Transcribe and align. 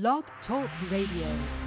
Blog 0.00 0.24
Talk 0.48 0.68
Radio. 0.90 1.63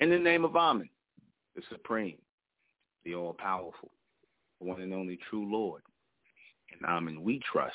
In 0.00 0.08
the 0.08 0.18
name 0.18 0.46
of 0.46 0.56
Amen, 0.56 0.88
the 1.54 1.62
Supreme, 1.70 2.16
the 3.04 3.14
All-Powerful, 3.14 3.90
the 4.58 4.66
one 4.66 4.80
and 4.80 4.94
only 4.94 5.18
true 5.28 5.50
Lord. 5.52 5.82
And 6.72 6.90
Amen 6.90 7.22
we 7.22 7.38
trust 7.52 7.74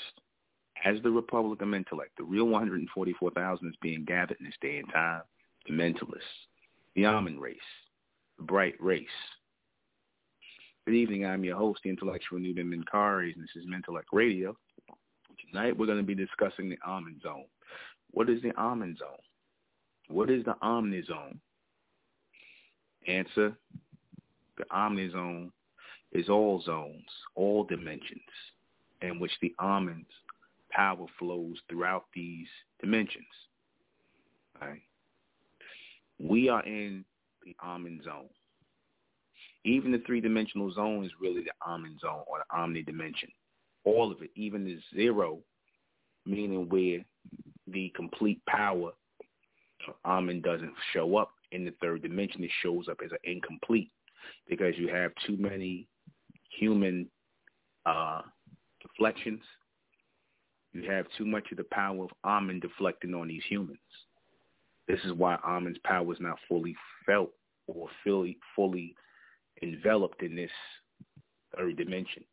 as 0.83 0.97
the 1.03 1.11
Republic 1.11 1.61
of 1.61 1.67
Mentellect, 1.67 2.15
the 2.17 2.23
real 2.23 2.45
144,000 2.45 3.67
is 3.67 3.75
being 3.79 4.05
gathered 4.05 4.37
in 4.39 4.45
this 4.47 4.55
day 4.59 4.79
and 4.79 4.91
time, 4.91 5.21
the 5.67 5.73
mentalists, 5.73 6.47
the 6.95 7.05
Amen 7.05 7.39
race, 7.39 7.57
the 8.39 8.43
bright 8.43 8.75
race. 8.79 9.05
Good 10.87 10.95
evening. 10.95 11.27
I'm 11.27 11.43
your 11.43 11.57
host, 11.57 11.81
the 11.83 11.91
intellectual 11.91 12.39
Nuben 12.39 12.73
Menkaryazz, 12.73 13.35
and 13.35 13.43
this 13.43 13.55
is 13.55 13.67
Mentellect 13.67 14.11
Radio. 14.11 14.57
Tonight 15.51 15.77
we're 15.77 15.85
going 15.85 15.99
to 15.99 16.03
be 16.03 16.15
discussing 16.15 16.69
the 16.69 16.77
Amen 16.87 17.19
Zone. 17.21 17.45
What 18.11 18.31
is 18.31 18.41
the 18.41 18.55
Amen 18.57 18.95
Zone? 18.97 19.09
What 20.07 20.31
is 20.31 20.43
the 20.43 20.55
Omnizone? 20.63 21.37
Answer, 23.07 23.55
the 24.57 24.63
Omnizone 24.71 25.51
is 26.11 26.29
all 26.29 26.61
zones, 26.61 27.05
all 27.35 27.63
dimensions, 27.63 28.21
in 29.01 29.19
which 29.19 29.31
the 29.41 29.53
Amen's 29.59 30.05
power 30.71 31.05
flows 31.19 31.57
throughout 31.69 32.05
these 32.13 32.47
dimensions. 32.81 33.25
Right? 34.61 34.81
We 36.19 36.49
are 36.49 36.63
in 36.63 37.03
the 37.43 37.55
Amen 37.63 38.01
zone. 38.03 38.29
Even 39.63 39.91
the 39.91 40.01
three-dimensional 40.05 40.71
zone 40.73 41.05
is 41.05 41.11
really 41.19 41.43
the 41.43 41.51
Amen 41.67 41.97
zone 41.99 42.23
or 42.27 42.39
the 42.39 42.57
Omni 42.57 42.83
dimension. 42.83 43.29
All 43.83 44.11
of 44.11 44.21
it, 44.21 44.31
even 44.35 44.63
the 44.63 44.77
zero, 44.95 45.39
meaning 46.25 46.69
where 46.69 47.03
the 47.67 47.91
complete 47.95 48.43
power 48.45 48.91
of 49.87 49.95
Amen 50.05 50.41
doesn't 50.41 50.73
show 50.93 51.17
up 51.17 51.31
in 51.51 51.65
the 51.65 51.73
third 51.81 52.01
dimension. 52.01 52.43
It 52.43 52.51
shows 52.61 52.87
up 52.89 52.99
as 53.03 53.11
an 53.11 53.17
incomplete 53.23 53.91
because 54.47 54.73
you 54.77 54.87
have 54.87 55.11
too 55.25 55.37
many 55.37 55.87
human 56.57 57.07
uh, 57.85 58.21
deflections. 58.81 59.41
You 60.73 60.89
have 60.89 61.05
too 61.17 61.25
much 61.25 61.51
of 61.51 61.57
the 61.57 61.65
power 61.71 62.03
of 62.03 62.09
Amen 62.25 62.59
deflecting 62.59 63.13
on 63.13 63.27
these 63.27 63.43
humans. 63.47 63.79
This 64.87 64.99
is 65.05 65.13
why 65.13 65.37
Amen's 65.45 65.77
power 65.83 66.11
is 66.11 66.19
not 66.19 66.37
fully 66.47 66.75
felt 67.05 67.31
or 67.67 67.87
fully 68.03 68.37
fully 68.55 68.95
enveloped 69.61 70.21
in 70.21 70.35
this 70.35 70.51
third 71.55 71.77
dimension. 71.77 72.23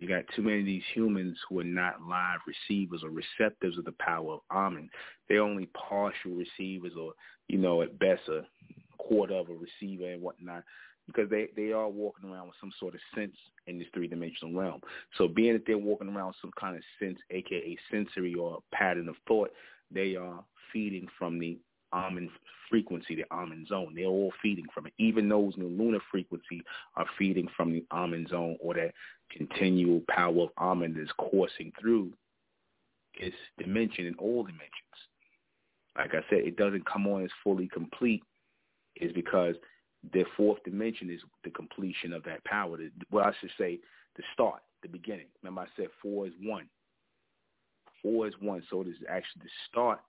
You 0.00 0.08
got 0.08 0.24
too 0.34 0.42
many 0.42 0.60
of 0.60 0.66
these 0.66 0.82
humans 0.94 1.38
who 1.48 1.60
are 1.60 1.64
not 1.64 2.02
live 2.02 2.40
receivers 2.46 3.02
or 3.04 3.10
receptors 3.10 3.76
of 3.76 3.84
the 3.84 3.94
power 4.00 4.34
of 4.34 4.40
Amen. 4.50 4.88
They're 5.28 5.42
only 5.42 5.66
partial 5.66 6.32
receivers 6.32 6.92
or, 6.98 7.12
you 7.48 7.58
know, 7.58 7.82
at 7.82 7.98
best 7.98 8.22
a 8.28 8.46
quarter 8.96 9.34
of 9.34 9.50
a 9.50 9.54
receiver 9.54 10.10
and 10.10 10.22
whatnot 10.22 10.64
because 11.06 11.28
they, 11.28 11.48
they 11.56 11.72
are 11.72 11.88
walking 11.88 12.30
around 12.30 12.46
with 12.46 12.56
some 12.60 12.72
sort 12.78 12.94
of 12.94 13.00
sense 13.14 13.34
in 13.66 13.78
this 13.78 13.88
three-dimensional 13.92 14.54
realm. 14.54 14.80
So 15.18 15.28
being 15.28 15.52
that 15.54 15.64
they're 15.66 15.76
walking 15.76 16.08
around 16.08 16.28
with 16.28 16.36
some 16.40 16.52
kind 16.58 16.76
of 16.76 16.82
sense, 16.98 17.18
aka 17.30 17.76
sensory 17.90 18.34
or 18.34 18.62
pattern 18.72 19.08
of 19.08 19.16
thought, 19.26 19.50
they 19.90 20.16
are 20.16 20.42
feeding 20.72 21.08
from 21.18 21.38
the 21.38 21.58
Amen 21.92 22.30
frequency, 22.68 23.16
the 23.16 23.24
Amen 23.32 23.66
zone. 23.68 23.94
They're 23.96 24.06
all 24.06 24.32
feeding 24.40 24.66
from 24.72 24.86
it. 24.86 24.92
Even 24.98 25.28
those 25.28 25.54
in 25.56 25.64
the 25.64 25.68
lunar 25.68 25.98
frequency 26.10 26.62
are 26.94 27.06
feeding 27.18 27.48
from 27.56 27.72
the 27.72 27.84
Amen 27.90 28.26
zone 28.30 28.56
or 28.60 28.74
that 28.74 28.92
continual 29.30 30.02
power 30.08 30.42
of 30.42 30.50
Amun 30.58 30.94
that's 30.96 31.12
coursing 31.18 31.72
through 31.80 32.12
its 33.14 33.36
dimension 33.58 34.06
in 34.06 34.14
all 34.16 34.42
dimensions. 34.42 34.70
Like 35.96 36.14
I 36.14 36.20
said, 36.30 36.40
it 36.40 36.56
doesn't 36.56 36.86
come 36.86 37.06
on 37.06 37.24
as 37.24 37.30
fully 37.42 37.68
complete 37.68 38.22
is 38.96 39.12
because 39.12 39.56
the 40.12 40.24
fourth 40.36 40.62
dimension 40.64 41.10
is 41.10 41.20
the 41.44 41.50
completion 41.50 42.12
of 42.12 42.22
that 42.24 42.44
power. 42.44 42.78
Well, 43.10 43.24
I 43.24 43.32
should 43.40 43.50
say 43.58 43.78
the 44.16 44.22
start, 44.32 44.62
the 44.82 44.88
beginning. 44.88 45.26
Remember 45.42 45.62
I 45.62 45.66
said 45.76 45.88
four 46.00 46.26
is 46.26 46.32
one. 46.42 46.66
Four 48.02 48.26
is 48.26 48.34
one, 48.40 48.62
so 48.70 48.80
it 48.80 48.88
is 48.88 48.96
actually 49.08 49.42
the 49.42 49.50
start 49.68 50.00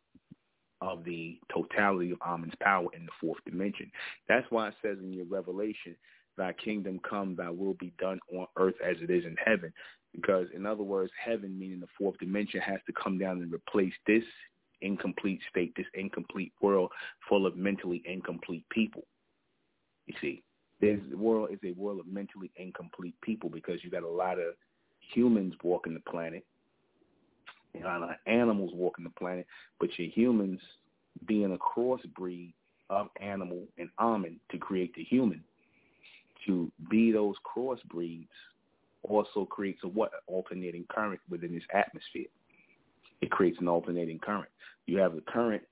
of 0.82 1.04
the 1.04 1.38
totality 1.54 2.12
of 2.12 2.18
Amun's 2.26 2.54
power 2.60 2.88
in 2.94 3.06
the 3.06 3.12
fourth 3.20 3.44
dimension. 3.46 3.92
That's 4.28 4.50
why 4.50 4.70
it 4.70 4.76
says 4.82 4.98
in 5.00 5.14
your 5.14 5.26
revelation, 5.26 5.96
thy 6.42 6.54
kingdom 6.54 7.00
come, 7.08 7.36
thy 7.36 7.50
will 7.50 7.76
be 7.76 7.94
done 8.00 8.20
on 8.34 8.48
earth 8.58 8.76
as 8.86 8.98
it 9.02 9.10
is 9.10 9.26
in 9.26 9.36
heaven. 9.44 9.72
Because 10.14 10.48
in 10.54 10.66
other 10.66 10.84
words, 10.84 11.12
heaven, 11.24 11.58
meaning 11.58 11.80
the 11.80 11.88
fourth 11.98 12.18
dimension, 12.20 12.60
has 12.62 12.80
to 12.88 12.94
come 12.94 13.18
down 13.18 13.42
and 13.42 13.54
replace 13.54 13.94
this 14.08 14.24
incomplete 14.82 15.40
state, 15.50 15.74
this 15.78 15.86
incomplete 15.94 16.52
world 16.62 16.92
full 17.30 17.46
of 17.46 17.56
mentally 17.56 18.02
incomplete 18.06 18.66
people. 18.70 19.04
You 20.08 20.16
see, 20.20 20.44
this 20.82 21.00
world 21.16 21.50
is 21.52 21.60
a 21.64 21.80
world 21.80 22.00
of 22.00 22.08
mentally 22.08 22.52
incomplete 22.56 23.16
people 23.22 23.50
because 23.50 23.84
you 23.84 23.92
got 23.92 24.04
a 24.04 24.10
lot 24.10 24.40
of 24.40 24.56
humans 25.14 25.54
walking 25.64 25.94
the 25.94 26.12
planet 26.12 26.44
you 27.74 27.82
know, 27.82 28.10
animals 28.28 28.72
walking 28.74 29.04
the 29.04 29.12
planet, 29.12 29.48
but 29.80 29.90
your 29.98 30.10
humans 30.10 30.60
being 31.26 31.54
a 31.54 31.58
crossbreed 31.58 32.54
of 32.90 33.08
animal 33.22 33.64
and 33.78 33.90
Amen 34.00 34.40
to 34.52 34.58
create 34.58 34.94
the 34.96 35.04
human. 35.04 35.44
To 36.48 36.72
be 36.90 37.12
those 37.12 37.36
crossbreeds 37.46 38.28
also 39.04 39.46
creates 39.46 39.82
a 39.84 39.88
what 39.88 40.12
alternating 40.28 40.86
current 40.90 41.20
within 41.30 41.54
this 41.54 41.64
atmosphere. 41.74 42.28
It 43.22 43.30
creates 43.30 43.58
an 43.60 43.68
alternating 43.68 44.20
current. 44.20 44.50
You 44.88 44.98
have 44.98 45.16
the 45.16 45.22
current 45.22 45.64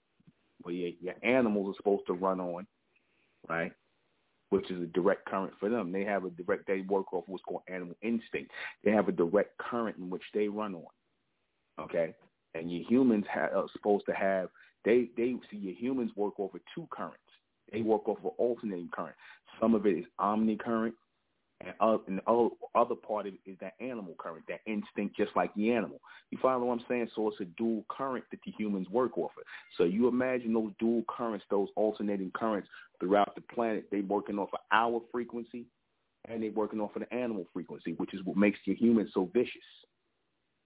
where 0.62 0.76
your, 0.76 0.92
your 1.02 1.16
animals 1.24 1.74
are 1.74 1.78
supposed 1.78 2.06
to 2.08 2.14
run 2.14 2.40
on, 2.40 2.68
right? 3.48 3.72
Which 4.50 4.70
is 4.70 4.82
a 4.82 4.88
direct 4.88 5.26
current 5.26 5.54
for 5.60 5.70
them. 5.70 5.92
They 5.92 6.04
have 6.04 6.26
a 6.26 6.30
direct. 6.30 6.68
They 6.68 6.82
work 6.82 7.14
off 7.14 7.24
what's 7.28 7.44
called 7.44 7.64
animal 7.68 7.96
instinct. 8.02 8.52
They 8.84 8.92
have 8.92 9.08
a 9.08 9.14
direct 9.14 9.58
current 9.58 9.98
in 9.98 10.10
which 10.10 10.24
they 10.34 10.48
run 10.48 10.76
on 10.76 10.86
okay? 11.80 12.14
And 12.54 12.72
your 12.72 12.84
humans 12.88 13.26
ha- 13.32 13.50
are 13.56 13.68
supposed 13.74 14.06
to 14.08 14.14
have 14.14 14.50
they 14.86 15.10
they 15.18 15.36
see 15.52 15.58
your 15.58 15.76
humans 15.76 16.12
work 16.16 16.34
over 16.40 16.60
two 16.74 16.88
currents. 16.92 17.18
They 17.72 17.82
work 17.82 18.08
off 18.08 18.18
of 18.20 18.32
alternating 18.38 18.90
current. 18.92 19.16
Some 19.60 19.76
of 19.76 19.86
it 19.86 19.98
is 19.98 20.06
omnicurrent, 20.20 20.94
and, 21.62 21.74
uh, 21.82 21.98
and 22.08 22.20
the 22.20 22.50
other 22.74 22.96
part 22.96 23.28
of 23.28 23.34
it 23.34 23.40
is 23.46 23.58
that 23.60 23.74
animal 23.82 24.16
current, 24.18 24.46
that 24.48 24.62
instinct, 24.66 25.18
just 25.18 25.36
like 25.36 25.54
the 25.56 25.72
animal. 25.72 26.00
You 26.32 26.38
follow 26.42 26.66
what 26.66 26.80
I'm 26.80 26.86
saying? 26.88 27.10
So 27.16 27.28
it's 27.28 27.42
a 27.42 27.46
dual 27.46 27.86
current 27.90 28.24
that 28.32 28.40
the 28.46 28.54
humans 28.58 28.88
work 28.90 29.18
off 29.18 29.32
of. 29.38 29.44
So 29.78 29.84
you 29.84 30.08
imagine 30.08 30.54
those 30.54 30.72
dual 30.80 31.04
currents, 31.10 31.46
those 31.50 31.68
alternating 31.76 32.32
currents 32.34 32.70
throughout 33.00 33.36
the 33.36 33.42
planet. 33.54 33.88
They 33.92 34.02
working 34.02 34.40
off 34.40 34.50
of 34.54 34.60
our 34.72 35.02
frequency, 35.12 35.66
and 36.30 36.42
they 36.42 36.50
working 36.50 36.80
off 36.80 36.96
of 36.96 37.02
the 37.02 37.14
animal 37.14 37.46
frequency, 37.54 37.94
which 37.94 38.14
is 38.14 38.24
what 38.24 38.38
makes 38.38 38.60
the 38.66 38.76
humans 38.76 39.12
so 39.14 39.30
vicious. 39.34 39.62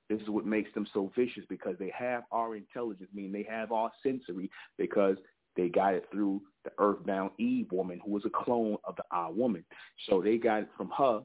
This 0.10 0.22
is 0.22 0.30
what 0.30 0.46
makes 0.46 0.72
them 0.74 0.86
so 0.94 1.12
vicious 1.16 1.44
because 1.50 1.76
they 1.80 1.92
have 1.98 2.24
our 2.32 2.56
intelligence, 2.56 3.10
meaning 3.13 3.32
they 3.32 3.48
have 3.50 3.72
our 3.72 3.92
sensory 4.04 4.52
because 4.78 5.18
they 5.56 5.70
got 5.70 5.94
it 5.96 6.06
through 6.12 6.42
the 6.63 6.71
earthbound 6.78 7.32
Eve 7.38 7.71
woman 7.71 7.99
who 8.04 8.12
was 8.12 8.26
a 8.26 8.30
clone 8.30 8.78
of 8.84 8.95
the 8.95 9.04
Ah 9.12 9.30
woman. 9.30 9.63
So 10.10 10.21
they 10.21 10.38
got 10.38 10.63
it 10.63 10.69
from 10.78 10.89
her 10.97 11.21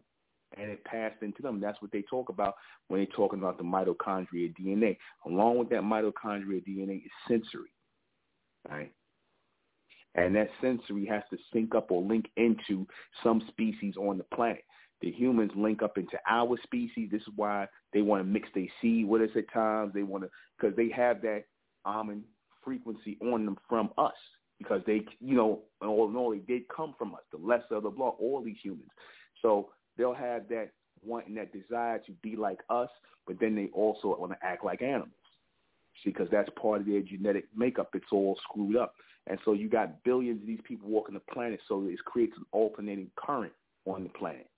and 0.57 0.70
it 0.70 0.85
passed 0.85 1.22
into 1.22 1.42
them. 1.42 1.61
That's 1.61 1.81
what 1.83 1.92
they 1.92 2.03
talk 2.03 2.29
about 2.29 2.55
when 2.88 3.01
they're 3.01 3.16
talking 3.16 3.38
about 3.38 3.59
the 3.59 3.64
mitochondria 3.64 4.55
DNA. 4.59 4.96
Along 5.27 5.59
with 5.59 5.68
that 5.70 5.83
mitochondria 5.83 6.64
DNA 6.66 7.05
is 7.05 7.11
sensory, 7.27 7.72
right? 8.68 8.92
And 10.14 10.35
that 10.37 10.48
sensory 10.61 11.07
has 11.07 11.22
to 11.31 11.38
sync 11.53 11.74
up 11.74 11.90
or 11.90 12.03
link 12.03 12.27
into 12.37 12.87
some 13.22 13.42
species 13.48 13.94
on 13.96 14.18
the 14.18 14.24
planet 14.35 14.64
the 15.01 15.11
humans 15.11 15.53
link 15.55 15.83
up 15.83 15.96
into 15.96 16.18
our 16.29 16.59
species. 16.62 17.09
This 17.11 17.22
is 17.22 17.33
why 17.37 17.68
they 17.92 18.03
want 18.03 18.20
to 18.22 18.29
mix 18.29 18.48
their 18.55 18.66
seed 18.81 19.07
with 19.07 19.22
us 19.22 19.37
at 19.37 19.53
times. 19.53 19.92
They 19.94 20.03
want 20.03 20.24
to 20.24 20.31
because 20.59 20.77
they 20.77 20.90
have 20.90 21.22
that 21.22 21.44
Amen 21.87 22.24
frequency 22.64 23.16
on 23.22 23.44
them 23.44 23.57
from 23.68 23.90
us 23.96 24.12
because 24.59 24.83
they, 24.87 25.05
you 25.21 25.37
know, 25.37 25.61
all 25.81 26.09
in 26.09 26.16
all, 26.16 26.31
they 26.31 26.38
did 26.38 26.68
come 26.68 26.94
from 26.99 27.14
us, 27.14 27.21
the 27.31 27.38
lesser 27.38 27.77
of 27.77 27.85
the 27.85 27.90
blood, 27.90 28.14
all 28.18 28.42
these 28.44 28.57
humans. 28.62 28.90
So 29.42 29.71
they'll 29.97 30.14
have 30.14 30.49
that 30.49 30.71
wanting 31.05 31.35
that 31.37 31.53
desire 31.53 31.99
to 32.01 32.12
be 32.23 32.37
like 32.37 32.59
us, 32.68 32.88
but 33.27 33.38
then 33.38 33.55
they 33.55 33.68
also 33.73 34.16
want 34.18 34.33
to 34.33 34.44
act 34.44 34.64
like 34.64 34.83
animals. 34.83 35.11
See, 36.03 36.11
because 36.11 36.29
that's 36.31 36.49
part 36.61 36.81
of 36.81 36.87
their 36.87 37.03
genetic 37.03 37.47
makeup. 37.57 37.90
It's 37.94 38.07
all 38.12 38.38
screwed 38.49 38.77
up. 38.77 38.94
And 39.27 39.38
so 39.44 39.53
you 39.53 39.68
got 39.68 40.03
billions 40.05 40.40
of 40.40 40.47
these 40.47 40.61
people 40.64 40.88
walking 40.88 41.14
the 41.14 41.33
planet, 41.33 41.61
so 41.68 41.85
it 41.87 41.99
creates 42.05 42.35
an 42.37 42.44
alternating 42.53 43.11
current 43.16 43.53
on 43.87 44.05
the 44.05 44.09
planet 44.11 44.49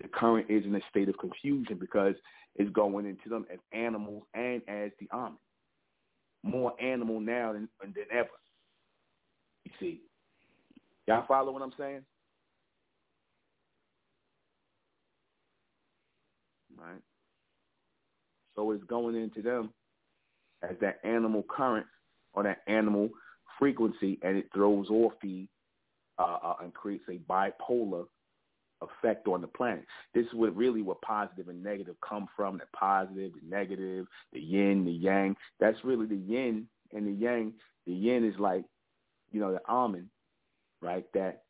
the 0.00 0.08
current 0.08 0.50
is 0.50 0.64
in 0.64 0.74
a 0.74 0.80
state 0.90 1.08
of 1.08 1.18
confusion 1.18 1.76
because 1.78 2.14
it's 2.56 2.70
going 2.70 3.06
into 3.06 3.28
them 3.28 3.46
as 3.52 3.58
animals 3.72 4.22
and 4.34 4.62
as 4.68 4.90
the 5.00 5.08
Amen. 5.12 5.38
More 6.42 6.74
animal 6.80 7.20
now 7.20 7.54
than, 7.54 7.68
than 7.80 7.94
ever. 8.12 8.28
See. 9.80 10.00
Y'all 11.06 11.24
follow 11.26 11.52
what 11.52 11.62
I'm 11.62 11.72
saying? 11.78 12.02
Right. 16.78 17.00
So 18.56 18.70
it's 18.70 18.84
going 18.84 19.16
into 19.16 19.42
them 19.42 19.70
as 20.62 20.76
that 20.80 21.00
animal 21.04 21.44
current 21.48 21.86
or 22.32 22.42
that 22.44 22.62
animal 22.66 23.10
frequency 23.58 24.18
and 24.22 24.36
it 24.36 24.48
throws 24.54 24.88
off 24.90 25.12
the 25.22 25.46
uh, 26.18 26.38
uh, 26.42 26.54
and 26.62 26.72
creates 26.72 27.04
a 27.08 27.18
bipolar 27.30 28.04
effect 28.82 29.26
on 29.26 29.40
the 29.40 29.46
planet. 29.46 29.84
This 30.14 30.26
is 30.26 30.34
what 30.34 30.54
really 30.54 30.82
what 30.82 31.00
positive 31.02 31.48
and 31.48 31.62
negative 31.62 31.96
come 32.06 32.28
from, 32.36 32.58
the 32.58 32.64
positive, 32.76 33.32
the 33.32 33.48
negative, 33.48 34.06
the 34.32 34.40
yin, 34.40 34.84
the 34.84 34.92
yang. 34.92 35.36
That's 35.58 35.78
really 35.84 36.06
the 36.06 36.16
yin 36.16 36.66
and 36.92 37.06
the 37.06 37.12
yang. 37.12 37.52
The 37.86 37.92
yin 37.92 38.24
is 38.24 38.38
like, 38.38 38.64
you 39.34 39.40
know, 39.40 39.52
the 39.52 39.60
Ahmen, 39.68 40.06
right? 40.80 41.04
That 41.12 41.42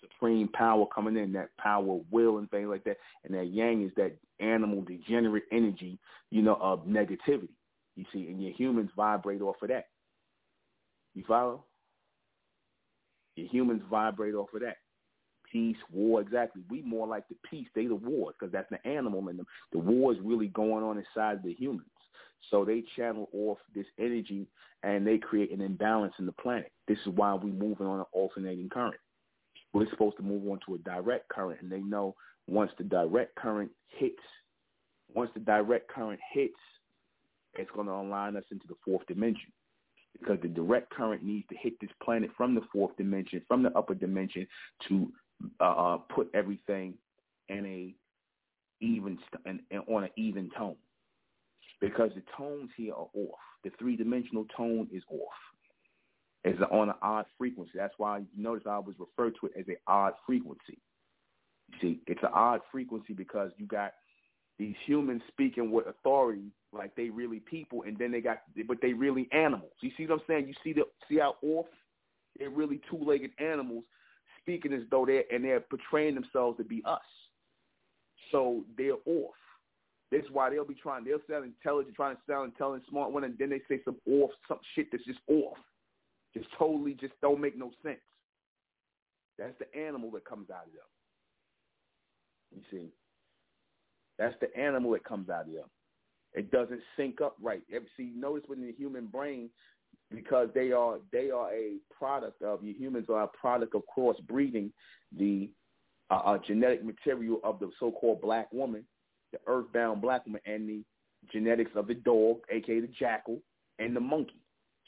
supreme 0.00 0.48
power 0.48 0.86
coming 0.94 1.16
in, 1.16 1.32
that 1.32 1.56
power 1.56 2.00
will 2.10 2.38
and 2.38 2.50
things 2.50 2.68
like 2.68 2.84
that. 2.84 2.98
And 3.24 3.34
that 3.34 3.46
yang 3.46 3.84
is 3.84 3.92
that 3.96 4.16
animal 4.40 4.82
degenerate 4.82 5.44
energy, 5.52 5.98
you 6.30 6.42
know, 6.42 6.58
of 6.60 6.84
negativity. 6.86 7.48
You 7.96 8.04
see, 8.12 8.26
and 8.26 8.42
your 8.42 8.52
humans 8.52 8.90
vibrate 8.96 9.40
off 9.40 9.56
of 9.62 9.68
that. 9.68 9.86
You 11.14 11.24
follow? 11.26 11.64
Your 13.36 13.48
humans 13.48 13.82
vibrate 13.88 14.34
off 14.34 14.48
of 14.54 14.60
that 14.60 14.76
peace, 15.50 15.76
war, 15.92 16.20
exactly. 16.20 16.62
We 16.68 16.82
more 16.82 17.06
like 17.06 17.28
the 17.28 17.36
peace, 17.48 17.68
they 17.74 17.86
the 17.86 17.94
wars, 17.94 18.34
because 18.38 18.52
that's 18.52 18.68
the 18.70 18.86
animal 18.86 19.28
in 19.28 19.36
them. 19.36 19.46
The 19.72 19.78
war 19.78 20.12
is 20.12 20.18
really 20.22 20.48
going 20.48 20.84
on 20.84 20.98
inside 20.98 21.42
the 21.42 21.54
humans. 21.54 21.88
So 22.50 22.64
they 22.64 22.84
channel 22.96 23.28
off 23.32 23.58
this 23.74 23.86
energy 23.98 24.46
and 24.82 25.06
they 25.06 25.18
create 25.18 25.50
an 25.50 25.60
imbalance 25.60 26.14
in 26.18 26.26
the 26.26 26.32
planet. 26.32 26.72
This 26.86 26.98
is 27.06 27.12
why 27.14 27.34
we're 27.34 27.52
moving 27.52 27.86
on 27.86 28.00
an 28.00 28.06
alternating 28.12 28.68
current. 28.68 28.96
We're 29.72 29.90
supposed 29.90 30.16
to 30.16 30.22
move 30.22 30.48
on 30.50 30.60
to 30.66 30.76
a 30.76 30.78
direct 30.78 31.28
current, 31.28 31.60
and 31.60 31.70
they 31.70 31.80
know 31.80 32.14
once 32.46 32.70
the 32.78 32.84
direct 32.84 33.34
current 33.36 33.70
hits, 33.88 34.22
once 35.14 35.30
the 35.34 35.40
direct 35.40 35.88
current 35.88 36.20
hits, 36.32 36.54
it's 37.54 37.70
going 37.72 37.86
to 37.86 37.92
align 37.92 38.36
us 38.36 38.44
into 38.50 38.66
the 38.66 38.76
fourth 38.84 39.06
dimension 39.06 39.52
because 40.18 40.38
the 40.42 40.48
direct 40.48 40.90
current 40.90 41.22
needs 41.22 41.46
to 41.48 41.56
hit 41.56 41.78
this 41.80 41.90
planet 42.02 42.30
from 42.36 42.54
the 42.54 42.62
fourth 42.72 42.96
dimension, 42.96 43.42
from 43.46 43.62
the 43.62 43.76
upper 43.76 43.94
dimension, 43.94 44.46
to 44.88 45.12
uh, 45.60 45.64
uh, 45.64 45.96
put 45.96 46.28
everything 46.34 46.94
in 47.48 47.66
a 47.66 47.94
even 48.80 49.18
in, 49.44 49.60
on 49.88 50.04
an 50.04 50.10
even 50.16 50.50
tone 50.56 50.76
because 51.80 52.10
the 52.14 52.22
tones 52.36 52.70
here 52.76 52.92
are 52.92 53.08
off. 53.14 53.38
The 53.64 53.70
three 53.78 53.96
dimensional 53.96 54.46
tone 54.56 54.88
is 54.92 55.02
off. 55.10 55.18
It's 56.44 56.60
on 56.70 56.88
an 56.88 56.94
odd 57.02 57.26
frequency. 57.36 57.72
That's 57.74 57.94
why 57.98 58.18
you 58.18 58.26
notice 58.36 58.64
I 58.66 58.74
always 58.74 58.96
refer 58.98 59.30
to 59.30 59.46
it 59.46 59.52
as 59.58 59.66
an 59.68 59.76
odd 59.86 60.14
frequency. 60.26 60.78
You 61.70 61.78
see, 61.80 62.00
it's 62.06 62.22
an 62.22 62.30
odd 62.32 62.60
frequency 62.70 63.12
because 63.12 63.50
you 63.58 63.66
got 63.66 63.92
these 64.58 64.74
humans 64.86 65.22
speaking 65.28 65.70
with 65.70 65.86
authority 65.86 66.52
like 66.72 66.94
they 66.96 67.10
really 67.10 67.40
people, 67.40 67.82
and 67.86 67.98
then 67.98 68.12
they 68.12 68.20
got, 68.20 68.42
but 68.66 68.78
they 68.82 68.92
really 68.92 69.28
animals. 69.32 69.72
You 69.80 69.90
see 69.96 70.06
what 70.06 70.16
I'm 70.16 70.20
saying? 70.26 70.48
You 70.48 70.54
see 70.62 70.72
the 70.72 70.82
see 71.08 71.18
how 71.18 71.36
off 71.42 71.66
they're 72.38 72.50
really 72.50 72.80
two-legged 72.90 73.32
animals, 73.38 73.84
speaking 74.40 74.72
as 74.72 74.82
though 74.90 75.06
they're 75.06 75.24
and 75.32 75.44
they're 75.44 75.60
portraying 75.60 76.14
themselves 76.14 76.58
to 76.58 76.64
be 76.64 76.82
us. 76.84 77.00
So 78.32 78.64
they're 78.76 78.92
off. 79.06 79.34
That's 80.10 80.26
why 80.32 80.50
they'll 80.50 80.64
be 80.64 80.74
trying. 80.74 81.04
They'll 81.04 81.18
sound 81.30 81.44
intelligent, 81.44 81.94
trying 81.94 82.16
to 82.16 82.22
sound 82.28 82.52
intelligent, 82.52 82.88
smart 82.88 83.12
one, 83.12 83.24
and 83.24 83.36
then 83.38 83.50
they 83.50 83.60
say 83.68 83.80
some 83.84 83.96
off, 84.10 84.30
some 84.48 84.58
shit 84.74 84.86
that's 84.90 85.04
just 85.04 85.20
off, 85.28 85.58
just 86.34 86.46
totally 86.58 86.94
just 86.94 87.12
don't 87.20 87.40
make 87.40 87.58
no 87.58 87.70
sense. 87.82 87.98
That's 89.38 89.54
the 89.58 89.78
animal 89.78 90.10
that 90.12 90.24
comes 90.24 90.50
out 90.50 90.66
of 90.66 90.72
them. 90.72 90.82
You 92.56 92.62
see, 92.70 92.88
that's 94.18 94.34
the 94.40 94.56
animal 94.58 94.92
that 94.92 95.04
comes 95.04 95.28
out 95.28 95.46
of 95.46 95.52
them. 95.52 95.68
It 96.32 96.50
doesn't 96.50 96.80
sync 96.96 97.20
up 97.20 97.36
right. 97.40 97.62
See, 97.96 98.12
notice 98.16 98.44
within 98.48 98.66
the 98.66 98.72
human 98.72 99.06
brain, 99.06 99.50
because 100.10 100.48
they 100.54 100.72
are 100.72 100.98
they 101.12 101.30
are 101.30 101.52
a 101.52 101.76
product 101.96 102.42
of 102.42 102.64
you 102.64 102.72
humans 102.72 103.06
are 103.10 103.24
a 103.24 103.28
product 103.28 103.74
of 103.74 103.82
crossbreeding 103.96 104.70
the 105.16 105.50
uh, 106.10 106.14
uh, 106.24 106.38
genetic 106.38 106.84
material 106.84 107.40
of 107.44 107.58
the 107.58 107.70
so-called 107.78 108.20
black 108.22 108.50
woman, 108.52 108.84
the 109.32 109.38
earthbound 109.46 110.02
black 110.02 110.26
woman, 110.26 110.40
and 110.46 110.68
the 110.68 110.84
genetics 111.32 111.72
of 111.74 111.86
the 111.86 111.94
dog, 111.94 112.38
aka 112.50 112.80
the 112.80 112.88
jackal, 112.98 113.40
and 113.78 113.94
the 113.94 114.00
monkey. 114.00 114.40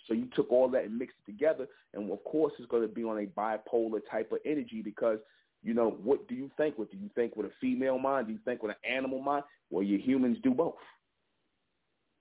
So 0.07 0.15
you 0.15 0.29
took 0.35 0.51
all 0.51 0.69
that 0.71 0.85
and 0.85 0.99
mixed 0.99 1.17
it 1.27 1.31
together, 1.31 1.67
and 1.95 2.11
of 2.11 2.23
course 2.25 2.53
it's 2.59 2.71
going 2.71 2.83
to 2.83 2.89
be 2.89 3.05
on 3.05 3.19
a 3.19 3.27
bipolar 3.27 4.01
type 4.11 4.33
of 4.33 4.39
energy 4.45 4.83
because 4.83 5.19
you 5.63 5.75
know 5.75 5.99
what 6.03 6.27
do 6.29 6.35
you 6.35 6.51
think? 6.57 6.79
What 6.79 6.91
do 6.91 6.97
you 6.97 7.11
think 7.15 7.37
with 7.37 7.47
a 7.47 7.53
female 7.61 7.99
mind? 7.99 8.27
Do 8.27 8.33
you 8.33 8.39
think 8.45 8.63
with 8.63 8.73
an 8.73 8.91
animal 8.97 9.21
mind? 9.21 9.45
Well, 9.71 9.83
you 9.83 9.99
humans 9.99 10.39
do 10.43 10.53
both. 10.53 10.75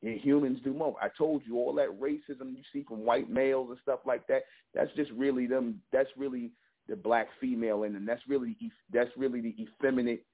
And 0.02 0.20
humans 0.20 0.60
do 0.64 0.74
more. 0.74 0.96
I 1.02 1.10
told 1.18 1.42
you 1.46 1.58
all 1.58 1.74
that 1.76 2.00
racism 2.00 2.52
you 2.52 2.64
see 2.72 2.84
from 2.88 3.06
white 3.06 3.30
males 3.30 3.70
and 3.70 3.80
stuff 3.82 4.00
like 4.06 4.26
that. 4.28 4.44
That's 4.74 4.92
just 4.96 5.12
really 5.12 5.46
them. 5.46 5.82
That's 5.92 6.10
really 6.16 6.52
the 6.88 6.96
black 6.96 7.28
female 7.42 7.84
in 7.84 7.94
them. 7.94 8.06
That's 8.06 8.22
really 8.28 8.56
that's 8.94 9.10
really 9.18 9.42
the 9.42 9.56
effeminate 9.62 10.26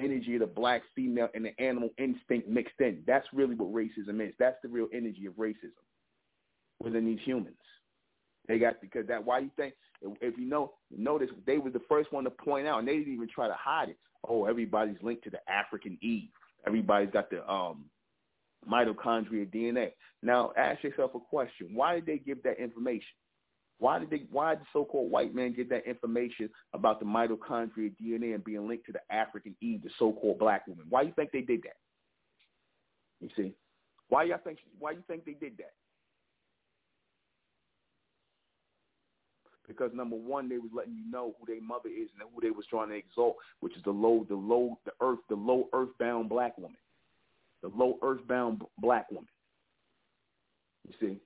energy 0.00 0.34
of 0.34 0.40
the 0.40 0.46
black 0.46 0.82
female 0.94 1.28
and 1.34 1.44
the 1.44 1.60
animal 1.60 1.90
instinct 1.98 2.48
mixed 2.48 2.80
in. 2.80 3.02
That's 3.06 3.26
really 3.32 3.54
what 3.54 3.72
racism 3.72 4.26
is. 4.26 4.34
That's 4.38 4.56
the 4.62 4.68
real 4.68 4.88
energy 4.92 5.26
of 5.26 5.34
racism 5.34 5.72
within 6.80 7.04
these 7.04 7.20
humans. 7.24 7.56
They 8.48 8.58
got 8.58 8.80
because 8.80 9.06
that 9.06 9.24
why 9.24 9.38
you 9.40 9.50
think 9.56 9.74
if 10.20 10.36
you 10.36 10.46
know 10.46 10.72
notice 10.90 11.28
they 11.46 11.58
were 11.58 11.70
the 11.70 11.82
first 11.88 12.12
one 12.12 12.24
to 12.24 12.30
point 12.30 12.66
out 12.66 12.80
and 12.80 12.88
they 12.88 12.98
didn't 12.98 13.14
even 13.14 13.28
try 13.28 13.46
to 13.46 13.56
hide 13.58 13.90
it. 13.90 13.98
Oh, 14.28 14.46
everybody's 14.46 14.96
linked 15.02 15.24
to 15.24 15.30
the 15.30 15.38
African 15.48 15.98
Eve. 16.02 16.30
Everybody's 16.66 17.10
got 17.10 17.30
the 17.30 17.48
um 17.50 17.84
mitochondria 18.68 19.46
DNA. 19.52 19.92
Now, 20.22 20.52
ask 20.56 20.82
yourself 20.82 21.12
a 21.14 21.20
question: 21.20 21.74
Why 21.74 21.96
did 21.96 22.06
they 22.06 22.18
give 22.18 22.42
that 22.42 22.60
information? 22.60 23.14
Why 23.82 23.98
did 23.98 24.10
they? 24.10 24.22
Why 24.30 24.54
did 24.54 24.64
so-called 24.72 25.10
white 25.10 25.34
man 25.34 25.54
get 25.54 25.68
that 25.70 25.88
information 25.88 26.48
about 26.72 27.00
the 27.00 27.04
mitochondria 27.04 27.92
DNA 28.00 28.32
and 28.32 28.44
being 28.44 28.68
linked 28.68 28.86
to 28.86 28.92
the 28.92 29.00
African 29.10 29.56
Eve, 29.60 29.82
the 29.82 29.90
so-called 29.98 30.38
black 30.38 30.68
woman? 30.68 30.86
Why 30.88 31.02
you 31.02 31.12
think 31.16 31.32
they 31.32 31.40
did 31.40 31.62
that? 31.64 31.74
You 33.20 33.28
see, 33.36 33.54
why 34.08 34.22
y'all 34.22 34.38
think? 34.44 34.58
Why 34.78 34.92
you 34.92 35.02
think 35.08 35.24
they 35.24 35.32
did 35.32 35.56
that? 35.58 35.72
Because 39.66 39.90
number 39.94 40.16
one, 40.16 40.48
they 40.48 40.58
was 40.58 40.70
letting 40.72 40.94
you 40.94 41.10
know 41.10 41.34
who 41.40 41.46
their 41.52 41.60
mother 41.60 41.88
is 41.88 42.08
and 42.20 42.28
who 42.32 42.40
they 42.40 42.50
was 42.50 42.66
trying 42.70 42.90
to 42.90 42.94
exalt, 42.94 43.34
which 43.58 43.76
is 43.76 43.82
the 43.82 43.90
low, 43.90 44.24
the 44.28 44.36
low, 44.36 44.78
the 44.84 44.92
earth, 45.00 45.20
the 45.28 45.34
low 45.34 45.68
earthbound 45.72 46.28
black 46.28 46.56
woman 46.56 46.76
the 47.62 47.68
low 47.68 47.98
earthbound 48.02 48.62
black 48.78 49.10
woman. 49.10 49.28
You 50.86 50.94
see, 51.00 51.16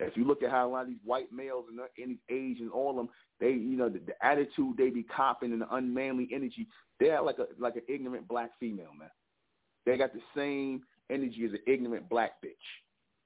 if 0.00 0.16
you 0.16 0.24
look 0.24 0.42
at 0.42 0.50
how 0.50 0.68
a 0.68 0.70
lot 0.70 0.82
of 0.82 0.88
these 0.88 0.98
white 1.04 1.32
males 1.32 1.64
and 1.70 1.80
uh, 1.80 1.84
any 2.00 2.18
age 2.30 2.60
and 2.60 2.70
all 2.70 2.90
of 2.90 2.96
them, 2.96 3.08
they, 3.40 3.50
you 3.50 3.76
know, 3.76 3.88
the, 3.88 3.98
the 3.98 4.24
attitude 4.24 4.76
they 4.76 4.90
be 4.90 5.02
copping 5.02 5.52
and 5.52 5.62
the 5.62 5.74
unmanly 5.74 6.28
energy, 6.32 6.68
they're 7.00 7.20
like 7.22 7.38
a 7.38 7.46
like 7.58 7.76
an 7.76 7.82
ignorant 7.88 8.28
black 8.28 8.50
female, 8.60 8.92
man. 8.98 9.10
They 9.86 9.96
got 9.96 10.12
the 10.12 10.20
same 10.36 10.82
energy 11.10 11.44
as 11.46 11.52
an 11.52 11.60
ignorant 11.66 12.08
black 12.08 12.42
bitch. 12.44 12.52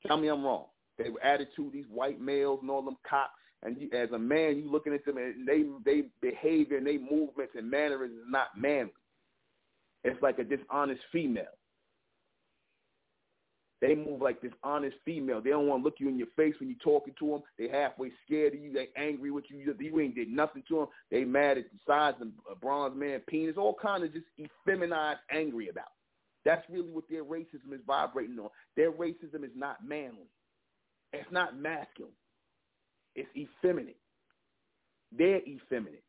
Tell 0.06 0.16
me 0.16 0.28
I'm 0.28 0.44
wrong. 0.44 0.66
They 0.98 1.06
attitude, 1.22 1.72
these 1.72 1.87
white 1.90 2.20
males 2.20 2.61
and 2.62 2.70
all 2.70 2.82
them 2.82 2.96
cops, 3.08 3.32
and 3.62 3.76
you, 3.78 3.88
as 3.92 4.11
a 4.12 4.18
man, 4.18 4.56
you 4.56 4.70
looking 4.70 4.94
at 4.94 5.04
them 5.04 5.18
and 5.18 5.46
they 5.46 5.64
they 5.85 6.08
behavior 6.20 6.78
and 6.78 6.87
they 6.87 6.98
movements 6.98 7.52
and 7.56 7.70
mannerisms 7.70 8.18
is 8.18 8.26
not 8.28 8.48
manly. 8.56 8.92
It's 10.04 10.20
like 10.22 10.38
a 10.38 10.44
dishonest 10.44 11.00
female. 11.12 11.44
They 13.83 13.97
move 13.97 14.23
like 14.23 14.40
this 14.40 14.53
honest 14.62 14.97
female. 15.05 15.40
They 15.40 15.51
don't 15.51 15.66
want 15.66 15.81
to 15.81 15.85
look 15.85 15.97
you 15.99 16.09
in 16.09 16.16
your 16.16 16.29
face 16.37 16.55
when 16.61 16.68
you're 16.68 16.79
talking 16.85 17.14
to 17.18 17.27
them. 17.27 17.42
They 17.59 17.68
halfway 17.68 18.12
scared 18.25 18.55
of 18.55 18.61
you. 18.61 18.73
They 18.73 18.90
angry 18.97 19.33
with 19.33 19.47
you. 19.49 19.75
You 19.77 20.01
ain't 20.01 20.14
did 20.14 20.29
nothing 20.29 20.62
to 20.68 20.77
them. 20.77 20.87
They 21.11 21.25
mad 21.25 21.59
at 21.59 21.64
the 21.64 21.79
size 21.85 22.14
of 22.21 22.29
a 22.51 22.55
bronze 22.55 22.97
man 22.97 23.21
penis. 23.27 23.57
All 23.59 23.75
kind 23.75 24.05
of 24.05 24.12
just 24.12 24.27
effeminized, 24.38 25.16
angry 25.33 25.68
about. 25.68 25.90
That's 26.45 26.62
really 26.71 26.92
what 26.92 27.05
their 27.11 27.25
racism 27.25 27.73
is 27.73 27.81
vibrating 27.85 28.38
on. 28.38 28.51
Their 28.77 28.92
racism 28.92 29.42
is 29.45 29.51
not 29.57 29.85
manly. 29.85 30.31
It's 31.12 31.31
not 31.33 31.59
masculine. 31.59 32.12
It's 33.16 33.29
effeminate. 33.37 33.99
They're 35.11 35.42
effeminate 35.42 36.05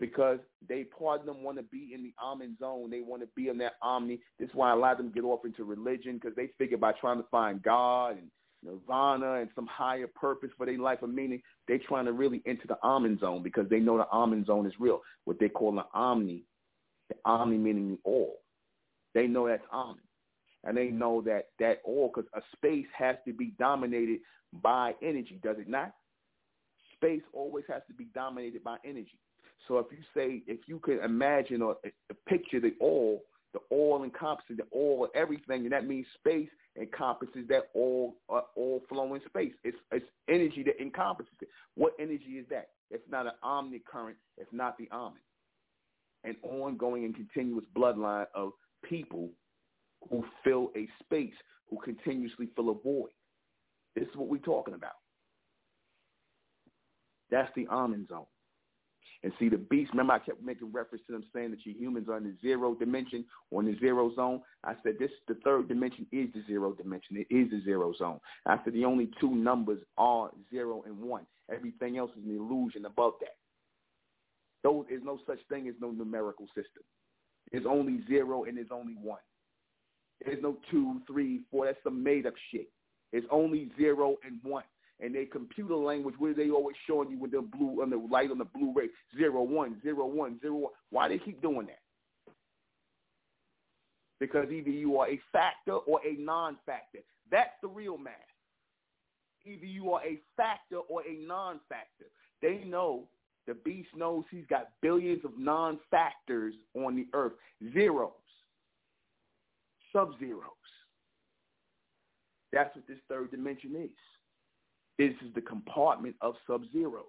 because 0.00 0.38
they 0.68 0.84
part 0.84 1.20
of 1.20 1.26
them 1.26 1.42
want 1.42 1.56
to 1.58 1.64
be 1.64 1.90
in 1.92 2.02
the 2.02 2.14
Ahmen 2.22 2.58
zone. 2.58 2.90
They 2.90 3.00
want 3.00 3.22
to 3.22 3.28
be 3.34 3.48
in 3.48 3.58
that 3.58 3.74
omni. 3.82 4.20
This 4.38 4.48
is 4.48 4.54
why 4.54 4.72
a 4.72 4.76
lot 4.76 4.92
of 4.92 4.98
them 4.98 5.12
get 5.12 5.24
off 5.24 5.44
into 5.44 5.64
religion 5.64 6.14
because 6.14 6.36
they 6.36 6.50
figure 6.58 6.76
by 6.76 6.92
trying 6.92 7.18
to 7.18 7.28
find 7.30 7.62
God 7.62 8.18
and 8.18 8.30
nirvana 8.64 9.34
and 9.34 9.50
some 9.54 9.66
higher 9.66 10.06
purpose 10.06 10.50
for 10.56 10.66
their 10.66 10.78
life 10.78 10.98
or 11.02 11.08
meaning, 11.08 11.40
they're 11.66 11.78
trying 11.78 12.04
to 12.06 12.12
really 12.12 12.42
enter 12.46 12.66
the 12.66 12.78
Ahmen 12.84 13.18
zone 13.20 13.42
because 13.42 13.68
they 13.68 13.78
know 13.78 13.96
the 13.96 14.06
Ahmen 14.12 14.46
zone 14.46 14.66
is 14.66 14.72
real. 14.78 15.00
What 15.24 15.38
they 15.38 15.48
call 15.48 15.72
the 15.72 15.84
omni, 15.94 16.44
the 17.08 17.16
omni 17.24 17.58
meaning 17.58 17.98
all. 18.04 18.36
They 19.14 19.26
know 19.26 19.48
that's 19.48 19.62
omni. 19.72 20.02
And 20.64 20.76
they 20.76 20.88
know 20.88 21.22
that 21.22 21.46
that 21.60 21.78
all, 21.84 22.10
because 22.12 22.28
a 22.34 22.40
space 22.56 22.86
has 22.96 23.16
to 23.26 23.32
be 23.32 23.52
dominated 23.58 24.20
by 24.52 24.94
energy, 25.02 25.38
does 25.42 25.56
it 25.58 25.68
not? 25.68 25.92
Space 26.94 27.22
always 27.32 27.64
has 27.68 27.82
to 27.86 27.94
be 27.94 28.06
dominated 28.12 28.64
by 28.64 28.76
energy. 28.84 29.18
So 29.66 29.78
if 29.78 29.86
you 29.90 29.98
say, 30.14 30.42
if 30.46 30.60
you 30.66 30.78
could 30.78 31.02
imagine 31.04 31.62
or 31.62 31.76
picture 32.26 32.60
the 32.60 32.74
all 32.80 33.22
The 33.54 33.60
all 33.70 34.04
encompasses 34.04 34.58
the 34.58 34.64
all 34.70 35.08
everything, 35.14 35.62
and 35.64 35.72
that 35.72 35.86
means 35.86 36.06
space 36.18 36.50
encompasses 36.76 37.48
that 37.48 37.70
all 37.74 38.16
uh, 38.28 38.42
all 38.56 38.82
flowing 38.88 39.22
space. 39.26 39.54
It's 39.64 39.78
it's 39.90 40.04
energy 40.28 40.62
that 40.64 40.80
encompasses 40.80 41.32
it. 41.40 41.48
What 41.74 41.94
energy 41.98 42.38
is 42.38 42.46
that? 42.50 42.68
It's 42.90 43.08
not 43.10 43.26
an 43.26 43.32
omnicurrent. 43.42 44.16
It's 44.36 44.52
not 44.52 44.76
the 44.76 44.88
omni. 44.90 45.20
An 46.24 46.36
ongoing 46.42 47.04
and 47.04 47.14
continuous 47.14 47.64
bloodline 47.74 48.26
of 48.34 48.52
people 48.82 49.30
who 50.10 50.24
fill 50.44 50.70
a 50.76 50.86
space, 51.02 51.34
who 51.70 51.78
continuously 51.82 52.48
fill 52.54 52.70
a 52.70 52.74
void. 52.74 53.10
This 53.94 54.08
is 54.08 54.16
what 54.16 54.28
we're 54.28 54.38
talking 54.38 54.74
about. 54.74 54.92
That's 57.30 57.50
the 57.56 57.66
Ahmen 57.66 58.08
zone. 58.08 58.26
And 59.24 59.32
see 59.38 59.48
the 59.48 59.56
beast, 59.56 59.90
remember 59.90 60.12
I 60.12 60.20
kept 60.20 60.42
making 60.42 60.70
reference 60.72 61.02
to 61.06 61.12
them 61.12 61.24
saying 61.34 61.50
that 61.50 61.66
you 61.66 61.74
humans 61.76 62.08
are 62.08 62.18
in 62.18 62.24
the 62.24 62.34
zero 62.40 62.74
dimension 62.74 63.24
or 63.50 63.62
in 63.62 63.66
the 63.66 63.78
zero 63.80 64.14
zone. 64.14 64.42
I 64.62 64.74
said 64.84 64.94
this 64.98 65.10
the 65.26 65.34
third 65.44 65.66
dimension 65.68 66.06
is 66.12 66.28
the 66.32 66.42
zero 66.46 66.72
dimension. 66.72 67.16
It 67.16 67.26
is 67.34 67.50
the 67.50 67.60
zero 67.64 67.92
zone. 67.98 68.20
I 68.46 68.58
said 68.64 68.74
the 68.74 68.84
only 68.84 69.10
two 69.20 69.34
numbers 69.34 69.80
are 69.96 70.30
zero 70.50 70.84
and 70.86 70.96
one. 71.00 71.26
Everything 71.52 71.98
else 71.98 72.12
is 72.16 72.24
an 72.24 72.36
illusion 72.36 72.84
above 72.84 73.14
that. 73.20 73.36
Those 74.62 74.84
is 74.88 75.00
no 75.04 75.18
such 75.26 75.40
thing 75.48 75.66
as 75.68 75.74
no 75.80 75.90
numerical 75.90 76.46
system. 76.48 76.84
There's 77.50 77.66
only 77.66 78.00
zero 78.06 78.44
and 78.44 78.56
there's 78.56 78.68
only 78.70 78.94
one. 79.02 79.20
There's 80.24 80.42
no 80.42 80.58
two, 80.70 81.00
three, 81.06 81.40
four. 81.50 81.66
That's 81.66 81.78
some 81.82 82.02
made 82.02 82.26
up 82.26 82.34
shit. 82.52 82.68
It's 83.12 83.26
only 83.30 83.70
zero 83.76 84.16
and 84.24 84.38
one. 84.42 84.64
And 85.00 85.14
their 85.14 85.26
computer 85.26 85.76
language, 85.76 86.16
what 86.18 86.30
are 86.30 86.34
they 86.34 86.50
always 86.50 86.76
showing 86.86 87.10
you 87.10 87.18
with 87.18 87.30
the 87.30 87.40
blue 87.40 87.82
on 87.82 87.90
the 87.90 87.96
light 87.96 88.30
on 88.30 88.38
the 88.38 88.44
Blu-ray? 88.44 88.88
Zero 89.16 89.42
one, 89.42 89.80
zero 89.82 90.06
one, 90.06 90.40
zero 90.40 90.54
one. 90.54 90.72
Why 90.90 91.08
they 91.08 91.18
keep 91.18 91.40
doing 91.40 91.66
that? 91.66 91.78
Because 94.18 94.50
either 94.50 94.70
you 94.70 94.98
are 94.98 95.08
a 95.08 95.20
factor 95.32 95.74
or 95.74 96.00
a 96.04 96.20
non-factor. 96.20 96.98
That's 97.30 97.52
the 97.62 97.68
real 97.68 97.96
math. 97.96 98.14
Either 99.46 99.66
you 99.66 99.92
are 99.92 100.02
a 100.04 100.20
factor 100.36 100.78
or 100.78 101.02
a 101.02 101.14
non-factor. 101.24 102.06
They 102.42 102.64
know 102.66 103.04
the 103.46 103.54
beast 103.54 103.90
knows 103.96 104.24
he's 104.30 104.46
got 104.50 104.70
billions 104.82 105.24
of 105.24 105.38
non-factors 105.38 106.54
on 106.74 106.96
the 106.96 107.06
earth, 107.12 107.34
zeros, 107.72 108.10
sub-zeros. 109.92 110.42
That's 112.52 112.74
what 112.74 112.86
this 112.88 112.98
third 113.08 113.30
dimension 113.30 113.76
is. 113.76 113.90
This 114.98 115.12
is 115.24 115.32
the 115.34 115.40
compartment 115.40 116.16
of 116.20 116.34
sub-zeros. 116.46 117.04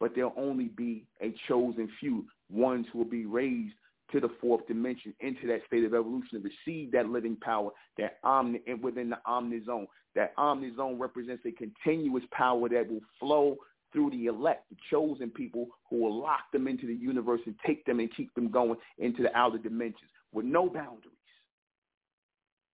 But 0.00 0.14
there'll 0.14 0.34
only 0.36 0.68
be 0.68 1.06
a 1.20 1.34
chosen 1.46 1.88
few, 2.00 2.26
ones 2.50 2.86
who 2.90 2.98
will 2.98 3.04
be 3.04 3.26
raised 3.26 3.74
to 4.10 4.20
the 4.20 4.30
fourth 4.40 4.66
dimension, 4.66 5.14
into 5.20 5.46
that 5.46 5.60
state 5.66 5.84
of 5.84 5.94
evolution, 5.94 6.42
to 6.42 6.50
receive 6.66 6.92
that 6.92 7.08
living 7.08 7.36
power, 7.36 7.70
that 7.98 8.18
omni 8.24 8.60
within 8.80 9.10
the 9.10 9.18
omnizone. 9.26 9.86
That 10.14 10.36
omnizone 10.36 10.98
represents 10.98 11.44
a 11.46 11.52
continuous 11.52 12.24
power 12.32 12.68
that 12.68 12.90
will 12.90 13.00
flow 13.18 13.56
through 13.92 14.10
the 14.10 14.26
elect, 14.26 14.68
the 14.70 14.76
chosen 14.90 15.30
people 15.30 15.68
who 15.88 15.96
will 15.96 16.20
lock 16.20 16.50
them 16.52 16.66
into 16.66 16.86
the 16.86 16.94
universe 16.94 17.40
and 17.46 17.54
take 17.66 17.84
them 17.84 18.00
and 18.00 18.14
keep 18.14 18.34
them 18.34 18.50
going 18.50 18.76
into 18.98 19.22
the 19.22 19.34
outer 19.36 19.58
dimensions 19.58 20.10
with 20.32 20.44
no 20.44 20.68
boundaries. 20.68 21.12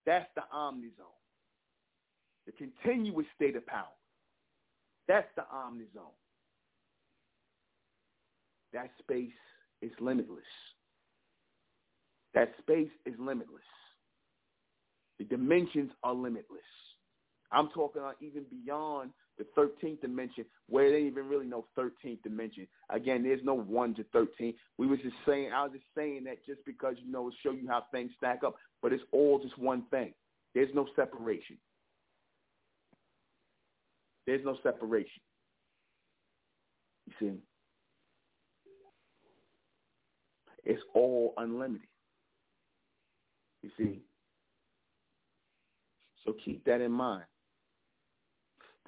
That's 0.06 0.28
the 0.34 0.42
omnizone. 0.54 1.17
The 2.48 2.52
continuous 2.52 3.26
state 3.36 3.56
of 3.56 3.66
power. 3.66 3.84
That's 5.06 5.28
the 5.36 5.42
omnizone. 5.54 6.16
That 8.72 8.90
space 8.98 9.28
is 9.82 9.90
limitless. 10.00 10.40
That 12.32 12.52
space 12.60 12.88
is 13.04 13.12
limitless. 13.18 13.60
The 15.18 15.24
dimensions 15.24 15.90
are 16.02 16.14
limitless. 16.14 16.62
I'm 17.52 17.68
talking 17.68 18.00
on 18.00 18.14
even 18.20 18.44
beyond 18.50 19.10
the 19.36 19.44
13th 19.56 20.00
dimension, 20.00 20.46
where 20.70 20.90
they 20.90 21.02
even 21.02 21.28
really 21.28 21.46
know 21.46 21.66
13th 21.78 22.22
dimension. 22.22 22.66
Again, 22.88 23.22
there's 23.22 23.44
no 23.44 23.54
1 23.54 23.94
to 23.96 24.04
13. 24.12 24.54
We 24.78 24.86
was 24.86 25.00
just 25.00 25.16
saying, 25.26 25.50
I 25.54 25.64
was 25.64 25.72
just 25.72 25.84
saying 25.94 26.24
that 26.24 26.46
just 26.46 26.64
because, 26.64 26.96
you 27.04 27.12
know, 27.12 27.30
show 27.42 27.52
you 27.52 27.68
how 27.68 27.84
things 27.92 28.10
stack 28.16 28.42
up, 28.42 28.56
but 28.80 28.94
it's 28.94 29.04
all 29.12 29.38
just 29.38 29.58
one 29.58 29.84
thing. 29.90 30.14
There's 30.54 30.74
no 30.74 30.86
separation. 30.96 31.58
There's 34.28 34.44
no 34.44 34.58
separation. 34.62 35.22
You 37.06 37.12
see? 37.18 37.32
It's 40.66 40.82
all 40.94 41.32
unlimited. 41.38 41.88
You 43.62 43.70
see? 43.78 44.02
So 46.26 46.34
keep 46.44 46.62
that 46.66 46.82
in 46.82 46.92
mind. 46.92 47.24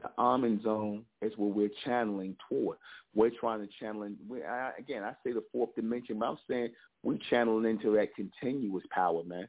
The 0.02 0.10
Ahmen 0.18 0.62
zone 0.62 1.06
is 1.22 1.32
what 1.38 1.56
we're 1.56 1.70
channeling 1.86 2.36
toward. 2.46 2.76
We're 3.14 3.30
trying 3.40 3.60
to 3.60 3.68
channel 3.80 4.02
in. 4.02 4.18
I, 4.46 4.72
again, 4.78 5.02
I 5.02 5.12
say 5.24 5.32
the 5.32 5.44
fourth 5.50 5.74
dimension, 5.74 6.18
but 6.18 6.26
I'm 6.26 6.38
saying 6.50 6.68
we're 7.02 7.16
channeling 7.30 7.64
into 7.64 7.96
that 7.96 8.14
continuous 8.14 8.84
power, 8.90 9.24
man. 9.24 9.48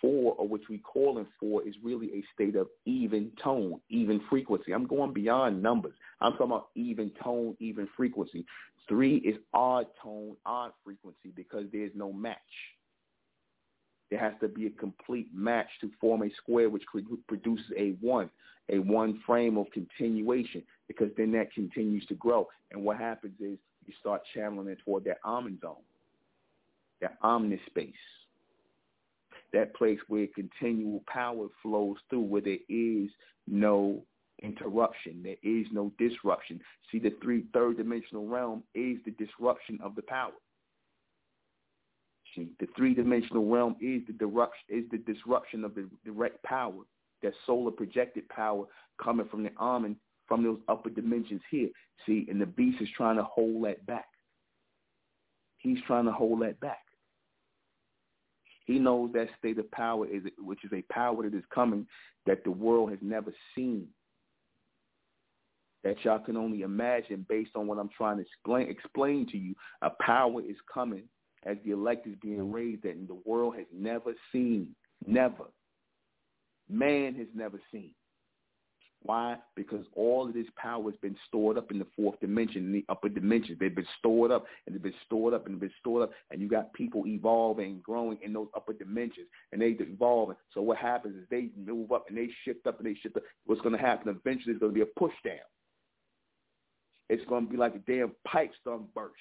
Four, 0.00 0.34
or 0.34 0.46
which 0.46 0.64
we 0.68 0.78
call 0.78 1.18
in 1.18 1.26
four, 1.40 1.66
is 1.66 1.74
really 1.82 2.08
a 2.08 2.24
state 2.34 2.56
of 2.56 2.68
even 2.84 3.32
tone, 3.42 3.80
even 3.88 4.20
frequency. 4.28 4.72
I'm 4.72 4.86
going 4.86 5.12
beyond 5.12 5.62
numbers. 5.62 5.94
I'm 6.20 6.32
talking 6.32 6.46
about 6.46 6.68
even 6.74 7.10
tone, 7.22 7.56
even 7.60 7.88
frequency. 7.96 8.44
Three 8.88 9.16
is 9.16 9.36
odd 9.52 9.86
tone, 10.02 10.36
odd 10.44 10.72
frequency 10.84 11.32
because 11.34 11.64
there's 11.72 11.92
no 11.94 12.12
match. 12.12 12.36
There 14.10 14.20
has 14.20 14.34
to 14.40 14.48
be 14.48 14.66
a 14.66 14.70
complete 14.70 15.28
match 15.34 15.66
to 15.80 15.90
form 16.00 16.22
a 16.22 16.30
square 16.36 16.70
which 16.70 16.84
produces 17.26 17.66
a 17.76 17.96
one, 18.00 18.30
a 18.68 18.78
one 18.78 19.20
frame 19.26 19.58
of 19.58 19.66
continuation 19.72 20.62
because 20.86 21.10
then 21.16 21.32
that 21.32 21.52
continues 21.52 22.06
to 22.06 22.14
grow. 22.14 22.46
And 22.70 22.84
what 22.84 22.98
happens 22.98 23.34
is 23.40 23.58
you 23.84 23.94
start 24.00 24.22
channeling 24.34 24.68
it 24.68 24.78
toward 24.84 25.04
that 25.04 25.22
Ahmen 25.24 25.60
zone, 25.60 25.82
that 27.00 27.18
omnispace, 27.22 27.92
that 29.52 29.74
place 29.74 29.98
where 30.08 30.26
continual 30.34 31.02
power 31.06 31.46
flows 31.62 31.96
through, 32.08 32.22
where 32.22 32.42
there 32.42 32.58
is 32.68 33.10
no 33.46 34.02
interruption. 34.42 35.22
There 35.22 35.36
is 35.42 35.66
no 35.72 35.92
disruption. 35.98 36.60
See, 36.90 36.98
the 36.98 37.14
three 37.22 37.44
third 37.52 37.78
dimensional 37.78 38.26
realm 38.26 38.62
is 38.74 38.98
the 39.04 39.12
disruption 39.12 39.78
of 39.82 39.94
the 39.94 40.02
power. 40.02 40.32
See, 42.36 42.50
the 42.60 42.68
three-dimensional 42.76 43.46
realm 43.46 43.76
is 43.80 44.02
the 44.06 44.12
disruption, 44.12 44.64
is 44.68 44.84
the 44.90 44.98
disruption 44.98 45.64
of 45.64 45.74
the 45.74 45.88
direct 46.04 46.42
power, 46.42 46.82
that 47.22 47.32
solar 47.46 47.70
projected 47.70 48.28
power 48.28 48.66
coming 49.02 49.26
from 49.28 49.42
the 49.42 49.50
Ahmen, 49.50 49.96
from 50.28 50.44
those 50.44 50.58
upper 50.68 50.90
dimensions 50.90 51.40
here. 51.50 51.70
See, 52.04 52.26
and 52.28 52.40
the 52.40 52.46
beast 52.46 52.82
is 52.82 52.88
trying 52.94 53.16
to 53.16 53.22
hold 53.22 53.64
that 53.64 53.84
back. 53.86 54.06
He's 55.58 55.78
trying 55.86 56.04
to 56.04 56.12
hold 56.12 56.42
that 56.42 56.60
back. 56.60 56.80
He 58.66 58.78
knows 58.78 59.12
that 59.12 59.28
state 59.38 59.58
of 59.58 59.70
power 59.70 60.06
is, 60.06 60.24
which 60.38 60.64
is 60.64 60.72
a 60.72 60.82
power 60.92 61.22
that 61.22 61.36
is 61.36 61.44
coming 61.54 61.86
that 62.26 62.44
the 62.44 62.50
world 62.50 62.90
has 62.90 62.98
never 63.00 63.32
seen. 63.54 63.86
That 65.84 65.96
y'all 66.04 66.18
can 66.18 66.36
only 66.36 66.62
imagine 66.62 67.24
based 67.28 67.52
on 67.54 67.68
what 67.68 67.78
I'm 67.78 67.90
trying 67.96 68.16
to 68.16 68.22
explain 68.22 68.68
explain 68.68 69.26
to 69.30 69.38
you. 69.38 69.54
A 69.82 69.90
power 70.00 70.40
is 70.40 70.56
coming 70.72 71.04
as 71.44 71.56
the 71.64 71.70
elect 71.70 72.08
is 72.08 72.16
being 72.20 72.50
raised 72.50 72.82
that 72.82 72.96
the 73.06 73.20
world 73.24 73.54
has 73.56 73.66
never 73.72 74.14
seen. 74.32 74.74
Never. 75.06 75.44
Man 76.68 77.14
has 77.14 77.28
never 77.34 77.60
seen. 77.70 77.94
Why? 79.06 79.36
Because 79.54 79.86
all 79.94 80.26
of 80.26 80.34
this 80.34 80.46
power 80.56 80.82
has 80.82 80.98
been 81.00 81.16
stored 81.28 81.56
up 81.56 81.70
in 81.70 81.78
the 81.78 81.86
fourth 81.96 82.18
dimension, 82.20 82.64
in 82.66 82.72
the 82.72 82.84
upper 82.88 83.08
dimensions. 83.08 83.56
They've 83.60 83.74
been 83.74 83.86
stored 83.98 84.32
up 84.32 84.46
and 84.66 84.74
they've 84.74 84.82
been 84.82 84.92
stored 85.06 85.32
up 85.32 85.46
and 85.46 85.54
they've 85.54 85.60
been 85.60 85.78
stored 85.78 86.02
up. 86.02 86.10
And 86.32 86.42
you 86.42 86.48
got 86.48 86.72
people 86.72 87.06
evolving 87.06 87.66
and 87.66 87.82
growing 87.82 88.18
in 88.22 88.32
those 88.32 88.48
upper 88.56 88.72
dimensions 88.72 89.28
and 89.52 89.62
they 89.62 89.76
evolving. 89.78 90.36
So 90.52 90.60
what 90.60 90.78
happens 90.78 91.14
is 91.14 91.22
they 91.30 91.50
move 91.56 91.92
up 91.92 92.06
and 92.08 92.18
they 92.18 92.28
shift 92.44 92.66
up 92.66 92.78
and 92.78 92.86
they 92.86 92.98
shift 93.00 93.16
up. 93.16 93.22
What's 93.44 93.60
going 93.60 93.76
to 93.76 93.80
happen 93.80 94.08
eventually 94.08 94.54
is 94.54 94.60
going 94.60 94.72
to 94.72 94.74
be 94.74 94.82
a 94.82 94.98
push 94.98 95.14
down. 95.24 95.36
It's 97.08 97.24
going 97.28 97.46
to 97.46 97.50
be 97.50 97.56
like 97.56 97.76
a 97.76 97.90
damn 97.90 98.10
pipe 98.26 98.50
storm 98.60 98.86
burst 98.92 99.14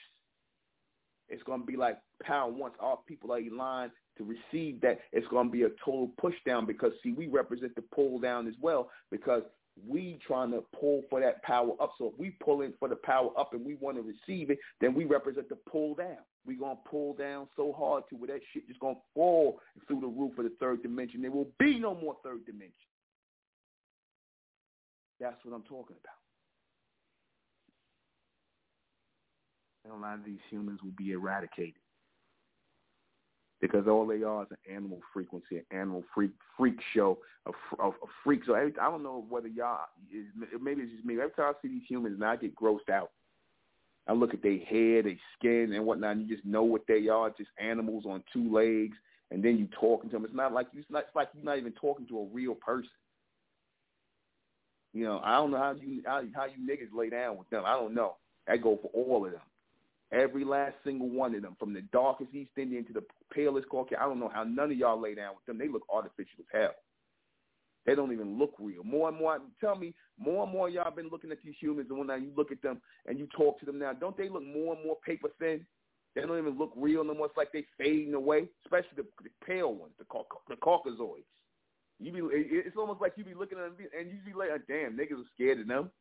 it's 1.29 1.43
going 1.43 1.61
to 1.61 1.65
be 1.65 1.75
like 1.75 1.97
pound 2.23 2.57
once 2.57 2.75
all 2.79 3.03
people 3.07 3.33
are 3.33 3.39
aligned 3.39 3.91
to 4.17 4.23
receive 4.23 4.81
that. 4.81 4.99
It's 5.11 5.27
going 5.27 5.47
to 5.47 5.51
be 5.51 5.63
a 5.63 5.69
total 5.83 6.11
push 6.19 6.35
down 6.45 6.65
because, 6.65 6.91
see, 7.03 7.13
we 7.13 7.27
represent 7.27 7.75
the 7.75 7.81
pull 7.81 8.19
down 8.19 8.47
as 8.47 8.53
well 8.61 8.89
because 9.11 9.41
we 9.87 10.19
trying 10.25 10.51
to 10.51 10.63
pull 10.79 11.01
for 11.09 11.19
that 11.19 11.43
power 11.43 11.71
up. 11.81 11.93
So 11.97 12.07
if 12.07 12.13
we 12.17 12.31
pull 12.43 12.61
in 12.61 12.73
for 12.79 12.87
the 12.87 12.95
power 12.95 13.29
up 13.37 13.53
and 13.53 13.65
we 13.65 13.75
want 13.75 13.97
to 13.97 14.03
receive 14.03 14.49
it, 14.49 14.59
then 14.79 14.93
we 14.93 15.05
represent 15.05 15.49
the 15.49 15.57
pull 15.69 15.95
down. 15.95 16.17
We're 16.45 16.59
going 16.59 16.77
to 16.77 16.89
pull 16.89 17.13
down 17.13 17.47
so 17.55 17.73
hard 17.73 18.03
to 18.09 18.15
where 18.15 18.27
that 18.27 18.41
shit 18.53 18.67
just 18.67 18.79
going 18.79 18.95
to 18.95 19.01
fall 19.13 19.59
through 19.87 20.01
the 20.01 20.07
roof 20.07 20.37
of 20.37 20.45
the 20.45 20.53
third 20.59 20.83
dimension. 20.83 21.21
There 21.21 21.31
will 21.31 21.51
be 21.59 21.79
no 21.79 21.95
more 21.95 22.15
third 22.23 22.45
dimension. 22.45 22.73
That's 25.19 25.43
what 25.43 25.55
I'm 25.55 25.63
talking 25.63 25.95
about. 25.99 26.15
and 29.85 29.93
a 29.93 29.97
lot 29.97 30.15
of 30.15 30.25
these 30.25 30.39
humans 30.49 30.79
will 30.83 30.91
be 30.97 31.11
eradicated. 31.11 31.75
Because 33.67 33.87
all 33.87 34.05
they 34.05 34.23
are 34.23 34.43
is 34.43 34.49
an 34.51 34.75
animal 34.75 34.99
frequency, 35.13 35.57
an 35.57 35.65
animal 35.71 36.03
freak 36.13 36.31
freak 36.57 36.79
show, 36.93 37.17
a, 37.45 37.51
a, 37.81 37.89
a 37.89 37.93
freak. 38.23 38.41
So 38.45 38.53
every, 38.53 38.73
I 38.79 38.89
don't 38.89 39.03
know 39.03 39.25
whether 39.29 39.47
y'all 39.47 39.85
is, 40.13 40.25
maybe 40.61 40.83
it's 40.83 40.91
just 40.93 41.05
me. 41.05 41.15
Every 41.15 41.31
time 41.31 41.53
I 41.53 41.61
see 41.61 41.69
these 41.69 41.87
humans, 41.87 42.15
and 42.15 42.25
I 42.25 42.35
get 42.35 42.55
grossed 42.55 42.89
out. 42.91 43.11
I 44.07 44.13
look 44.13 44.35
at 44.35 44.43
their 44.43 44.59
hair, 44.59 45.01
their 45.01 45.17
skin, 45.37 45.73
and 45.73 45.85
whatnot. 45.85 46.17
And 46.17 46.29
you 46.29 46.35
just 46.35 46.45
know 46.47 46.63
what 46.63 46.85
they 46.87 47.07
are, 47.07 47.29
just 47.31 47.49
animals 47.59 48.05
on 48.05 48.23
two 48.31 48.53
legs. 48.53 48.95
And 49.31 49.43
then 49.43 49.57
you 49.57 49.67
talking 49.79 50.09
to 50.11 50.15
them. 50.15 50.25
It's 50.25 50.35
not 50.35 50.53
like 50.53 50.67
you. 50.73 50.81
It's, 50.81 50.89
it's 50.91 51.15
like 51.15 51.29
you're 51.33 51.43
not 51.43 51.57
even 51.57 51.71
talking 51.73 52.07
to 52.07 52.19
a 52.19 52.25
real 52.31 52.53
person. 52.53 52.89
You 54.93 55.05
know, 55.05 55.21
I 55.23 55.35
don't 55.37 55.51
know 55.51 55.57
how 55.57 55.73
you 55.73 56.03
how, 56.05 56.21
how 56.35 56.45
you 56.45 56.65
niggas 56.65 56.95
lay 56.95 57.09
down 57.09 57.37
with 57.37 57.49
them. 57.49 57.63
I 57.65 57.73
don't 57.73 57.95
know. 57.95 58.15
I 58.47 58.57
go 58.57 58.77
for 58.81 58.89
all 58.93 59.25
of 59.25 59.31
them. 59.31 59.41
Every 60.15 60.45
last 60.45 60.75
single 60.85 61.09
one 61.09 61.35
of 61.35 61.41
them, 61.41 61.57
from 61.59 61.73
the 61.73 61.81
darkest 61.91 62.33
East 62.33 62.51
Indian 62.57 62.85
to 62.85 62.93
the 62.93 63.03
palest 63.33 63.67
Caucasian. 63.67 64.01
I 64.01 64.07
don't 64.07 64.19
know 64.19 64.31
how 64.33 64.45
none 64.45 64.71
of 64.71 64.77
y'all 64.77 64.99
lay 64.99 65.13
down 65.13 65.35
with 65.35 65.45
them. 65.45 65.57
They 65.57 65.67
look 65.71 65.83
artificial 65.93 66.39
as 66.39 66.45
hell. 66.53 66.75
They 67.85 67.95
don't 67.95 68.13
even 68.13 68.39
look 68.39 68.53
real. 68.57 68.83
More 68.83 69.09
and 69.09 69.17
more, 69.17 69.39
tell 69.59 69.75
me, 69.75 69.93
more 70.17 70.43
and 70.43 70.51
more 70.51 70.69
y'all 70.69 70.89
been 70.95 71.09
looking 71.09 71.31
at 71.31 71.43
these 71.43 71.53
humans, 71.59 71.87
and 71.89 71.99
when 71.99 72.07
now 72.07 72.15
you 72.15 72.31
look 72.35 72.51
at 72.51 72.61
them 72.61 72.81
and 73.05 73.19
you 73.19 73.27
talk 73.35 73.59
to 73.59 73.65
them 73.65 73.77
now, 73.77 73.91
don't 73.91 74.17
they 74.17 74.29
look 74.29 74.43
more 74.43 74.73
and 74.75 74.85
more 74.85 74.97
paper 75.05 75.27
thin? 75.37 75.65
They 76.15 76.21
don't 76.21 76.39
even 76.39 76.57
look 76.57 76.71
real 76.77 77.03
no 77.03 77.13
more. 77.13 77.25
It's 77.25 77.37
like 77.37 77.51
they 77.51 77.65
fading 77.77 78.13
away, 78.13 78.47
especially 78.65 78.95
the, 78.95 79.05
the 79.21 79.29
pale 79.45 79.73
ones, 79.73 79.91
the, 79.99 80.05
Caucasoids. 80.05 81.25
You 81.99 82.11
be, 82.11 82.21
it's 82.31 82.77
almost 82.77 83.01
like 83.01 83.13
you 83.17 83.25
be 83.25 83.33
looking 83.33 83.57
at 83.57 83.65
them 83.65 83.87
and 83.97 84.09
you 84.09 84.17
be 84.25 84.37
like, 84.37 84.49
oh, 84.53 84.59
damn, 84.67 84.97
niggas 84.97 85.19
are 85.19 85.29
scared 85.35 85.59
of 85.59 85.67
them. 85.67 85.91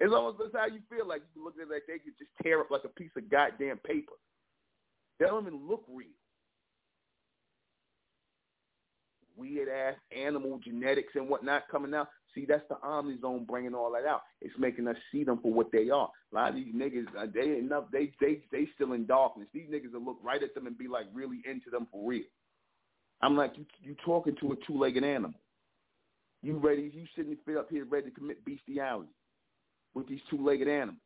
It's 0.00 0.12
almost 0.14 0.38
that's 0.38 0.54
how 0.54 0.66
you 0.66 0.80
feel 0.88 1.06
like 1.06 1.20
you 1.34 1.44
look 1.44 1.54
at 1.60 1.68
like 1.70 1.82
they 1.86 1.98
could 1.98 2.16
just 2.18 2.30
tear 2.42 2.60
up 2.60 2.70
like 2.70 2.84
a 2.84 2.88
piece 2.88 3.10
of 3.18 3.30
goddamn 3.30 3.76
paper. 3.78 4.14
They 5.18 5.26
don't 5.26 5.46
even 5.46 5.68
look 5.68 5.84
real. 5.88 6.08
Weird 9.36 9.68
ass 9.68 9.96
animal 10.16 10.58
genetics 10.64 11.12
and 11.14 11.28
whatnot 11.28 11.64
coming 11.70 11.92
out. 11.94 12.08
See, 12.34 12.46
that's 12.46 12.64
the 12.68 12.76
Ahmen 12.76 13.20
zone 13.20 13.44
bringing 13.44 13.74
all 13.74 13.92
that 13.92 14.08
out. 14.08 14.22
It's 14.40 14.54
making 14.58 14.88
us 14.88 14.96
see 15.12 15.24
them 15.24 15.40
for 15.42 15.52
what 15.52 15.70
they 15.70 15.90
are. 15.90 16.08
A 16.32 16.34
lot 16.34 16.50
of 16.50 16.54
these 16.54 16.74
niggas, 16.74 17.06
uh, 17.18 17.26
they 17.32 17.58
enough. 17.58 17.84
They 17.92 18.12
they 18.20 18.40
they 18.50 18.68
still 18.74 18.94
in 18.94 19.04
darkness. 19.04 19.48
These 19.52 19.68
niggas 19.68 19.92
will 19.92 20.04
look 20.04 20.18
right 20.22 20.42
at 20.42 20.54
them 20.54 20.66
and 20.66 20.78
be 20.78 20.88
like 20.88 21.06
really 21.12 21.42
into 21.44 21.68
them 21.70 21.86
for 21.92 22.08
real. 22.08 22.24
I'm 23.20 23.36
like 23.36 23.52
you. 23.56 23.66
You 23.82 23.96
talking 24.02 24.36
to 24.40 24.52
a 24.52 24.56
two-legged 24.66 25.04
animal. 25.04 25.38
You 26.42 26.56
ready? 26.56 26.90
You 26.94 27.04
sitting 27.14 27.36
fit 27.44 27.58
up 27.58 27.68
here 27.70 27.84
ready 27.84 28.08
to 28.08 28.14
commit 28.14 28.42
bestiality 28.46 29.10
with 29.94 30.08
these 30.08 30.20
two-legged 30.30 30.68
animals. 30.68 30.98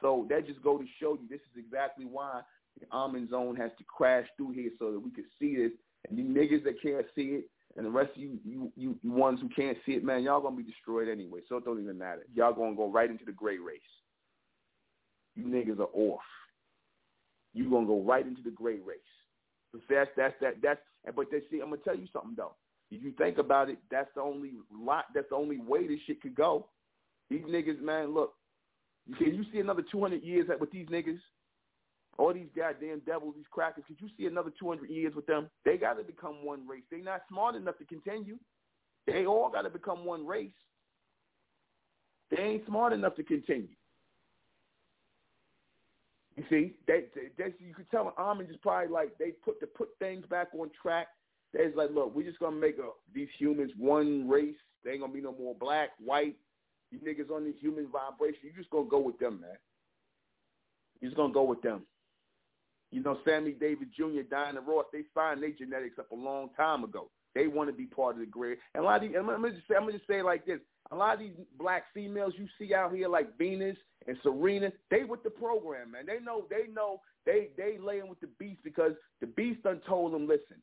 So 0.00 0.26
that 0.28 0.46
just 0.46 0.62
go 0.62 0.78
to 0.78 0.84
show 1.00 1.14
you 1.14 1.28
this 1.28 1.40
is 1.40 1.64
exactly 1.64 2.04
why 2.04 2.40
the 2.80 2.86
Ahmen 2.86 3.28
zone 3.30 3.56
has 3.56 3.70
to 3.78 3.84
crash 3.84 4.26
through 4.36 4.52
here 4.52 4.70
so 4.78 4.92
that 4.92 5.00
we 5.00 5.10
can 5.10 5.24
see 5.38 5.56
this. 5.56 5.72
And 6.08 6.18
the 6.18 6.22
niggas 6.22 6.64
that 6.64 6.80
can't 6.80 7.06
see 7.14 7.40
it, 7.40 7.50
and 7.76 7.84
the 7.84 7.90
rest 7.90 8.10
of 8.14 8.22
you, 8.22 8.38
you, 8.44 8.72
you, 8.76 8.96
you 9.02 9.12
ones 9.12 9.40
who 9.40 9.48
can't 9.48 9.76
see 9.84 9.92
it, 9.92 10.04
man, 10.04 10.22
y'all 10.22 10.40
gonna 10.40 10.56
be 10.56 10.62
destroyed 10.62 11.08
anyway. 11.08 11.40
So 11.48 11.56
it 11.56 11.64
don't 11.64 11.82
even 11.82 11.98
matter. 11.98 12.24
Y'all 12.34 12.52
gonna 12.52 12.76
go 12.76 12.90
right 12.90 13.10
into 13.10 13.24
the 13.24 13.32
gray 13.32 13.58
race. 13.58 13.80
You 15.34 15.44
niggas 15.44 15.78
are 15.78 15.90
off. 15.92 16.20
You 17.54 17.70
gonna 17.70 17.86
go 17.86 18.02
right 18.02 18.26
into 18.26 18.42
the 18.42 18.50
gray 18.50 18.78
race. 18.78 18.98
But 19.72 19.82
that's 19.88 20.10
that's 20.16 20.34
that 20.40 20.54
that's. 20.62 20.80
But 21.14 21.26
they 21.30 21.40
see, 21.50 21.60
I'm 21.60 21.70
gonna 21.70 21.82
tell 21.84 21.96
you 21.96 22.06
something 22.12 22.34
though. 22.36 22.54
If 22.90 23.02
you 23.02 23.12
think 23.12 23.38
about 23.38 23.68
it, 23.68 23.78
that's 23.90 24.08
the 24.14 24.22
only 24.22 24.52
lot. 24.72 25.06
That's 25.14 25.28
the 25.30 25.36
only 25.36 25.58
way 25.58 25.86
this 25.86 26.00
shit 26.06 26.22
could 26.22 26.34
go. 26.34 26.66
These 27.30 27.42
niggas, 27.42 27.80
man, 27.80 28.14
look. 28.14 28.34
Can 29.16 29.34
you 29.34 29.44
see 29.52 29.58
another 29.58 29.82
200 29.90 30.22
years 30.22 30.48
with 30.60 30.70
these 30.70 30.86
niggas? 30.88 31.18
All 32.18 32.34
these 32.34 32.48
goddamn 32.54 33.00
devils, 33.06 33.34
these 33.36 33.46
crackers. 33.50 33.84
Could 33.86 34.00
you 34.00 34.08
see 34.18 34.26
another 34.26 34.50
200 34.58 34.90
years 34.90 35.14
with 35.14 35.26
them? 35.26 35.48
They 35.64 35.76
got 35.76 35.94
to 35.94 36.04
become 36.04 36.44
one 36.44 36.66
race. 36.66 36.82
They 36.90 36.98
not 36.98 37.22
smart 37.28 37.54
enough 37.54 37.78
to 37.78 37.84
continue. 37.84 38.36
They 39.06 39.24
all 39.24 39.50
got 39.50 39.62
to 39.62 39.70
become 39.70 40.04
one 40.04 40.26
race. 40.26 40.50
They 42.30 42.42
ain't 42.42 42.66
smart 42.66 42.92
enough 42.92 43.14
to 43.16 43.22
continue. 43.22 43.68
You 46.36 46.44
see, 46.50 46.74
they, 46.86 47.04
they, 47.36 47.54
you 47.58 47.74
could 47.74 47.90
tell 47.90 48.14
Ahmen 48.16 48.48
is 48.48 48.56
probably 48.62 48.92
like 48.92 49.18
they 49.18 49.30
put 49.44 49.58
to 49.60 49.66
put 49.66 49.88
things 49.98 50.24
back 50.30 50.48
on 50.56 50.70
track. 50.80 51.08
They's 51.52 51.74
like, 51.74 51.90
look, 51.92 52.14
we're 52.14 52.26
just 52.26 52.38
gonna 52.38 52.54
make 52.54 52.78
a, 52.78 52.90
these 53.12 53.28
humans 53.38 53.72
one 53.76 54.28
race. 54.28 54.54
They 54.84 54.92
ain't 54.92 55.00
gonna 55.00 55.12
be 55.12 55.20
no 55.20 55.32
more 55.32 55.54
black, 55.58 55.90
white, 55.98 56.36
you 56.90 56.98
niggas 56.98 57.34
on 57.34 57.44
the 57.44 57.52
human 57.60 57.88
vibration, 57.88 58.40
you 58.44 58.52
just 58.56 58.70
gonna 58.70 58.88
go 58.88 59.00
with 59.00 59.18
them, 59.18 59.40
man. 59.40 59.56
You 61.00 61.08
just 61.08 61.16
gonna 61.16 61.32
go 61.32 61.42
with 61.44 61.62
them. 61.62 61.82
You 62.90 63.02
know, 63.02 63.18
Sammy 63.24 63.52
Davis 63.52 63.88
Jr., 63.96 64.22
Diana 64.28 64.60
Ross, 64.60 64.86
they 64.92 65.02
signed 65.14 65.42
their 65.42 65.50
genetics 65.50 65.98
up 65.98 66.10
a 66.10 66.14
long 66.14 66.48
time 66.56 66.84
ago. 66.84 67.10
They 67.34 67.46
want 67.46 67.68
to 67.68 67.76
be 67.76 67.84
part 67.84 68.14
of 68.14 68.20
the 68.20 68.26
grid. 68.26 68.58
And 68.74 68.82
a 68.82 68.86
lot 68.86 68.96
of 68.96 69.02
these, 69.02 69.16
I'm 69.18 69.26
gonna 69.26 69.50
just 69.50 69.68
say, 69.68 69.74
I'm 69.76 69.82
gonna 69.82 69.92
just 69.92 70.06
say 70.06 70.22
like 70.22 70.46
this: 70.46 70.60
a 70.90 70.96
lot 70.96 71.14
of 71.14 71.20
these 71.20 71.34
black 71.58 71.84
females 71.92 72.32
you 72.36 72.46
see 72.58 72.74
out 72.74 72.94
here, 72.94 73.08
like 73.08 73.36
Venus 73.36 73.76
and 74.06 74.16
Serena, 74.22 74.72
they 74.90 75.04
with 75.04 75.22
the 75.22 75.30
program, 75.30 75.92
man. 75.92 76.06
They 76.06 76.20
know, 76.20 76.46
they 76.48 76.72
know, 76.72 77.00
they 77.26 77.50
they 77.56 77.78
laying 77.78 78.08
with 78.08 78.20
the 78.20 78.28
beast 78.38 78.60
because 78.64 78.92
the 79.20 79.26
beast 79.26 79.62
done 79.62 79.82
told 79.86 80.14
them, 80.14 80.26
listen, 80.26 80.56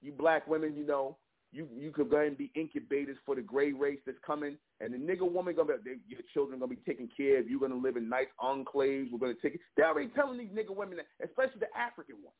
you 0.00 0.12
black 0.12 0.46
women, 0.46 0.76
you 0.76 0.86
know, 0.86 1.16
you 1.52 1.68
you 1.78 1.90
could 1.90 2.12
and 2.12 2.38
be 2.38 2.50
incubators 2.54 3.18
for 3.26 3.34
the 3.34 3.42
gray 3.42 3.72
race 3.72 3.98
that's 4.06 4.18
coming, 4.26 4.56
and 4.80 4.92
the 4.92 4.98
nigga 4.98 5.30
woman 5.30 5.54
gonna 5.54 5.76
be 5.76 5.90
they, 5.90 5.96
your 6.08 6.20
children 6.32 6.58
gonna 6.58 6.70
be 6.70 6.80
taken 6.86 7.08
care 7.14 7.38
of. 7.38 7.48
You're 7.48 7.60
gonna 7.60 7.74
live 7.74 7.96
in 7.96 8.08
nice 8.08 8.28
enclaves. 8.40 9.12
We're 9.12 9.18
gonna 9.18 9.34
take 9.42 9.56
it. 9.56 9.60
They're 9.76 9.86
already 9.86 10.08
telling 10.08 10.38
these 10.38 10.48
nigga 10.48 10.74
women 10.74 10.96
that, 10.96 11.06
especially 11.22 11.60
the 11.60 11.78
African 11.78 12.16
ones, 12.24 12.36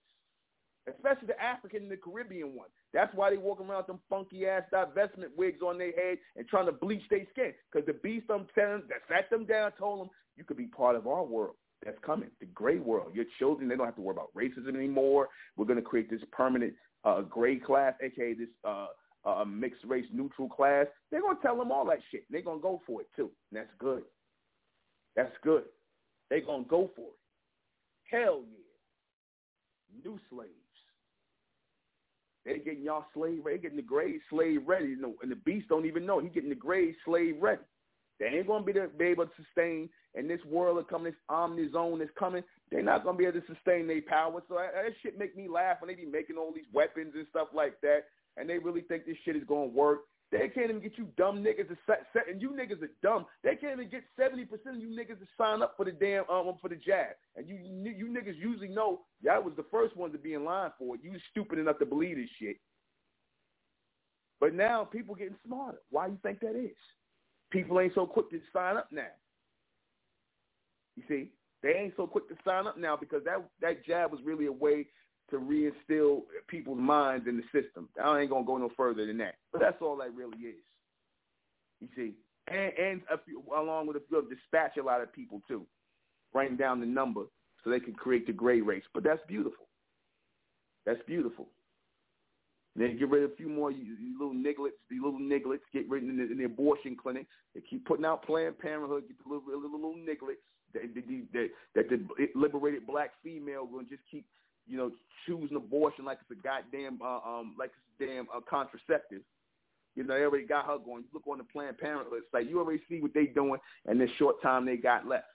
especially 0.89 1.29
the 1.29 1.43
African 1.43 1.83
and 1.83 1.91
the 1.91 1.99
Caribbean 1.99 2.55
ones. 2.55 2.71
That's 2.95 3.15
why 3.15 3.31
they 3.31 3.37
walk 3.37 3.61
around 3.61 3.79
with 3.79 3.87
them 3.87 4.01
funky 4.09 4.47
ass 4.47 4.63
divestment 4.73 5.37
wigs 5.37 5.61
on 5.63 5.79
their 5.79 5.93
head 5.93 6.19
and 6.37 6.49
trying 6.49 6.67
to 6.67 6.73
bleach 6.73 7.03
their 7.11 7.27
skin. 7.33 7.53
Because 7.71 7.87
the 7.87 7.95
beast 7.95 8.27
I'm 8.31 8.47
telling 8.55 8.83
that 8.89 9.03
sat 9.09 9.31
them 9.31 9.45
down, 9.45 9.73
told 9.79 10.01
them 10.01 10.11
you 10.37 10.45
could 10.45 10.57
be 10.57 10.67
part 10.67 10.97
of 10.97 11.07
our 11.07 11.25
world 11.25 11.55
that's 11.85 11.99
coming, 12.05 12.31
the 12.41 12.47
gray 12.47 12.79
world. 12.79 13.15
Your 13.15 13.25
children, 13.39 13.69
they 13.69 13.77
don't 13.77 13.87
have 13.87 13.97
to 13.97 14.01
worry 14.01 14.17
about 14.17 14.35
racism 14.35 14.75
anymore. 14.75 15.29
We're 15.57 15.67
going 15.67 15.79
to 15.79 15.85
create 15.85 16.11
this 16.11 16.21
permanent 16.31 16.75
uh, 17.05 17.23
gray 17.23 17.57
class, 17.57 17.95
aka 18.03 18.35
this 18.35 18.49
uh, 18.65 18.87
a 19.25 19.47
mixed 19.47 19.85
race 19.85 20.07
neutral 20.13 20.49
class, 20.49 20.87
they're 21.11 21.21
gonna 21.21 21.39
tell 21.43 21.57
them 21.57 21.71
all 21.71 21.85
that 21.87 22.01
shit. 22.11 22.25
They're 22.31 22.43
gonna 22.43 22.61
go 22.61 22.81
for 22.87 23.01
it 23.01 23.09
too. 23.15 23.31
And 23.51 23.61
that's 23.61 23.73
good. 23.79 24.03
That's 25.17 25.35
good. 25.43 25.65
They're 26.31 26.41
gonna 26.41 26.65
go 26.65 26.91
for 26.97 27.07
it. 27.07 27.19
Hell 28.11 28.43
yeah. 28.51 30.03
New 30.05 30.19
slaves. 30.31 30.51
They're 32.45 32.59
getting 32.59 32.83
y'all 32.83 33.05
slave 33.15 33.45
ready. 33.45 33.59
They're 33.59 33.71
getting 33.71 33.77
the 33.77 33.83
gray 33.83 34.15
slave 34.29 34.63
ready. 34.67 34.95
And 34.95 35.31
the 35.31 35.37
beast 35.37 35.69
don't 35.69 35.87
even 35.87 36.05
know. 36.05 36.19
He's 36.19 36.33
getting 36.33 36.49
the 36.49 36.57
gray 36.57 36.95
slave 37.05 37.37
ready. 37.41 37.63
They 38.19 38.27
ain't 38.27 38.47
gonna 38.47 38.65
be, 38.65 38.73
to, 38.73 38.89
be 38.89 39.07
able 39.07 39.27
to 39.27 39.33
sustain 39.37 39.89
in 40.15 40.29
this 40.29 40.41
world 40.45 40.79
of 40.79 40.89
coming, 40.89 41.13
this 41.13 41.21
Ahmen 41.31 41.73
zone 41.73 41.99
that's 41.99 42.11
coming. 42.19 42.43
They're 42.71 42.83
not 42.83 43.05
gonna 43.05 43.19
be 43.19 43.27
able 43.27 43.41
to 43.41 43.47
sustain 43.47 43.87
their 43.87 44.03
power. 44.03 44.43
So 44.49 44.55
that, 44.55 44.73
that 44.75 44.93
shit 45.03 45.19
make 45.19 45.37
me 45.37 45.49
laugh 45.49 45.79
when 45.81 45.89
they 45.89 46.01
be 46.01 46.09
making 46.09 46.37
all 46.37 46.53
these 46.55 46.67
weapons 46.73 47.13
and 47.15 47.27
stuff 47.31 47.49
like 47.55 47.81
that 47.83 48.05
and 48.37 48.49
they 48.49 48.59
really 48.59 48.83
think 48.83 49.07
this 49.07 49.17
shit 49.25 49.37
is 49.37 49.45
going 49.45 49.71
to 49.71 49.77
work. 49.77 50.01
They 50.31 50.49
can't 50.49 50.71
even 50.71 50.81
get 50.81 50.97
you 50.97 51.09
dumb 51.19 51.45
niggas 51.45 51.69
to 51.69 51.77
set, 51.87 52.07
set 52.15 52.27
and 52.27 52.41
you 52.41 52.51
niggas 52.51 52.83
are 52.83 52.91
dumb. 53.03 53.27
They 53.45 53.55
can't 53.55 53.75
even 53.75 53.91
get 53.91 54.03
seventy 54.19 54.47
percent 54.47 54.77
of 54.77 54.83
you 54.83 54.89
niggas 54.89 55.19
to 55.19 55.27
sign 55.37 55.61
up 55.61 55.75
for 55.77 55.85
the 55.85 55.93
damn 55.93 56.25
um 56.31 56.55
for 56.61 56.71
the 56.71 56.77
jab. 56.77 57.09
And 57.37 57.47
you 57.47 57.57
you 57.57 58.07
niggas 58.07 58.39
usually 58.39 58.69
know 58.69 59.01
y'all 59.21 59.43
was 59.43 59.53
the 59.57 59.67
first 59.71 59.95
ones 59.95 60.15
to 60.15 60.19
be 60.19 60.33
in 60.33 60.45
line 60.45 60.71
for 60.79 60.95
it. 60.95 61.03
You 61.05 61.13
stupid 61.31 61.59
enough 61.59 61.79
to 61.81 61.87
believe 61.87 62.17
this 62.17 62.31
shit. 62.41 62.57
But 64.41 64.55
now 64.55 64.85
people 64.85 65.15
getting 65.15 65.37
smarter. 65.47 65.79
Why 65.91 66.07
you 66.07 66.19
think 66.23 66.41
that 66.41 66.57
is? 66.57 66.77
People 67.51 67.79
ain't 67.79 67.95
so 67.95 68.07
quick 68.07 68.31
to 68.31 68.41
sign 68.55 68.79
up 68.79 68.89
now. 68.91 69.13
You 70.97 71.03
see, 71.09 71.31
they 71.63 71.75
ain't 71.75 71.95
so 71.97 72.07
quick 72.07 72.29
to 72.29 72.35
sign 72.45 72.67
up 72.67 72.79
now 72.79 72.97
because 72.97 73.23
that 73.25 73.45
that 73.61 73.85
jab 73.85 74.11
was 74.11 74.21
really 74.25 74.47
a 74.47 74.53
way 74.53 74.87
to 75.33 75.39
reinstill 75.39 76.23
people's 76.47 76.79
minds 76.79 77.27
in 77.27 77.39
the 77.39 77.61
system. 77.61 77.89
I 78.03 78.21
ain't 78.21 78.31
gonna 78.31 78.47
go 78.47 78.59
no 78.59 78.71
further 78.77 79.07
than 79.07 79.19
that. 79.19 79.35
But 79.51 79.61
that's 79.61 79.81
all 79.83 79.97
that 79.97 80.15
really 80.15 80.39
is. 80.39 80.63
You 81.81 81.89
see, 81.97 82.13
and, 82.49 82.73
and 82.79 83.01
few, 83.25 83.43
along 83.57 83.89
with 83.89 83.97
a 83.97 84.03
few, 84.09 84.29
dispatch 84.29 84.77
a 84.77 84.83
lot 84.83 85.01
of 85.01 85.13
people 85.13 85.43
too, 85.49 85.67
bring 86.33 86.57
down 86.57 86.81
the 86.81 86.87
number 86.87 87.23
so 87.65 87.71
they 87.71 87.81
can 87.81 87.95
create 87.95 88.27
the 88.27 88.33
gray 88.33 88.61
race. 88.61 88.85
But 88.95 89.03
that's 89.03 89.23
beautiful. 89.27 89.67
That's 90.87 91.01
beautiful. 91.07 91.49
Then 92.77 92.99
get 92.99 93.11
rid 93.11 93.25
of 93.25 93.33
a 93.33 93.37
few 93.37 93.49
more 93.49 93.71
you, 93.71 93.85
you 93.85 94.19
little 94.19 94.35
nigglets, 94.35 94.79
the 94.91 94.97
little 94.97 95.21
nigglets. 95.21 95.61
Get 95.73 95.89
rid 95.89 96.09
of 96.09 96.17
the, 96.17 96.31
in 96.31 96.39
the 96.39 96.45
abortion 96.45 96.97
clinic. 97.01 97.27
They 97.55 97.63
keep 97.69 97.85
putting 97.85 98.05
out 98.05 98.25
Planned 98.25 98.59
Parenthood. 98.59 99.05
Get 99.09 99.17
the 99.23 99.33
little 99.33 99.47
little, 99.47 99.73
little 99.73 99.95
nigglets 99.95 100.41
that, 100.75 100.95
that, 100.95 101.05
that, 101.33 101.49
that 101.75 101.89
the 101.91 102.29
liberated 102.35 102.87
black 102.87 103.13
female 103.23 103.67
will 103.67 103.83
just 103.83 104.03
keep 104.11 104.27
you 104.67 104.77
know, 104.77 104.91
choosing 105.27 105.57
abortion 105.57 106.05
like 106.05 106.19
it's 106.21 106.39
a 106.39 106.43
goddamn, 106.43 107.01
uh, 107.03 107.21
um, 107.29 107.55
like 107.59 107.71
it's 107.71 108.11
a 108.11 108.15
damn 108.15 108.27
uh, 108.35 108.41
contraceptive. 108.49 109.23
You 109.95 110.05
know, 110.05 110.15
they 110.15 110.25
already 110.25 110.47
got 110.47 110.67
her 110.67 110.79
going. 110.79 111.03
You 111.03 111.09
look 111.13 111.27
on 111.27 111.39
the 111.39 111.45
Planned 111.45 111.79
Parenthood 111.79 112.23
site, 112.31 112.49
you 112.49 112.59
already 112.59 112.83
see 112.89 113.01
what 113.01 113.13
they 113.15 113.27
doing 113.27 113.61
and 113.87 114.01
the 114.01 114.09
short 114.19 114.41
time 114.43 114.65
they 114.65 114.77
got 114.77 115.07
left. 115.07 115.27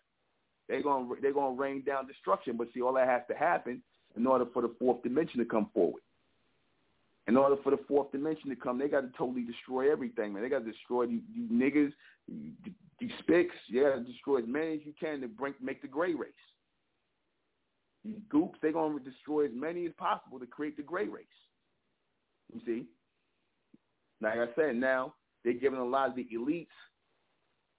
They're 0.68 0.84
gonna 0.84 1.08
they're 1.22 1.34
gonna 1.34 1.56
rain 1.56 1.84
down 1.86 2.08
destruction, 2.08 2.58
but 2.58 2.68
see, 2.74 2.82
all 2.82 2.94
that 2.94 3.08
has 3.08 3.22
to 3.30 3.38
happen 3.38 3.82
in 4.18 4.28
order 4.28 4.46
for 4.54 4.62
the 4.62 4.74
fourth 4.80 5.02
dimension 5.04 5.40
to 5.40 5.46
come 5.46 5.70
forward. 5.74 6.02
In 7.28 7.36
order 7.36 7.56
for 7.62 7.72
the 7.72 7.80
fourth 7.88 8.12
dimension 8.12 8.50
to 8.50 8.56
come, 8.56 8.80
they 8.80 8.88
got 8.88 9.02
to 9.02 9.10
totally 9.18 9.44
destroy 9.44 9.92
everything, 9.92 10.34
man. 10.34 10.44
They 10.44 10.50
got 10.50 10.64
to 10.64 10.72
destroy 10.72 11.08
these, 11.08 11.22
these 11.36 11.52
niggas, 11.52 11.92
these 13.00 13.12
spics. 13.22 13.50
Yeah, 13.70 13.98
destroy 14.06 14.40
as 14.40 14.46
many 14.48 14.76
as 14.76 14.80
you 14.86 14.94
can 14.98 15.20
to 15.22 15.28
bring, 15.28 15.54
make 15.62 15.82
the 15.82 15.90
gray 15.90 16.14
race. 16.14 16.32
These 18.06 18.20
goops, 18.30 18.60
they're 18.62 18.72
going 18.72 18.98
to 18.98 19.04
destroy 19.04 19.46
as 19.46 19.52
many 19.54 19.86
as 19.86 19.94
possible 19.98 20.40
to 20.40 20.46
create 20.46 20.78
the 20.78 20.84
gray 20.84 21.08
race. 21.08 21.26
You 22.54 22.62
see? 22.66 22.86
Like 24.22 24.36
I 24.36 24.48
said, 24.56 24.76
now 24.76 25.14
they're 25.44 25.54
giving 25.54 25.80
a 25.80 25.86
lot 25.86 26.10
of 26.10 26.16
the 26.16 26.28
elites, 26.36 26.68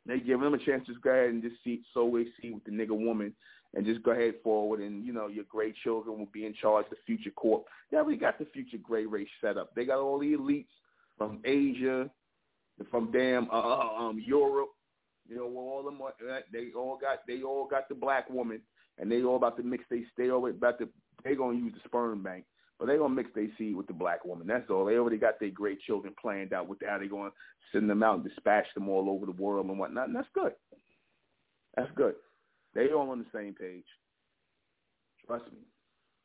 they're 0.06 0.18
giving 0.18 0.42
them 0.42 0.54
a 0.54 0.58
chance 0.58 0.86
to 0.86 0.94
go 1.02 1.10
ahead 1.10 1.30
and 1.30 1.42
just 1.42 1.56
see, 1.64 1.82
sow 1.92 2.16
a 2.16 2.24
seed 2.40 2.54
with 2.54 2.64
the 2.64 2.70
nigga 2.70 2.96
woman 2.96 3.34
and 3.74 3.84
just 3.84 4.02
go 4.02 4.12
ahead 4.12 4.34
forward 4.42 4.80
and, 4.80 5.04
you 5.04 5.12
know, 5.12 5.26
your 5.26 5.44
great 5.44 5.74
children 5.82 6.18
will 6.18 6.28
be 6.32 6.46
in 6.46 6.54
charge 6.54 6.86
of 6.86 6.90
the 6.90 6.96
future 7.06 7.30
court. 7.30 7.64
They 7.90 7.98
already 7.98 8.18
got 8.18 8.38
the 8.38 8.46
future 8.46 8.78
gray 8.78 9.04
race 9.04 9.28
set 9.40 9.58
up. 9.58 9.74
They 9.74 9.84
got 9.84 9.98
all 9.98 10.18
the 10.18 10.32
elites 10.34 10.66
from 11.18 11.40
Asia, 11.44 12.08
from 12.90 13.10
damn 13.10 13.50
uh, 13.50 13.60
uh 13.60 13.96
um 13.98 14.22
Europe, 14.24 14.70
you 15.28 15.36
know, 15.36 15.46
all 15.56 15.82
them 15.82 16.00
they 16.52 16.68
all 16.74 16.96
got 16.98 17.18
they 17.26 17.42
all 17.42 17.66
got 17.66 17.88
the 17.88 17.94
black 17.94 18.30
woman 18.30 18.60
and 18.98 19.10
they 19.10 19.22
all 19.22 19.36
about 19.36 19.56
to 19.56 19.62
mix 19.62 19.84
they 19.90 20.04
stay 20.12 20.30
over 20.30 20.50
about 20.50 20.78
to 20.78 20.88
they 21.24 21.34
gonna 21.34 21.58
use 21.58 21.72
the 21.74 21.80
sperm 21.88 22.22
bank. 22.22 22.44
But 22.78 22.86
they 22.86 22.96
gonna 22.96 23.14
mix 23.14 23.30
their 23.34 23.48
seed 23.58 23.74
with 23.74 23.88
the 23.88 23.92
black 23.92 24.24
woman. 24.24 24.46
That's 24.46 24.70
all. 24.70 24.84
They 24.84 24.94
already 24.94 25.16
got 25.16 25.40
their 25.40 25.50
great 25.50 25.80
children 25.80 26.14
planned 26.20 26.52
out 26.52 26.68
with 26.68 26.78
how 26.86 26.98
they 26.98 27.08
gonna 27.08 27.30
send 27.72 27.90
them 27.90 28.02
out 28.02 28.16
and 28.16 28.24
dispatch 28.24 28.66
them 28.74 28.88
all 28.88 29.10
over 29.10 29.26
the 29.26 29.32
world 29.32 29.66
and 29.66 29.78
whatnot. 29.78 30.06
And 30.08 30.16
that's 30.16 30.28
good. 30.32 30.52
That's 31.76 31.90
good. 31.96 32.14
They 32.74 32.92
all 32.92 33.10
on 33.10 33.18
the 33.18 33.38
same 33.38 33.54
page. 33.54 33.84
Trust 35.26 35.46
me. 35.52 35.58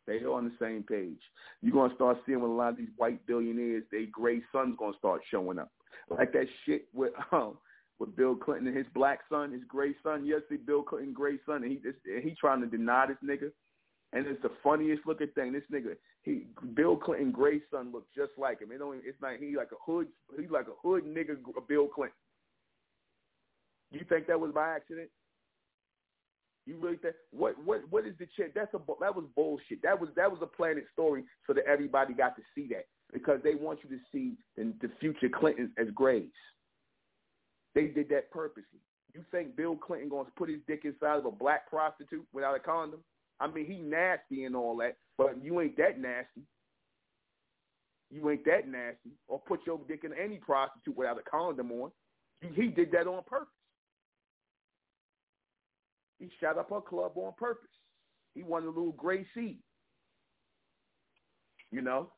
They 0.06 0.24
all 0.26 0.36
on 0.36 0.46
the 0.46 0.66
same 0.66 0.84
page. 0.84 1.20
You're 1.62 1.74
gonna 1.74 1.96
start 1.96 2.18
seeing 2.26 2.42
with 2.42 2.52
a 2.52 2.54
lot 2.54 2.70
of 2.70 2.78
these 2.78 2.90
white 2.98 3.26
billionaires, 3.26 3.84
their 3.92 4.06
gray 4.12 4.42
son's 4.52 4.76
gonna 4.78 4.98
start 4.98 5.22
showing 5.32 5.58
up. 5.58 5.72
Like 6.10 6.34
that 6.34 6.48
shit 6.66 6.88
with 6.94 7.14
um 7.32 7.58
with 8.00 8.16
Bill 8.16 8.36
Clinton 8.36 8.68
and 8.68 8.78
his 8.78 8.88
black 8.94 9.20
son, 9.30 9.52
his 9.52 9.64
gray 9.68 9.94
son. 10.04 10.26
Yes, 10.26 10.42
see 10.50 10.58
Bill 10.58 10.82
Clinton 10.82 11.14
gray 11.14 11.38
son, 11.46 11.64
and 11.64 11.72
he 11.72 11.78
just, 11.78 11.98
he 12.24 12.36
trying 12.40 12.62
to 12.62 12.68
deny 12.68 13.08
this 13.08 13.18
nigga. 13.24 13.52
And 14.14 14.28
it's 14.28 14.42
the 14.44 14.52
funniest 14.64 15.04
looking 15.08 15.30
thing. 15.34 15.54
This 15.54 15.64
nigga, 15.72 15.96
he 16.22 16.46
Bill 16.76 16.96
Clinton 16.96 17.32
gray 17.32 17.62
son 17.72 17.92
looks 17.92 18.08
just 18.16 18.32
like 18.38 18.62
him. 18.62 18.72
It 18.72 18.78
don't. 18.78 19.02
It's 19.04 19.20
like 19.22 19.40
he 19.40 19.56
like 19.56 19.72
a 19.72 19.92
hood. 19.92 20.08
He's 20.40 20.52
like 20.52 20.68
a 20.68 20.88
hood 20.88 21.04
nigga. 21.04 21.38
Bill 21.68 21.88
Clinton. 21.88 22.16
You 23.92 24.02
think 24.08 24.28
that 24.28 24.40
was 24.40 24.52
by 24.54 24.76
accident? 24.76 25.10
You 26.66 26.78
really 26.78 26.98
think 26.98 27.16
what 27.32 27.56
what 27.64 27.82
what 27.90 28.06
is 28.06 28.14
the 28.20 28.28
shit? 28.38 28.54
That's 28.54 28.74
a 28.74 28.80
that 29.02 29.16
was 29.16 29.26
bullshit. 29.36 29.82
That 29.82 30.00
was 30.00 30.10
that 30.16 30.30
was 30.30 30.40
a 30.42 30.48
planted 30.48 30.86
story 30.94 31.24
so 31.48 31.54
that 31.54 31.66
everybody 31.66 32.14
got 32.14 32.36
to 32.36 32.42
see 32.56 32.68
that 32.70 32.86
because 33.12 33.40
they 33.44 33.56
want 33.56 33.80
you 33.84 33.90
to 33.90 34.02
see 34.12 34.38
the, 34.56 34.74
the 34.82 34.94
future 35.00 35.30
Clintons 35.30 35.72
as 35.78 35.88
grays. 35.94 36.30
They 37.76 37.88
did 37.88 38.10
that 38.10 38.32
purposely. 38.32 38.80
You 39.14 39.24
think 39.32 39.56
Bill 39.56 39.76
Clinton 39.76 40.10
going 40.10 40.26
to 40.26 40.32
put 40.32 40.50
his 40.50 40.60
dick 40.68 40.82
inside 40.86 41.20
of 41.20 41.26
a 41.26 41.32
black 41.32 41.70
prostitute 41.70 42.26
without 42.34 42.56
a 42.56 42.60
condom? 42.60 43.00
I 43.40 43.48
mean, 43.48 43.66
he 43.66 43.78
nasty 43.78 44.46
and 44.46 44.56
all 44.56 44.78
that, 44.78 44.96
but 45.18 45.44
you 45.44 45.60
ain't 45.62 45.78
that 45.78 46.00
nasty. 46.00 46.42
You 48.12 48.30
ain't 48.30 48.46
that 48.46 48.68
nasty. 48.68 49.12
Or 49.28 49.40
put 49.40 49.62
your 49.66 49.80
dick 49.88 50.04
in 50.04 50.14
any 50.14 50.38
prostitute 50.38 50.96
without 50.96 51.20
a 51.20 51.30
condom 51.30 51.72
on. 51.72 51.92
He 52.56 52.68
did 52.68 52.92
that 52.92 53.08
on 53.08 53.24
purpose. 53.26 53.48
He 56.20 56.30
shot 56.40 56.58
up 56.58 56.70
her 56.70 56.82
club 56.82 57.14
on 57.16 57.34
purpose. 57.38 57.70
He 58.36 58.44
wanted 58.44 58.68
a 58.68 58.70
little 58.70 58.92
gray 58.92 59.26
seed. 59.34 59.60
You 61.72 61.82
know? 61.82 62.12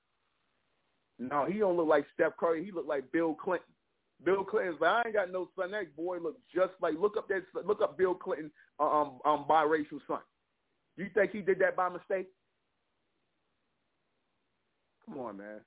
No, 1.18 1.46
he 1.46 1.60
don't 1.60 1.78
look 1.78 1.88
like 1.88 2.06
Steph 2.14 2.38
Curry. 2.38 2.64
He 2.66 2.72
look 2.72 2.88
like 2.88 3.12
Bill 3.12 3.34
Clinton. 3.34 3.68
Bill 4.24 4.44
Clinton's 4.44 4.80
like, 4.80 4.92
I 4.92 5.02
ain't 5.08 5.16
got 5.16 5.32
no 5.32 5.50
son. 5.58 5.72
That 5.72 5.96
boy 5.96 6.18
look 6.20 6.38
just 6.54 6.74
like 6.82 6.94
look 7.00 7.18
up 7.18 7.28
that 7.28 7.44
look 7.66 7.82
up 7.82 7.98
Bill 7.98 8.14
Clinton 8.14 8.52
um 8.80 9.20
um 9.26 9.46
biracial 9.50 10.00
son. 10.08 10.20
You 10.98 11.08
think 11.14 11.32
he 11.32 11.42
did 11.42 11.60
that 11.60 11.76
by 11.76 11.90
mistake? 11.90 12.28
Come 15.06 15.20
on, 15.20 15.38
man. 15.38 15.60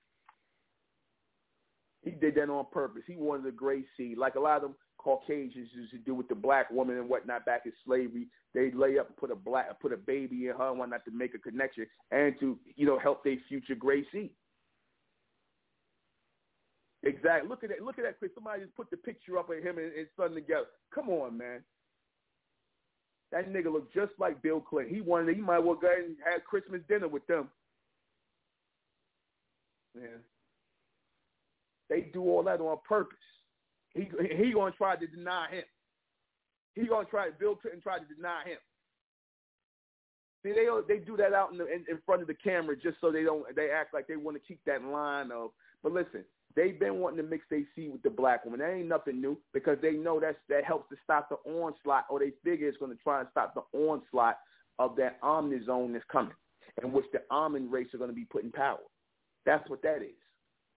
He 2.02 2.10
did 2.12 2.34
that 2.36 2.48
on 2.48 2.66
purpose. 2.72 3.02
He 3.06 3.16
wanted 3.16 3.46
a 3.46 3.52
gray 3.52 3.84
seed, 3.96 4.18
like 4.18 4.36
a 4.36 4.40
lot 4.40 4.56
of 4.56 4.62
them 4.62 4.74
Caucasians 4.98 5.68
used 5.74 5.90
to 5.92 5.98
do 5.98 6.14
with 6.14 6.28
the 6.28 6.34
black 6.34 6.70
woman 6.70 6.98
and 6.98 7.08
whatnot 7.08 7.44
back 7.44 7.62
in 7.66 7.72
slavery. 7.84 8.26
They 8.54 8.70
lay 8.72 8.98
up 8.98 9.08
and 9.08 9.16
put 9.16 9.30
a 9.30 9.36
black 9.36 9.80
put 9.80 9.92
a 9.92 9.96
baby 9.96 10.48
in 10.48 10.56
her 10.56 10.70
and 10.70 10.78
whatnot 10.78 11.04
to 11.04 11.10
make 11.10 11.34
a 11.34 11.38
connection 11.38 11.86
and 12.10 12.34
to 12.40 12.58
you 12.76 12.86
know 12.86 12.98
help 12.98 13.24
their 13.24 13.36
future 13.48 13.74
gray 13.74 14.04
seed. 14.10 14.30
Exactly. 17.04 17.48
Look 17.48 17.62
at 17.62 17.70
that. 17.70 17.82
Look 17.82 17.98
at 17.98 18.04
that, 18.04 18.18
Chris. 18.18 18.32
Somebody 18.34 18.62
just 18.62 18.74
put 18.76 18.90
the 18.90 18.96
picture 18.96 19.38
up 19.38 19.50
of 19.50 19.62
him 19.62 19.78
and 19.78 19.92
his 19.96 20.08
son 20.16 20.34
together. 20.34 20.66
Come 20.92 21.08
on, 21.10 21.38
man. 21.38 21.62
That 23.30 23.52
nigga 23.52 23.72
look 23.72 23.92
just 23.92 24.12
like 24.18 24.42
Bill 24.42 24.60
Clinton. 24.60 24.94
He 24.94 25.00
wanted. 25.00 25.36
He 25.36 25.42
might 25.42 25.60
well 25.60 25.76
go 25.76 25.92
and 25.96 26.16
have 26.24 26.44
Christmas 26.44 26.80
dinner 26.88 27.08
with 27.08 27.26
them. 27.26 27.48
Yeah. 29.94 30.18
They 31.88 32.00
do 32.12 32.22
all 32.22 32.42
that 32.44 32.60
on 32.60 32.78
purpose. 32.86 33.18
He 33.94 34.08
he 34.36 34.52
gonna 34.52 34.72
try 34.72 34.96
to 34.96 35.06
deny 35.06 35.48
him. 35.50 35.64
He 36.74 36.86
gonna 36.86 37.06
try. 37.06 37.30
Bill 37.38 37.56
Clinton 37.56 37.82
try 37.82 37.98
to 37.98 38.14
deny 38.14 38.42
him. 38.44 38.58
See, 40.42 40.52
they 40.52 40.66
they 40.86 41.04
do 41.04 41.16
that 41.16 41.32
out 41.32 41.52
in, 41.52 41.58
the, 41.58 41.66
in 41.66 41.84
in 41.88 41.98
front 42.04 42.22
of 42.22 42.28
the 42.28 42.34
camera 42.34 42.76
just 42.76 43.00
so 43.00 43.10
they 43.10 43.24
don't. 43.24 43.44
They 43.54 43.70
act 43.70 43.94
like 43.94 44.06
they 44.06 44.16
want 44.16 44.36
to 44.36 44.42
keep 44.46 44.60
that 44.66 44.82
line 44.82 45.30
of. 45.32 45.50
But 45.82 45.92
listen, 45.92 46.24
They've 46.56 46.78
been 46.78 46.98
wanting 46.98 47.18
to 47.18 47.22
mix 47.22 47.44
their 47.50 47.62
seed 47.76 47.92
with 47.92 48.02
the 48.02 48.10
black 48.10 48.44
woman. 48.44 48.60
That 48.60 48.72
ain't 48.72 48.88
nothing 48.88 49.20
new 49.20 49.38
because 49.52 49.78
they 49.80 49.92
know 49.92 50.18
that's, 50.18 50.38
that 50.48 50.64
helps 50.64 50.88
to 50.90 50.96
stop 51.04 51.28
the 51.28 51.36
onslaught 51.50 52.04
or 52.10 52.18
they 52.18 52.32
figure 52.42 52.68
it's 52.68 52.78
going 52.78 52.96
to 52.96 53.02
try 53.02 53.20
and 53.20 53.28
stop 53.30 53.54
the 53.54 53.78
onslaught 53.78 54.38
of 54.78 54.96
that 54.96 55.20
Ahmen 55.22 55.64
zone 55.66 55.92
that's 55.92 56.04
coming 56.10 56.34
in 56.82 56.92
which 56.92 57.04
the 57.12 57.20
Ahmen 57.30 57.70
race 57.70 57.88
are 57.94 57.98
going 57.98 58.10
to 58.10 58.16
be 58.16 58.24
put 58.24 58.44
in 58.44 58.52
power. 58.52 58.78
That's 59.44 59.68
what 59.68 59.82
that 59.82 60.02
is. 60.02 60.16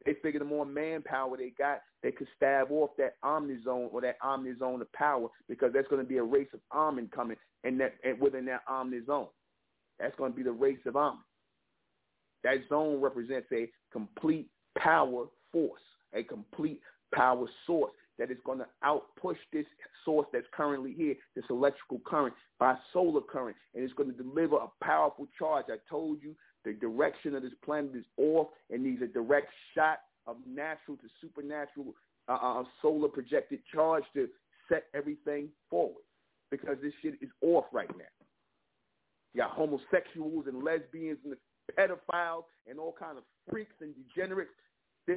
They 0.06 0.14
figure 0.24 0.40
the 0.40 0.46
more 0.46 0.66
manpower 0.66 1.38
they 1.38 1.54
got, 1.58 1.82
they 2.02 2.12
could 2.12 2.28
stab 2.36 2.72
off 2.72 2.90
that 2.98 3.16
Ahmen 3.24 3.64
zone 3.64 3.90
or 3.92 4.02
that 4.02 4.20
Ahmen 4.22 4.58
zone 4.58 4.82
of 4.82 4.92
power 4.94 5.28
because 5.48 5.72
there's 5.74 5.88
going 5.90 6.02
to 6.02 6.08
be 6.08 6.18
a 6.18 6.24
race 6.24 6.48
of 6.54 6.60
Ahmen 6.74 7.12
coming 7.12 7.38
in 7.64 7.78
that 7.78 7.94
and 8.04 8.20
within 8.20 8.46
that 8.46 8.62
Ahmen 8.68 9.06
zone. 9.06 9.28
That's 10.00 10.16
going 10.16 10.32
to 10.32 10.38
be 10.38 10.44
the 10.44 10.52
race 10.52 10.80
of 10.86 10.96
Ahmen. 10.96 11.18
That 12.44 12.56
zone 12.70 13.00
represents 13.00 13.48
a 13.54 13.70
complete 13.94 14.48
power 14.78 15.26
force, 15.52 15.82
a 16.14 16.24
complete 16.24 16.82
power 17.14 17.46
source 17.66 17.92
that 18.18 18.32
is 18.32 18.38
going 18.46 18.60
to 18.60 18.68
outpush 18.84 19.38
this 19.52 19.66
source 20.06 20.28
that's 20.32 20.46
currently 20.54 20.94
here, 20.94 21.16
this 21.36 21.46
electrical 21.50 22.00
current, 22.06 22.34
by 22.60 22.76
solar 22.94 23.22
current, 23.22 23.56
and 23.74 23.84
it's 23.84 23.94
going 23.94 24.12
to 24.12 24.24
deliver 24.24 24.58
a 24.58 24.68
powerful 24.84 25.28
charge. 25.38 25.66
I 25.70 25.78
told 25.90 26.22
you 26.22 26.36
the 26.64 26.74
direction 26.74 27.36
of 27.36 27.42
this 27.42 27.54
planet 27.66 27.96
is 27.96 28.06
off 28.18 28.48
and 28.70 28.84
needs 28.84 29.02
a 29.02 29.08
direct 29.08 29.48
shot 29.74 30.00
of 30.28 30.38
natural 30.48 30.98
to 30.98 31.08
supernatural 31.20 31.96
uh, 32.30 32.34
uh, 32.34 32.64
solar 32.82 33.08
projected 33.08 33.60
charge 33.74 34.04
to 34.14 34.28
set 34.70 34.84
everything 34.94 35.50
forward 35.70 36.04
because 36.52 36.78
this 36.82 36.94
shit 37.02 37.16
is 37.22 37.30
off 37.42 37.66
right 37.74 37.90
now. 37.98 38.06
You 39.34 39.42
got 39.42 39.52
homosexuals 39.52 40.46
and 40.48 40.64
lesbians 40.64 41.18
and 41.24 41.36
pedophiles 41.78 42.44
and 42.70 42.80
all 42.80 42.94
kind 42.98 43.18
of 43.18 43.24
freaks 43.50 43.74
and 43.82 43.94
degenerates 43.96 44.52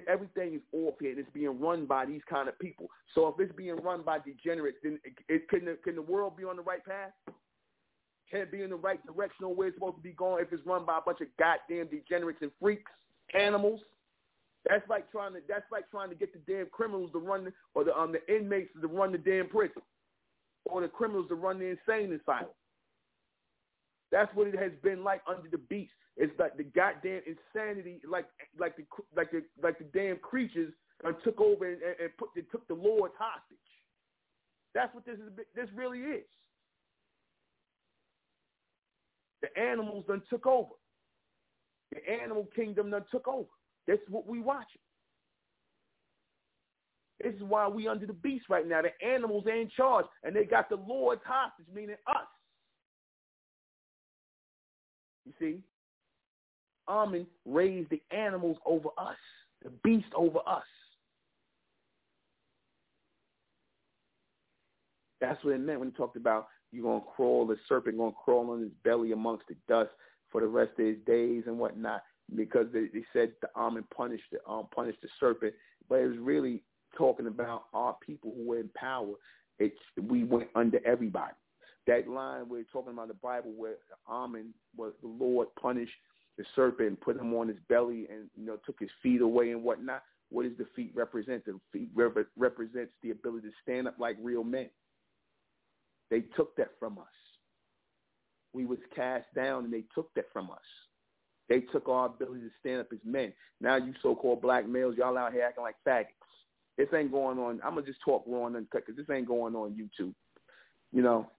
everything 0.08 0.54
is 0.54 0.60
off 0.72 0.94
here 1.00 1.10
and 1.10 1.18
it's 1.18 1.28
being 1.32 1.60
run 1.60 1.86
by 1.86 2.06
these 2.06 2.22
kind 2.28 2.48
of 2.48 2.58
people. 2.58 2.88
So 3.14 3.28
if 3.28 3.34
it's 3.38 3.56
being 3.56 3.76
run 3.76 4.02
by 4.02 4.18
degenerates, 4.18 4.78
then 4.82 4.98
it, 5.04 5.12
it, 5.28 5.48
can, 5.48 5.64
the, 5.64 5.78
can 5.84 5.94
the 5.94 6.02
world 6.02 6.36
be 6.36 6.44
on 6.44 6.56
the 6.56 6.62
right 6.62 6.84
path? 6.84 7.12
Can 8.30 8.40
it 8.40 8.52
be 8.52 8.62
in 8.62 8.70
the 8.70 8.76
right 8.76 9.04
direction 9.06 9.44
on 9.44 9.56
where 9.56 9.68
it's 9.68 9.76
supposed 9.76 9.96
to 9.96 10.02
be 10.02 10.12
going 10.12 10.42
if 10.42 10.52
it's 10.52 10.66
run 10.66 10.84
by 10.86 10.98
a 10.98 11.00
bunch 11.00 11.20
of 11.20 11.28
goddamn 11.38 11.88
degenerates 11.88 12.40
and 12.42 12.50
freaks, 12.60 12.90
animals? 13.38 13.80
That's 14.68 14.88
like 14.88 15.10
trying 15.12 15.34
to 15.34 15.40
that's 15.46 15.70
like 15.70 15.90
trying 15.90 16.08
to 16.08 16.14
get 16.14 16.32
the 16.32 16.40
damn 16.50 16.66
criminals 16.70 17.12
to 17.12 17.18
run 17.18 17.52
or 17.74 17.84
the 17.84 17.94
um 17.94 18.12
the 18.12 18.34
inmates 18.34 18.70
to 18.80 18.88
run 18.88 19.12
the 19.12 19.18
damn 19.18 19.46
prison, 19.48 19.82
or 20.64 20.80
the 20.80 20.88
criminals 20.88 21.28
to 21.28 21.34
run 21.34 21.58
the 21.58 21.66
insane 21.66 22.18
asylum. 22.18 22.48
That's 24.10 24.34
what 24.34 24.46
it 24.46 24.58
has 24.58 24.72
been 24.82 25.04
like 25.04 25.20
under 25.28 25.48
the 25.50 25.58
beast. 25.58 25.92
It's 26.16 26.38
like 26.38 26.56
the 26.56 26.62
goddamn 26.62 27.22
insanity, 27.26 28.00
like 28.08 28.26
like 28.58 28.76
the 28.76 28.84
like 29.16 29.30
the 29.32 29.42
like 29.62 29.78
the 29.78 29.84
damn 29.92 30.18
creatures 30.18 30.72
took 31.24 31.40
over 31.40 31.70
and, 31.70 31.82
and 31.82 32.16
put 32.16 32.28
they 32.36 32.42
took 32.42 32.66
the 32.68 32.74
Lord 32.74 33.10
hostage. 33.18 33.58
That's 34.74 34.94
what 34.94 35.04
this 35.04 35.16
is. 35.16 35.44
This 35.54 35.68
really 35.74 36.00
is. 36.00 36.24
The 39.42 39.60
animals 39.60 40.04
done 40.06 40.22
took 40.30 40.46
over. 40.46 40.70
The 41.92 41.98
animal 42.10 42.48
kingdom 42.54 42.90
done 42.90 43.04
took 43.10 43.28
over. 43.28 43.48
That's 43.86 44.00
what 44.08 44.26
we 44.26 44.40
watching. 44.40 44.80
This 47.22 47.34
is 47.34 47.42
why 47.42 47.68
we 47.68 47.88
under 47.88 48.06
the 48.06 48.12
beast 48.12 48.46
right 48.48 48.66
now. 48.66 48.82
The 48.82 49.06
animals 49.06 49.46
are 49.46 49.54
in 49.54 49.70
charge, 49.76 50.06
and 50.22 50.34
they 50.34 50.44
got 50.44 50.68
the 50.68 50.76
Lord's 50.76 51.22
hostage, 51.24 51.66
meaning 51.72 51.96
us. 52.06 52.26
You 55.24 55.32
see, 55.38 55.60
Ahmen 56.88 57.26
raised 57.44 57.90
the 57.90 58.02
animals 58.10 58.56
over 58.66 58.88
us, 58.98 59.16
the 59.62 59.70
beast 59.82 60.06
over 60.14 60.38
us. 60.46 60.64
That's 65.20 65.42
what 65.42 65.54
it 65.54 65.60
meant 65.60 65.80
when 65.80 65.90
he 65.90 65.96
talked 65.96 66.16
about 66.16 66.48
you're 66.74 66.82
going 66.82 67.00
to 67.00 67.06
crawl, 67.06 67.46
the 67.46 67.56
serpent 67.68 67.96
going 67.96 68.12
to 68.12 68.18
crawl 68.24 68.50
on 68.50 68.60
his 68.60 68.70
belly 68.82 69.12
amongst 69.12 69.46
the 69.48 69.54
dust 69.68 69.90
for 70.30 70.40
the 70.40 70.46
rest 70.46 70.72
of 70.78 70.86
his 70.86 70.96
days 71.06 71.44
and 71.46 71.58
whatnot 71.58 72.02
because 72.34 72.66
they, 72.72 72.86
they 72.92 73.04
said 73.12 73.32
the 73.40 73.48
Ahmen 73.56 73.84
punished 73.96 74.24
the, 74.32 74.38
um, 74.50 74.66
punished 74.74 75.00
the 75.00 75.08
serpent. 75.20 75.54
But 75.88 76.00
it 76.00 76.08
was 76.08 76.18
really 76.18 76.62
talking 76.98 77.28
about 77.28 77.64
our 77.72 77.96
people 78.04 78.32
who 78.36 78.48
were 78.48 78.58
in 78.58 78.70
power. 78.74 79.12
It's, 79.58 79.76
we 80.02 80.24
went 80.24 80.48
under 80.54 80.80
everybody. 80.84 81.34
That 81.86 82.08
line 82.08 82.48
we're 82.48 82.64
talking 82.72 82.92
about 82.92 83.08
the 83.08 83.14
Bible 83.14 83.52
where 83.56 83.74
Ahmen 84.10 84.48
was 84.76 84.94
the 85.02 85.08
Lord 85.08 85.48
punished 85.60 85.92
the 86.36 86.44
serpent, 86.56 87.00
put 87.00 87.16
him 87.16 87.34
on 87.34 87.48
his 87.48 87.58
belly, 87.68 88.06
and 88.10 88.28
you 88.36 88.46
know 88.46 88.58
took 88.66 88.78
his 88.80 88.90
feet 89.02 89.20
away 89.20 89.50
and 89.52 89.62
whatnot. 89.62 90.02
What 90.30 90.44
does 90.44 90.56
the 90.58 90.66
feet 90.74 90.92
represent? 90.94 91.44
The 91.44 91.58
feet 91.72 91.90
rep- 91.94 92.26
represents 92.36 92.92
the 93.02 93.10
ability 93.10 93.48
to 93.48 93.54
stand 93.62 93.86
up 93.86 93.96
like 93.98 94.16
real 94.20 94.42
men. 94.42 94.68
They 96.10 96.22
took 96.36 96.56
that 96.56 96.72
from 96.78 96.98
us. 96.98 97.04
We 98.52 98.66
was 98.66 98.78
cast 98.94 99.26
down, 99.34 99.64
and 99.64 99.72
they 99.72 99.84
took 99.94 100.12
that 100.14 100.26
from 100.32 100.50
us. 100.50 100.58
They 101.48 101.60
took 101.60 101.88
our 101.88 102.06
ability 102.06 102.40
to 102.40 102.50
stand 102.60 102.80
up 102.80 102.88
as 102.92 102.98
men. 103.04 103.32
Now 103.60 103.76
you 103.76 103.92
so-called 104.02 104.40
black 104.40 104.66
males, 104.66 104.96
y'all 104.96 105.18
out 105.18 105.32
here 105.32 105.42
acting 105.42 105.64
like 105.64 105.76
faggots. 105.86 106.06
This 106.76 106.88
ain't 106.94 107.12
going 107.12 107.38
on. 107.38 107.60
I'm 107.62 107.74
gonna 107.74 107.86
just 107.86 108.00
talk 108.04 108.24
raw 108.26 108.46
and 108.46 108.56
uncut 108.56 108.84
because 108.86 108.96
this 108.96 109.14
ain't 109.14 109.28
going 109.28 109.54
on 109.54 109.72
YouTube. 109.72 110.14
You 110.92 111.02
know, 111.02 111.30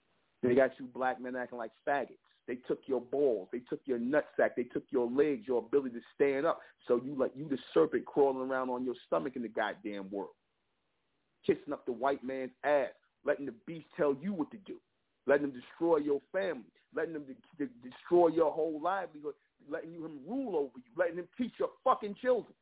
they 0.44 0.56
got 0.56 0.72
you 0.80 0.86
black 0.86 1.20
men 1.22 1.36
acting 1.36 1.58
like 1.58 1.72
faggots. 1.88 2.18
They 2.48 2.56
took 2.56 2.82
your 2.86 3.02
balls. 3.02 3.50
They 3.52 3.60
took 3.60 3.82
your 3.86 3.98
nutsack. 3.98 4.52
They 4.56 4.64
took 4.64 4.84
your 4.92 5.10
legs, 5.10 5.48
your 5.48 5.60
ability 5.60 5.96
to 5.96 6.02
stand 6.14 6.46
up. 6.46 6.60
So 6.88 7.02
you 7.04 7.16
like 7.16 7.32
you 7.36 7.48
the 7.50 7.58
serpent 7.74 8.06
crawling 8.06 8.50
around 8.50 8.70
on 8.70 8.86
your 8.86 8.96
stomach 9.08 9.36
in 9.36 9.42
the 9.42 9.50
goddamn 9.50 10.10
world, 10.12 10.30
kissing 11.46 11.74
up 11.74 11.86
the 11.86 11.92
white 11.92 12.24
man's 12.24 12.52
ass, 12.64 12.90
letting 13.26 13.48
the 13.48 13.54
beast 13.66 13.88
tell 13.98 14.16
you 14.22 14.34
what 14.34 14.52
to 14.52 14.58
do, 14.58 14.76
letting 15.26 15.48
them 15.48 15.60
destroy 15.60 15.98
your 15.98 16.22
family, 16.32 16.64
letting 16.96 17.14
them 17.14 17.26
de- 17.26 17.66
de- 17.66 17.90
destroy 17.90 18.28
your 18.28 18.52
whole 18.52 18.80
livelihood, 18.82 19.34
letting 19.68 19.92
you 19.92 20.06
him 20.06 20.20
rule 20.28 20.56
over 20.56 20.78
you, 20.78 20.92
letting 20.96 21.18
him 21.18 21.28
teach 21.38 21.54
your 21.60 21.70
fucking 21.84 22.16
children, 22.22 22.54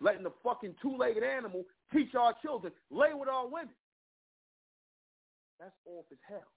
letting 0.00 0.24
the 0.24 0.32
fucking 0.42 0.74
two-legged 0.82 1.22
animal 1.22 1.64
teach 1.92 2.14
our 2.16 2.34
children, 2.42 2.72
lay 2.90 3.14
with 3.14 3.28
our 3.28 3.46
women. 3.46 3.74
That's 5.60 5.76
off 5.86 6.06
as 6.10 6.18
hell. 6.28 6.55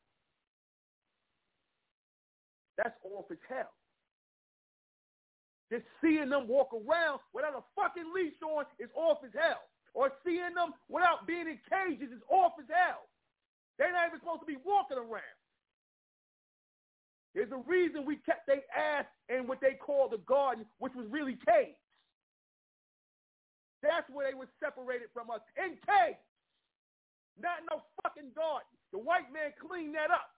That's 2.79 2.95
off 3.03 3.27
as 3.27 3.43
hell. 3.51 3.75
Just 5.67 5.83
seeing 5.99 6.31
them 6.31 6.47
walk 6.47 6.71
around 6.71 7.19
without 7.35 7.59
a 7.59 7.63
fucking 7.75 8.07
leash 8.15 8.39
on 8.39 8.63
is 8.79 8.89
off 8.95 9.19
as 9.27 9.35
hell. 9.35 9.67
Or 9.93 10.15
seeing 10.23 10.55
them 10.55 10.71
without 10.87 11.27
being 11.27 11.51
in 11.51 11.59
cages 11.67 12.07
is 12.07 12.23
off 12.31 12.55
as 12.55 12.71
hell. 12.71 13.03
They're 13.77 13.91
not 13.91 14.07
even 14.07 14.19
supposed 14.23 14.47
to 14.47 14.49
be 14.49 14.57
walking 14.63 14.97
around. 14.97 15.37
There's 17.35 17.51
a 17.51 17.61
reason 17.67 18.07
we 18.07 18.17
kept 18.23 18.47
their 18.47 18.63
ass 18.71 19.05
in 19.27 19.45
what 19.45 19.59
they 19.59 19.75
call 19.75 20.07
the 20.07 20.23
garden, 20.23 20.65
which 20.79 20.95
was 20.95 21.05
really 21.11 21.37
caves. 21.45 21.77
That's 23.83 24.07
where 24.09 24.31
they 24.31 24.35
were 24.35 24.49
separated 24.63 25.11
from 25.13 25.29
us, 25.29 25.43
in 25.59 25.75
caves. 25.83 26.23
Not 27.39 27.59
in 27.59 27.67
no 27.71 27.83
fucking 28.03 28.31
garden. 28.35 28.67
The 28.91 28.99
white 28.99 29.31
man 29.31 29.51
cleaned 29.59 29.95
that 29.95 30.11
up. 30.11 30.31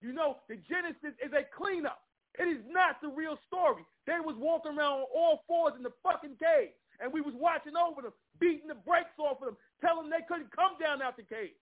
You 0.00 0.12
know, 0.12 0.42
the 0.48 0.56
Genesis 0.68 1.14
is 1.22 1.32
a 1.32 1.44
cleanup. 1.54 2.00
It 2.38 2.50
is 2.50 2.62
not 2.66 2.98
the 2.98 3.08
real 3.08 3.38
story. 3.46 3.86
They 4.06 4.18
was 4.18 4.34
walking 4.38 4.74
around 4.74 5.06
on 5.06 5.10
all 5.14 5.46
fours 5.46 5.74
in 5.78 5.86
the 5.86 5.94
fucking 6.02 6.36
cave, 6.36 6.74
and 6.98 7.12
we 7.14 7.22
was 7.22 7.34
watching 7.38 7.78
over 7.78 8.02
them, 8.02 8.14
beating 8.42 8.66
the 8.66 8.78
brakes 8.82 9.14
off 9.22 9.38
of 9.38 9.54
them, 9.54 9.58
telling 9.80 10.10
them 10.10 10.12
they 10.12 10.26
couldn't 10.26 10.50
come 10.50 10.74
down 10.82 11.00
out 11.00 11.16
the 11.16 11.24
cave. 11.24 11.54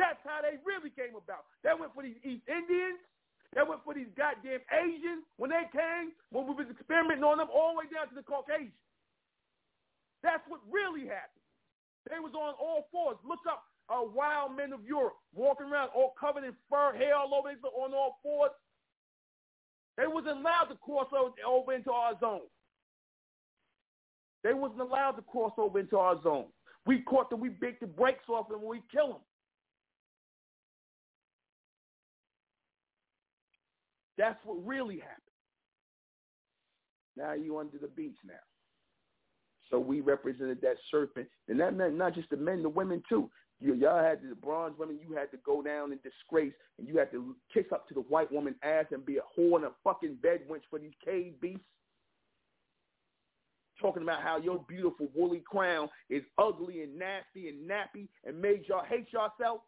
That's 0.00 0.18
how 0.24 0.40
they 0.40 0.56
really 0.64 0.88
came 0.88 1.12
about. 1.12 1.44
They 1.60 1.76
went 1.76 1.92
for 1.92 2.00
these 2.02 2.16
East 2.24 2.48
Indians. 2.48 3.04
They 3.52 3.66
went 3.66 3.84
for 3.84 3.92
these 3.92 4.08
goddamn 4.16 4.62
Asians 4.72 5.26
when 5.36 5.50
they 5.50 5.66
came, 5.74 6.16
when 6.30 6.46
we 6.48 6.54
was 6.54 6.70
experimenting 6.70 7.26
on 7.26 7.36
them 7.36 7.50
all 7.52 7.76
the 7.76 7.84
way 7.84 7.88
down 7.92 8.08
to 8.08 8.16
the 8.16 8.24
Caucasians. 8.24 8.72
That's 10.22 10.44
what 10.48 10.64
really 10.70 11.04
happened. 11.10 11.44
They 12.08 12.22
was 12.22 12.32
on 12.32 12.56
all 12.56 12.88
fours. 12.88 13.20
Look 13.26 13.44
up 13.44 13.69
uh, 13.90 14.02
wild 14.14 14.56
men 14.56 14.72
of 14.72 14.84
Europe 14.84 15.16
walking 15.34 15.66
around 15.66 15.90
all 15.94 16.14
covered 16.18 16.44
in 16.44 16.52
fur, 16.68 16.94
hair 16.96 17.16
all 17.16 17.34
over, 17.34 17.48
on 17.50 17.92
all 17.92 18.18
fours. 18.22 18.50
They 19.96 20.06
wasn't 20.06 20.38
allowed 20.38 20.66
to 20.70 20.76
cross 20.76 21.08
over 21.46 21.72
into 21.72 21.90
our 21.90 22.18
zone. 22.20 22.48
They 24.42 24.54
wasn't 24.54 24.80
allowed 24.80 25.12
to 25.12 25.22
cross 25.22 25.52
over 25.58 25.80
into 25.80 25.98
our 25.98 26.22
zone. 26.22 26.46
We 26.86 27.00
caught 27.02 27.28
them. 27.28 27.40
We 27.40 27.50
beat 27.50 27.80
the 27.80 27.86
brakes 27.86 28.28
off 28.28 28.48
them. 28.48 28.60
We 28.64 28.80
kill 28.90 29.08
them. 29.08 29.20
That's 34.16 34.38
what 34.44 34.64
really 34.66 34.98
happened. 34.98 35.16
Now 37.16 37.32
you 37.34 37.58
under 37.58 37.78
the 37.78 37.88
beach 37.88 38.16
now. 38.24 38.34
So 39.70 39.78
we 39.78 40.00
represented 40.00 40.60
that 40.62 40.76
serpent, 40.90 41.28
and 41.48 41.60
that 41.60 41.76
meant 41.76 41.96
not 41.96 42.14
just 42.14 42.30
the 42.30 42.36
men, 42.36 42.62
the 42.62 42.68
women 42.68 43.02
too. 43.08 43.30
You, 43.60 43.74
y'all 43.74 44.02
had 44.02 44.20
the 44.26 44.34
bronze 44.34 44.74
women. 44.78 44.98
You 45.06 45.14
had 45.14 45.30
to 45.32 45.36
go 45.44 45.62
down 45.62 45.92
in 45.92 45.98
disgrace, 46.02 46.54
and 46.78 46.88
you 46.88 46.96
had 46.96 47.10
to 47.12 47.36
kiss 47.52 47.66
up 47.72 47.86
to 47.88 47.94
the 47.94 48.00
white 48.00 48.32
woman 48.32 48.54
ass 48.62 48.86
and 48.90 49.04
be 49.04 49.18
a 49.18 49.38
whore 49.38 49.56
and 49.56 49.66
a 49.66 49.72
fucking 49.84 50.16
bed 50.22 50.40
wench 50.50 50.62
for 50.70 50.78
these 50.78 50.94
cave 51.04 51.34
beasts. 51.40 51.60
Talking 53.80 54.02
about 54.02 54.22
how 54.22 54.38
your 54.38 54.64
beautiful 54.68 55.08
woolly 55.14 55.42
crown 55.46 55.88
is 56.08 56.22
ugly 56.38 56.82
and 56.82 56.98
nasty 56.98 57.48
and 57.48 57.68
nappy 57.68 58.08
and 58.26 58.40
made 58.40 58.64
y'all 58.66 58.84
hate 58.84 59.12
yourself. 59.12 59.60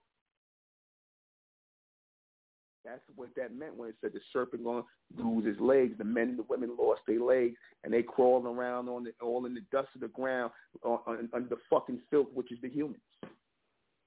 That's 2.84 3.00
what 3.14 3.28
that 3.36 3.54
meant 3.54 3.76
when 3.76 3.90
it 3.90 3.94
said 4.00 4.12
the 4.12 4.20
serpent 4.32 4.64
going 4.64 4.82
to 5.16 5.22
lose 5.22 5.46
his 5.46 5.60
legs. 5.60 5.94
The 5.98 6.04
men 6.04 6.30
and 6.30 6.38
the 6.38 6.44
women 6.48 6.76
lost 6.78 7.02
their 7.06 7.20
legs, 7.20 7.54
and 7.84 7.92
they 7.92 8.02
crawled 8.02 8.44
around 8.44 8.88
on 8.88 9.04
the, 9.04 9.12
all 9.22 9.46
in 9.46 9.54
the 9.54 9.62
dust 9.70 9.88
of 9.94 10.00
the 10.00 10.08
ground 10.08 10.50
on, 10.82 10.98
on, 11.06 11.28
on 11.32 11.46
the 11.48 11.58
fucking 11.70 12.00
filth, 12.10 12.28
which 12.34 12.50
is 12.50 12.58
the 12.60 12.68
humans. 12.68 13.00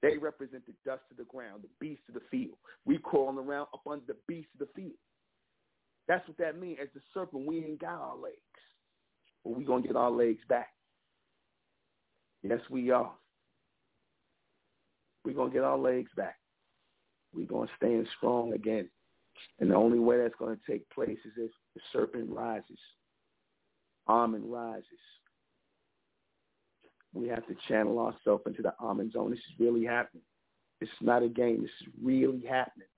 They 0.06 0.18
represent 0.18 0.64
the 0.66 0.74
dust 0.84 1.02
of 1.10 1.16
the 1.16 1.24
ground, 1.24 1.62
the 1.64 1.68
beast 1.80 2.02
of 2.08 2.14
the 2.14 2.20
field. 2.30 2.56
We 2.84 2.98
crawling 2.98 3.38
around 3.38 3.66
up 3.74 3.82
under 3.90 4.04
the 4.06 4.16
beast 4.28 4.48
of 4.54 4.66
the 4.66 4.72
field. 4.80 4.96
That's 6.06 6.26
what 6.28 6.38
that 6.38 6.60
means. 6.60 6.78
As 6.80 6.88
the 6.94 7.00
serpent, 7.12 7.44
we 7.44 7.64
ain't 7.64 7.80
got 7.80 8.00
our 8.00 8.16
legs. 8.16 8.36
But 9.42 9.56
we 9.56 9.64
going 9.64 9.82
to 9.82 9.88
get 9.88 9.96
our 9.96 10.10
legs 10.10 10.42
back. 10.48 10.68
Yes, 12.44 12.60
we 12.70 12.90
are. 12.90 13.10
We're 15.24 15.34
going 15.34 15.50
to 15.50 15.54
get 15.54 15.64
our 15.64 15.78
legs 15.78 16.10
back. 16.16 16.36
We're 17.34 17.48
going 17.48 17.66
to 17.66 17.74
stand 17.76 18.06
strong 18.16 18.52
again. 18.52 18.88
And 19.58 19.72
the 19.72 19.74
only 19.74 19.98
way 19.98 20.18
that's 20.18 20.36
going 20.38 20.56
to 20.56 20.72
take 20.72 20.88
place 20.90 21.18
is 21.24 21.32
if 21.36 21.50
the 21.74 21.80
serpent 21.92 22.30
rises. 22.30 22.78
Ahmen 24.08 24.42
rises 24.44 24.84
we 27.16 27.28
have 27.28 27.46
to 27.46 27.56
channel 27.68 27.98
ourselves 27.98 28.42
into 28.46 28.62
the 28.62 28.74
Ahmen 28.80 29.12
zone. 29.12 29.30
This 29.30 29.38
is 29.40 29.58
really 29.58 29.84
happening. 29.84 30.22
This 30.80 30.88
is 30.88 31.06
not 31.06 31.22
a 31.22 31.28
game. 31.28 31.62
This 31.62 31.70
is 31.80 31.92
really 32.02 32.44
happening. 32.46 32.88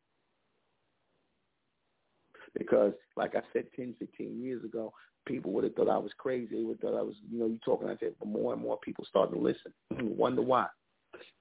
Because, 2.59 2.93
like 3.16 3.37
I 3.37 3.43
said 3.53 3.66
10, 3.77 3.95
15 3.99 4.43
years 4.43 4.64
ago, 4.64 4.93
people 5.27 5.53
would 5.53 5.64
have 5.64 5.75
thought 5.75 5.89
I 5.89 5.99
was 5.99 6.12
crazy. 6.19 6.57
They 6.57 6.62
would 6.62 6.79
have 6.83 6.91
thought 6.91 6.99
I 6.99 7.03
was, 7.03 7.14
you 7.31 7.39
know, 7.39 7.47
you 7.47 7.59
talking. 7.64 7.89
I 7.89 7.97
said, 8.01 8.14
but 8.19 8.29
more 8.29 8.53
and 8.53 8.62
more 8.62 8.79
people 8.79 9.05
starting 9.09 9.37
to 9.37 9.41
listen. 9.41 9.73
Mm-hmm. 9.93 10.16
Wonder 10.16 10.43
why. 10.43 10.66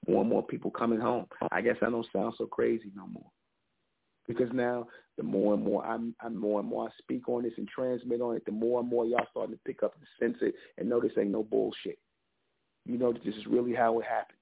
More 0.07 0.21
and 0.21 0.29
more 0.29 0.43
people 0.43 0.69
coming 0.69 0.99
home. 0.99 1.25
I 1.51 1.61
guess 1.61 1.77
I 1.81 1.89
don't 1.89 2.05
sound 2.13 2.35
so 2.37 2.45
crazy 2.45 2.91
no 2.95 3.07
more. 3.07 3.31
Because 4.27 4.51
now, 4.53 4.87
the 5.17 5.23
more 5.23 5.55
and 5.55 5.63
more 5.63 5.85
I'm, 5.85 6.13
I'm 6.21 6.35
more 6.35 6.59
and 6.59 6.69
more 6.69 6.87
I 6.87 6.91
speak 6.99 7.27
on 7.29 7.43
this 7.43 7.53
and 7.57 7.67
transmit 7.67 8.21
on 8.21 8.35
it, 8.35 8.45
the 8.45 8.51
more 8.51 8.81
and 8.81 8.89
more 8.89 9.05
y'all 9.05 9.25
starting 9.31 9.55
to 9.55 9.61
pick 9.65 9.81
up 9.81 9.95
and 9.95 10.05
sense 10.19 10.37
it 10.41 10.53
and 10.77 10.91
this 11.01 11.11
ain't 11.17 11.31
no 11.31 11.43
bullshit 11.43 11.97
you 12.87 12.97
know 12.97 13.11
that 13.11 13.23
this 13.23 13.35
is 13.35 13.45
really 13.47 13.73
how 13.73 13.99
it 13.99 14.05
happened. 14.05 14.37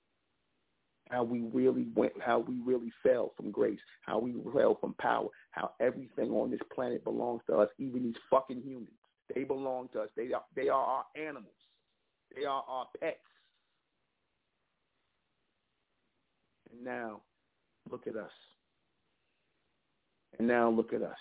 How 1.09 1.23
we 1.23 1.41
really 1.53 1.87
went, 1.95 2.13
how 2.19 2.39
we 2.39 2.55
really 2.65 2.91
fell 3.03 3.31
from 3.37 3.51
grace, 3.51 3.79
how 4.01 4.17
we 4.19 4.33
fell 4.53 4.77
from 4.79 4.95
power, 4.99 5.27
how 5.51 5.71
everything 5.79 6.31
on 6.31 6.49
this 6.49 6.61
planet 6.73 7.03
belongs 7.03 7.41
to 7.47 7.57
us, 7.57 7.69
even 7.77 8.03
these 8.03 8.15
fucking 8.29 8.61
humans. 8.61 8.89
They 9.33 9.43
belong 9.43 9.89
to 9.93 10.01
us. 10.01 10.09
They 10.15 10.33
are, 10.33 10.43
they 10.55 10.69
are 10.69 10.83
our 10.83 11.05
animals. 11.15 11.53
They 12.35 12.45
are 12.45 12.63
our 12.67 12.87
pets. 12.99 13.17
And 16.71 16.83
now, 16.83 17.21
look 17.89 18.07
at 18.07 18.15
us. 18.15 18.31
And 20.37 20.47
now 20.47 20.69
look 20.69 20.93
at 20.93 21.01
us. 21.01 21.17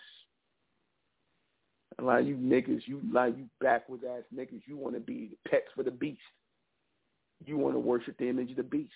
A 1.98 2.02
lot 2.02 2.20
of 2.20 2.26
you 2.26 2.36
niggas, 2.36 2.82
you 2.86 3.00
a 3.10 3.14
lot 3.14 3.28
of 3.28 3.38
you 3.38 3.46
backwards 3.60 4.02
ass 4.04 4.24
niggas, 4.34 4.62
you 4.66 4.76
want 4.76 4.94
to 4.94 5.00
be 5.00 5.36
pets 5.48 5.68
for 5.76 5.84
the 5.84 5.92
beast. 5.92 6.20
Worship 7.94 8.18
the 8.18 8.28
image 8.28 8.50
of 8.50 8.56
the 8.56 8.64
beast. 8.64 8.90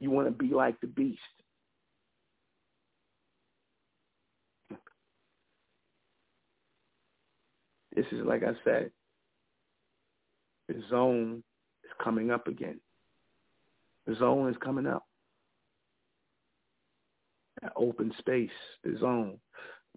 You 0.00 0.10
want 0.10 0.28
to 0.28 0.32
be 0.32 0.54
like 0.54 0.80
the 0.80 0.86
beast. 0.86 1.18
This 7.94 8.06
is 8.12 8.24
like 8.24 8.44
I 8.44 8.52
said, 8.64 8.92
the 10.68 10.82
zone 10.88 11.42
is 11.84 11.90
coming 12.02 12.30
up 12.30 12.48
again. 12.48 12.80
The 14.06 14.14
zone 14.14 14.48
is 14.48 14.56
coming 14.64 14.86
up. 14.86 15.04
That 17.60 17.74
open 17.76 18.10
space, 18.20 18.48
the 18.84 18.96
zone. 18.98 19.36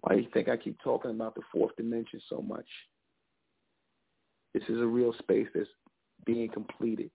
Why 0.00 0.16
do 0.16 0.20
you 0.20 0.28
think 0.34 0.50
I 0.50 0.58
keep 0.58 0.78
talking 0.84 1.12
about 1.12 1.34
the 1.34 1.40
fourth 1.50 1.74
dimension 1.76 2.20
so 2.28 2.42
much? 2.42 2.68
This 4.52 4.64
is 4.68 4.82
a 4.82 4.86
real 4.86 5.14
space 5.18 5.46
that's 5.54 5.66
being 6.26 6.50
completed, 6.50 7.10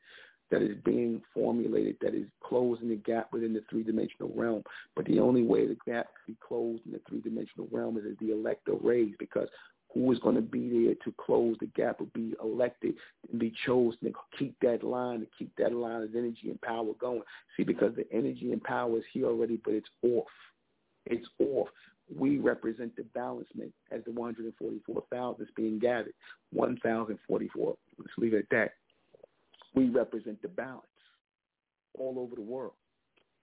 that 0.54 0.62
is 0.62 0.78
being 0.86 1.20
formulated, 1.34 1.98
that 2.02 2.14
is 2.14 2.28
closing 2.44 2.90
the 2.90 2.96
gap 2.96 3.34
within 3.34 3.54
the 3.54 3.64
three-dimensional 3.72 4.32
realm. 4.36 4.64
But 4.96 5.06
the 5.06 5.20
only 5.20 5.42
way 5.42 5.66
the 5.66 5.78
gap 5.88 6.10
can 6.14 6.36
be 6.36 6.38
closed 6.48 6.84
in 6.86 6.92
the 6.92 7.02
three-dimensional 7.10 7.68
realm 7.72 7.98
is 7.98 8.04
the 8.20 8.32
elector 8.32 8.74
rays 8.80 9.14
because 9.18 9.48
who 9.92 10.12
is 10.12 10.20
going 10.20 10.36
to 10.36 10.42
be 10.42 10.86
there 10.86 10.96
to 11.06 11.14
close 11.18 11.56
the 11.60 11.66
gap 11.68 12.00
or 12.02 12.06
be 12.14 12.36
elected 12.44 12.94
and 13.32 13.40
be 13.40 13.52
chosen 13.66 13.98
to 14.04 14.14
keep 14.38 14.56
that 14.62 14.84
line, 14.84 15.22
to 15.22 15.28
keep 15.40 15.52
that 15.58 15.74
line 15.74 16.04
of 16.04 16.16
energy 16.16 16.50
and 16.50 16.62
power 16.62 16.94
going. 17.00 17.24
See, 17.58 17.64
because 17.64 17.96
the 17.96 18.06
energy 18.12 18.52
and 18.52 18.64
power 18.64 18.96
is 18.98 19.04
here 19.12 19.26
already, 19.26 19.60
but 19.64 19.74
it's 19.74 19.90
off. 20.04 20.28
It's 21.08 21.28
off. 21.40 21.70
We 22.16 22.38
represent 22.38 22.96
the 22.96 23.06
balancement 23.16 23.72
as 23.92 24.04
the 24.06 24.12
144,000 24.12 25.44
is 25.44 25.50
being 25.56 25.80
gathered. 25.80 26.14
1,044. 26.52 27.76
Let's 27.98 28.12
leave 28.20 28.36
it 28.36 28.40
at 28.40 28.50
that. 28.52 28.74
We 29.76 29.90
represent 29.90 30.42
the 30.42 30.48
balance 30.48 30.84
all 31.98 32.20
over 32.20 32.36
the 32.36 32.42
world. 32.42 32.74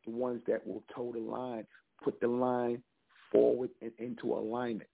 The 0.04 0.12
ones 0.12 0.40
that 0.46 0.66
will 0.66 0.82
toe 0.94 1.12
the 1.12 1.20
line, 1.20 1.66
put 2.02 2.20
the 2.20 2.28
line 2.28 2.82
forward 3.30 3.70
and 3.82 3.92
into 3.98 4.32
alignment. 4.32 4.88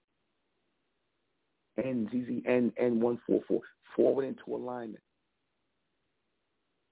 NZZ 1.78 2.42
N 2.46 2.72
N144 2.80 3.60
forward 3.94 4.24
into 4.24 4.54
alignment. 4.54 5.02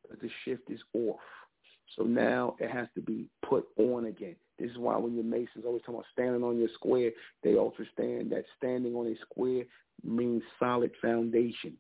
But 0.09 0.21
the 0.21 0.29
shift 0.45 0.71
is 0.71 0.81
off. 0.93 1.21
So 1.97 2.03
now 2.03 2.57
it 2.59 2.71
has 2.71 2.89
to 2.95 3.01
be 3.01 3.29
put 3.49 3.67
on 3.79 4.07
again. 4.07 4.37
This 4.59 4.71
is 4.71 4.79
why 4.79 4.97
when 4.97 5.15
your 5.15 5.25
Masons 5.25 5.65
always 5.65 5.83
talk 5.83 5.95
about 5.95 6.05
standing 6.13 6.43
on 6.43 6.59
your 6.59 6.69
square, 6.75 7.11
they 7.43 7.55
also 7.55 7.85
stand 7.93 8.31
that 8.33 8.45
standing 8.57 8.95
on 8.95 9.07
a 9.07 9.15
square 9.31 9.65
means 10.03 10.43
solid 10.59 10.93
foundation. 11.01 11.77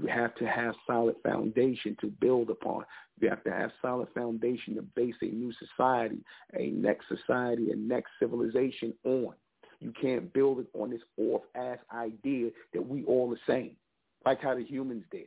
You 0.00 0.08
have 0.08 0.34
to 0.36 0.46
have 0.46 0.74
solid 0.86 1.16
foundation 1.24 1.96
to 2.00 2.06
build 2.06 2.50
upon. 2.50 2.84
You 3.20 3.28
have 3.30 3.42
to 3.44 3.50
have 3.50 3.72
solid 3.82 4.08
foundation 4.14 4.76
to 4.76 4.82
base 4.82 5.16
a 5.22 5.26
new 5.26 5.52
society, 5.52 6.18
a 6.54 6.68
next 6.68 7.06
society, 7.08 7.72
a 7.72 7.76
next 7.76 8.10
civilization 8.20 8.94
on. 9.04 9.34
You 9.80 9.92
can't 10.00 10.32
build 10.32 10.60
it 10.60 10.66
on 10.74 10.90
this 10.90 11.00
off-ass 11.18 11.78
idea 11.92 12.50
that 12.72 12.86
we 12.86 13.04
all 13.04 13.28
the 13.28 13.38
same, 13.46 13.76
like 14.24 14.40
how 14.40 14.54
the 14.54 14.64
humans 14.64 15.04
did. 15.10 15.26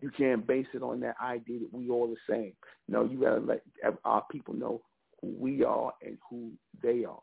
You 0.00 0.10
can't 0.10 0.44
base 0.46 0.66
it 0.74 0.82
on 0.82 0.98
that 1.00 1.14
idea 1.22 1.60
that 1.60 1.72
we 1.72 1.90
all 1.90 2.08
the 2.08 2.32
same. 2.32 2.54
No, 2.88 3.04
you 3.04 3.20
gotta 3.20 3.40
let 3.40 3.62
our 4.04 4.24
people 4.30 4.54
know 4.54 4.82
who 5.20 5.32
we 5.38 5.62
are 5.62 5.92
and 6.04 6.18
who 6.28 6.50
they 6.82 7.04
are. 7.04 7.22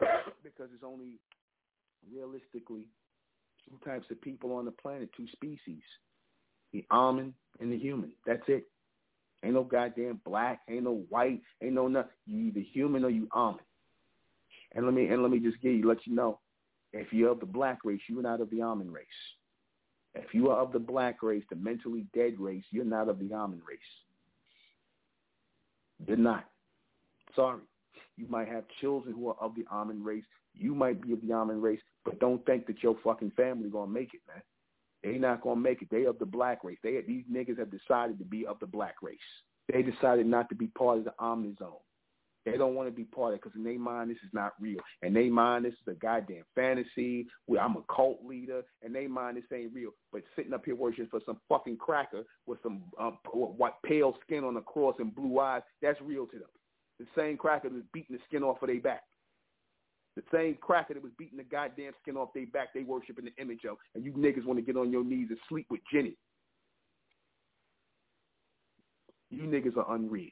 because 0.42 0.68
it's 0.74 0.84
only 0.84 1.18
realistically 2.10 2.86
two 3.68 3.78
types 3.84 4.06
of 4.10 4.20
people 4.20 4.52
on 4.54 4.64
the 4.64 4.70
planet, 4.70 5.10
two 5.16 5.26
species. 5.32 5.82
The 6.72 6.84
Ahmen 6.92 7.32
and 7.60 7.72
the 7.72 7.78
human. 7.78 8.12
That's 8.26 8.42
it. 8.48 8.66
Ain't 9.44 9.54
no 9.54 9.64
goddamn 9.64 10.20
black, 10.24 10.60
ain't 10.68 10.84
no 10.84 11.04
white, 11.08 11.40
ain't 11.62 11.74
no 11.74 11.88
nothing. 11.88 12.10
You 12.26 12.48
either 12.48 12.60
human 12.60 13.04
or 13.04 13.10
you 13.10 13.28
Ahmen. 13.34 13.58
And 14.74 14.84
let 14.84 14.94
me 14.94 15.06
and 15.06 15.22
let 15.22 15.30
me 15.30 15.38
just 15.38 15.60
give 15.60 15.72
you 15.72 15.86
let 15.86 16.06
you 16.06 16.14
know, 16.14 16.40
if 16.92 17.12
you're 17.12 17.30
of 17.30 17.40
the 17.40 17.46
black 17.46 17.78
race, 17.84 18.00
you're 18.08 18.22
not 18.22 18.40
of 18.40 18.50
the 18.50 18.58
Ahmen 18.58 18.92
race. 18.92 19.06
If 20.14 20.32
you 20.32 20.50
are 20.50 20.60
of 20.60 20.72
the 20.72 20.78
black 20.78 21.22
race, 21.22 21.44
the 21.50 21.56
mentally 21.56 22.06
dead 22.14 22.34
race, 22.38 22.64
you're 22.70 22.84
not 22.84 23.08
of 23.08 23.18
the 23.18 23.26
Ahmen 23.26 23.60
race. 23.68 23.78
You're 26.06 26.16
not. 26.16 26.44
Sorry. 27.34 27.60
You 28.16 28.26
might 28.28 28.48
have 28.48 28.64
children 28.80 29.14
who 29.14 29.28
are 29.28 29.36
of 29.40 29.54
the 29.54 29.64
Ahmen 29.72 30.02
race. 30.02 30.24
You 30.54 30.74
might 30.74 31.02
be 31.02 31.12
of 31.12 31.20
the 31.20 31.28
Ahmen 31.28 31.60
race, 31.62 31.80
but 32.06 32.20
don't 32.20 32.44
think 32.46 32.66
that 32.68 32.82
your 32.82 32.96
fucking 33.04 33.32
family 33.36 33.68
gonna 33.68 33.90
make 33.90 34.14
it, 34.14 34.20
man. 34.26 34.42
They 35.02 35.18
not 35.18 35.42
gonna 35.42 35.60
make 35.60 35.82
it. 35.82 35.88
They 35.90 36.04
of 36.04 36.18
the 36.18 36.24
black 36.24 36.64
race. 36.64 36.78
They 36.82 37.00
these 37.06 37.24
niggas 37.30 37.58
have 37.58 37.70
decided 37.70 38.18
to 38.18 38.24
be 38.24 38.46
of 38.46 38.58
the 38.60 38.66
black 38.66 38.94
race. 39.02 39.18
They 39.70 39.82
decided 39.82 40.26
not 40.26 40.48
to 40.48 40.54
be 40.54 40.68
part 40.68 40.98
of 40.98 41.04
the 41.04 41.14
Ahmen 41.20 41.58
zone. 41.58 41.72
They 42.44 42.56
don't 42.56 42.76
want 42.76 42.88
to 42.88 42.94
be 42.94 43.02
part 43.02 43.32
of 43.32 43.38
it 43.38 43.42
because 43.42 43.56
in 43.56 43.64
their 43.64 43.78
mind 43.78 44.08
this 44.08 44.18
is 44.18 44.32
not 44.32 44.52
real. 44.60 44.78
In 45.02 45.14
their 45.14 45.30
mind 45.30 45.64
this 45.64 45.72
is 45.72 45.88
a 45.88 45.94
goddamn 45.94 46.44
fantasy. 46.54 47.26
I'm 47.60 47.76
a 47.76 47.82
cult 47.92 48.24
leader. 48.24 48.62
In 48.84 48.92
their 48.92 49.08
mind 49.08 49.36
this 49.36 49.44
ain't 49.52 49.74
real. 49.74 49.90
But 50.12 50.22
sitting 50.36 50.54
up 50.54 50.64
here 50.64 50.76
worshiping 50.76 51.08
for 51.10 51.20
some 51.26 51.40
fucking 51.48 51.78
cracker 51.78 52.22
with 52.46 52.62
some 52.62 52.84
um, 53.00 53.18
what 53.32 53.82
pale 53.84 54.16
skin 54.24 54.44
on 54.44 54.54
the 54.54 54.60
cross 54.60 54.94
and 55.00 55.12
blue 55.12 55.40
eyes, 55.40 55.62
that's 55.82 56.00
real 56.00 56.26
to 56.26 56.38
them. 56.38 56.48
The 57.00 57.06
same 57.16 57.36
cracker 57.36 57.68
that's 57.68 57.84
beating 57.92 58.16
the 58.16 58.22
skin 58.28 58.44
off 58.44 58.62
of 58.62 58.68
their 58.68 58.80
back. 58.80 59.02
The 60.16 60.22
same 60.32 60.56
cracker 60.60 60.94
that 60.94 61.02
was 61.02 61.12
beating 61.18 61.36
the 61.36 61.44
goddamn 61.44 61.92
skin 62.00 62.16
off 62.16 62.32
their 62.34 62.46
back, 62.46 62.72
they 62.72 62.82
worshiping 62.82 63.26
the 63.26 63.42
image 63.42 63.66
of. 63.68 63.76
And 63.94 64.04
you 64.04 64.12
niggas 64.12 64.46
want 64.46 64.58
to 64.58 64.64
get 64.64 64.76
on 64.76 64.90
your 64.90 65.04
knees 65.04 65.28
and 65.28 65.38
sleep 65.48 65.66
with 65.70 65.80
Jenny. 65.92 66.16
You 69.30 69.42
niggas 69.42 69.76
are 69.76 69.94
unreal. 69.94 70.30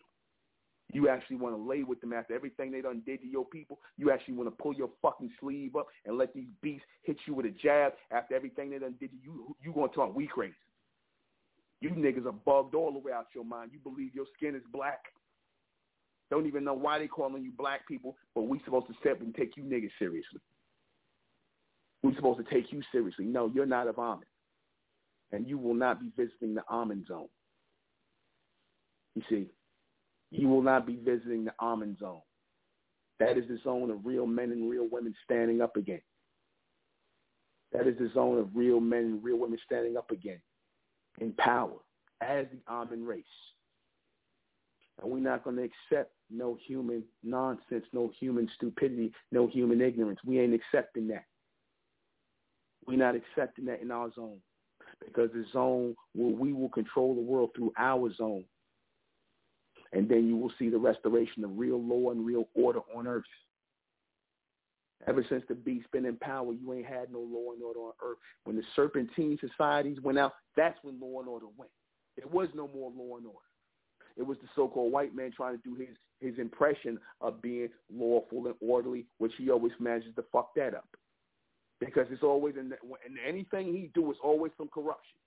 You 0.92 1.08
actually 1.08 1.36
want 1.36 1.56
to 1.56 1.62
lay 1.62 1.82
with 1.82 2.00
them 2.00 2.12
after 2.12 2.34
everything 2.34 2.70
they 2.70 2.80
done 2.80 3.02
did 3.04 3.20
to 3.20 3.26
your 3.26 3.44
people. 3.44 3.80
You 3.98 4.10
actually 4.10 4.34
want 4.34 4.48
to 4.48 4.62
pull 4.62 4.74
your 4.74 4.90
fucking 5.02 5.30
sleeve 5.40 5.76
up 5.76 5.86
and 6.06 6.16
let 6.16 6.32
these 6.32 6.48
beasts 6.62 6.86
hit 7.02 7.16
you 7.26 7.34
with 7.34 7.46
a 7.46 7.50
jab 7.50 7.94
after 8.10 8.34
everything 8.34 8.70
they 8.70 8.78
done 8.78 8.94
did 9.00 9.10
to 9.10 9.16
you. 9.22 9.56
You 9.62 9.72
going 9.72 9.90
to 9.90 9.94
talk 9.94 10.14
we 10.14 10.26
crazy. 10.26 10.54
You 11.80 11.90
niggas 11.90 12.26
are 12.26 12.32
bugged 12.32 12.74
all 12.74 12.92
the 12.92 12.98
way 12.98 13.12
out 13.12 13.26
your 13.34 13.44
mind. 13.44 13.70
You 13.72 13.80
believe 13.80 14.14
your 14.14 14.26
skin 14.36 14.54
is 14.54 14.62
black. 14.72 15.00
Don't 16.30 16.46
even 16.46 16.64
know 16.64 16.74
why 16.74 16.98
they 16.98 17.06
calling 17.06 17.42
you 17.42 17.52
black 17.56 17.86
people, 17.86 18.16
but 18.34 18.42
we 18.42 18.60
supposed 18.64 18.86
to 18.86 18.94
step 19.00 19.20
and 19.20 19.34
take 19.34 19.56
you 19.56 19.62
niggas 19.62 19.90
seriously. 19.98 20.40
We 22.02 22.14
supposed 22.14 22.44
to 22.44 22.54
take 22.54 22.72
you 22.72 22.82
seriously. 22.92 23.24
No, 23.24 23.50
you're 23.54 23.66
not 23.66 23.88
of 23.88 23.96
Ahmen. 23.96 24.20
And 25.32 25.48
you 25.48 25.58
will 25.58 25.74
not 25.74 26.00
be 26.00 26.12
visiting 26.16 26.54
the 26.54 26.62
Ahmen 26.70 27.06
zone. 27.06 27.28
You 29.14 29.22
see, 29.28 29.46
you 30.30 30.48
will 30.48 30.62
not 30.62 30.86
be 30.86 30.96
visiting 30.96 31.44
the 31.44 31.54
Ahmen 31.60 31.98
zone. 31.98 32.20
That 33.20 33.38
is 33.38 33.44
the 33.48 33.58
zone 33.62 33.90
of 33.90 34.04
real 34.04 34.26
men 34.26 34.50
and 34.50 34.68
real 34.68 34.88
women 34.90 35.14
standing 35.24 35.60
up 35.60 35.76
again. 35.76 36.02
That 37.72 37.86
is 37.86 37.96
the 37.98 38.10
zone 38.12 38.38
of 38.38 38.48
real 38.54 38.80
men 38.80 39.04
and 39.04 39.24
real 39.24 39.38
women 39.38 39.58
standing 39.64 39.96
up 39.96 40.10
again 40.10 40.40
in 41.20 41.32
power 41.32 41.76
as 42.20 42.46
the 42.52 42.58
Ahmen 42.72 43.06
race. 43.06 43.24
And 45.04 45.12
we're 45.12 45.20
not 45.20 45.44
going 45.44 45.56
to 45.56 45.62
accept 45.62 46.12
no 46.30 46.56
human 46.66 47.04
nonsense, 47.22 47.84
no 47.92 48.10
human 48.18 48.48
stupidity, 48.56 49.12
no 49.30 49.46
human 49.46 49.82
ignorance. 49.82 50.18
We 50.24 50.40
ain't 50.40 50.54
accepting 50.54 51.08
that. 51.08 51.26
We're 52.86 52.98
not 52.98 53.14
accepting 53.14 53.66
that 53.66 53.82
in 53.82 53.90
our 53.90 54.10
zone 54.14 54.38
because 55.04 55.30
the 55.32 55.44
zone 55.52 55.94
where 56.14 56.34
we 56.34 56.52
will 56.52 56.70
control 56.70 57.14
the 57.14 57.20
world 57.20 57.50
through 57.54 57.72
our 57.78 58.12
zone 58.14 58.44
and 59.92 60.08
then 60.08 60.26
you 60.26 60.36
will 60.36 60.52
see 60.58 60.70
the 60.70 60.78
restoration 60.78 61.44
of 61.44 61.56
real 61.56 61.80
law 61.80 62.10
and 62.10 62.26
real 62.26 62.48
order 62.54 62.80
on 62.94 63.06
earth. 63.06 63.24
Ever 65.06 65.24
since 65.28 65.44
the 65.48 65.54
beast 65.54 65.86
been 65.92 66.06
in 66.06 66.16
power, 66.16 66.52
you 66.52 66.72
ain't 66.72 66.86
had 66.86 67.12
no 67.12 67.20
law 67.20 67.52
and 67.52 67.62
order 67.62 67.80
on 67.80 67.92
earth. 68.02 68.18
When 68.44 68.56
the 68.56 68.62
serpentine 68.74 69.38
societies 69.38 70.00
went 70.02 70.18
out, 70.18 70.32
that's 70.56 70.78
when 70.82 70.98
law 70.98 71.20
and 71.20 71.28
order 71.28 71.46
went. 71.56 71.70
There 72.16 72.26
was 72.26 72.48
no 72.54 72.68
more 72.68 72.90
law 72.96 73.18
and 73.18 73.26
order. 73.26 73.38
It 74.16 74.26
was 74.26 74.38
the 74.42 74.48
so-called 74.54 74.92
white 74.92 75.14
man 75.14 75.32
trying 75.32 75.56
to 75.56 75.62
do 75.62 75.74
his 75.74 75.96
his 76.20 76.38
impression 76.38 76.98
of 77.20 77.42
being 77.42 77.68
lawful 77.92 78.46
and 78.46 78.54
orderly, 78.60 79.04
which 79.18 79.32
he 79.36 79.50
always 79.50 79.72
manages 79.78 80.14
to 80.14 80.24
fuck 80.32 80.54
that 80.54 80.74
up. 80.74 80.88
Because 81.80 82.06
it's 82.10 82.22
always 82.22 82.54
in, 82.56 82.70
the, 82.70 82.76
in 83.06 83.16
anything 83.28 83.66
he 83.66 83.90
do 83.94 84.10
is 84.10 84.16
always 84.22 84.52
some 84.56 84.68
corruption. 84.72 85.18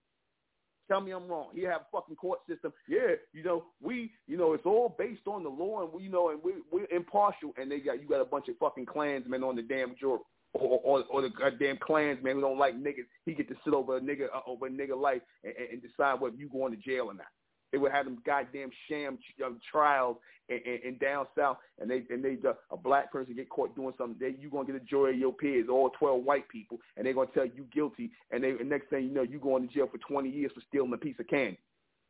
Tell 0.87 1.01
me 1.01 1.11
I'm 1.11 1.27
wrong. 1.27 1.49
He 1.53 1.63
have 1.63 1.81
a 1.81 1.85
fucking 1.91 2.15
court 2.15 2.39
system. 2.49 2.71
Yeah, 2.87 3.15
you 3.33 3.43
know, 3.43 3.65
we, 3.81 4.11
you 4.25 4.37
know, 4.37 4.53
it's 4.53 4.65
all 4.65 4.95
based 4.97 5.27
on 5.27 5.43
the 5.43 5.49
law, 5.49 5.83
and 5.83 5.93
we, 5.93 6.03
you 6.03 6.09
know, 6.09 6.29
and 6.29 6.39
we, 6.41 6.53
we're 6.71 6.87
impartial. 6.89 7.53
And 7.57 7.69
they 7.69 7.79
got 7.79 8.01
you 8.01 8.07
got 8.07 8.21
a 8.21 8.25
bunch 8.25 8.47
of 8.47 8.57
fucking 8.57 8.85
Klansmen 8.85 9.43
on 9.43 9.57
the 9.57 9.61
damn 9.61 9.95
jury, 9.99 10.19
or, 10.53 10.79
or, 10.83 11.03
or 11.11 11.21
the 11.21 11.29
goddamn 11.29 11.77
Klansman 11.85 12.35
who 12.35 12.41
don't 12.41 12.57
like 12.57 12.75
niggas. 12.75 13.05
He 13.25 13.33
get 13.33 13.49
to 13.49 13.55
sit 13.65 13.73
over 13.73 13.97
a 13.97 14.01
nigga 14.01 14.27
uh, 14.33 14.39
over 14.47 14.67
a 14.67 14.69
nigga 14.69 14.99
life 14.99 15.21
and, 15.43 15.53
and 15.73 15.81
decide 15.81 16.21
whether 16.21 16.37
you 16.37 16.47
going 16.49 16.71
to 16.71 16.81
jail 16.81 17.07
or 17.07 17.13
not. 17.13 17.27
They 17.71 17.77
would 17.77 17.91
have 17.91 18.05
them 18.05 18.19
goddamn 18.25 18.69
sham 18.87 19.17
um, 19.45 19.59
trials 19.69 20.17
in, 20.49 20.57
in, 20.65 20.79
in 20.85 20.97
down 20.97 21.27
south, 21.37 21.57
and 21.79 21.89
they 21.89 22.03
and 22.09 22.23
they 22.23 22.37
a 22.71 22.77
black 22.77 23.11
person 23.11 23.35
get 23.35 23.49
caught 23.49 23.75
doing 23.75 23.93
something. 23.97 24.17
They 24.19 24.35
you 24.41 24.49
gonna 24.49 24.65
get 24.65 24.75
a 24.75 24.79
jury 24.85 25.13
of 25.13 25.19
your 25.19 25.33
peers, 25.33 25.67
all 25.69 25.89
twelve 25.99 26.23
white 26.23 26.47
people, 26.49 26.79
and 26.95 27.05
they 27.05 27.13
gonna 27.13 27.29
tell 27.33 27.45
you 27.45 27.65
guilty, 27.73 28.11
and 28.31 28.43
they 28.43 28.51
and 28.51 28.69
next 28.69 28.89
thing 28.89 29.03
you 29.03 29.11
know, 29.11 29.23
you 29.23 29.39
going 29.39 29.67
to 29.67 29.73
jail 29.73 29.87
for 29.91 29.97
twenty 29.97 30.29
years 30.29 30.51
for 30.53 30.61
stealing 30.69 30.93
a 30.93 30.97
piece 30.97 31.19
of 31.19 31.27
candy. 31.27 31.59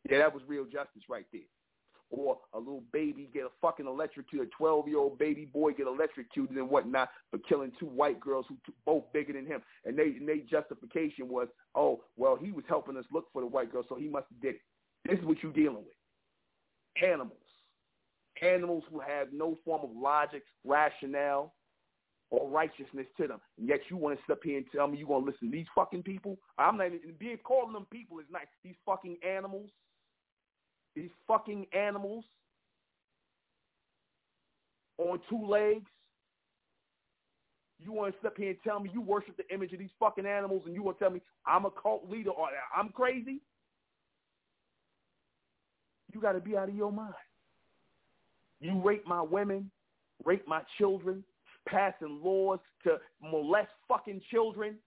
Yeah, 0.10 0.20
that 0.20 0.34
was 0.34 0.43
real 0.47 0.66
justice 0.66 1.03
right 1.10 1.26
there. 1.34 1.41
or 2.10 2.38
a 2.53 2.60
little 2.60 2.84
baby 2.93 3.30
get 3.34 3.43
a 3.43 3.49
fucking 3.62 3.86
electrocuted, 3.88 4.47
a 4.47 4.64
12-year-old 4.64 5.18
baby 5.20 5.45
boy 5.45 5.74
get 5.74 5.88
electrocuted 5.88 6.55
and 6.55 6.70
whatnot 6.70 7.10
for 7.30 7.39
killing 7.39 7.72
two 7.80 7.88
white 7.88 8.20
girls 8.22 8.45
who 8.47 8.55
t- 8.66 8.74
both 8.86 9.03
bigger 9.12 9.34
than 9.34 9.45
him. 9.45 9.62
And 9.86 9.97
they 9.97 10.16
and 10.18 10.28
they 10.28 10.39
justification 10.49 11.28
was, 11.28 11.47
oh, 11.76 12.03
well, 12.16 12.38
he 12.38 12.51
was 12.51 12.64
helping 12.70 12.95
us 12.95 13.05
look 13.12 13.26
for 13.34 13.41
the 13.41 13.47
white 13.47 13.72
girl, 13.72 13.84
so 13.89 13.95
he 13.95 14.08
must 14.08 14.28
have 14.30 14.41
did 14.41 14.55
it. 14.55 14.62
This 15.06 15.20
is 15.20 15.26
what 15.26 15.38
you're 15.41 15.52
dealing 15.54 15.78
with. 15.78 17.04
Animals. 17.04 17.38
Animals 18.41 18.84
who 18.91 19.00
have 19.00 19.32
no 19.32 19.58
form 19.66 19.84
of 19.84 19.89
logic, 19.95 20.43
rationale, 20.64 21.54
or 22.30 22.50
righteousness 22.50 23.08
to 23.18 23.28
them. 23.28 23.39
And 23.58 23.68
yet 23.68 23.80
you 23.89 23.98
want 23.98 24.18
to 24.18 24.24
sit 24.28 24.34
up 24.34 24.39
here 24.43 24.58
and 24.58 24.66
tell 24.76 24.88
me 24.88 24.98
you're 24.98 25.08
going 25.08 25.24
to 25.24 25.32
listen 25.32 25.50
to 25.50 25.58
these 25.58 25.66
fucking 25.74 26.04
people? 26.04 26.38
I'm 26.58 26.78
not 26.78 26.88
even, 26.88 27.14
being 27.18 27.38
calling 27.38 27.74
them 27.74 27.88
people 27.89 28.20
is 28.20 28.26
nice. 28.32 28.48
These 28.64 28.76
fucking 28.86 29.18
animals 29.28 29.70
these 30.98 31.12
fucking 31.28 31.68
animals 31.74 32.26
on 34.98 35.20
two 35.30 35.45
legs. 35.45 35.86
You 37.80 37.91
want 37.91 38.16
to 38.16 38.20
sit 38.24 38.34
here 38.36 38.50
and 38.50 38.58
tell 38.64 38.80
me 38.80 38.89
you 38.91 39.02
worship 39.02 39.38
the 39.38 39.48
image 39.54 39.72
of 39.74 39.80
these 39.80 39.91
fucking 40.00 40.26
animals 40.26 40.64
and 40.66 40.74
you 40.74 40.82
want 40.82 40.98
to 40.98 41.06
tell 41.06 41.14
me 41.14 41.22
I'm 41.45 41.66
a 41.66 41.70
cult 41.70 42.10
leader 42.10 42.32
or 42.32 42.48
I'm 42.76 42.89
crazy? 42.89 43.41
You 46.14 46.22
got 46.22 46.34
to 46.34 46.39
be 46.39 46.55
out 46.55 46.70
of 46.70 46.76
your 46.76 46.91
mind. 46.91 47.14
You 48.60 48.82
rape 48.84 49.05
my 49.05 49.22
women, 49.22 49.70
rape 50.26 50.47
my 50.47 50.62
children, 50.78 51.24
passing 51.68 52.22
laws 52.24 52.60
to 52.84 52.97
molest 53.22 53.70
fucking 53.88 54.22
children, 54.32 54.78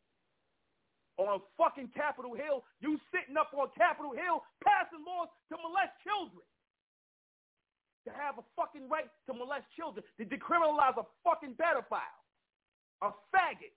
on 1.20 1.40
fucking 1.60 1.92
Capitol 1.92 2.32
Hill. 2.32 2.64
You 2.80 2.96
sitting 3.12 3.36
up 3.36 3.52
on 3.52 3.68
Capitol 3.76 4.16
Hill 4.16 4.40
passing 4.64 5.04
laws 5.04 5.28
to 5.52 5.60
molest 5.60 5.92
children. 6.00 6.40
To 8.08 8.10
have 8.16 8.40
a 8.40 8.44
fucking 8.56 8.88
right 8.88 9.12
to 9.28 9.36
molest 9.36 9.68
children. 9.76 10.00
To 10.16 10.24
decriminalize 10.24 10.96
a 10.96 11.04
fucking 11.20 11.60
pedophile. 11.60 12.16
A 13.04 13.12
faggot. 13.28 13.76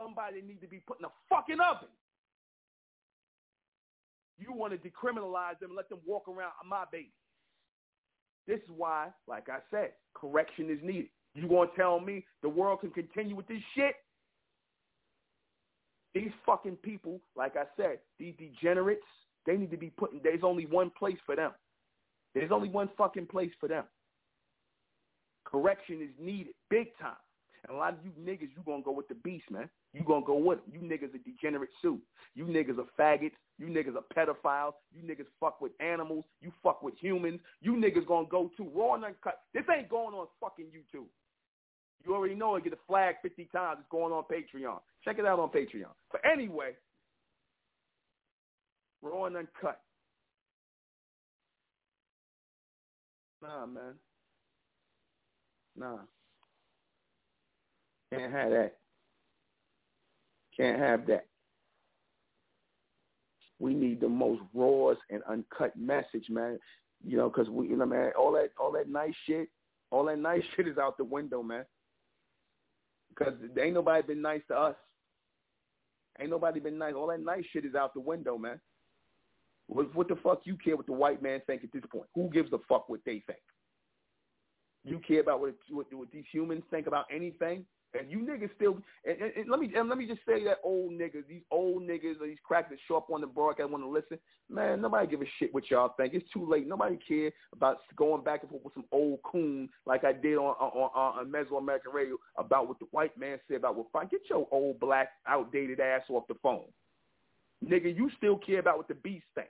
Somebody 0.00 0.40
need 0.40 0.62
to 0.62 0.68
be 0.68 0.80
put 0.80 0.98
in 1.00 1.04
a 1.04 1.12
fucking 1.28 1.60
oven. 1.60 1.92
You 4.38 4.52
want 4.52 4.72
to 4.72 4.78
decriminalize 4.78 5.58
them 5.60 5.70
and 5.70 5.76
let 5.76 5.88
them 5.88 5.98
walk 6.06 6.28
around 6.28 6.52
uh, 6.62 6.68
my 6.68 6.84
baby. 6.90 7.12
This 8.46 8.58
is 8.60 8.70
why, 8.74 9.08
like 9.26 9.48
I 9.48 9.58
said, 9.70 9.92
correction 10.14 10.70
is 10.70 10.78
needed. 10.82 11.10
You 11.34 11.48
gonna 11.48 11.70
tell 11.76 12.00
me 12.00 12.24
the 12.42 12.48
world 12.48 12.80
can 12.80 12.90
continue 12.90 13.36
with 13.36 13.46
this 13.46 13.62
shit? 13.74 13.94
These 16.14 16.30
fucking 16.46 16.76
people, 16.76 17.20
like 17.36 17.56
I 17.56 17.64
said, 17.76 17.98
these 18.18 18.34
degenerates, 18.38 19.02
they 19.44 19.56
need 19.56 19.70
to 19.70 19.76
be 19.76 19.90
put 19.90 20.12
in, 20.12 20.20
there's 20.22 20.42
only 20.42 20.66
one 20.66 20.90
place 20.98 21.18
for 21.26 21.36
them. 21.36 21.52
There's 22.34 22.50
only 22.50 22.68
one 22.68 22.88
fucking 22.96 23.26
place 23.26 23.52
for 23.60 23.68
them. 23.68 23.84
Correction 25.44 26.00
is 26.02 26.10
needed, 26.18 26.54
big 26.70 26.88
time. 27.00 27.16
And 27.68 27.76
a 27.76 27.80
lot 27.80 27.92
of 27.92 27.98
you 28.02 28.10
niggas, 28.18 28.48
you 28.56 28.62
gonna 28.64 28.82
go 28.82 28.92
with 28.92 29.08
the 29.08 29.14
beast, 29.14 29.50
man. 29.50 29.68
You 29.92 30.02
gonna 30.02 30.24
go 30.24 30.36
with 30.36 30.60
them. 30.64 30.72
You 30.72 30.80
niggas 30.80 31.14
are 31.14 31.18
degenerate 31.18 31.68
too. 31.82 32.00
You 32.34 32.44
niggas 32.46 32.78
are 32.78 32.86
faggots. 32.98 33.32
You 33.58 33.66
niggas 33.66 33.94
are 33.94 34.04
pedophiles. 34.16 34.72
You 34.94 35.02
niggas 35.02 35.26
fuck 35.38 35.60
with 35.60 35.72
animals. 35.80 36.24
You 36.40 36.50
fuck 36.62 36.82
with 36.82 36.94
humans. 36.98 37.40
You 37.60 37.74
niggas 37.74 38.06
gonna 38.06 38.26
go 38.26 38.50
to 38.56 38.70
raw 38.74 38.94
and 38.94 39.04
uncut. 39.04 39.40
This 39.52 39.64
ain't 39.74 39.90
going 39.90 40.14
on 40.14 40.26
fucking 40.40 40.66
YouTube. 40.66 41.06
You 42.06 42.14
already 42.14 42.34
know 42.34 42.56
it. 42.56 42.64
Get 42.64 42.72
a 42.72 42.78
flag 42.86 43.16
50 43.22 43.48
times. 43.52 43.78
It's 43.80 43.88
going 43.90 44.12
on 44.12 44.24
Patreon. 44.24 44.78
Check 45.04 45.18
it 45.18 45.26
out 45.26 45.38
on 45.38 45.50
Patreon. 45.50 45.92
But 46.10 46.22
anyway, 46.24 46.70
raw 49.02 49.26
and 49.26 49.36
uncut. 49.36 49.80
Nah, 53.42 53.66
man. 53.66 53.94
Nah. 55.76 55.98
Can't 58.12 58.32
have 58.32 58.50
that. 58.50 58.76
Can't 60.56 60.78
have 60.78 61.06
that. 61.06 61.26
We 63.58 63.74
need 63.74 64.00
the 64.00 64.08
most 64.08 64.40
raw 64.54 64.94
and 65.10 65.22
uncut 65.28 65.76
message, 65.76 66.28
man. 66.28 66.58
You 67.04 67.16
know, 67.16 67.28
because 67.28 67.48
we, 67.48 67.68
you 67.68 67.76
know, 67.76 67.86
man, 67.86 68.12
all 68.18 68.32
that, 68.32 68.50
all 68.58 68.72
that 68.72 68.88
nice 68.88 69.14
shit, 69.26 69.48
all 69.90 70.04
that 70.06 70.18
nice 70.18 70.42
shit 70.56 70.68
is 70.68 70.78
out 70.78 70.96
the 70.96 71.04
window, 71.04 71.42
man. 71.42 71.64
Because 73.08 73.34
ain't 73.60 73.74
nobody 73.74 74.06
been 74.06 74.22
nice 74.22 74.42
to 74.48 74.56
us. 74.56 74.76
Ain't 76.20 76.30
nobody 76.30 76.60
been 76.60 76.78
nice. 76.78 76.94
All 76.94 77.08
that 77.08 77.20
nice 77.20 77.44
shit 77.52 77.64
is 77.64 77.74
out 77.74 77.94
the 77.94 78.00
window, 78.00 78.38
man. 78.38 78.60
What, 79.66 79.94
what 79.94 80.08
the 80.08 80.16
fuck 80.16 80.40
you 80.44 80.56
care 80.56 80.76
what 80.76 80.86
the 80.86 80.92
white 80.92 81.22
man 81.22 81.40
think 81.46 81.62
at 81.62 81.72
this 81.72 81.82
point? 81.90 82.06
Who 82.14 82.30
gives 82.30 82.52
a 82.52 82.58
fuck 82.68 82.88
what 82.88 83.00
they 83.04 83.22
think? 83.26 83.38
You 84.84 85.00
care 85.06 85.20
about 85.20 85.40
what, 85.40 85.54
what, 85.70 85.86
what 85.92 86.10
these 86.10 86.24
humans 86.32 86.62
think 86.70 86.86
about 86.86 87.04
anything? 87.14 87.64
And 87.98 88.10
you 88.10 88.18
niggas 88.18 88.54
still 88.54 88.78
and, 89.06 89.18
and, 89.18 89.32
and 89.34 89.50
let 89.50 89.60
me 89.60 89.72
and 89.74 89.88
let 89.88 89.96
me 89.96 90.06
just 90.06 90.20
say 90.26 90.44
that 90.44 90.58
old 90.62 90.92
niggas, 90.92 91.26
these 91.26 91.42
old 91.50 91.82
niggas 91.82 92.20
these 92.22 92.36
cracks 92.44 92.68
that 92.70 92.78
show 92.86 92.98
up 92.98 93.10
on 93.10 93.22
the 93.22 93.26
broadcast 93.26 93.70
want 93.70 93.82
to 93.82 93.88
listen, 93.88 94.18
man, 94.50 94.82
nobody 94.82 95.06
give 95.06 95.22
a 95.22 95.24
shit 95.38 95.54
what 95.54 95.70
y'all 95.70 95.94
think. 95.96 96.12
It's 96.12 96.30
too 96.30 96.46
late. 96.46 96.66
Nobody 96.68 96.98
care 97.08 97.30
about 97.54 97.78
going 97.96 98.22
back 98.22 98.42
and 98.42 98.50
forth 98.50 98.64
with 98.64 98.74
some 98.74 98.84
old 98.92 99.22
coon 99.22 99.70
like 99.86 100.04
I 100.04 100.12
did 100.12 100.36
on 100.36 100.54
on, 100.60 100.90
on, 100.94 101.18
on 101.18 101.32
Mesoamerican 101.32 101.94
radio 101.94 102.16
about 102.36 102.68
what 102.68 102.78
the 102.78 102.86
white 102.90 103.16
man 103.18 103.38
said 103.48 103.56
about 103.56 103.76
what 103.76 103.86
fine. 103.90 104.08
Get 104.08 104.20
your 104.28 104.46
old 104.50 104.78
black 104.80 105.12
outdated 105.26 105.80
ass 105.80 106.02
off 106.10 106.28
the 106.28 106.34
phone. 106.42 106.64
Nigga, 107.64 107.96
you 107.96 108.10
still 108.18 108.36
care 108.36 108.60
about 108.60 108.76
what 108.76 108.88
the 108.88 108.94
beast 108.94 109.24
think. 109.34 109.48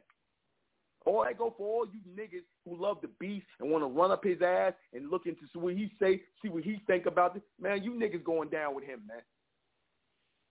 All 1.08 1.22
I 1.22 1.32
go 1.32 1.54
for 1.56 1.66
all 1.66 1.86
you 1.86 2.00
niggas 2.14 2.44
who 2.66 2.76
love 2.76 2.98
the 3.00 3.08
beast 3.18 3.46
and 3.60 3.70
want 3.70 3.82
to 3.82 3.88
run 3.88 4.10
up 4.10 4.22
his 4.22 4.42
ass 4.42 4.74
and 4.92 5.10
look 5.10 5.24
into 5.24 5.40
see 5.54 5.58
what 5.58 5.72
he 5.72 5.90
say, 5.98 6.20
see 6.42 6.50
what 6.50 6.62
he 6.62 6.82
think 6.86 7.06
about 7.06 7.32
this. 7.32 7.42
Man, 7.58 7.82
you 7.82 7.92
niggas 7.92 8.22
going 8.22 8.50
down 8.50 8.74
with 8.74 8.84
him, 8.84 9.00
man. 9.08 9.22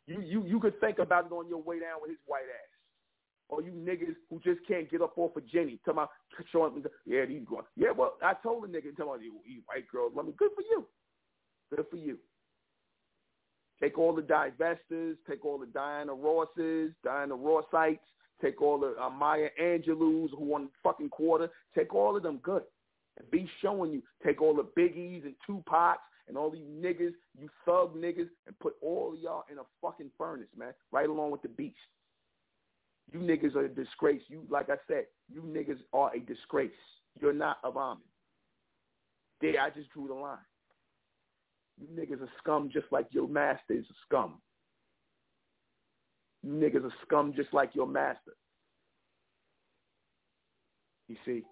You 0.08 0.22
you 0.22 0.44
you 0.48 0.60
could 0.60 0.80
think 0.80 0.98
about 0.98 1.28
it 1.28 1.32
on 1.32 1.48
your 1.48 1.62
way 1.62 1.80
down 1.80 2.02
with 2.02 2.10
his 2.10 2.20
white 2.26 2.42
ass. 2.42 2.72
Or 3.50 3.62
you 3.62 3.72
niggas 3.72 4.16
who 4.32 4.40
just 4.40 4.60
can't 4.68 4.90
get 4.90 5.04
up 5.04 5.16
off 5.16 5.36
of 5.36 5.48
Jenny. 5.48 5.80
Tell 5.86 5.94
my 5.94 6.08
showing 6.52 6.84
yeah, 7.06 7.26
he's 7.28 7.46
going. 7.48 7.64
Yeah, 7.76 7.92
well, 7.92 8.16
I 8.24 8.34
told 8.42 8.64
the 8.64 8.68
nigga, 8.68 8.96
tell 8.98 9.16
me, 9.16 9.26
you 9.26 9.62
white 9.68 9.88
girls 9.92 10.14
love 10.16 10.26
me. 10.26 10.34
Good 10.38 10.52
for 10.56 10.64
you. 10.64 10.88
Good 11.76 11.86
for 11.92 11.98
you. 11.98 12.18
Take 13.80 14.00
all 14.00 14.16
the 14.16 14.24
divestors, 14.24 15.18
take 15.30 15.46
all 15.46 15.60
the 15.60 15.68
Diana 15.68 16.14
Rosses, 16.14 16.94
Diana 17.04 17.36
Rossites, 17.36 18.02
Take 18.42 18.62
all 18.62 18.80
the 18.80 18.96
uh, 19.02 19.10
Maya 19.10 19.50
Angelou's 19.62 20.32
who 20.38 20.46
won 20.46 20.70
fucking 20.84 21.10
quarter. 21.10 21.50
Take 21.76 21.94
all 21.94 22.16
of 22.16 22.24
them 22.24 22.40
good. 22.44 22.64
And 23.18 23.30
be 23.32 23.50
showing 23.62 23.92
you. 23.92 24.04
Take 24.24 24.42
all 24.42 24.56
the 24.56 24.68
Biggies 24.80 25.24
and 25.24 25.34
Tupacs 25.48 25.98
and 26.28 26.38
all 26.38 26.52
these 26.52 26.68
niggas, 26.68 27.14
you 27.40 27.50
thug 27.66 27.96
niggas, 27.96 28.28
and 28.46 28.60
put 28.60 28.76
all 28.82 29.16
y'all 29.20 29.46
in 29.52 29.58
a 29.58 29.64
fucking 29.82 30.12
furnace, 30.18 30.50
man. 30.58 30.74
Right 30.92 31.10
along 31.10 31.32
with 31.32 31.42
the 31.42 31.48
beast. 31.48 31.78
You 33.12 33.20
niggas 33.20 33.56
are 33.56 33.66
a 33.66 33.70
disgrace. 33.70 34.22
You, 34.28 34.44
like 34.50 34.70
I 34.70 34.76
said, 34.88 35.06
you 35.34 35.42
niggas 35.42 35.80
are 35.94 36.14
a 36.14 36.20
disgrace. 36.20 36.72
You're 37.20 37.34
not 37.34 37.58
a 37.64 37.72
vomit. 37.72 38.04
There, 39.40 39.60
I 39.62 39.70
just 39.70 39.90
drew 39.92 40.08
the 40.08 40.14
line. 40.14 40.38
You 41.80 41.88
niggas 41.88 42.22
are 42.22 42.30
scum 42.40 42.70
just 42.72 42.88
like 42.92 43.08
your 43.12 43.28
master 43.28 43.74
is 43.74 43.86
a 43.90 43.94
scum. 44.06 44.42
You 46.48 46.54
niggas 46.54 46.86
are 46.86 46.94
scum 47.06 47.34
just 47.36 47.54
like 47.54 47.76
your 47.76 47.88
master. 47.88 48.32
You 51.10 51.18
see? 51.26 51.44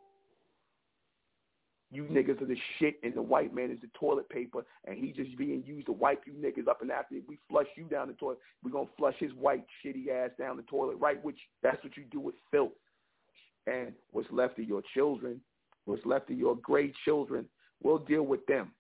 You 1.92 2.06
hmm. 2.06 2.16
niggas 2.16 2.42
are 2.42 2.46
the 2.46 2.56
shit 2.80 2.96
and 3.04 3.14
the 3.14 3.22
white 3.22 3.54
man 3.54 3.72
is 3.72 3.82
the 3.82 3.90
toilet 4.00 4.30
paper 4.30 4.66
and 4.86 4.98
he 4.98 5.12
just 5.12 5.38
being 5.38 5.64
used 5.66 5.88
to 5.88 5.92
wipe 5.92 6.24
you 6.26 6.32
niggas 6.34 6.70
up 6.70 6.82
and 6.82 6.92
after 6.92 7.16
we 7.28 7.38
flush 7.50 7.68
you 7.76 7.84
down 7.84 8.08
the 8.08 8.14
toilet, 8.14 8.38
we're 8.64 8.72
going 8.72 8.88
to 8.88 8.94
flush 8.98 9.16
his 9.20 9.32
white 9.34 9.66
shitty 9.84 10.08
ass 10.08 10.32
down 10.40 10.56
the 10.56 10.64
toilet, 10.64 10.96
right? 10.96 11.22
Which 11.26 11.40
that's 11.62 11.84
what 11.84 11.98
you 11.98 12.04
do 12.10 12.22
with 12.22 12.36
filth. 12.50 12.72
And 13.68 13.92
what's 14.12 14.32
left 14.32 14.60
of 14.60 14.66
your 14.66 14.82
children, 14.94 15.42
what's 15.84 16.06
left 16.06 16.30
of 16.30 16.38
your 16.38 16.56
great 16.56 16.94
children, 17.04 17.50
we'll 17.84 17.98
deal 17.98 18.24
with 18.24 18.46
them. 18.46 18.72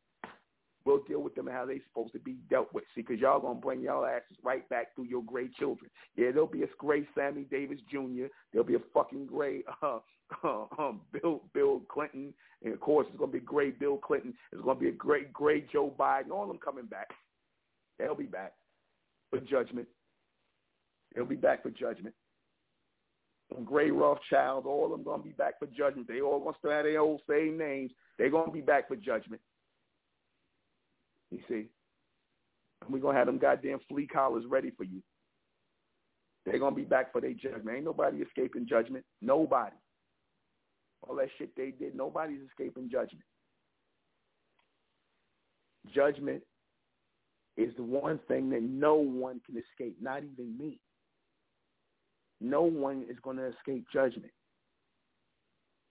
We'll 0.86 1.02
deal 1.08 1.22
with 1.22 1.34
them 1.34 1.48
how 1.48 1.66
they're 1.66 1.82
supposed 1.88 2.14
to 2.14 2.20
be 2.20 2.36
dealt 2.48 2.72
with. 2.72 2.84
See, 2.94 3.02
because 3.02 3.20
y'all 3.20 3.40
going 3.40 3.56
to 3.56 3.62
bring 3.62 3.82
y'all 3.82 4.06
asses 4.06 4.38
right 4.44 4.68
back 4.70 4.94
through 4.94 5.06
your 5.06 5.24
great 5.24 5.54
children. 5.56 5.90
Yeah, 6.16 6.32
there'll 6.32 6.46
be 6.46 6.62
a 6.62 6.68
great 6.78 7.08
Sammy 7.16 7.46
Davis 7.50 7.80
Jr. 7.90 8.28
There'll 8.54 8.68
be 8.68 8.76
a 8.76 8.84
fucking 8.94 9.26
great 9.26 9.66
uh, 9.82 10.00
uh, 10.44 10.66
um, 10.78 11.02
Bill 11.12 11.42
Bill 11.56 11.82
Clinton. 11.90 12.34
And, 12.64 12.74
of 12.74 12.80
course, 12.80 13.08
it's 13.10 13.18
going 13.18 13.32
to 13.32 13.40
be 13.40 13.44
great 13.44 13.80
Bill 13.80 13.98
Clinton. 13.98 14.34
It's 14.52 14.62
going 14.62 14.78
to 14.78 14.82
be 14.82 14.90
a 14.90 14.94
great, 14.94 15.34
great 15.34 15.72
Joe 15.72 15.92
Biden. 15.98 16.30
All 16.30 16.44
of 16.44 16.50
them 16.50 16.60
coming 16.64 16.86
back. 16.86 17.10
They'll 17.98 18.14
be 18.14 18.26
back 18.26 18.54
for 19.32 19.40
judgment. 19.40 19.88
They'll 21.16 21.26
be 21.26 21.36
back 21.36 21.64
for 21.64 21.72
judgment. 21.72 22.14
And 23.56 23.66
Gray 23.66 23.90
Rothschild, 23.90 24.66
all 24.66 24.86
of 24.86 24.92
them 24.92 25.04
going 25.04 25.22
to 25.22 25.28
be 25.28 25.34
back 25.34 25.60
for 25.60 25.68
judgment. 25.68 26.08
They 26.08 26.22
all 26.22 26.40
going 26.40 26.56
to 26.62 26.70
have 26.70 26.86
their 26.86 27.00
old 27.00 27.22
same 27.30 27.58
names. 27.58 27.92
They're 28.18 28.30
going 28.30 28.48
to 28.48 28.52
be 28.52 28.62
back 28.62 28.88
for 28.88 28.96
judgment. 28.96 29.42
You 31.36 31.42
see? 31.50 31.68
And 32.84 32.94
we're 32.94 33.00
going 33.00 33.16
to 33.16 33.20
have 33.20 33.28
them 33.28 33.38
goddamn 33.38 33.80
flea 33.90 34.08
collars 34.08 34.46
ready 34.48 34.72
for 34.72 34.86
you. 34.86 35.02
They're 36.46 36.60
gonna 36.60 36.76
be 36.76 36.84
back 36.84 37.12
for 37.12 37.22
their 37.22 37.34
judgment. 37.34 37.76
Ain't 37.76 37.86
nobody 37.86 38.20
escaping 38.20 38.68
judgment. 38.68 39.04
Nobody. 39.22 39.76
All 41.02 41.16
that 41.16 41.30
shit 41.38 41.56
they 41.56 41.72
did, 41.72 41.96
nobody's 41.96 42.42
escaping 42.48 42.90
judgment. 42.90 43.26
Judgment 45.94 46.44
is 47.58 47.74
the 47.78 47.84
one 47.84 48.20
thing 48.28 48.50
that 48.52 48.62
no 48.62 48.96
one 48.96 49.42
can 49.46 49.58
escape, 49.58 49.98
not 50.00 50.24
even 50.24 50.58
me. 50.58 50.80
No 52.42 52.62
one 52.64 53.06
is 53.10 53.18
going 53.24 53.38
to 53.38 53.48
escape 53.48 53.86
judgment. 53.92 54.32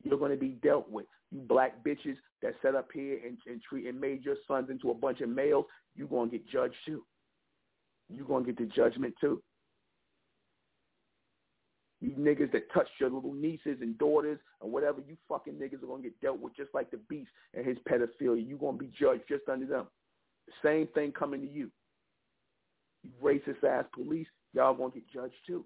You're 0.03 0.19
going 0.19 0.31
to 0.31 0.37
be 0.37 0.59
dealt 0.63 0.91
with. 0.91 1.07
You 1.35 1.41
black 1.41 1.83
bitches 1.85 2.17
that 2.43 2.55
set 2.63 2.77
up 2.77 2.89
here 2.95 3.19
and, 3.27 3.37
and 3.47 3.61
treat 3.61 3.89
and 3.89 4.01
made 4.01 4.25
your 4.25 4.37
sons 4.47 4.71
into 4.71 4.91
a 4.91 4.95
bunch 4.95 5.21
of 5.21 5.29
males, 5.29 5.67
you're 5.97 6.07
going 6.07 6.31
to 6.31 6.39
get 6.39 6.49
judged 6.49 6.77
too. 6.87 7.05
You're 8.09 8.27
going 8.27 8.45
to 8.45 8.53
get 8.53 8.59
the 8.59 8.73
judgment 8.73 9.15
too. 9.21 9.43
You 12.01 12.13
niggas 12.13 12.53
that 12.53 12.73
touch 12.73 12.87
your 13.01 13.11
little 13.11 13.33
nieces 13.33 13.79
and 13.81 13.99
daughters 13.99 14.39
and 14.63 14.71
whatever, 14.71 15.01
you 15.09 15.17
fucking 15.29 15.55
niggas 15.55 15.83
are 15.83 15.87
going 15.87 16.03
to 16.03 16.09
get 16.11 16.21
dealt 16.21 16.39
with 16.39 16.55
just 16.55 16.73
like 16.73 16.93
the 16.93 17.01
beast 17.09 17.31
and 17.53 17.67
his 17.67 17.79
pedophilia. 17.89 18.47
You're 18.47 18.59
going 18.59 18.79
to 18.79 18.85
be 18.85 18.93
judged 18.97 19.23
just 19.29 19.49
under 19.51 19.67
them. 19.67 19.89
Same 20.63 20.87
thing 20.95 21.11
coming 21.11 21.41
to 21.41 21.49
you. 21.51 21.69
You 23.03 23.11
racist 23.23 23.65
ass 23.69 23.87
police, 23.93 24.29
y'all 24.53 24.75
going 24.75 24.93
to 24.93 25.01
get 25.01 25.11
judged 25.11 25.35
too. 25.47 25.65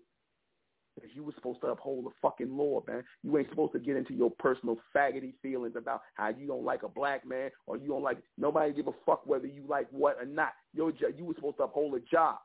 You 1.14 1.24
were 1.24 1.32
supposed 1.34 1.61
to 1.62 1.68
uphold 1.68 2.07
the 2.07 2.11
fucking 2.20 2.57
law, 2.57 2.82
man. 2.86 3.05
You 3.22 3.36
ain't 3.38 3.49
supposed 3.51 3.72
to 3.72 3.78
get 3.78 3.96
into 3.96 4.14
your 4.14 4.30
personal 4.30 4.76
faggoty 4.94 5.34
feelings 5.42 5.74
about 5.76 6.03
how 6.14 6.28
you 6.28 6.46
don't 6.46 6.64
like 6.64 6.82
a 6.82 6.88
black 6.88 7.26
man 7.26 7.51
or 7.66 7.76
you 7.76 7.88
don't 7.88 8.03
like 8.03 8.18
nobody 8.36 8.72
give 8.72 8.88
a 8.88 8.92
fuck 9.07 9.26
whether 9.26 9.46
you 9.46 9.64
like 9.68 9.88
what 9.90 10.16
or 10.20 10.26
not. 10.26 10.53
Your 10.74 10.92
you 11.16 11.24
were 11.24 11.34
supposed 11.34 11.59
to 11.59 11.64
uphold 11.64 11.94
a 11.94 12.01
job. 12.01 12.36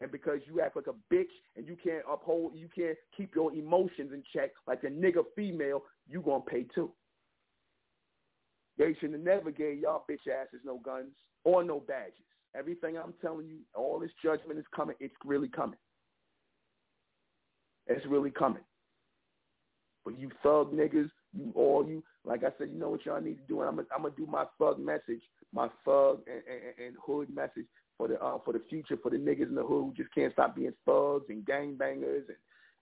And 0.00 0.10
because 0.10 0.40
you 0.46 0.60
act 0.62 0.76
like 0.76 0.86
a 0.86 1.14
bitch 1.14 1.26
and 1.56 1.66
you 1.66 1.76
can't 1.82 2.04
uphold, 2.10 2.52
you 2.54 2.68
can't 2.74 2.96
keep 3.14 3.34
your 3.34 3.52
emotions 3.52 4.12
in 4.14 4.22
check 4.34 4.50
like 4.66 4.82
a 4.84 4.86
nigga 4.86 5.24
female, 5.36 5.82
you 6.08 6.22
gonna 6.22 6.40
pay 6.40 6.64
too. 6.74 6.90
They 8.78 8.96
should 8.98 9.12
have 9.12 9.20
never 9.20 9.50
gave 9.50 9.80
y'all 9.80 10.04
bitch 10.10 10.26
asses 10.26 10.60
no 10.64 10.78
guns 10.78 11.12
or 11.44 11.62
no 11.62 11.80
badges. 11.80 12.24
Everything 12.56 12.96
I'm 12.96 13.14
telling 13.20 13.46
you, 13.46 13.58
all 13.74 13.98
this 14.00 14.10
judgment 14.24 14.58
is 14.58 14.64
coming. 14.74 14.96
It's 15.00 15.14
really 15.24 15.48
coming. 15.48 15.78
It's 17.90 18.06
really 18.06 18.30
coming. 18.30 18.62
But 20.04 20.18
you 20.18 20.30
thug 20.42 20.72
niggas, 20.72 21.10
you 21.36 21.52
all 21.56 21.84
you, 21.86 22.02
like 22.24 22.44
I 22.44 22.50
said, 22.56 22.70
you 22.72 22.78
know 22.78 22.88
what 22.88 23.04
y'all 23.04 23.20
need 23.20 23.34
to 23.34 23.46
do. 23.48 23.60
And 23.60 23.68
I'm 23.68 23.76
gonna, 23.76 23.88
I'm 23.94 24.14
do 24.16 24.26
my 24.30 24.44
thug 24.58 24.78
message, 24.78 25.20
my 25.52 25.68
thug 25.84 26.20
and, 26.26 26.42
and, 26.48 26.86
and 26.86 26.96
hood 27.04 27.34
message 27.34 27.66
for 27.98 28.08
the 28.08 28.22
uh, 28.22 28.38
for 28.44 28.52
the 28.52 28.62
future 28.70 28.96
for 29.02 29.10
the 29.10 29.16
niggas 29.16 29.48
in 29.48 29.56
the 29.56 29.62
hood 29.62 29.84
who 29.84 29.94
just 29.96 30.14
can't 30.14 30.32
stop 30.32 30.54
being 30.54 30.72
thugs 30.86 31.26
and 31.28 31.44
gangbangers 31.44 32.28
and 32.28 32.38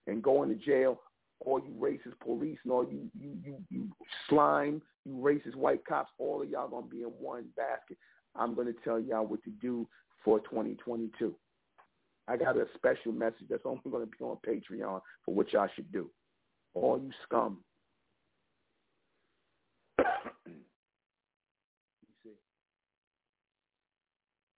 and 0.07 0.23
going 0.23 0.51
to 0.51 0.55
jail. 0.55 1.01
All 1.41 1.59
you 1.61 1.73
racist 1.81 2.19
police 2.23 2.59
and 2.65 2.73
all 2.73 2.85
you 2.85 3.11
you 3.19 3.37
you, 3.43 3.57
you 3.71 3.89
slime, 4.29 4.83
you 5.07 5.15
racist 5.15 5.57
white 5.57 5.87
cops, 5.87 6.11
all 6.19 6.43
of 6.43 6.51
y'all 6.51 6.69
gonna 6.69 6.87
be 6.87 7.03
in 7.03 7.09
one 7.09 7.47
basket. 7.57 7.97
I'm 8.37 8.55
gonna 8.55 8.73
tell 8.85 9.01
y'all 9.01 9.27
what 9.27 9.43
to 9.45 9.51
do 9.51 9.89
for 10.23 10.41
2022. 10.41 11.35
I 12.29 12.37
got 12.37 12.57
a 12.57 12.67
special 12.75 13.13
message 13.13 13.47
that's 13.49 13.63
only 13.65 13.81
going 13.91 14.05
to 14.05 14.11
be 14.11 14.23
on 14.23 14.37
Patreon 14.47 15.01
for 15.25 15.35
what 15.35 15.53
y'all 15.53 15.69
should 15.75 15.91
do. 15.91 16.11
Oh. 16.77 16.81
All 16.81 17.01
you 17.01 17.11
scum. 17.25 17.59
you 19.99 20.05
see, 22.23 22.31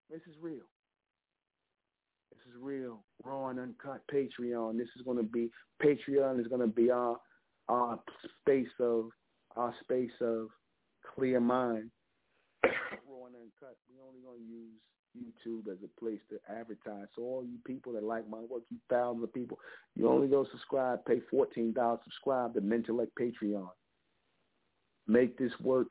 this 0.09 0.21
is 0.27 0.35
real. 0.41 0.65
This 2.31 2.41
is 2.49 2.59
real. 2.59 3.03
Raw 3.23 3.49
and 3.49 3.59
uncut 3.59 4.01
Patreon. 4.11 4.77
This 4.77 4.89
is 4.97 5.03
going 5.05 5.17
to 5.17 5.23
be 5.23 5.51
Patreon 5.83 6.39
is 6.39 6.47
going 6.47 6.61
to 6.61 6.67
be 6.67 6.89
our 6.89 7.17
our 7.67 7.99
space 8.41 8.67
of 8.79 9.09
our 9.55 9.73
space 9.83 10.09
of 10.21 10.47
clear 11.15 11.39
mind. 11.39 11.91
Raw 12.63 13.27
and 13.27 13.35
uncut. 13.35 13.77
We 13.87 14.01
only 14.03 14.21
going 14.25 14.39
to 14.39 14.45
use 14.45 14.81
YouTube 15.17 15.67
as 15.71 15.77
a 15.83 15.99
place 15.99 16.19
to 16.29 16.39
advertise. 16.49 17.07
So 17.15 17.21
all 17.23 17.43
you 17.43 17.57
people 17.65 17.93
that 17.93 18.03
like 18.03 18.29
my 18.29 18.39
work, 18.39 18.63
you 18.69 18.77
thousands 18.89 19.23
of 19.23 19.33
people, 19.33 19.57
you 19.95 20.07
only 20.07 20.27
go 20.27 20.45
subscribe, 20.51 21.03
pay 21.05 21.21
fourteen 21.31 21.73
dollars, 21.73 21.99
subscribe 22.03 22.53
to 22.53 22.61
Mentellect 22.61 23.11
Patreon. 23.19 23.69
Make 25.07 25.37
this 25.37 25.51
work 25.61 25.87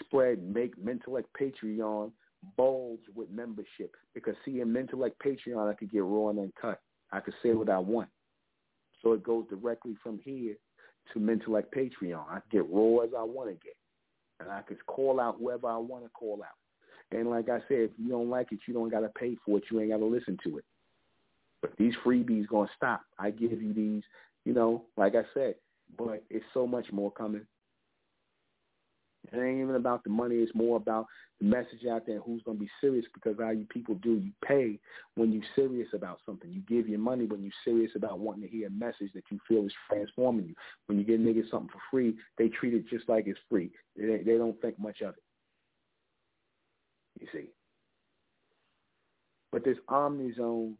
spread. 0.00 0.42
Make 0.42 0.76
Mentellect 0.82 1.26
Patreon 1.40 2.10
bulge 2.56 3.00
with 3.14 3.30
membership. 3.30 3.94
Because 4.14 4.34
see, 4.44 4.60
in 4.60 4.72
Mentellect 4.72 5.14
Patreon, 5.24 5.70
I 5.70 5.74
could 5.74 5.90
get 5.90 6.02
raw 6.02 6.30
and 6.30 6.38
uncut. 6.38 6.80
I 7.12 7.20
could 7.20 7.34
say 7.42 7.52
what 7.52 7.70
I 7.70 7.78
want. 7.78 8.08
So 9.02 9.12
it 9.12 9.22
goes 9.22 9.44
directly 9.48 9.94
from 10.02 10.18
here 10.24 10.56
to 11.12 11.20
Mentellect 11.20 11.66
Patreon. 11.74 12.24
I 12.28 12.40
get 12.50 12.68
raw 12.68 13.04
as 13.04 13.10
I 13.16 13.22
want 13.22 13.50
to 13.50 13.54
get. 13.54 13.76
And 14.40 14.50
I 14.50 14.62
can 14.62 14.76
call 14.86 15.20
out 15.20 15.36
whoever 15.38 15.68
I 15.68 15.76
want 15.76 16.04
to 16.04 16.10
call 16.10 16.42
out. 16.42 16.56
And 17.12 17.30
like 17.30 17.48
I 17.48 17.58
said, 17.68 17.78
if 17.78 17.90
you 17.98 18.08
don't 18.08 18.30
like 18.30 18.52
it, 18.52 18.60
you 18.66 18.74
don't 18.74 18.90
got 18.90 19.00
to 19.00 19.08
pay 19.08 19.36
for 19.44 19.58
it. 19.58 19.64
You 19.70 19.80
ain't 19.80 19.90
got 19.90 19.98
to 19.98 20.06
listen 20.06 20.38
to 20.44 20.58
it. 20.58 20.64
But 21.62 21.72
these 21.78 21.94
freebies 22.04 22.48
going 22.48 22.68
to 22.68 22.74
stop. 22.76 23.02
I 23.18 23.30
give 23.30 23.62
you 23.62 23.72
these, 23.72 24.02
you 24.44 24.52
know, 24.52 24.84
like 24.96 25.14
I 25.14 25.22
said, 25.32 25.54
but 25.96 26.22
it's 26.30 26.44
so 26.52 26.66
much 26.66 26.86
more 26.92 27.10
coming. 27.10 27.46
It 29.32 29.38
ain't 29.38 29.60
even 29.60 29.74
about 29.74 30.04
the 30.04 30.10
money. 30.10 30.36
It's 30.36 30.54
more 30.54 30.76
about 30.76 31.06
the 31.40 31.46
message 31.46 31.84
out 31.90 32.06
there 32.06 32.20
who's 32.20 32.42
going 32.42 32.58
to 32.58 32.64
be 32.64 32.70
serious 32.80 33.04
because 33.12 33.36
how 33.40 33.50
you 33.50 33.66
people 33.68 33.96
do. 33.96 34.14
You 34.14 34.30
pay 34.46 34.78
when 35.16 35.32
you're 35.32 35.42
serious 35.56 35.88
about 35.94 36.20
something. 36.24 36.48
You 36.50 36.60
give 36.68 36.88
your 36.88 37.00
money 37.00 37.24
when 37.24 37.42
you're 37.42 37.52
serious 37.64 37.90
about 37.96 38.20
wanting 38.20 38.42
to 38.42 38.48
hear 38.48 38.68
a 38.68 38.70
message 38.70 39.12
that 39.14 39.24
you 39.30 39.40
feel 39.48 39.66
is 39.66 39.72
transforming 39.90 40.46
you. 40.46 40.54
When 40.86 40.98
you 40.98 41.04
get 41.04 41.20
niggas 41.20 41.50
something 41.50 41.70
for 41.70 41.80
free, 41.90 42.14
they 42.38 42.48
treat 42.48 42.74
it 42.74 42.88
just 42.88 43.08
like 43.08 43.26
it's 43.26 43.40
free. 43.50 43.72
They, 43.96 44.22
they 44.24 44.38
don't 44.38 44.60
think 44.60 44.78
much 44.78 45.00
of 45.00 45.14
it 45.14 45.22
you 47.20 47.26
see. 47.32 47.46
But 49.52 49.64
this 49.64 49.78
Ahmen 49.88 50.36
zone 50.36 50.76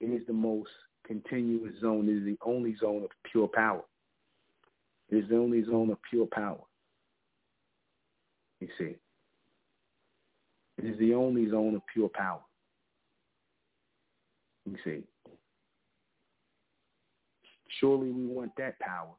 is 0.00 0.22
the 0.26 0.32
most 0.32 0.70
continuous 1.06 1.74
zone. 1.80 2.08
It 2.08 2.18
is 2.18 2.24
the 2.24 2.38
only 2.44 2.76
zone 2.80 3.04
of 3.04 3.10
pure 3.30 3.48
power. 3.48 3.82
It 5.10 5.16
is 5.16 5.28
the 5.28 5.36
only 5.36 5.64
zone 5.64 5.90
of 5.90 5.98
pure 6.08 6.26
power. 6.26 6.60
You 8.60 8.68
see. 8.78 8.96
It 10.78 10.84
is 10.84 10.98
the 10.98 11.14
only 11.14 11.48
zone 11.50 11.74
of 11.74 11.82
pure 11.92 12.08
power. 12.08 12.40
You 14.66 14.76
see. 14.84 15.02
Surely 17.78 18.10
we 18.10 18.26
want 18.26 18.52
that 18.56 18.78
power. 18.80 19.10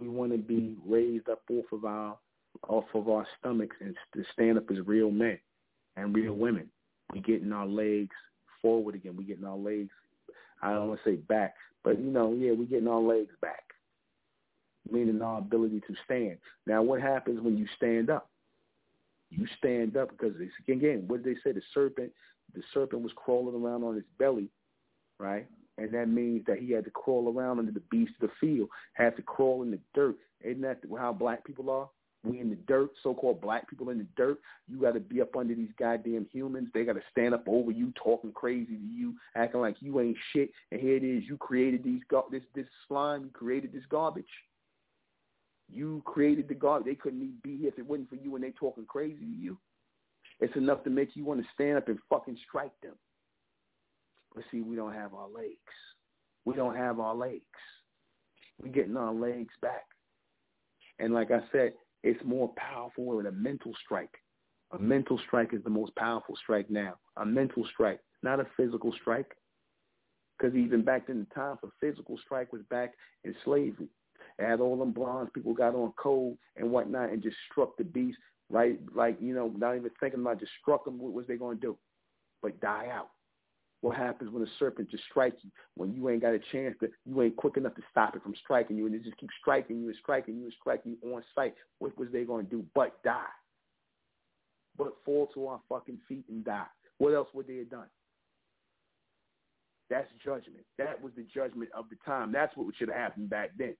We 0.00 0.08
want 0.08 0.32
to 0.32 0.38
be 0.38 0.76
raised 0.86 1.28
up 1.28 1.42
off 1.50 1.64
of 1.72 1.84
our 1.84 2.16
off 2.68 2.84
of 2.94 3.08
our 3.08 3.26
stomachs 3.38 3.76
and 3.80 3.94
to 4.14 4.24
stand 4.32 4.58
up 4.58 4.70
as 4.70 4.86
real 4.86 5.10
men 5.10 5.38
and 5.96 6.14
real 6.14 6.34
women. 6.34 6.68
We 7.12 7.20
getting 7.20 7.52
our 7.52 7.66
legs 7.66 8.14
forward 8.60 8.94
again. 8.94 9.16
We 9.16 9.24
getting 9.24 9.44
our 9.44 9.56
legs, 9.56 9.90
I 10.62 10.72
don't 10.72 10.88
want 10.88 11.00
to 11.04 11.10
say 11.10 11.16
back, 11.16 11.54
but 11.84 11.98
you 11.98 12.10
know, 12.10 12.32
yeah, 12.32 12.52
we 12.52 12.66
getting 12.66 12.88
our 12.88 13.00
legs 13.00 13.32
back, 13.40 13.64
meaning 14.90 15.22
our 15.22 15.38
ability 15.38 15.80
to 15.86 15.94
stand. 16.04 16.38
Now, 16.66 16.82
what 16.82 17.00
happens 17.00 17.40
when 17.40 17.56
you 17.56 17.66
stand 17.76 18.10
up? 18.10 18.28
You 19.30 19.46
stand 19.58 19.96
up 19.96 20.10
because 20.10 20.34
it's, 20.38 20.52
again, 20.68 21.04
what 21.06 21.22
did 21.22 21.34
they 21.36 21.40
say? 21.42 21.52
The 21.52 21.62
serpent, 21.74 22.12
the 22.54 22.62
serpent 22.72 23.02
was 23.02 23.12
crawling 23.16 23.60
around 23.60 23.82
on 23.84 23.94
his 23.94 24.04
belly, 24.18 24.48
right? 25.18 25.46
And 25.78 25.92
that 25.92 26.08
means 26.08 26.44
that 26.46 26.58
he 26.58 26.72
had 26.72 26.84
to 26.84 26.90
crawl 26.90 27.32
around 27.32 27.58
under 27.58 27.72
the 27.72 27.82
beast 27.90 28.12
of 28.20 28.30
the 28.30 28.34
field, 28.40 28.68
had 28.94 29.14
to 29.16 29.22
crawl 29.22 29.62
in 29.62 29.70
the 29.70 29.78
dirt. 29.94 30.16
Isn't 30.42 30.62
that 30.62 30.80
how 30.98 31.12
black 31.12 31.44
people 31.44 31.70
are? 31.70 31.88
We 32.24 32.40
in 32.40 32.50
the 32.50 32.56
dirt, 32.56 32.90
so-called 33.02 33.40
black 33.40 33.68
people 33.70 33.90
in 33.90 33.98
the 33.98 34.06
dirt. 34.16 34.38
You 34.66 34.80
got 34.80 34.94
to 34.94 35.00
be 35.00 35.20
up 35.20 35.36
under 35.36 35.54
these 35.54 35.70
goddamn 35.78 36.26
humans. 36.32 36.68
They 36.74 36.84
got 36.84 36.94
to 36.94 37.02
stand 37.10 37.34
up 37.34 37.44
over 37.46 37.70
you, 37.70 37.92
talking 38.02 38.32
crazy 38.32 38.76
to 38.76 38.86
you, 38.92 39.14
acting 39.36 39.60
like 39.60 39.76
you 39.80 40.00
ain't 40.00 40.16
shit. 40.32 40.50
And 40.72 40.80
here 40.80 40.96
it 40.96 41.04
is, 41.04 41.22
you 41.28 41.36
created 41.36 41.84
these 41.84 42.00
this 42.30 42.42
this 42.54 42.66
slime. 42.88 43.24
You 43.24 43.30
created 43.30 43.72
this 43.72 43.84
garbage. 43.88 44.24
You 45.72 46.02
created 46.04 46.48
the 46.48 46.54
garbage. 46.54 46.86
They 46.86 46.94
couldn't 46.94 47.22
even 47.22 47.38
be 47.42 47.58
here 47.58 47.68
if 47.68 47.78
it 47.78 47.86
wasn't 47.86 48.08
for 48.08 48.16
you. 48.16 48.34
And 48.34 48.42
they 48.42 48.50
talking 48.50 48.86
crazy 48.86 49.18
to 49.20 49.24
you. 49.24 49.58
It's 50.40 50.56
enough 50.56 50.84
to 50.84 50.90
make 50.90 51.14
you 51.14 51.24
want 51.24 51.40
to 51.40 51.46
stand 51.54 51.78
up 51.78 51.88
and 51.88 51.98
fucking 52.10 52.38
strike 52.48 52.78
them. 52.82 52.94
But 54.34 54.44
see, 54.50 54.60
we 54.60 54.76
don't 54.76 54.92
have 54.92 55.14
our 55.14 55.28
legs. 55.28 55.56
We 56.44 56.54
don't 56.54 56.76
have 56.76 57.00
our 57.00 57.14
legs. 57.14 57.42
We're 58.60 58.72
getting 58.72 58.96
our 58.96 59.12
legs 59.12 59.52
back. 59.62 59.86
And 60.98 61.14
like 61.14 61.30
I 61.30 61.40
said, 61.52 61.72
it's 62.06 62.24
more 62.24 62.52
powerful 62.56 63.16
than 63.16 63.26
a 63.26 63.32
mental 63.32 63.72
strike. 63.84 64.14
A 64.72 64.76
mm-hmm. 64.76 64.88
mental 64.88 65.18
strike 65.26 65.52
is 65.52 65.62
the 65.64 65.70
most 65.70 65.94
powerful 65.96 66.36
strike 66.36 66.70
now. 66.70 66.94
A 67.16 67.26
mental 67.26 67.66
strike, 67.72 68.00
not 68.22 68.38
a 68.38 68.46
physical 68.56 68.92
strike. 69.00 69.32
Because 70.38 70.54
even 70.54 70.82
back 70.82 71.08
in 71.08 71.20
the 71.20 71.34
time 71.34 71.56
for 71.60 71.70
physical 71.80 72.16
strike 72.24 72.52
was 72.52 72.62
back 72.70 72.92
in 73.24 73.34
slavery. 73.44 73.88
They 74.38 74.44
had 74.44 74.60
all 74.60 74.76
them 74.76 74.92
bronze 74.92 75.30
people 75.34 75.54
got 75.54 75.74
on 75.74 75.92
code 76.00 76.36
and 76.56 76.70
whatnot 76.70 77.10
and 77.10 77.22
just 77.22 77.36
struck 77.50 77.76
the 77.76 77.84
beast, 77.84 78.18
right? 78.50 78.78
Like, 78.94 79.16
you 79.20 79.34
know, 79.34 79.52
not 79.56 79.76
even 79.76 79.90
thinking 79.98 80.20
about 80.20 80.40
just 80.40 80.52
struck 80.60 80.84
them. 80.84 80.98
What 80.98 81.12
was 81.12 81.26
they 81.26 81.36
going 81.36 81.56
to 81.58 81.66
do? 81.66 81.78
But 82.42 82.60
die 82.60 82.88
out. 82.92 83.10
What 83.86 83.96
happens 83.96 84.32
when 84.32 84.42
a 84.42 84.46
serpent 84.58 84.90
just 84.90 85.04
strikes 85.08 85.36
you 85.44 85.50
when 85.76 85.94
you 85.94 86.08
ain't 86.08 86.20
got 86.20 86.34
a 86.34 86.40
chance 86.50 86.74
to, 86.80 86.88
you 87.04 87.22
ain't 87.22 87.36
quick 87.36 87.56
enough 87.56 87.76
to 87.76 87.82
stop 87.88 88.16
it 88.16 88.22
from 88.24 88.34
striking 88.42 88.76
you, 88.76 88.86
and 88.86 88.94
it 88.96 89.04
just 89.04 89.16
keeps 89.16 89.32
striking 89.40 89.78
you 89.78 89.86
and 89.86 89.96
striking 90.02 90.34
you 90.34 90.42
and 90.42 90.52
striking 90.60 90.96
you 91.00 91.14
on 91.14 91.22
sight? 91.36 91.54
What 91.78 91.96
was 91.96 92.08
they 92.10 92.24
going 92.24 92.46
to 92.46 92.50
do 92.50 92.64
but 92.74 93.00
die? 93.04 93.22
But 94.76 94.96
fall 95.04 95.28
to 95.34 95.46
our 95.46 95.60
fucking 95.68 96.00
feet 96.08 96.24
and 96.28 96.44
die. 96.44 96.66
What 96.98 97.14
else 97.14 97.28
would 97.32 97.46
they 97.46 97.58
have 97.58 97.70
done? 97.70 97.86
That's 99.88 100.08
judgment. 100.24 100.64
That 100.78 101.00
was 101.00 101.12
the 101.16 101.24
judgment 101.32 101.70
of 101.72 101.84
the 101.88 101.96
time. 102.04 102.32
That's 102.32 102.56
what 102.56 102.66
should 102.76 102.88
have 102.88 102.98
happened 102.98 103.30
back 103.30 103.50
then. 103.56 103.76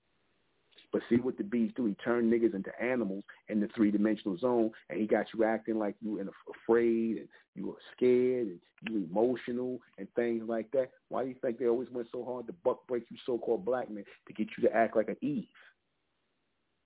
But 0.92 1.02
see 1.08 1.16
what 1.16 1.36
the 1.36 1.44
beast 1.44 1.76
do? 1.76 1.86
He 1.86 1.94
turned 1.94 2.32
niggas 2.32 2.54
into 2.54 2.70
animals 2.82 3.24
in 3.48 3.60
the 3.60 3.68
three 3.74 3.90
dimensional 3.90 4.38
zone, 4.38 4.70
and 4.88 5.00
he 5.00 5.06
got 5.06 5.26
you 5.34 5.44
acting 5.44 5.78
like 5.78 5.94
you 6.00 6.20
and 6.20 6.30
afraid, 6.48 7.18
and 7.18 7.28
you 7.54 7.66
were 7.66 7.78
scared, 7.96 8.48
and 8.48 8.60
you 8.88 9.06
emotional, 9.10 9.80
and 9.98 10.08
things 10.14 10.44
like 10.46 10.70
that. 10.72 10.90
Why 11.08 11.22
do 11.22 11.28
you 11.30 11.36
think 11.40 11.58
they 11.58 11.66
always 11.66 11.90
went 11.90 12.08
so 12.12 12.24
hard 12.24 12.46
to 12.46 12.52
buck 12.64 12.86
break 12.86 13.04
you 13.10 13.16
so-called 13.26 13.64
black 13.64 13.90
men 13.90 14.04
to 14.26 14.32
get 14.32 14.48
you 14.56 14.68
to 14.68 14.74
act 14.74 14.96
like 14.96 15.08
an 15.08 15.16
Eve? 15.20 15.48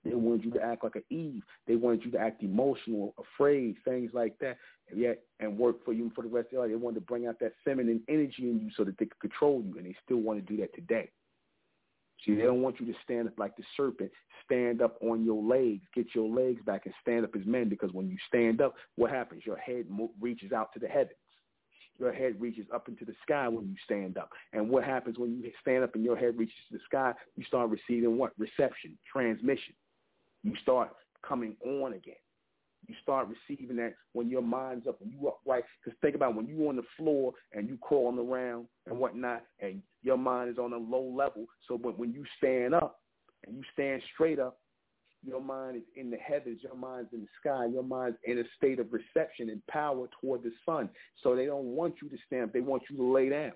They 0.03 0.15
wanted 0.15 0.45
you 0.45 0.51
to 0.51 0.61
act 0.63 0.83
like 0.83 0.95
an 0.95 1.03
Eve. 1.11 1.43
They 1.67 1.75
wanted 1.75 2.03
you 2.03 2.11
to 2.11 2.17
act 2.17 2.41
emotional, 2.41 3.13
afraid, 3.19 3.75
things 3.85 4.11
like 4.13 4.37
that, 4.39 4.57
and 4.89 4.99
yet 4.99 5.21
and 5.39 5.57
work 5.57 5.85
for 5.85 5.93
you 5.93 6.11
for 6.15 6.23
the 6.23 6.27
rest 6.27 6.47
of 6.47 6.53
your 6.53 6.61
life. 6.61 6.71
They 6.71 6.75
wanted 6.75 7.01
to 7.01 7.05
bring 7.05 7.27
out 7.27 7.39
that 7.39 7.53
feminine 7.63 8.01
energy 8.07 8.49
in 8.49 8.59
you 8.59 8.69
so 8.75 8.83
that 8.83 8.97
they 8.97 9.05
could 9.05 9.19
control 9.19 9.63
you, 9.63 9.77
and 9.77 9.85
they 9.85 9.95
still 10.03 10.17
want 10.17 10.45
to 10.45 10.53
do 10.53 10.59
that 10.61 10.73
today. 10.73 11.11
See, 12.25 12.35
they 12.35 12.43
don't 12.43 12.61
want 12.61 12.79
you 12.79 12.85
to 12.85 12.93
stand 13.03 13.27
up 13.27 13.39
like 13.39 13.55
the 13.57 13.63
serpent. 13.75 14.11
Stand 14.45 14.81
up 14.81 14.97
on 15.01 15.23
your 15.23 15.41
legs. 15.41 15.83
Get 15.95 16.07
your 16.13 16.29
legs 16.29 16.61
back 16.65 16.85
and 16.85 16.93
stand 17.01 17.25
up 17.25 17.35
as 17.35 17.45
men 17.45 17.67
because 17.67 17.91
when 17.93 18.09
you 18.09 18.17
stand 18.27 18.61
up, 18.61 18.75
what 18.95 19.09
happens? 19.09 19.43
Your 19.45 19.57
head 19.57 19.85
reaches 20.19 20.51
out 20.51 20.71
to 20.73 20.79
the 20.79 20.87
heavens. 20.87 21.17
Your 21.99 22.13
head 22.13 22.39
reaches 22.39 22.65
up 22.73 22.87
into 22.87 23.05
the 23.05 23.13
sky 23.21 23.47
when 23.47 23.67
you 23.67 23.75
stand 23.85 24.17
up. 24.17 24.29
And 24.53 24.69
what 24.69 24.83
happens 24.83 25.17
when 25.17 25.31
you 25.31 25.51
stand 25.61 25.83
up 25.83 25.95
and 25.95 26.03
your 26.03 26.15
head 26.15 26.37
reaches 26.37 26.55
to 26.69 26.77
the 26.77 26.83
sky? 26.85 27.13
You 27.35 27.43
start 27.45 27.69
receiving 27.69 28.17
what? 28.17 28.33
Reception, 28.37 28.97
transmission. 29.11 29.73
You 30.43 30.53
start 30.61 30.89
coming 31.27 31.55
on 31.65 31.93
again. 31.93 32.15
You 32.91 32.97
start 33.01 33.29
receiving 33.29 33.77
that 33.77 33.93
when 34.11 34.29
your 34.29 34.41
mind's 34.41 34.85
up 34.85 34.99
and 35.01 35.09
you 35.13 35.29
upright. 35.29 35.63
Because 35.81 35.97
think 36.01 36.13
about 36.13 36.35
when 36.35 36.45
you 36.45 36.67
on 36.67 36.75
the 36.75 36.83
floor 36.97 37.31
and 37.53 37.69
you 37.69 37.77
crawling 37.81 38.19
around 38.19 38.67
and 38.85 38.99
whatnot, 38.99 39.43
and 39.61 39.81
your 40.03 40.17
mind 40.17 40.49
is 40.49 40.57
on 40.57 40.73
a 40.73 40.77
low 40.77 41.03
level. 41.03 41.45
So 41.69 41.77
when, 41.77 41.95
when 41.95 42.11
you 42.11 42.25
stand 42.37 42.73
up 42.73 42.99
and 43.47 43.55
you 43.55 43.63
stand 43.73 44.01
straight 44.13 44.39
up, 44.39 44.57
your 45.23 45.39
mind 45.39 45.77
is 45.77 45.83
in 45.95 46.11
the 46.11 46.17
heavens, 46.17 46.59
your 46.63 46.75
mind's 46.75 47.13
in 47.13 47.21
the 47.21 47.27
sky, 47.39 47.65
your 47.71 47.83
mind's 47.83 48.17
in 48.25 48.39
a 48.39 48.43
state 48.57 48.79
of 48.79 48.87
reception 48.91 49.49
and 49.49 49.65
power 49.67 50.07
toward 50.19 50.43
the 50.43 50.51
sun. 50.65 50.89
So 51.23 51.33
they 51.33 51.45
don't 51.45 51.75
want 51.75 51.95
you 52.01 52.09
to 52.09 52.17
stand 52.27 52.43
up. 52.45 52.53
They 52.53 52.59
want 52.59 52.83
you 52.89 52.97
to 52.97 53.13
lay 53.13 53.29
down. 53.29 53.53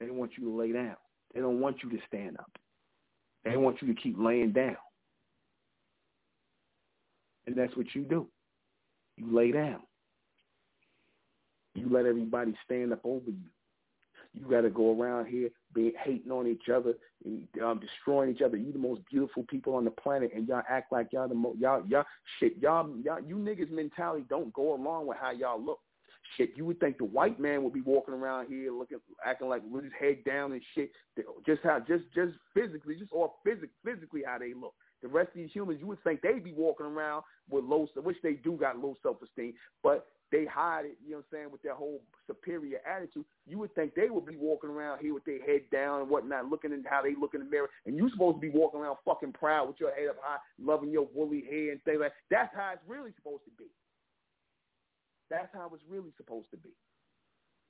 They 0.00 0.10
want 0.10 0.32
you 0.36 0.44
to 0.44 0.58
lay 0.58 0.72
down. 0.72 0.96
They 1.34 1.40
don't 1.40 1.60
want 1.60 1.76
you 1.84 1.90
to 1.90 1.98
stand 2.08 2.36
up. 2.38 2.50
They 3.44 3.56
want 3.56 3.80
you 3.80 3.94
to 3.94 4.00
keep 4.00 4.16
laying 4.18 4.52
down. 4.52 4.76
And 7.48 7.56
that's 7.56 7.74
what 7.78 7.86
you 7.94 8.02
do. 8.02 8.26
You 9.16 9.34
lay 9.34 9.52
down. 9.52 9.80
You 11.74 11.88
let 11.88 12.04
everybody 12.04 12.54
stand 12.62 12.92
up 12.92 13.00
over 13.04 13.30
you. 13.30 13.48
You 14.34 14.44
got 14.50 14.60
to 14.60 14.70
go 14.70 15.00
around 15.00 15.28
here 15.28 15.48
being 15.72 15.92
hating 16.04 16.30
on 16.30 16.46
each 16.46 16.68
other, 16.68 16.92
um, 17.64 17.80
destroying 17.80 18.30
each 18.34 18.42
other. 18.42 18.58
You 18.58 18.70
the 18.70 18.78
most 18.78 19.00
beautiful 19.10 19.44
people 19.44 19.76
on 19.76 19.86
the 19.86 19.90
planet, 19.90 20.32
and 20.34 20.46
y'all 20.46 20.62
act 20.68 20.92
like 20.92 21.08
y'all 21.12 21.26
the 21.26 21.34
most 21.34 21.58
y'all 21.58 21.82
y'all 21.88 22.04
shit 22.38 22.58
y'all 22.60 22.94
y'all 23.02 23.20
you 23.26 23.36
niggas 23.36 23.70
mentality 23.70 24.26
don't 24.28 24.52
go 24.52 24.74
along 24.74 25.06
with 25.06 25.16
how 25.18 25.30
y'all 25.30 25.58
look. 25.64 25.80
Shit, 26.36 26.50
you 26.54 26.66
would 26.66 26.78
think 26.80 26.98
the 26.98 27.06
white 27.06 27.40
man 27.40 27.64
would 27.64 27.72
be 27.72 27.80
walking 27.80 28.12
around 28.12 28.48
here 28.48 28.70
looking, 28.70 28.98
acting 29.24 29.48
like 29.48 29.62
with 29.70 29.84
his 29.84 29.92
head 29.98 30.22
down 30.24 30.52
and 30.52 30.60
shit. 30.74 30.90
Just 31.46 31.62
how, 31.64 31.78
just, 31.78 32.04
just 32.14 32.34
physically, 32.52 32.96
just 32.96 33.12
all 33.12 33.38
physic, 33.42 33.70
physically 33.82 34.24
how 34.26 34.36
they 34.38 34.52
look. 34.52 34.74
The 35.02 35.08
rest 35.08 35.28
of 35.28 35.34
these 35.34 35.52
humans, 35.52 35.78
you 35.80 35.86
would 35.86 36.02
think 36.02 36.20
they'd 36.22 36.42
be 36.42 36.52
walking 36.52 36.86
around 36.86 37.22
with 37.48 37.64
low, 37.64 37.86
which 37.96 38.16
they 38.22 38.34
do 38.34 38.52
got 38.52 38.78
low 38.78 38.96
self-esteem, 39.02 39.54
but 39.82 40.06
they 40.30 40.44
hide 40.44 40.84
it, 40.84 40.98
you 41.02 41.12
know 41.12 41.18
what 41.18 41.26
I'm 41.32 41.38
saying, 41.38 41.52
with 41.52 41.62
their 41.62 41.74
whole 41.74 42.02
superior 42.26 42.80
attitude. 42.86 43.24
You 43.46 43.58
would 43.58 43.74
think 43.74 43.94
they 43.94 44.10
would 44.10 44.26
be 44.26 44.36
walking 44.36 44.70
around 44.70 44.98
here 45.00 45.14
with 45.14 45.24
their 45.24 45.40
head 45.40 45.62
down 45.72 46.02
and 46.02 46.10
whatnot, 46.10 46.50
looking 46.50 46.72
at 46.72 46.80
how 46.84 47.00
they 47.02 47.14
look 47.18 47.34
in 47.34 47.40
the 47.40 47.46
mirror, 47.46 47.70
and 47.86 47.96
you 47.96 48.10
supposed 48.10 48.36
to 48.36 48.40
be 48.40 48.50
walking 48.50 48.80
around 48.80 48.96
fucking 49.04 49.32
proud 49.32 49.68
with 49.68 49.80
your 49.80 49.94
head 49.94 50.08
up 50.10 50.16
high, 50.20 50.38
loving 50.60 50.90
your 50.90 51.08
woolly 51.14 51.44
hair 51.48 51.72
and 51.72 51.82
things 51.84 51.98
like 52.00 52.12
that. 52.12 52.16
That's 52.30 52.54
how 52.54 52.72
it's 52.74 52.82
really 52.86 53.12
supposed 53.16 53.44
to 53.44 53.50
be. 53.56 53.70
That's 55.30 55.48
how 55.54 55.70
it's 55.72 55.84
really 55.88 56.12
supposed 56.16 56.50
to 56.50 56.56
be. 56.56 56.70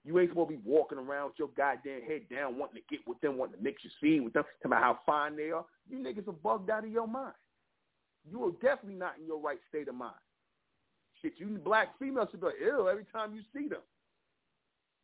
You 0.04 0.18
ain't 0.18 0.30
supposed 0.30 0.50
to 0.50 0.56
be 0.56 0.62
walking 0.64 0.98
around 0.98 1.26
with 1.26 1.38
your 1.38 1.50
goddamn 1.56 2.02
head 2.02 2.22
down, 2.30 2.58
wanting 2.58 2.80
to 2.82 2.88
get 2.88 3.06
with 3.06 3.20
them, 3.20 3.36
wanting 3.36 3.58
to 3.58 3.62
mix 3.62 3.82
your 3.84 3.92
seed 4.00 4.22
with 4.22 4.32
them, 4.32 4.44
talking 4.62 4.72
about 4.72 4.82
how 4.82 4.98
fine 5.04 5.36
they 5.36 5.50
are. 5.50 5.64
You 5.88 5.98
niggas 5.98 6.28
are 6.28 6.32
bugged 6.32 6.70
out 6.70 6.84
of 6.84 6.90
your 6.90 7.08
mind. 7.08 7.34
You 8.30 8.44
are 8.44 8.52
definitely 8.52 8.98
not 8.98 9.18
in 9.20 9.26
your 9.26 9.40
right 9.40 9.58
state 9.68 9.88
of 9.88 9.94
mind. 9.94 10.14
Shit, 11.20 11.34
you 11.36 11.46
black 11.58 11.98
females 11.98 12.28
should 12.30 12.40
be 12.40 12.46
like, 12.46 12.54
every 12.62 13.04
time 13.12 13.34
you 13.34 13.42
see 13.52 13.68
them. 13.68 13.80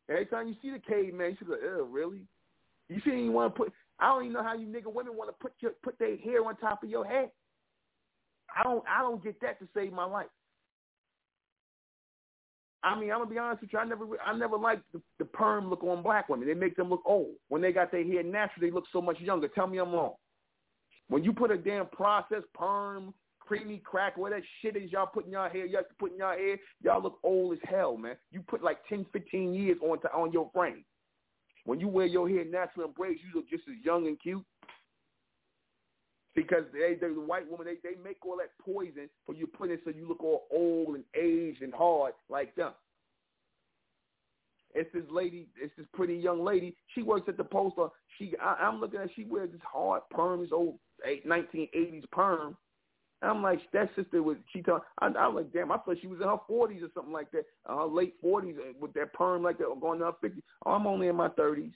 Every 0.09 0.27
time 0.27 0.49
you 0.49 0.55
see 0.63 0.71
the 0.71 0.79
caveman, 0.79 1.31
you 1.31 1.37
should 1.39 1.49
like, 1.49 1.61
ew, 1.63 1.89
really? 1.91 2.21
You 2.89 3.01
shouldn't 3.03 3.23
even 3.23 3.33
want 3.33 3.55
to 3.55 3.59
put, 3.59 3.73
I 3.99 4.09
don't 4.09 4.23
even 4.25 4.35
know 4.35 4.43
how 4.43 4.55
you 4.55 4.67
nigga 4.67 4.93
women 4.93 5.17
want 5.17 5.31
to 5.31 5.37
put 5.41 5.53
your, 5.61 5.73
put 5.83 5.99
their 5.99 6.17
hair 6.19 6.45
on 6.45 6.57
top 6.57 6.83
of 6.83 6.91
your 6.91 7.07
head. 7.07 7.31
I 8.55 8.63
don't, 8.63 8.85
I 8.89 9.01
don't 9.01 9.25
get 9.25 9.41
that 9.41 9.59
to 9.61 9.69
save 9.75 9.93
my 9.93 10.05
life. 10.05 10.27
I 12.85 12.99
mean, 13.01 13.11
I'm 13.11 13.19
gonna 13.19 13.31
be 13.31 13.39
honest 13.39 13.63
with 13.63 13.73
you. 13.73 13.79
I 13.79 13.85
never, 13.85 14.05
I 14.25 14.37
never 14.37 14.59
liked 14.59 14.83
the, 14.93 15.01
the 15.19 15.25
perm 15.25 15.71
look 15.71 15.83
on 15.83 16.03
black 16.03 16.29
women. 16.29 16.47
They 16.47 16.55
make 16.55 16.77
them 16.77 16.91
look 16.91 17.03
old. 17.07 17.35
When 17.49 17.63
they 17.63 17.73
got 17.73 17.91
their 17.91 18.05
hair 18.05 18.23
natural, 18.23 18.61
they 18.61 18.71
look 18.71 18.85
so 18.93 19.01
much 19.01 19.19
younger. 19.21 19.49
Tell 19.49 19.67
me 19.67 19.79
I'm 19.79 19.93
wrong. 19.93 20.13
When 21.09 21.25
you 21.25 21.33
put 21.33 21.51
a 21.51 21.57
damn 21.57 21.87
processed 21.87 22.53
perm, 22.55 23.15
creamy 23.41 23.79
crack, 23.85 24.17
what 24.19 24.33
that 24.33 24.43
shit 24.61 24.77
is 24.77 24.93
y'all 24.93 25.07
putting 25.07 25.33
y'all 25.33 25.51
hair, 25.51 25.65
y'all 25.65 25.83
putting 25.99 26.19
y'all 26.19 26.37
hair, 26.37 26.59
y'all 26.83 27.03
look 27.03 27.19
old 27.23 27.55
as 27.55 27.59
hell, 27.65 27.97
man. 27.97 28.17
You 28.31 28.43
put 28.43 28.63
like 28.63 28.79
10, 28.89 29.07
15 29.13 29.55
years 29.55 29.79
on 29.83 30.01
to, 30.03 30.13
on 30.13 30.33
your 30.33 30.51
frame. 30.53 30.85
When 31.65 31.81
you 31.81 31.89
wear 31.89 32.07
your 32.07 32.29
hair 32.29 32.45
natural 32.45 32.87
and 32.87 32.95
braids, 32.95 33.21
you 33.23 33.35
look 33.35 33.49
just 33.49 33.65
as 33.69 33.83
young 33.83 34.07
and 34.07 34.21
cute. 34.21 34.45
Because 36.35 36.65
they, 36.73 36.95
they 36.95 37.15
the 37.15 37.21
white 37.21 37.49
woman, 37.49 37.67
they, 37.67 37.89
they 37.89 37.97
make 38.03 38.25
all 38.27 38.39
that 38.39 38.51
poison 38.65 39.09
for 39.25 39.35
you 39.35 39.47
put 39.47 39.71
it 39.71 39.81
so 39.85 39.91
you 39.91 40.09
look 40.09 40.23
all 40.23 40.47
old 40.53 40.97
and 40.97 41.05
aged 41.15 41.63
and 41.63 41.73
hard 41.73 42.13
like 42.29 42.55
them. 42.57 42.73
It's 44.75 44.93
this 44.93 45.05
lady, 45.11 45.47
it's 45.61 45.73
this 45.77 45.87
pretty 45.95 46.17
young 46.17 46.45
lady. 46.45 46.75
She 46.95 47.03
works 47.03 47.29
at 47.29 47.37
the 47.37 47.45
post 47.45 47.77
office. 47.79 47.93
She, 48.19 48.35
I, 48.43 48.55
I'm 48.61 48.81
looking 48.81 49.01
at, 49.01 49.11
she 49.15 49.25
wears 49.25 49.53
this 49.53 49.61
hard 49.65 50.03
perm, 50.11 50.41
this 50.41 50.51
old 50.53 50.79
1980s 51.07 52.11
perm. 52.11 52.57
I'm 53.23 53.43
like, 53.43 53.61
that 53.73 53.91
sister 53.97 54.23
was, 54.23 54.37
she 54.53 54.61
told, 54.61 54.83
I, 55.01 55.07
I 55.07 55.29
was 55.29 55.45
like, 55.45 55.53
damn, 55.53 55.73
I 55.73 55.79
thought 55.79 55.97
she 56.01 56.09
was 56.09 56.21
in 56.21 56.27
her 56.27 56.37
40s 56.51 56.83
or 56.83 56.91
something 56.95 57.13
like 57.13 57.31
that, 57.31 57.45
uh, 57.69 57.87
late 57.87 58.15
40s 58.23 58.59
uh, 58.59 58.73
with 58.81 58.93
that 58.95 59.13
perm 59.15 59.43
like 59.43 59.59
that, 59.59 59.65
or 59.65 59.79
going 59.79 60.01
to 60.01 60.07
her 60.07 60.13
50s. 60.23 60.43
Oh, 60.67 60.73
I'm 60.73 60.87
only 60.87 61.09
in 61.09 61.17
my 61.17 61.29
30s. 61.29 61.73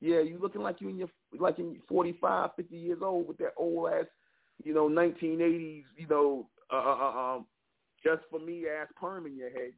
Yeah, 0.00 0.20
you 0.20 0.38
looking 0.40 0.62
like 0.62 0.80
you 0.80 0.88
in 0.88 0.98
your 0.98 1.08
like 1.38 1.58
in 1.58 1.76
45, 1.88 2.50
50 2.56 2.76
years 2.76 2.98
old 3.02 3.26
with 3.28 3.38
that 3.38 3.54
old 3.56 3.90
ass, 3.92 4.06
you 4.64 4.72
know, 4.74 4.88
1980s, 4.88 5.84
you 5.96 6.06
know, 6.08 6.48
uh, 6.72 6.76
uh, 6.76 6.96
uh, 6.96 7.36
um, 7.36 7.46
just 8.04 8.22
for 8.30 8.38
me 8.38 8.64
ass 8.68 8.88
perm 9.00 9.26
in 9.26 9.36
your 9.36 9.50
head. 9.50 9.72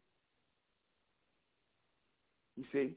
You 2.57 2.65
see, 2.73 2.97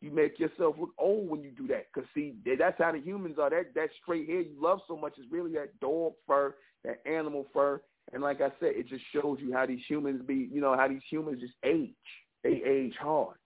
you 0.00 0.10
make 0.10 0.38
yourself 0.38 0.76
look 0.78 0.90
old 0.98 1.28
when 1.28 1.42
you 1.42 1.50
do 1.50 1.66
that. 1.68 1.92
Cause 1.94 2.04
see, 2.14 2.34
that's 2.58 2.78
how 2.78 2.92
the 2.92 3.00
humans 3.00 3.36
are. 3.38 3.50
That 3.50 3.74
that 3.74 3.90
straight 4.02 4.28
hair 4.28 4.40
you 4.40 4.56
love 4.60 4.80
so 4.88 4.96
much 4.96 5.18
is 5.18 5.26
really 5.30 5.52
that 5.52 5.78
dog 5.80 6.14
fur, 6.26 6.54
that 6.84 7.00
animal 7.06 7.46
fur. 7.52 7.80
And 8.12 8.22
like 8.22 8.40
I 8.40 8.48
said, 8.58 8.72
it 8.76 8.88
just 8.88 9.04
shows 9.14 9.38
you 9.40 9.52
how 9.52 9.66
these 9.66 9.82
humans 9.88 10.22
be. 10.26 10.48
You 10.50 10.60
know 10.62 10.74
how 10.76 10.88
these 10.88 11.02
humans 11.10 11.40
just 11.40 11.54
age. 11.64 11.94
They 12.42 12.62
age 12.66 12.94
hard. 12.98 13.36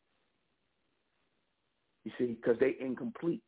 You 2.05 2.13
see, 2.19 2.37
because 2.41 2.59
they 2.59 2.77
incomplete. 2.81 3.43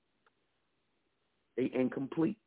They 1.57 1.70
incomplete. 1.74 2.38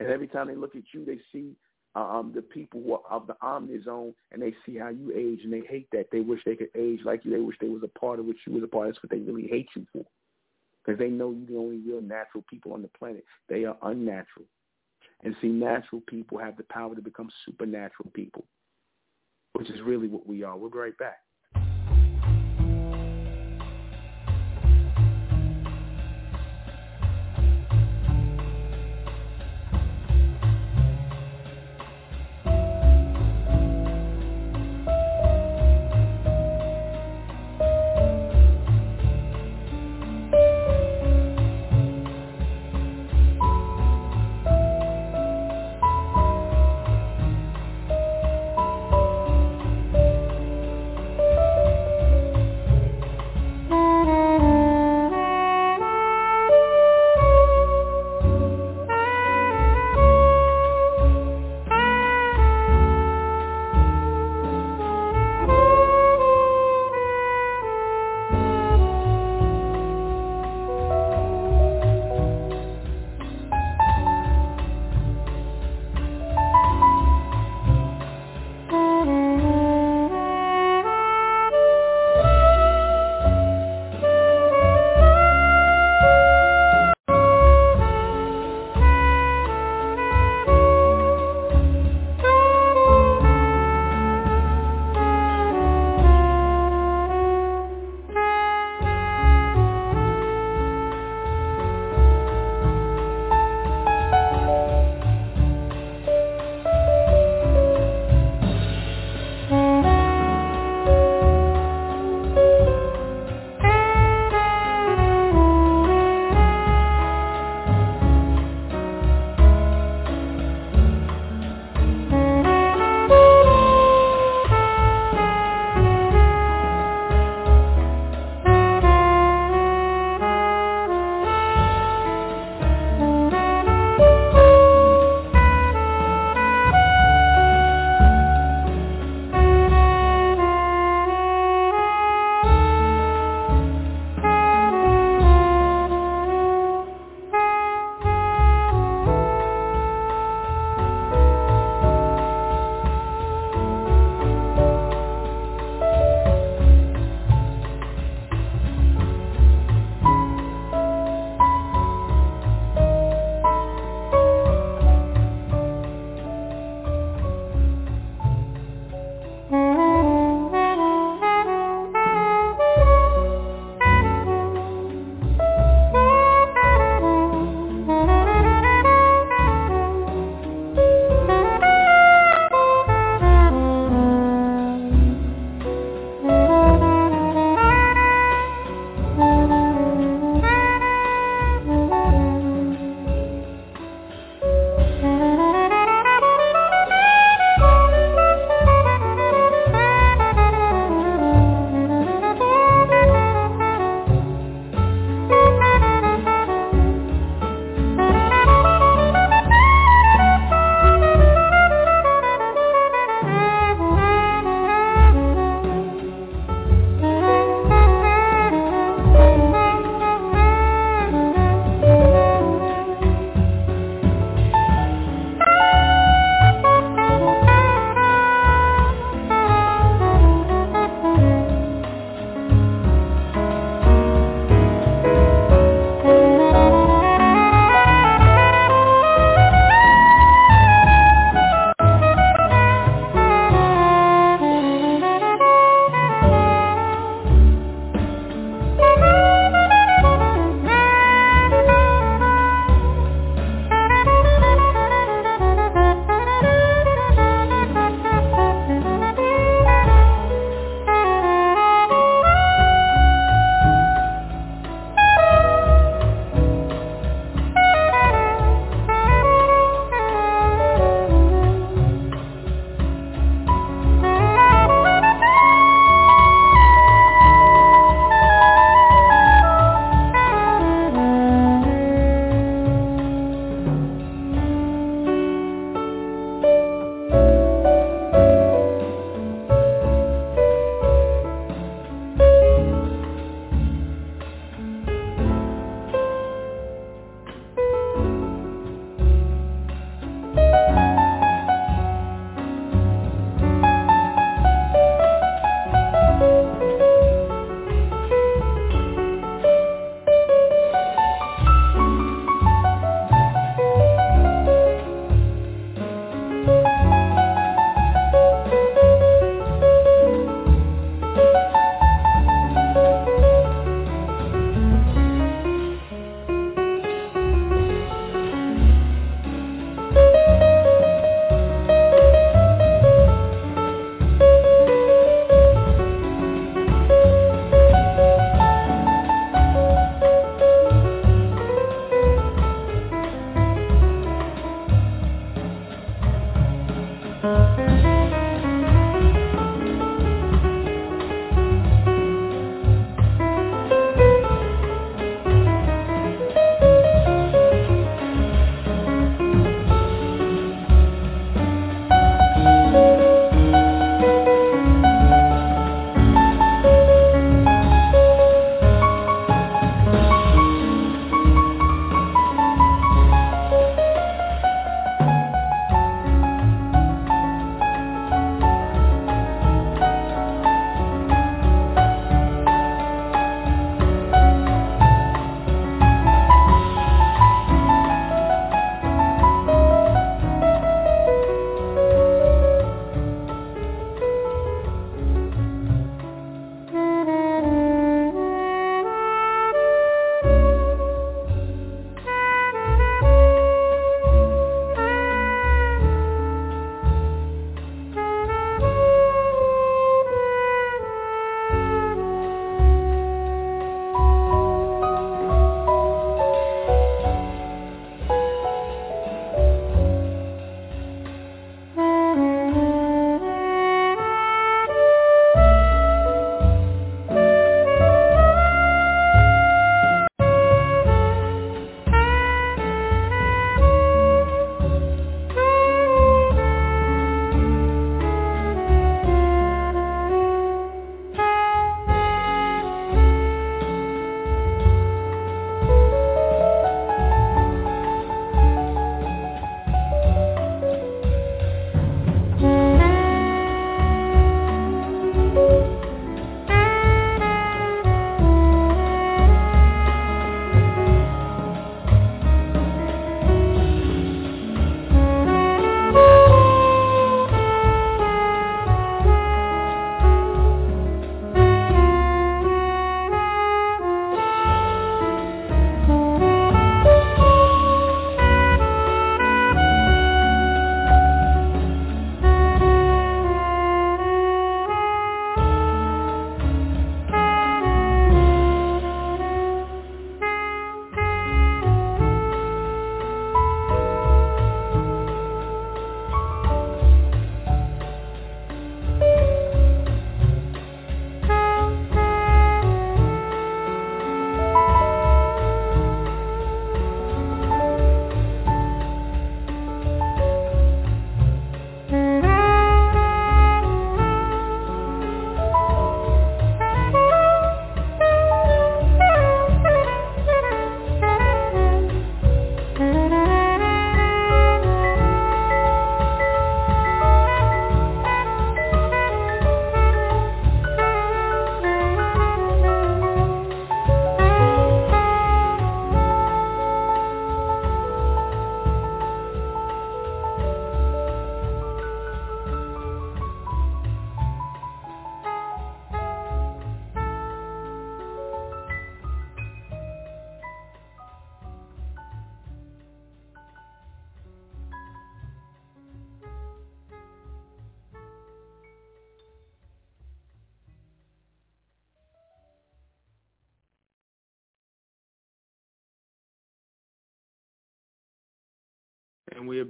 And 0.00 0.08
every 0.08 0.28
time 0.28 0.48
they 0.48 0.56
look 0.56 0.74
at 0.74 0.82
you, 0.92 1.04
they 1.04 1.18
see 1.32 1.56
um, 1.94 2.32
the 2.34 2.42
people 2.42 3.02
of 3.08 3.26
the 3.28 3.36
omni 3.40 3.80
zone, 3.84 4.14
and 4.32 4.42
they 4.42 4.52
see 4.66 4.76
how 4.76 4.88
you 4.88 5.12
age, 5.14 5.40
and 5.44 5.52
they 5.52 5.62
hate 5.68 5.88
that. 5.92 6.06
They 6.10 6.20
wish 6.20 6.40
they 6.44 6.56
could 6.56 6.70
age 6.76 7.00
like 7.04 7.24
you. 7.24 7.30
They 7.30 7.38
wish 7.38 7.56
they 7.60 7.68
was 7.68 7.84
a 7.84 7.98
part 7.98 8.18
of 8.18 8.26
what 8.26 8.36
you 8.46 8.52
was 8.52 8.64
a 8.64 8.66
part. 8.66 8.88
Of. 8.88 8.94
That's 8.94 9.04
what 9.04 9.10
they 9.10 9.24
really 9.24 9.46
hate 9.46 9.68
you 9.76 9.86
for, 9.92 10.04
because 10.84 10.98
they 10.98 11.08
know 11.08 11.30
you're 11.30 11.46
the 11.46 11.56
only 11.56 11.78
real 11.78 12.00
natural 12.00 12.44
people 12.50 12.72
on 12.72 12.82
the 12.82 12.90
planet. 12.98 13.24
They 13.48 13.64
are 13.64 13.76
unnatural, 13.82 14.46
and 15.22 15.36
see, 15.40 15.48
natural 15.48 16.02
people 16.08 16.38
have 16.38 16.56
the 16.56 16.64
power 16.64 16.96
to 16.96 17.02
become 17.02 17.30
supernatural 17.46 18.10
people, 18.12 18.44
which 19.52 19.70
is 19.70 19.80
really 19.84 20.08
what 20.08 20.26
we 20.26 20.42
are. 20.42 20.56
We'll 20.56 20.70
be 20.70 20.78
right 20.78 20.98
back. 20.98 21.18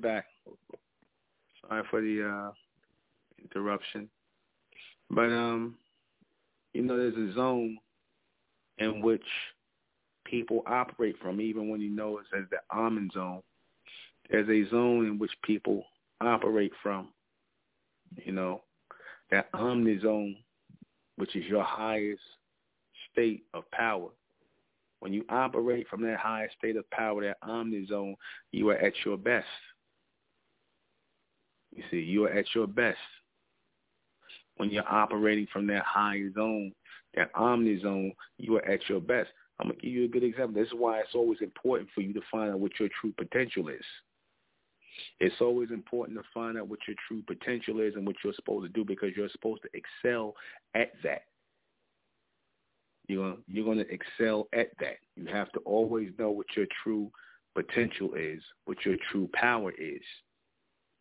Back. 0.04 0.26
Sorry 1.62 1.82
for 1.90 2.02
the 2.02 2.28
uh, 2.28 2.52
interruption. 3.42 4.06
But 5.08 5.32
um, 5.32 5.76
you 6.74 6.82
know, 6.82 6.98
there's 6.98 7.16
a 7.16 7.32
zone 7.32 7.78
in 8.76 9.00
which 9.00 9.24
people 10.26 10.62
operate 10.66 11.16
from, 11.22 11.40
even 11.40 11.70
when 11.70 11.80
you 11.80 11.88
know 11.88 12.18
it's 12.18 12.28
as 12.36 12.44
the 12.50 12.58
Ahmen 12.70 13.10
zone. 13.14 13.40
There's 14.30 14.46
a 14.46 14.70
zone 14.70 15.06
in 15.06 15.18
which 15.18 15.32
people 15.42 15.86
operate 16.20 16.72
from. 16.82 17.08
You 18.26 18.32
know, 18.32 18.60
that 19.30 19.48
Omni 19.54 20.00
zone, 20.00 20.36
which 21.16 21.34
is 21.34 21.46
your 21.46 21.64
highest 21.64 22.20
state 23.10 23.44
of 23.54 23.70
power. 23.70 24.10
When 25.00 25.14
you 25.14 25.24
operate 25.30 25.88
from 25.88 26.02
that 26.02 26.18
highest 26.18 26.56
state 26.58 26.76
of 26.76 26.88
power, 26.90 27.22
that 27.24 27.38
Omni 27.42 27.86
zone, 27.86 28.16
you 28.52 28.68
are 28.68 28.76
at 28.76 28.92
your 29.06 29.16
best. 29.16 29.46
You 31.74 31.82
see, 31.90 31.98
you 31.98 32.24
are 32.26 32.30
at 32.30 32.46
your 32.54 32.66
best 32.66 32.98
when 34.56 34.70
you're 34.70 34.88
operating 34.88 35.46
from 35.52 35.66
that 35.68 35.84
high 35.84 36.22
zone, 36.34 36.72
that 37.14 37.30
omni 37.34 37.80
zone, 37.80 38.12
you 38.38 38.56
are 38.56 38.64
at 38.64 38.88
your 38.88 39.00
best. 39.00 39.30
I'm 39.60 39.68
to 39.68 39.74
give 39.74 39.92
you 39.92 40.04
a 40.04 40.08
good 40.08 40.24
example. 40.24 40.60
This 40.60 40.68
is 40.68 40.78
why 40.78 40.98
it's 41.00 41.14
always 41.14 41.40
important 41.40 41.88
for 41.94 42.00
you 42.00 42.12
to 42.12 42.20
find 42.30 42.52
out 42.52 42.60
what 42.60 42.72
your 42.78 42.88
true 43.00 43.12
potential 43.16 43.68
is. 43.68 43.84
It's 45.20 45.40
always 45.40 45.70
important 45.70 46.18
to 46.18 46.24
find 46.32 46.56
out 46.58 46.68
what 46.68 46.80
your 46.86 46.96
true 47.08 47.22
potential 47.26 47.80
is 47.80 47.94
and 47.94 48.06
what 48.06 48.16
you're 48.22 48.32
supposed 48.34 48.66
to 48.66 48.72
do 48.72 48.84
because 48.84 49.10
you're 49.16 49.28
supposed 49.30 49.62
to 49.62 49.68
excel 49.74 50.34
at 50.74 50.92
that. 51.02 51.22
You're 53.06 53.30
gonna, 53.30 53.42
you're 53.46 53.74
to 53.74 53.92
excel 53.92 54.48
at 54.52 54.68
that. 54.80 54.96
You 55.16 55.26
have 55.26 55.52
to 55.52 55.60
always 55.60 56.10
know 56.18 56.30
what 56.30 56.46
your 56.56 56.66
true 56.82 57.10
potential 57.54 58.14
is, 58.14 58.42
what 58.64 58.84
your 58.84 58.96
true 59.10 59.28
power 59.34 59.72
is. 59.72 60.02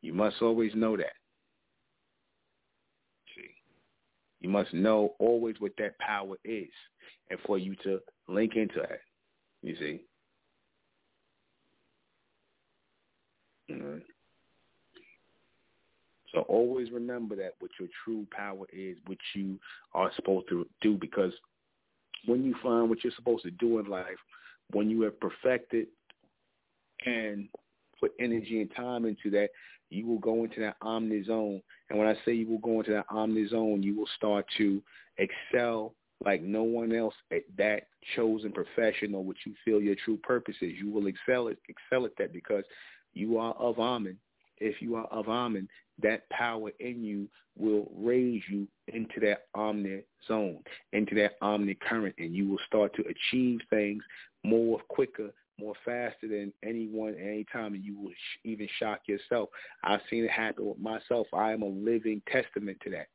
You 0.03 0.13
must 0.13 0.41
always 0.41 0.75
know 0.75 0.97
that. 0.97 1.13
You 4.41 4.49
must 4.49 4.73
know 4.73 5.13
always 5.19 5.55
what 5.59 5.71
that 5.77 5.97
power 5.99 6.35
is 6.43 6.67
and 7.29 7.39
for 7.45 7.57
you 7.57 7.75
to 7.83 7.99
link 8.27 8.57
into 8.57 8.81
it. 8.81 8.99
You 9.61 9.75
see? 9.79 10.01
Mm-hmm. 13.71 13.99
So 16.33 16.41
always 16.41 16.91
remember 16.91 17.37
that 17.37 17.53
what 17.59 17.71
your 17.79 17.87
true 18.03 18.27
power 18.35 18.65
is, 18.73 18.97
what 19.05 19.19
you 19.33 19.57
are 19.93 20.11
supposed 20.17 20.49
to 20.49 20.67
do, 20.81 20.97
because 20.97 21.31
when 22.25 22.43
you 22.43 22.53
find 22.61 22.89
what 22.89 23.01
you're 23.05 23.13
supposed 23.15 23.43
to 23.43 23.51
do 23.51 23.79
in 23.79 23.85
life, 23.85 24.07
when 24.71 24.89
you 24.89 25.03
have 25.03 25.17
perfected 25.21 25.87
and 27.05 27.47
put 27.99 28.11
energy 28.19 28.59
and 28.59 28.75
time 28.75 29.05
into 29.05 29.29
that, 29.29 29.49
you 29.93 30.07
will 30.07 30.19
go 30.19 30.43
into 30.43 30.59
that 30.61 30.77
omni 30.81 31.23
zone. 31.23 31.61
And 31.89 31.99
when 31.99 32.07
I 32.07 32.15
say 32.25 32.33
you 32.33 32.47
will 32.47 32.57
go 32.59 32.79
into 32.79 32.91
that 32.91 33.05
omni 33.09 33.47
zone, 33.47 33.83
you 33.83 33.95
will 33.95 34.09
start 34.17 34.45
to 34.57 34.81
excel 35.17 35.93
like 36.25 36.41
no 36.41 36.63
one 36.63 36.93
else 36.93 37.13
at 37.31 37.43
that 37.57 37.87
chosen 38.15 38.51
profession 38.51 39.13
or 39.13 39.23
what 39.23 39.35
you 39.45 39.53
feel 39.65 39.81
your 39.81 39.95
true 40.03 40.17
purpose 40.17 40.55
is. 40.61 40.73
You 40.81 40.89
will 40.89 41.07
excel 41.07 41.49
at 41.49 41.57
excel 41.67 42.05
at 42.05 42.11
that 42.17 42.33
because 42.33 42.63
you 43.13 43.37
are 43.37 43.53
of 43.53 43.75
Ahmen. 43.75 44.15
If 44.59 44.81
you 44.81 44.95
are 44.95 45.05
of 45.05 45.25
Ahmen, 45.25 45.67
that 46.01 46.29
power 46.29 46.71
in 46.79 47.03
you 47.03 47.27
will 47.57 47.91
raise 47.95 48.41
you 48.49 48.67
into 48.87 49.19
that 49.21 49.45
omni 49.53 50.01
zone, 50.27 50.59
into 50.93 51.13
that 51.15 51.33
omni 51.41 51.75
current, 51.75 52.15
and 52.17 52.33
you 52.33 52.47
will 52.49 52.59
start 52.65 52.95
to 52.95 53.03
achieve 53.03 53.59
things 53.69 54.03
more 54.43 54.79
quicker 54.87 55.31
more 55.59 55.73
faster 55.85 56.27
than 56.27 56.53
anyone 56.63 57.15
any 57.19 57.45
time, 57.51 57.73
and 57.73 57.83
you 57.83 57.97
will 57.99 58.11
sh- 58.11 58.39
even 58.43 58.67
shock 58.79 59.01
yourself. 59.07 59.49
I've 59.83 60.01
seen 60.09 60.23
it 60.23 60.31
happen 60.31 60.65
with 60.65 60.79
myself. 60.79 61.27
I 61.33 61.51
am 61.51 61.61
a 61.61 61.67
living 61.67 62.21
testament 62.31 62.77
to 62.83 62.89
that. 62.91 63.07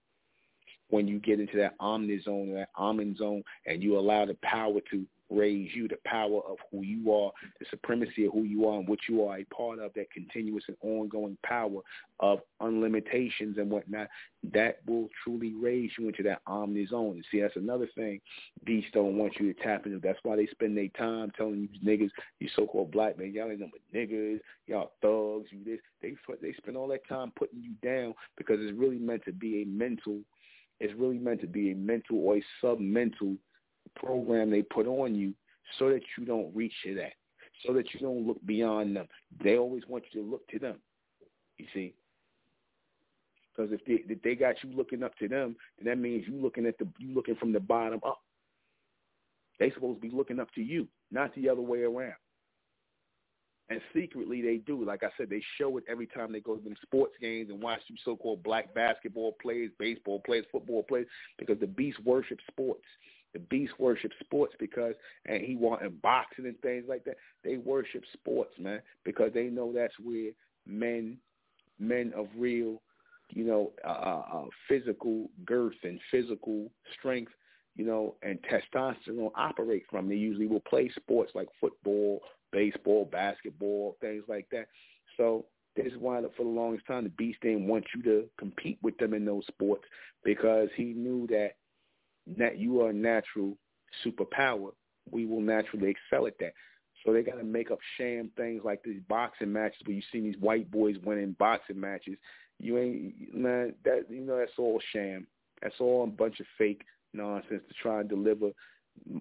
When 0.90 1.06
you 1.06 1.18
get 1.18 1.40
into 1.40 1.56
that 1.58 1.74
omni 1.80 2.20
zone, 2.22 2.54
that 2.54 2.70
Ahmen 2.78 3.16
zone, 3.16 3.42
and 3.66 3.82
you 3.82 3.98
allow 3.98 4.24
the 4.24 4.36
power 4.42 4.80
to 4.90 5.04
raise 5.30 5.70
you, 5.74 5.88
the 5.88 5.98
power 6.04 6.40
of 6.48 6.56
who 6.70 6.82
you 6.82 7.12
are, 7.12 7.30
the 7.60 7.66
supremacy 7.70 8.26
of 8.26 8.32
who 8.32 8.44
you 8.44 8.66
are 8.66 8.78
and 8.78 8.88
what 8.88 8.98
you 9.08 9.24
are 9.24 9.38
a 9.38 9.44
part 9.44 9.78
of, 9.78 9.92
that 9.94 10.10
continuous 10.10 10.64
and 10.68 10.76
ongoing 10.82 11.36
power 11.42 11.80
of 12.20 12.40
unlimitations 12.60 13.58
and 13.58 13.70
whatnot, 13.70 14.08
that 14.52 14.80
will 14.86 15.08
truly 15.22 15.54
raise 15.54 15.90
you 15.98 16.08
into 16.08 16.22
that 16.22 16.40
omni 16.46 16.86
zone. 16.86 17.12
And 17.12 17.24
see, 17.30 17.40
that's 17.40 17.56
another 17.56 17.88
thing 17.94 18.20
these 18.66 18.84
don't 18.92 19.16
want 19.16 19.34
you 19.38 19.52
to 19.52 19.62
tap 19.62 19.86
into. 19.86 19.98
That's 19.98 20.18
why 20.22 20.36
they 20.36 20.46
spend 20.46 20.76
their 20.76 20.88
time 20.88 21.30
telling 21.36 21.68
you 21.72 21.80
niggas, 21.84 22.10
you 22.40 22.48
so-called 22.56 22.90
black 22.90 23.18
men, 23.18 23.32
y'all 23.32 23.50
ain't 23.50 23.60
but 23.60 23.80
niggas, 23.94 24.40
y'all 24.66 24.92
thugs, 25.02 25.48
you 25.50 25.64
this. 25.64 25.80
They, 26.02 26.14
they 26.40 26.54
spend 26.54 26.76
all 26.76 26.88
that 26.88 27.06
time 27.08 27.32
putting 27.36 27.62
you 27.62 27.72
down 27.82 28.14
because 28.36 28.58
it's 28.60 28.76
really 28.76 28.98
meant 28.98 29.24
to 29.24 29.32
be 29.32 29.62
a 29.62 29.66
mental 29.66 30.20
it's 30.80 30.94
really 30.94 31.18
meant 31.18 31.40
to 31.40 31.46
be 31.46 31.72
a 31.72 31.74
mental 31.74 32.18
or 32.18 32.36
a 32.36 32.44
sub-mental 32.60 33.34
program 33.96 34.50
they 34.50 34.62
put 34.62 34.86
on 34.86 35.14
you 35.14 35.34
so 35.78 35.88
that 35.90 36.02
you 36.16 36.24
don't 36.24 36.54
reach 36.54 36.72
to 36.84 36.94
that, 36.94 37.12
so 37.66 37.72
that 37.72 37.92
you 37.92 38.00
don't 38.00 38.26
look 38.26 38.44
beyond 38.46 38.96
them. 38.96 39.06
They 39.42 39.56
always 39.56 39.82
want 39.88 40.04
you 40.12 40.22
to 40.22 40.30
look 40.30 40.46
to 40.48 40.58
them, 40.58 40.76
you 41.58 41.66
see. 41.74 41.94
Because 43.54 43.72
if 43.72 43.84
they 43.84 44.12
if 44.12 44.22
they 44.22 44.34
got 44.34 44.62
you 44.62 44.70
looking 44.76 45.02
up 45.02 45.16
to 45.18 45.28
them, 45.28 45.56
then 45.78 45.86
that 45.86 45.98
means 45.98 46.24
you 46.28 46.40
looking 46.40 46.66
at 46.66 46.78
the 46.78 46.86
you 46.98 47.14
looking 47.14 47.36
from 47.36 47.52
the 47.52 47.60
bottom 47.60 48.00
up. 48.06 48.20
They 49.58 49.70
supposed 49.72 50.00
to 50.00 50.08
be 50.08 50.14
looking 50.14 50.38
up 50.38 50.52
to 50.54 50.62
you, 50.62 50.86
not 51.10 51.34
the 51.34 51.48
other 51.48 51.60
way 51.60 51.82
around. 51.82 52.14
And 53.70 53.80
secretly 53.94 54.40
they 54.40 54.58
do. 54.58 54.82
Like 54.82 55.02
I 55.02 55.08
said, 55.18 55.28
they 55.28 55.42
show 55.58 55.76
it 55.76 55.84
every 55.88 56.06
time 56.06 56.32
they 56.32 56.40
go 56.40 56.56
to 56.56 56.62
them 56.62 56.76
sports 56.82 57.14
games 57.20 57.50
and 57.50 57.60
watch 57.62 57.80
them 57.86 57.98
so-called 58.02 58.42
black 58.42 58.72
basketball 58.74 59.36
players, 59.42 59.70
baseball 59.78 60.22
players, 60.24 60.46
football 60.50 60.84
players, 60.84 61.06
because 61.38 61.58
the 61.60 61.66
beast 61.66 61.98
worship 62.04 62.38
sports. 62.50 62.84
The 63.38 63.44
beast 63.56 63.74
worship 63.78 64.10
sports 64.20 64.54
because, 64.58 64.94
and 65.26 65.42
he 65.42 65.54
wanted 65.54 66.02
boxing 66.02 66.46
and 66.46 66.60
things 66.60 66.86
like 66.88 67.04
that. 67.04 67.16
They 67.44 67.56
worship 67.56 68.02
sports, 68.12 68.52
man, 68.58 68.80
because 69.04 69.30
they 69.32 69.44
know 69.44 69.72
that's 69.72 69.94
where 70.02 70.32
men, 70.66 71.18
men 71.78 72.12
of 72.16 72.26
real, 72.36 72.82
you 73.30 73.44
know, 73.44 73.72
uh, 73.86 73.90
uh, 73.90 74.22
uh 74.32 74.44
physical 74.68 75.30
girth 75.44 75.76
and 75.84 76.00
physical 76.10 76.68
strength, 76.98 77.30
you 77.76 77.84
know, 77.84 78.16
and 78.22 78.40
testosterone 78.42 79.30
operate 79.36 79.84
from. 79.88 80.08
They 80.08 80.16
usually 80.16 80.48
will 80.48 80.60
play 80.60 80.90
sports 80.96 81.30
like 81.36 81.48
football, 81.60 82.20
baseball, 82.50 83.04
basketball, 83.04 83.96
things 84.00 84.24
like 84.26 84.48
that. 84.50 84.66
So 85.16 85.44
this 85.76 85.86
is 85.86 85.98
why 86.00 86.20
for 86.36 86.42
the 86.42 86.48
longest 86.48 86.86
time 86.88 87.04
the 87.04 87.10
Beast 87.10 87.38
didn't 87.42 87.68
want 87.68 87.84
you 87.94 88.02
to 88.02 88.24
compete 88.36 88.78
with 88.82 88.98
them 88.98 89.14
in 89.14 89.24
those 89.24 89.46
sports 89.46 89.84
because 90.24 90.70
he 90.74 90.86
knew 90.86 91.28
that 91.28 91.52
that 92.36 92.58
you 92.58 92.82
are 92.82 92.90
a 92.90 92.94
natural 92.94 93.56
superpower, 94.04 94.70
we 95.10 95.26
will 95.26 95.40
naturally 95.40 95.90
excel 95.90 96.26
at 96.26 96.38
that. 96.40 96.52
So 97.04 97.12
they 97.12 97.22
got 97.22 97.36
to 97.36 97.44
make 97.44 97.70
up 97.70 97.78
sham 97.96 98.30
things 98.36 98.62
like 98.64 98.82
these 98.82 99.00
boxing 99.08 99.52
matches 99.52 99.80
where 99.84 99.96
you 99.96 100.02
see 100.12 100.20
these 100.20 100.38
white 100.40 100.70
boys 100.70 100.96
winning 101.04 101.36
boxing 101.38 101.80
matches. 101.80 102.16
You 102.58 102.78
ain't 102.78 103.34
man 103.34 103.74
that 103.84 104.06
you 104.10 104.20
know 104.20 104.36
that's 104.36 104.58
all 104.58 104.80
sham. 104.92 105.26
That's 105.62 105.76
all 105.80 106.04
a 106.04 106.06
bunch 106.08 106.40
of 106.40 106.46
fake 106.56 106.82
nonsense 107.14 107.62
to 107.68 107.74
try 107.80 108.00
and 108.00 108.08
deliver 108.08 108.50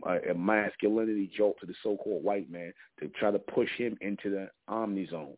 a, 0.05 0.31
a 0.31 0.33
masculinity 0.33 1.29
jolt 1.35 1.57
to 1.59 1.65
the 1.65 1.75
so-called 1.83 2.23
white 2.23 2.49
man 2.51 2.73
to 2.99 3.07
try 3.09 3.31
to 3.31 3.39
push 3.39 3.69
him 3.77 3.97
into 4.01 4.29
the 4.29 4.49
omni 4.67 5.07
zone. 5.07 5.35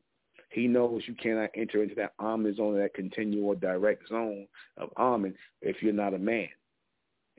He 0.50 0.68
knows 0.68 1.04
you 1.06 1.14
cannot 1.14 1.52
enter 1.56 1.84
into 1.84 1.96
that 1.96 2.14
omni 2.20 2.56
zone, 2.56 2.78
that 2.78 2.94
continual 2.94 3.54
direct 3.56 4.08
zone 4.10 4.48
of 4.78 4.90
Ahmen 4.98 5.36
if 5.62 5.84
you're 5.84 5.94
not 5.94 6.14
a 6.14 6.18
man. 6.18 6.50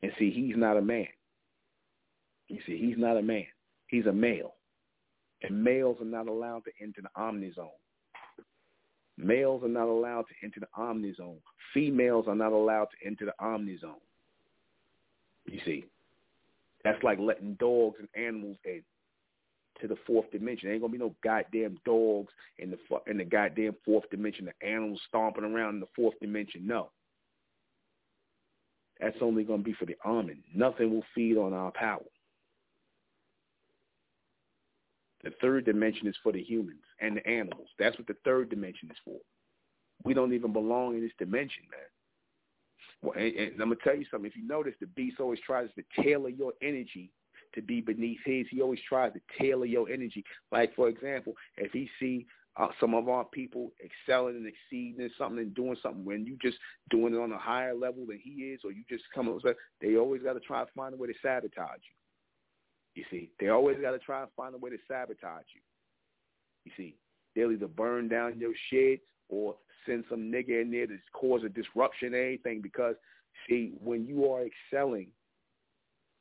And 0.03 0.13
see, 0.19 0.31
he's 0.31 0.57
not 0.57 0.77
a 0.77 0.83
man. 0.83 1.07
You 2.49 2.59
see, 2.67 2.79
he's 2.79 2.99
not 2.99 3.17
a 3.17 3.23
man. 3.23 3.47
He's 3.89 4.07
a 4.07 4.13
male. 4.13 4.55
And 5.43 5.63
males 5.63 5.99
are 6.01 6.07
not 6.07 6.27
allowed 6.29 6.65
to 6.65 6.71
enter 6.83 7.03
the 7.03 7.21
omni 7.21 7.53
zone. 7.55 7.69
Males 9.17 9.63
are 9.63 9.69
not 9.69 9.89
allowed 9.89 10.23
to 10.29 10.35
enter 10.43 10.61
the 10.61 10.69
omni 10.77 11.15
zone. 11.15 11.39
Females 11.75 12.27
are 12.29 12.35
not 12.35 12.53
allowed 12.53 12.87
to 12.87 13.07
enter 13.07 13.27
the 13.27 13.35
omni 13.45 13.79
zone. 13.79 14.01
You 15.47 15.61
see, 15.65 15.85
that's 16.85 17.03
like 17.03 17.19
letting 17.19 17.55
dogs 17.55 17.97
and 17.99 18.09
animals 18.15 18.57
in 18.65 18.83
to 19.81 19.89
the 19.89 19.97
fourth 20.07 20.31
dimension. 20.31 20.67
There 20.67 20.75
ain't 20.75 20.83
gonna 20.83 20.93
be 20.93 20.99
no 20.99 21.15
goddamn 21.23 21.79
dogs 21.85 22.33
in 22.59 22.71
the 22.71 22.79
in 23.07 23.19
the 23.19 23.25
goddamn 23.25 23.77
fourth 23.85 24.09
dimension. 24.11 24.47
The 24.47 24.67
animals 24.67 25.01
stomping 25.09 25.45
around 25.45 25.75
in 25.75 25.81
the 25.81 25.87
fourth 25.97 26.15
dimension. 26.21 26.67
No, 26.67 26.91
that's 29.01 29.17
only 29.21 29.45
going 29.45 29.61
to 29.61 29.65
be 29.65 29.73
for 29.73 29.87
the 29.87 29.97
Ahmen. 30.05 30.39
Nothing 30.55 30.91
will 30.93 31.05
feed 31.15 31.37
on 31.37 31.53
our 31.53 31.71
power. 31.73 32.05
The 35.23 35.31
third 35.41 35.65
dimension 35.67 36.07
is 36.07 36.17
for 36.23 36.33
the 36.33 36.43
humans 36.43 36.83
and 37.01 37.17
the 37.17 37.27
animals. 37.27 37.69
That's 37.79 37.97
what 37.99 38.07
the 38.07 38.17
third 38.25 38.49
dimension 38.51 38.91
is 38.91 38.97
for. 39.05 39.19
We 40.03 40.15
don't 40.15 40.33
even 40.33 40.53
belong 40.53 40.95
in 40.95 41.03
this 41.03 41.13
dimension, 41.19 41.65
man. 41.71 41.81
Well, 43.03 43.13
and, 43.19 43.35
and 43.35 43.53
I'm 43.61 43.69
gonna 43.69 43.77
tell 43.85 43.97
you 43.97 44.07
something. 44.11 44.31
If 44.31 44.37
you 44.37 44.47
notice, 44.47 44.75
the 44.81 44.87
beast 44.87 45.21
always 45.21 45.41
tries 45.47 45.69
to 45.77 46.03
tailor 46.03 46.31
your 46.31 46.53
energy 46.63 47.11
to 47.55 47.63
be 47.63 47.81
beneath 47.81 48.21
his. 48.25 48.47
He 48.51 48.63
always 48.63 48.81
tries 48.89 49.13
to 49.13 49.21
tailor 49.39 49.67
your 49.67 49.89
energy. 49.91 50.25
Like 50.53 50.75
for 50.75 50.89
example, 50.89 51.35
if 51.57 51.73
he 51.73 51.91
see 51.99 52.27
uh, 52.61 52.69
some 52.79 52.95
of 52.95 53.09
our 53.09 53.25
people 53.25 53.73
excelling 53.83 54.37
and 54.37 54.47
exceeding 54.47 55.01
in 55.01 55.11
something 55.17 55.39
and 55.39 55.55
doing 55.55 55.77
something 55.83 56.05
when 56.05 56.27
you 56.27 56.37
just 56.43 56.59
doing 56.91 57.15
it 57.15 57.19
on 57.19 57.33
a 57.33 57.39
higher 57.39 57.75
level 57.75 58.05
than 58.07 58.21
he 58.23 58.31
is, 58.31 58.61
or 58.65 58.71
you 58.71 58.83
just 58.89 59.05
come 59.15 59.29
up 59.29 59.43
with 59.43 59.57
they 59.81 59.97
always 59.97 60.23
got 60.23 60.35
to 60.35 60.41
try 60.41 60.63
to 60.63 60.71
find 60.77 60.93
a 60.93 60.97
way 60.97 61.09
to 61.09 61.15
sabotage 61.23 61.81
you. 62.95 63.03
You 63.03 63.05
see, 63.11 63.31
they 63.41 63.49
always 63.49 63.79
got 63.81 63.93
to 63.93 63.99
try 63.99 64.21
to 64.21 64.29
find 64.37 64.55
a 64.55 64.59
way 64.59 64.71
to 64.71 64.77
sabotage 64.87 65.47
you. 65.55 65.61
You 66.67 66.73
see, 66.77 66.97
they'll 67.35 67.53
either 67.53 67.69
burn 67.69 68.09
down 68.09 68.39
your 68.39 68.53
shit 68.69 69.01
or 69.31 69.57
send 69.87 70.05
some 70.11 70.31
nigga 70.31 70.61
in 70.61 70.71
there 70.71 70.87
to 70.87 70.99
cause 71.15 71.43
a 71.45 71.49
disruption 71.49 72.15
or 72.15 72.23
anything 72.23 72.61
because, 72.61 72.97
see, 73.49 73.73
when 73.83 74.05
you 74.05 74.31
are 74.31 74.45
excelling 74.45 75.07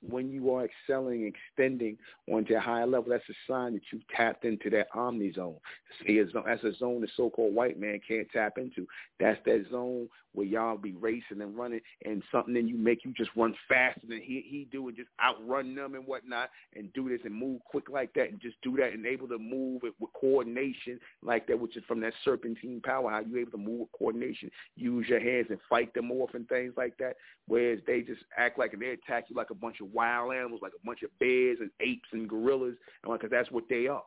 when 0.07 0.31
you 0.31 0.53
are 0.53 0.65
excelling, 0.65 1.25
extending 1.25 1.97
onto 2.31 2.55
a 2.55 2.59
higher 2.59 2.87
level, 2.87 3.09
that's 3.09 3.23
a 3.29 3.51
sign 3.51 3.73
that 3.73 3.81
you've 3.91 4.07
tapped 4.15 4.45
into 4.45 4.69
that 4.69 4.87
omni 4.93 5.33
zone. 5.33 5.57
See, 6.05 6.21
that's 6.21 6.63
a 6.63 6.73
zone 6.77 7.01
the 7.01 7.07
so-called 7.17 7.53
white 7.53 7.79
man 7.79 7.99
can't 8.07 8.27
tap 8.31 8.57
into. 8.57 8.87
That's 9.19 9.39
that 9.45 9.65
zone 9.71 10.07
where 10.33 10.45
y'all 10.45 10.77
be 10.77 10.93
racing 10.93 11.41
and 11.41 11.57
running, 11.57 11.81
and 12.05 12.21
something 12.31 12.55
in 12.55 12.67
you 12.67 12.77
make 12.77 13.03
you 13.03 13.11
just 13.17 13.31
run 13.35 13.55
faster 13.67 14.05
than 14.07 14.21
he 14.21 14.45
he 14.47 14.67
do, 14.71 14.87
and 14.87 14.95
just 14.95 15.09
outrun 15.23 15.73
them 15.73 15.95
and 15.95 16.05
whatnot, 16.05 16.49
and 16.75 16.93
do 16.93 17.09
this 17.09 17.21
and 17.25 17.33
move 17.33 17.59
quick 17.65 17.89
like 17.89 18.13
that, 18.13 18.29
and 18.29 18.39
just 18.39 18.55
do 18.61 18.77
that, 18.77 18.93
and 18.93 19.05
able 19.07 19.27
to 19.27 19.39
move 19.39 19.81
it 19.83 19.93
with 19.99 20.13
coordination 20.13 20.99
like 21.23 21.47
that, 21.47 21.59
which 21.59 21.75
is 21.75 21.83
from 21.87 21.99
that 22.01 22.13
serpentine 22.23 22.79
power. 22.83 23.09
How 23.09 23.21
you 23.21 23.37
able 23.37 23.51
to 23.51 23.57
move 23.57 23.79
with 23.79 23.91
coordination, 23.97 24.51
use 24.75 25.07
your 25.09 25.19
hands 25.19 25.47
and 25.49 25.59
fight 25.67 25.93
them 25.95 26.11
off 26.11 26.35
and 26.35 26.47
things 26.47 26.73
like 26.77 26.95
that. 26.99 27.15
Whereas 27.47 27.79
they 27.87 28.01
just 28.01 28.21
act 28.37 28.59
like 28.59 28.73
and 28.73 28.81
they 28.81 28.89
attack 28.89 29.25
you 29.29 29.35
like 29.35 29.49
a 29.49 29.55
bunch 29.55 29.81
of 29.81 29.88
wild 29.93 30.33
animals, 30.33 30.61
like 30.61 30.73
a 30.73 30.85
bunch 30.85 31.03
of 31.03 31.09
bears 31.19 31.57
and 31.59 31.69
apes 31.79 32.09
and 32.11 32.29
gorillas, 32.29 32.75
and 33.03 33.13
because 33.13 33.31
that's 33.31 33.51
what 33.51 33.65
they 33.69 33.87
are. 33.87 34.03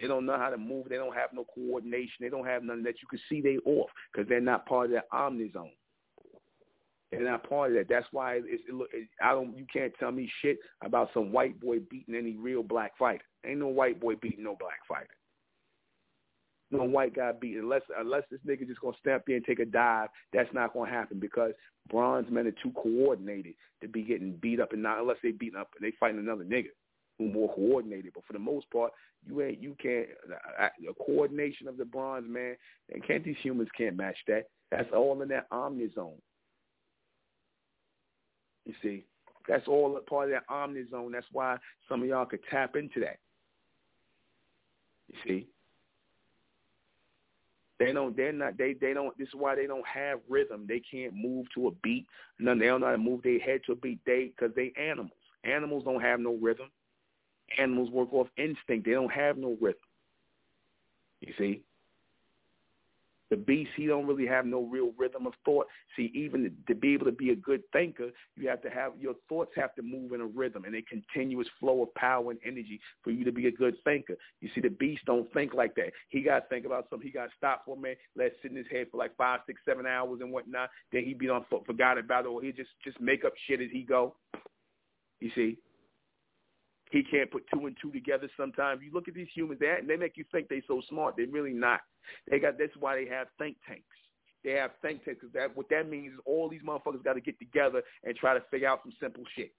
They 0.00 0.06
don't 0.06 0.26
know 0.26 0.38
how 0.38 0.50
to 0.50 0.58
move. 0.58 0.88
They 0.88 0.96
don't 0.96 1.14
have 1.14 1.30
no 1.32 1.44
coordination. 1.54 2.16
They 2.20 2.28
don't 2.28 2.46
have 2.46 2.62
none 2.62 2.82
that. 2.84 3.02
You 3.02 3.08
can 3.08 3.20
see 3.28 3.40
they 3.40 3.58
off 3.64 3.90
because 4.12 4.28
they're 4.28 4.40
not 4.40 4.66
part 4.66 4.86
of 4.86 4.92
that 4.92 5.08
omni 5.12 5.50
zone. 5.52 5.70
They're 7.10 7.24
not 7.24 7.48
part 7.48 7.70
of 7.70 7.76
that. 7.78 7.88
That's 7.88 8.06
why 8.12 8.34
it's, 8.34 8.62
it, 8.68 8.88
it, 8.92 9.08
I 9.22 9.32
don't. 9.32 9.56
You 9.56 9.66
can't 9.72 9.92
tell 9.98 10.12
me 10.12 10.30
shit 10.42 10.58
about 10.84 11.08
some 11.14 11.32
white 11.32 11.58
boy 11.58 11.78
beating 11.90 12.14
any 12.14 12.36
real 12.36 12.62
black 12.62 12.96
fighter. 12.98 13.24
Ain't 13.46 13.60
no 13.60 13.68
white 13.68 13.98
boy 13.98 14.14
beating 14.16 14.44
no 14.44 14.56
black 14.60 14.80
fighter. 14.86 15.08
No 16.70 16.84
white 16.84 17.14
guy 17.16 17.32
beating 17.32 17.60
unless 17.60 17.82
unless 17.98 18.24
this 18.30 18.40
nigga 18.46 18.66
just 18.66 18.80
gonna 18.80 18.96
step 19.00 19.28
in 19.28 19.36
and 19.36 19.44
take 19.44 19.58
a 19.58 19.64
dive. 19.64 20.10
That's 20.32 20.52
not 20.52 20.74
gonna 20.74 20.90
happen 20.90 21.18
because 21.18 21.52
bronze 21.88 22.30
men 22.30 22.46
are 22.46 22.54
too 22.62 22.72
coordinated 22.72 23.54
to 23.80 23.88
be 23.88 24.02
getting 24.02 24.32
beat 24.42 24.60
up 24.60 24.72
and 24.72 24.82
not 24.82 24.98
unless 24.98 25.16
they 25.22 25.30
beating 25.30 25.58
up 25.58 25.70
and 25.78 25.86
they 25.86 25.96
fighting 25.98 26.18
another 26.18 26.44
nigga 26.44 26.68
who 27.16 27.28
more 27.28 27.52
coordinated. 27.54 28.12
But 28.14 28.24
for 28.26 28.34
the 28.34 28.38
most 28.38 28.70
part, 28.70 28.92
you 29.26 29.40
ain't 29.40 29.62
you 29.62 29.76
can't 29.82 30.08
the 30.78 30.94
coordination 31.04 31.68
of 31.68 31.78
the 31.78 31.86
bronze 31.86 32.26
man 32.28 32.56
and 32.92 33.06
can't 33.06 33.24
these 33.24 33.36
humans 33.42 33.70
can't 33.76 33.96
match 33.96 34.18
that. 34.26 34.48
That's 34.70 34.88
all 34.94 35.20
in 35.22 35.28
that 35.28 35.46
omni 35.50 35.90
zone. 35.94 36.20
You 38.66 38.74
see, 38.82 39.06
that's 39.48 39.66
all 39.66 39.98
part 40.06 40.26
of 40.26 40.32
that 40.32 40.52
omni 40.52 40.84
zone. 40.90 41.12
That's 41.12 41.26
why 41.32 41.56
some 41.88 42.02
of 42.02 42.08
y'all 42.08 42.26
could 42.26 42.44
tap 42.50 42.76
into 42.76 43.00
that. 43.00 43.18
You 45.08 45.18
see. 45.26 45.46
They 47.78 47.92
don't. 47.92 48.16
They're 48.16 48.32
not. 48.32 48.58
They. 48.58 48.74
They 48.74 48.92
don't. 48.92 49.16
This 49.18 49.28
is 49.28 49.34
why 49.34 49.54
they 49.54 49.66
don't 49.66 49.86
have 49.86 50.20
rhythm. 50.28 50.66
They 50.68 50.80
can't 50.80 51.14
move 51.14 51.46
to 51.54 51.68
a 51.68 51.70
beat. 51.82 52.06
None. 52.38 52.58
They 52.58 52.66
don't 52.66 52.80
know 52.80 52.86
how 52.86 52.92
to 52.92 52.98
move 52.98 53.22
their 53.22 53.38
head 53.38 53.60
to 53.66 53.72
a 53.72 53.76
beat. 53.76 54.00
They 54.04 54.32
because 54.36 54.54
they 54.56 54.72
animals. 54.80 55.12
Animals 55.44 55.84
don't 55.84 56.00
have 56.00 56.18
no 56.18 56.36
rhythm. 56.40 56.70
Animals 57.56 57.90
work 57.90 58.12
off 58.12 58.28
instinct. 58.36 58.84
They 58.84 58.92
don't 58.92 59.12
have 59.12 59.38
no 59.38 59.56
rhythm. 59.60 59.80
You 61.20 61.32
see? 61.38 61.62
The 63.30 63.36
beast, 63.36 63.70
he 63.76 63.86
don't 63.86 64.06
really 64.06 64.26
have 64.26 64.46
no 64.46 64.62
real 64.62 64.92
rhythm 64.96 65.26
of 65.26 65.34
thought. 65.44 65.66
See, 65.96 66.10
even 66.14 66.50
to, 66.66 66.74
be 66.74 66.94
able 66.94 67.06
to 67.06 67.12
be 67.12 67.30
a 67.30 67.36
good 67.36 67.62
thinker, 67.72 68.10
you 68.36 68.48
have 68.48 68.62
to 68.62 68.70
have 68.70 68.92
your 68.98 69.14
thoughts 69.28 69.52
have 69.56 69.74
to 69.74 69.82
move 69.82 70.12
in 70.12 70.20
a 70.20 70.26
rhythm 70.26 70.64
and 70.64 70.74
a 70.74 70.82
continuous 70.82 71.48
flow 71.60 71.82
of 71.82 71.94
power 71.94 72.30
and 72.30 72.40
energy 72.44 72.80
for 73.02 73.10
you 73.10 73.24
to 73.24 73.32
be 73.32 73.46
a 73.46 73.52
good 73.52 73.74
thinker. 73.84 74.14
You 74.40 74.48
see, 74.54 74.60
the 74.60 74.70
beast 74.70 75.02
don't 75.04 75.30
think 75.32 75.52
like 75.52 75.74
that. 75.74 75.92
He 76.08 76.22
got 76.22 76.40
to 76.40 76.48
think 76.48 76.64
about 76.64 76.86
something. 76.88 77.06
He 77.06 77.12
got 77.12 77.26
to 77.26 77.32
stop 77.36 77.64
for 77.64 77.76
a 77.76 77.80
minute, 77.80 77.98
let 78.16 78.28
it 78.28 78.36
sit 78.40 78.50
in 78.50 78.56
his 78.56 78.66
head 78.70 78.86
for 78.90 78.96
like 78.96 79.16
five, 79.16 79.40
six, 79.46 79.60
seven 79.64 79.86
hours 79.86 80.20
and 80.22 80.32
whatnot. 80.32 80.70
Then 80.92 81.04
he 81.04 81.12
be 81.14 81.28
on 81.28 81.44
forgot 81.66 81.98
about 81.98 82.24
it, 82.24 82.28
or 82.28 82.42
he 82.42 82.52
just 82.52 82.70
just 82.82 83.00
make 83.00 83.24
up 83.24 83.32
shit 83.46 83.60
as 83.60 83.68
he 83.70 83.82
go. 83.82 84.14
You 85.20 85.30
see, 85.34 85.58
he 86.90 87.02
can't 87.02 87.30
put 87.30 87.44
two 87.52 87.66
and 87.66 87.76
two 87.80 87.90
together 87.92 88.28
sometimes. 88.36 88.80
You 88.82 88.92
look 88.92 89.08
at 89.08 89.14
these 89.14 89.28
humans, 89.34 89.60
they, 89.60 89.76
they 89.86 89.96
make 89.96 90.16
you 90.16 90.24
think 90.32 90.48
they're 90.48 90.62
so 90.66 90.82
smart. 90.88 91.14
They're 91.16 91.26
really 91.26 91.52
not. 91.52 91.80
They 92.30 92.38
got 92.38 92.58
That's 92.58 92.72
why 92.78 92.96
they 92.96 93.10
have 93.10 93.28
think 93.38 93.56
tanks. 93.66 93.84
They 94.44 94.52
have 94.52 94.70
think 94.80 95.04
tanks. 95.04 95.20
Cause 95.20 95.30
that, 95.34 95.56
what 95.56 95.68
that 95.70 95.88
means 95.88 96.14
is 96.14 96.20
all 96.24 96.48
these 96.48 96.62
motherfuckers 96.62 97.04
got 97.04 97.14
to 97.14 97.20
get 97.20 97.38
together 97.38 97.82
and 98.04 98.16
try 98.16 98.34
to 98.34 98.42
figure 98.50 98.68
out 98.68 98.80
some 98.82 98.92
simple 99.00 99.24
shit. 99.36 99.52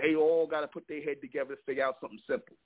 They 0.00 0.14
all 0.14 0.46
got 0.46 0.60
to 0.60 0.68
put 0.68 0.86
their 0.88 1.02
head 1.02 1.16
together 1.20 1.56
to 1.56 1.62
figure 1.66 1.84
out 1.84 1.96
something 2.00 2.20
simple. 2.28 2.56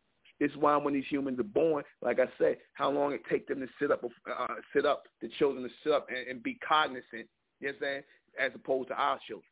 This 0.41 0.51
is 0.51 0.57
why 0.57 0.77
when 0.77 0.95
these 0.95 1.05
humans 1.09 1.39
are 1.39 1.45
born, 1.45 1.85
like 2.03 2.19
I 2.19 2.27
said, 2.37 2.57
how 2.75 2.91
long 2.91 3.13
it 3.13 3.23
take 3.31 3.47
them 3.47 3.61
to 3.61 3.69
sit 3.81 3.91
up, 3.91 4.05
uh, 4.05 4.47
sit 4.75 4.85
up, 4.85 5.05
the 5.21 5.29
children 5.39 5.63
to 5.63 5.71
sit 5.85 5.93
up 5.93 6.09
and, 6.09 6.27
and 6.29 6.43
be 6.43 6.59
cognizant. 6.67 7.29
You 7.61 7.69
know 7.69 7.69
what 7.69 7.75
I'm 7.75 7.81
saying? 7.81 8.03
As 8.41 8.53
opposed 8.55 8.89
to 8.89 8.95
our 8.95 9.19
children 9.27 9.47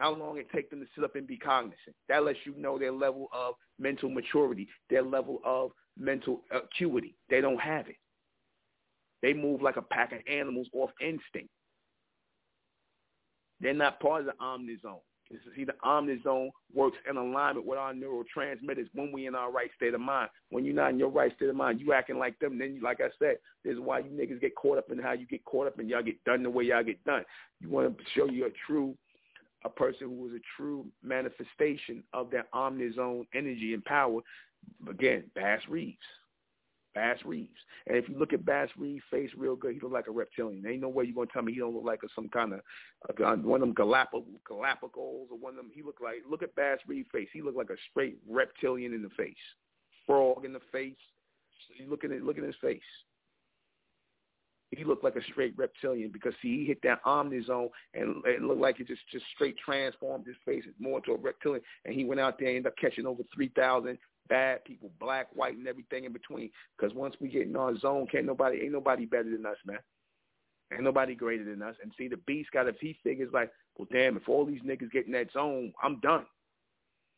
how 0.00 0.14
long 0.14 0.38
it 0.38 0.48
take 0.50 0.70
them 0.70 0.80
to 0.80 0.86
sit 0.94 1.04
up 1.04 1.14
and 1.14 1.26
be 1.26 1.36
cognizant. 1.36 1.94
That 2.08 2.24
lets 2.24 2.38
you 2.44 2.54
know 2.56 2.78
their 2.78 2.90
level 2.90 3.28
of 3.32 3.54
mental 3.78 4.08
maturity, 4.08 4.66
their 4.88 5.02
level 5.02 5.40
of 5.44 5.72
mental 5.98 6.40
acuity. 6.50 7.14
They 7.28 7.42
don't 7.42 7.60
have 7.60 7.86
it. 7.86 7.96
They 9.22 9.34
move 9.34 9.60
like 9.60 9.76
a 9.76 9.82
pack 9.82 10.12
of 10.12 10.20
animals 10.26 10.68
off 10.72 10.90
instinct. 11.02 11.50
They're 13.60 13.74
not 13.74 14.00
part 14.00 14.22
of 14.22 14.26
the 14.26 14.32
omnizone. 14.42 15.00
See, 15.54 15.64
the 15.64 15.74
omnizone 15.84 16.48
works 16.74 16.96
in 17.08 17.18
alignment 17.18 17.66
with 17.66 17.78
our 17.78 17.92
neurotransmitters 17.92 18.88
when 18.94 19.12
we 19.12 19.26
in 19.26 19.34
our 19.34 19.52
right 19.52 19.70
state 19.76 19.92
of 19.92 20.00
mind. 20.00 20.30
When 20.48 20.64
you're 20.64 20.74
not 20.74 20.90
in 20.90 20.98
your 20.98 21.10
right 21.10 21.32
state 21.36 21.50
of 21.50 21.54
mind, 21.56 21.78
you 21.78 21.92
acting 21.92 22.18
like 22.18 22.36
them. 22.40 22.58
Then, 22.58 22.74
you, 22.74 22.82
like 22.82 23.00
I 23.00 23.10
said, 23.18 23.36
this 23.64 23.74
is 23.74 23.80
why 23.80 24.00
you 24.00 24.10
niggas 24.10 24.40
get 24.40 24.56
caught 24.56 24.78
up 24.78 24.90
in 24.90 24.98
how 24.98 25.12
you 25.12 25.26
get 25.26 25.44
caught 25.44 25.68
up 25.68 25.78
and 25.78 25.88
y'all 25.88 26.02
get 26.02 26.24
done 26.24 26.42
the 26.42 26.50
way 26.50 26.64
y'all 26.64 26.82
get 26.82 27.04
done. 27.04 27.22
You 27.60 27.68
want 27.68 27.96
to 27.96 28.04
show 28.16 28.24
you 28.28 28.46
a 28.46 28.50
true 28.66 28.96
a 29.64 29.68
person 29.68 30.08
who 30.08 30.22
was 30.22 30.32
a 30.32 30.40
true 30.56 30.86
manifestation 31.02 32.02
of 32.12 32.30
that 32.30 32.50
omnizone 32.52 33.26
energy 33.34 33.74
and 33.74 33.84
power. 33.84 34.20
Again, 34.88 35.24
Bass 35.34 35.60
Reeves. 35.68 35.98
Bass 36.94 37.18
Reeves. 37.24 37.58
And 37.86 37.96
if 37.96 38.08
you 38.08 38.18
look 38.18 38.32
at 38.32 38.44
Bass 38.44 38.68
Reeves' 38.76 39.04
face 39.10 39.30
real 39.36 39.54
good, 39.56 39.74
he 39.74 39.80
look 39.80 39.92
like 39.92 40.08
a 40.08 40.12
reptilian. 40.12 40.66
Ain't 40.66 40.80
no 40.80 40.88
way 40.88 41.04
you're 41.04 41.14
gonna 41.14 41.28
tell 41.32 41.42
me 41.42 41.52
he 41.52 41.60
don't 41.60 41.74
look 41.74 41.84
like 41.84 42.00
a, 42.02 42.08
some 42.14 42.28
kind 42.28 42.52
of 42.52 42.60
uh, 43.08 43.36
one 43.36 43.62
of 43.62 43.68
them 43.68 43.74
Galapagos, 43.74 44.24
Galapagos 44.46 45.28
or 45.30 45.38
one 45.38 45.52
of 45.52 45.56
them. 45.56 45.70
He 45.72 45.82
look 45.82 45.98
like 46.02 46.16
look 46.28 46.42
at 46.42 46.54
Bass 46.56 46.78
Reeves' 46.86 47.08
face. 47.12 47.28
He 47.32 47.42
look 47.42 47.56
like 47.56 47.70
a 47.70 47.76
straight 47.90 48.18
reptilian 48.28 48.92
in 48.92 49.02
the 49.02 49.10
face, 49.10 49.34
frog 50.06 50.44
in 50.44 50.52
the 50.52 50.60
face. 50.72 50.96
You 51.78 51.88
look 51.88 52.04
at 52.04 52.10
it, 52.10 52.24
look 52.24 52.38
at 52.38 52.44
his 52.44 52.56
face 52.60 52.82
he 54.70 54.84
looked 54.84 55.02
like 55.02 55.16
a 55.16 55.22
straight 55.24 55.54
reptilian 55.56 56.10
because 56.12 56.32
see, 56.40 56.58
he 56.58 56.64
hit 56.64 56.80
that 56.82 57.02
omnizone 57.04 57.70
and 57.94 58.22
it 58.24 58.40
looked 58.42 58.60
like 58.60 58.78
it 58.78 58.86
just 58.86 59.02
just 59.10 59.24
straight 59.34 59.56
transformed 59.58 60.26
his 60.26 60.36
face 60.44 60.64
more 60.78 60.98
into 60.98 61.12
a 61.12 61.16
reptilian. 61.16 61.62
And 61.84 61.94
he 61.94 62.04
went 62.04 62.20
out 62.20 62.38
there 62.38 62.48
and 62.48 62.58
ended 62.58 62.72
up 62.72 62.78
catching 62.78 63.06
over 63.06 63.22
three 63.34 63.50
thousand 63.56 63.98
bad 64.28 64.64
people, 64.64 64.90
black, 65.00 65.26
white, 65.34 65.56
and 65.56 65.66
everything 65.66 66.04
in 66.04 66.12
between. 66.12 66.50
Because 66.78 66.94
once 66.94 67.16
we 67.20 67.28
get 67.28 67.48
in 67.48 67.56
our 67.56 67.76
zone, 67.76 68.06
can't 68.10 68.24
nobody, 68.24 68.60
ain't 68.62 68.72
nobody 68.72 69.04
better 69.04 69.28
than 69.28 69.44
us, 69.44 69.56
man. 69.66 69.80
Ain't 70.72 70.84
nobody 70.84 71.16
greater 71.16 71.44
than 71.44 71.62
us. 71.62 71.74
And 71.82 71.92
see, 71.98 72.06
the 72.08 72.16
beast 72.16 72.52
got 72.52 72.68
if 72.68 72.76
he 72.80 72.96
figures 73.02 73.30
like, 73.34 73.50
well, 73.76 73.88
damn, 73.92 74.16
if 74.16 74.28
all 74.28 74.46
these 74.46 74.62
niggas 74.62 74.92
get 74.92 75.06
in 75.06 75.12
that 75.12 75.32
zone, 75.32 75.72
I'm 75.82 75.98
done. 76.00 76.24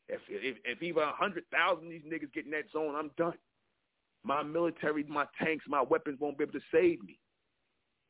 If 0.09 0.21
if 0.29 0.57
if 0.65 0.83
even 0.83 1.03
a 1.03 1.13
hundred 1.13 1.45
thousand 1.53 1.91
these 1.91 2.03
niggas 2.03 2.33
get 2.33 2.47
in 2.47 2.51
that 2.53 2.71
zone, 2.73 2.95
I'm 2.97 3.11
done. 3.17 3.35
My 4.25 4.43
military, 4.43 5.05
my 5.05 5.27
tanks, 5.39 5.65
my 5.69 5.83
weapons 5.83 6.19
won't 6.21 6.39
be 6.39 6.45
able 6.45 6.53
to 6.55 6.61
save 6.73 7.03
me. 7.05 7.19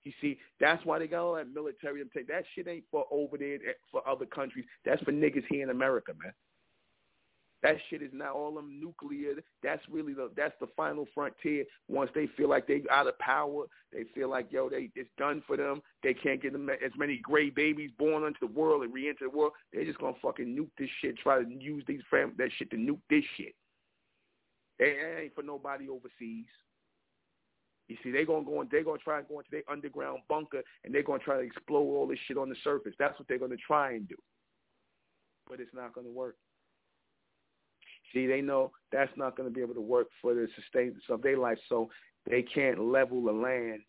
You 0.04 0.12
see, 0.20 0.38
that's 0.58 0.84
why 0.84 0.98
they 0.98 1.06
got 1.06 1.24
all 1.24 1.34
that 1.36 1.52
military. 1.52 2.02
That 2.02 2.44
shit 2.54 2.68
ain't 2.68 2.84
for 2.90 3.04
over 3.10 3.38
there 3.38 3.54
eh, 3.54 3.72
for 3.90 4.06
other 4.08 4.26
countries. 4.26 4.64
That's 4.84 5.02
for 5.02 5.12
niggas 5.12 5.44
here 5.48 5.62
in 5.62 5.70
America, 5.70 6.12
man. 6.20 6.32
That 7.62 7.76
shit 7.88 8.02
is 8.02 8.10
not 8.12 8.34
all 8.34 8.52
them 8.54 8.80
nuclear. 8.80 9.34
That's 9.62 9.82
really 9.88 10.14
the 10.14 10.30
that's 10.36 10.54
the 10.60 10.66
final 10.76 11.06
frontier. 11.14 11.64
Once 11.88 12.10
they 12.12 12.26
feel 12.36 12.48
like 12.48 12.66
they 12.66 12.82
out 12.90 13.06
of 13.06 13.16
power, 13.20 13.66
they 13.92 14.02
feel 14.14 14.28
like 14.28 14.50
yo, 14.50 14.68
they 14.68 14.90
it's 14.96 15.08
done 15.16 15.44
for 15.46 15.56
them. 15.56 15.80
They 16.02 16.12
can't 16.12 16.42
get 16.42 16.52
them 16.52 16.68
as 16.68 16.90
many 16.96 17.18
gray 17.18 17.50
babies 17.50 17.92
born 17.96 18.24
into 18.24 18.40
the 18.40 18.48
world 18.48 18.82
and 18.82 18.92
re-enter 18.92 19.26
the 19.30 19.36
world. 19.36 19.52
They're 19.72 19.84
just 19.84 19.98
gonna 19.98 20.16
fucking 20.20 20.56
nuke 20.56 20.70
this 20.76 20.90
shit. 21.00 21.16
Try 21.18 21.44
to 21.44 21.48
use 21.48 21.84
these 21.86 22.00
fam 22.10 22.32
that 22.38 22.50
shit 22.58 22.70
to 22.70 22.76
nuke 22.76 23.00
this 23.08 23.24
shit. 23.36 23.54
It 24.80 25.22
ain't 25.22 25.34
for 25.36 25.44
nobody 25.44 25.88
overseas. 25.88 26.46
You 27.88 27.96
see, 28.02 28.10
they're 28.10 28.24
gonna 28.24 28.44
go 28.44 28.60
and 28.60 28.70
they're 28.70 28.84
gonna 28.84 28.98
try 28.98 29.18
and 29.18 29.28
go 29.28 29.38
into 29.38 29.50
their 29.50 29.62
underground 29.70 30.20
bunker 30.28 30.62
and 30.84 30.94
they're 30.94 31.02
gonna 31.02 31.18
try 31.18 31.36
to 31.36 31.42
explode 31.42 31.80
all 31.80 32.06
this 32.06 32.18
shit 32.26 32.38
on 32.38 32.48
the 32.48 32.56
surface. 32.62 32.94
That's 32.98 33.18
what 33.18 33.28
they're 33.28 33.38
gonna 33.38 33.56
try 33.56 33.92
and 33.92 34.08
do. 34.08 34.16
But 35.48 35.60
it's 35.60 35.74
not 35.74 35.94
gonna 35.94 36.08
work. 36.08 36.36
See, 38.12 38.26
they 38.26 38.40
know 38.40 38.72
that's 38.90 39.12
not 39.16 39.36
to 39.36 39.50
be 39.50 39.62
able 39.62 39.74
to 39.74 39.80
work 39.80 40.08
for 40.20 40.34
the 40.34 40.46
sustenance 40.56 41.02
of 41.08 41.22
their 41.22 41.38
life, 41.38 41.58
so 41.68 41.88
they 42.28 42.42
can't 42.42 42.78
level 42.80 43.22
the 43.22 43.32
land. 43.32 43.80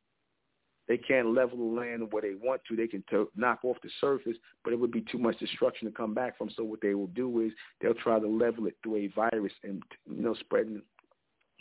They 0.87 0.97
can't 0.97 1.33
level 1.33 1.57
the 1.57 1.79
land 1.79 2.11
where 2.11 2.21
they 2.21 2.35
want 2.35 2.61
to. 2.67 2.75
They 2.75 2.87
can 2.87 3.03
to- 3.09 3.31
knock 3.35 3.59
off 3.63 3.77
the 3.81 3.89
surface, 4.01 4.35
but 4.63 4.73
it 4.73 4.79
would 4.79 4.91
be 4.91 5.01
too 5.01 5.17
much 5.17 5.39
destruction 5.39 5.87
to 5.87 5.93
come 5.95 6.13
back 6.13 6.37
from. 6.37 6.49
So 6.49 6.63
what 6.63 6.81
they 6.81 6.93
will 6.93 7.07
do 7.07 7.39
is 7.41 7.53
they'll 7.79 7.93
try 7.93 8.19
to 8.19 8.27
level 8.27 8.67
it 8.67 8.75
through 8.83 8.97
a 8.97 9.07
virus 9.07 9.53
and 9.63 9.81
you 10.05 10.21
know 10.21 10.33
spreading 10.35 10.81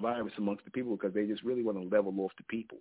virus 0.03 0.33
amongst 0.37 0.65
the 0.65 0.70
people 0.70 0.97
because 0.97 1.15
they 1.15 1.27
just 1.27 1.43
really 1.43 1.62
want 1.62 1.79
to 1.79 1.97
level 1.97 2.12
off 2.19 2.33
the 2.37 2.45
people. 2.45 2.79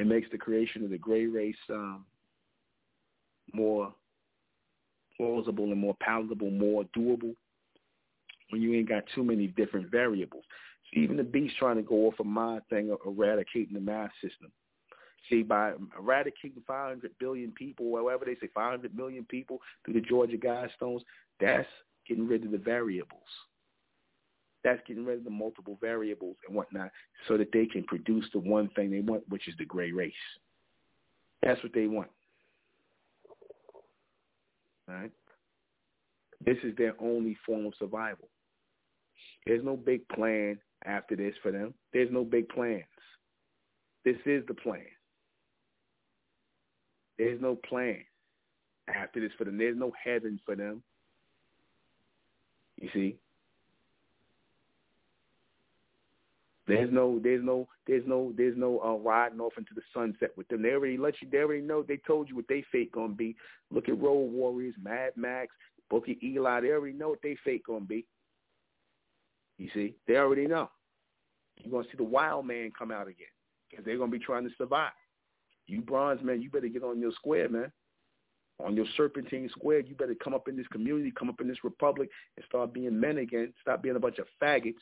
It 0.00 0.06
makes 0.06 0.28
the 0.32 0.38
creation 0.38 0.84
of 0.84 0.90
the 0.90 0.98
gray 0.98 1.26
race 1.26 1.54
um, 1.70 2.04
more 3.52 3.94
plausible 5.16 5.64
and 5.64 5.80
more 5.80 5.96
palatable, 6.00 6.50
more 6.50 6.84
doable 6.96 7.34
when 8.50 8.60
you 8.60 8.74
ain't 8.74 8.88
got 8.88 9.04
too 9.14 9.24
many 9.24 9.46
different 9.46 9.90
variables. 9.90 10.44
See, 10.92 11.00
even 11.00 11.16
the 11.16 11.22
beast 11.22 11.56
trying 11.58 11.76
to 11.76 11.82
go 11.82 12.06
off 12.06 12.18
of 12.18 12.26
my 12.26 12.58
thing 12.70 12.90
of 12.90 12.98
eradicating 13.06 13.74
the 13.74 13.80
mass 13.80 14.10
system. 14.20 14.50
See, 15.30 15.42
by 15.42 15.72
eradicating 15.98 16.62
500 16.66 17.10
billion 17.18 17.52
people, 17.52 17.86
whatever 17.86 18.24
they 18.26 18.34
say, 18.34 18.50
500 18.54 18.94
million 18.94 19.24
people 19.24 19.60
through 19.84 19.94
the 19.94 20.00
Georgia 20.00 20.36
Guidestones, 20.36 21.00
that's 21.40 21.68
getting 22.06 22.28
rid 22.28 22.44
of 22.44 22.50
the 22.50 22.58
variables. 22.58 23.22
That's 24.64 24.80
getting 24.88 25.04
rid 25.04 25.18
of 25.18 25.24
the 25.24 25.30
multiple 25.30 25.78
variables 25.80 26.36
and 26.48 26.56
whatnot 26.56 26.90
so 27.28 27.36
that 27.36 27.52
they 27.52 27.66
can 27.66 27.84
produce 27.84 28.24
the 28.32 28.38
one 28.38 28.70
thing 28.70 28.90
they 28.90 29.00
want, 29.00 29.28
which 29.28 29.46
is 29.46 29.54
the 29.58 29.66
gray 29.66 29.92
race. 29.92 30.12
That's 31.42 31.62
what 31.62 31.74
they 31.74 31.86
want. 31.86 32.08
Right? 34.88 35.12
This 36.44 36.56
is 36.64 36.74
their 36.76 36.94
only 36.98 37.36
form 37.46 37.66
of 37.66 37.74
survival. 37.78 38.28
There's 39.46 39.64
no 39.64 39.76
big 39.76 40.08
plan 40.08 40.58
after 40.86 41.14
this 41.14 41.34
for 41.42 41.52
them. 41.52 41.74
There's 41.92 42.10
no 42.10 42.24
big 42.24 42.48
plans. 42.48 42.84
This 44.04 44.16
is 44.24 44.44
the 44.46 44.54
plan. 44.54 44.86
There's 47.18 47.40
no 47.40 47.56
plan 47.68 47.98
after 48.88 49.20
this 49.20 49.32
for 49.38 49.44
them. 49.44 49.58
There's 49.58 49.78
no 49.78 49.92
heaven 50.02 50.40
for 50.44 50.56
them. 50.56 50.82
You 52.80 52.88
see? 52.92 53.16
There's 56.66 56.90
no, 56.90 57.20
there's 57.22 57.44
no, 57.44 57.68
there's 57.86 58.04
no, 58.06 58.32
there's 58.36 58.56
no 58.56 58.80
uh, 58.80 58.96
riding 58.96 59.40
off 59.40 59.52
into 59.58 59.74
the 59.74 59.82
sunset 59.92 60.30
with 60.36 60.48
them. 60.48 60.62
They 60.62 60.70
already 60.70 60.96
let 60.96 61.14
you. 61.20 61.28
They 61.30 61.38
already 61.38 61.60
know. 61.60 61.82
They 61.82 61.98
told 62.06 62.28
you 62.28 62.36
what 62.36 62.48
they 62.48 62.64
fate 62.72 62.90
gonna 62.92 63.12
be. 63.12 63.36
Look 63.70 63.88
at 63.88 64.00
Road 64.00 64.32
Warriors, 64.32 64.74
Mad 64.82 65.12
Max, 65.14 65.48
Book 65.90 66.08
of 66.08 66.14
Eli. 66.22 66.60
They 66.62 66.70
already 66.70 66.96
know 66.96 67.10
what 67.10 67.22
they 67.22 67.36
fate 67.44 67.64
gonna 67.66 67.84
be. 67.84 68.06
You 69.58 69.68
see, 69.74 69.94
they 70.08 70.16
already 70.16 70.46
know. 70.46 70.70
You're 71.58 71.70
gonna 71.70 71.84
see 71.90 71.98
the 71.98 72.04
wild 72.04 72.46
man 72.46 72.72
come 72.76 72.90
out 72.90 73.08
again 73.08 73.26
because 73.68 73.84
they're 73.84 73.98
gonna 73.98 74.10
be 74.10 74.18
trying 74.18 74.44
to 74.44 74.54
survive. 74.56 74.92
You 75.66 75.82
bronze 75.82 76.22
man, 76.22 76.40
you 76.40 76.48
better 76.48 76.68
get 76.68 76.82
on 76.82 76.98
your 76.98 77.12
square, 77.12 77.48
man. 77.50 77.70
On 78.64 78.74
your 78.74 78.86
serpentine 78.96 79.50
square, 79.50 79.80
you 79.80 79.94
better 79.96 80.14
come 80.14 80.32
up 80.32 80.48
in 80.48 80.56
this 80.56 80.68
community, 80.68 81.12
come 81.18 81.28
up 81.28 81.40
in 81.40 81.48
this 81.48 81.64
republic, 81.64 82.08
and 82.36 82.46
start 82.46 82.72
being 82.72 82.98
men 82.98 83.18
again. 83.18 83.52
Stop 83.60 83.82
being 83.82 83.96
a 83.96 84.00
bunch 84.00 84.18
of 84.18 84.26
faggots 84.40 84.74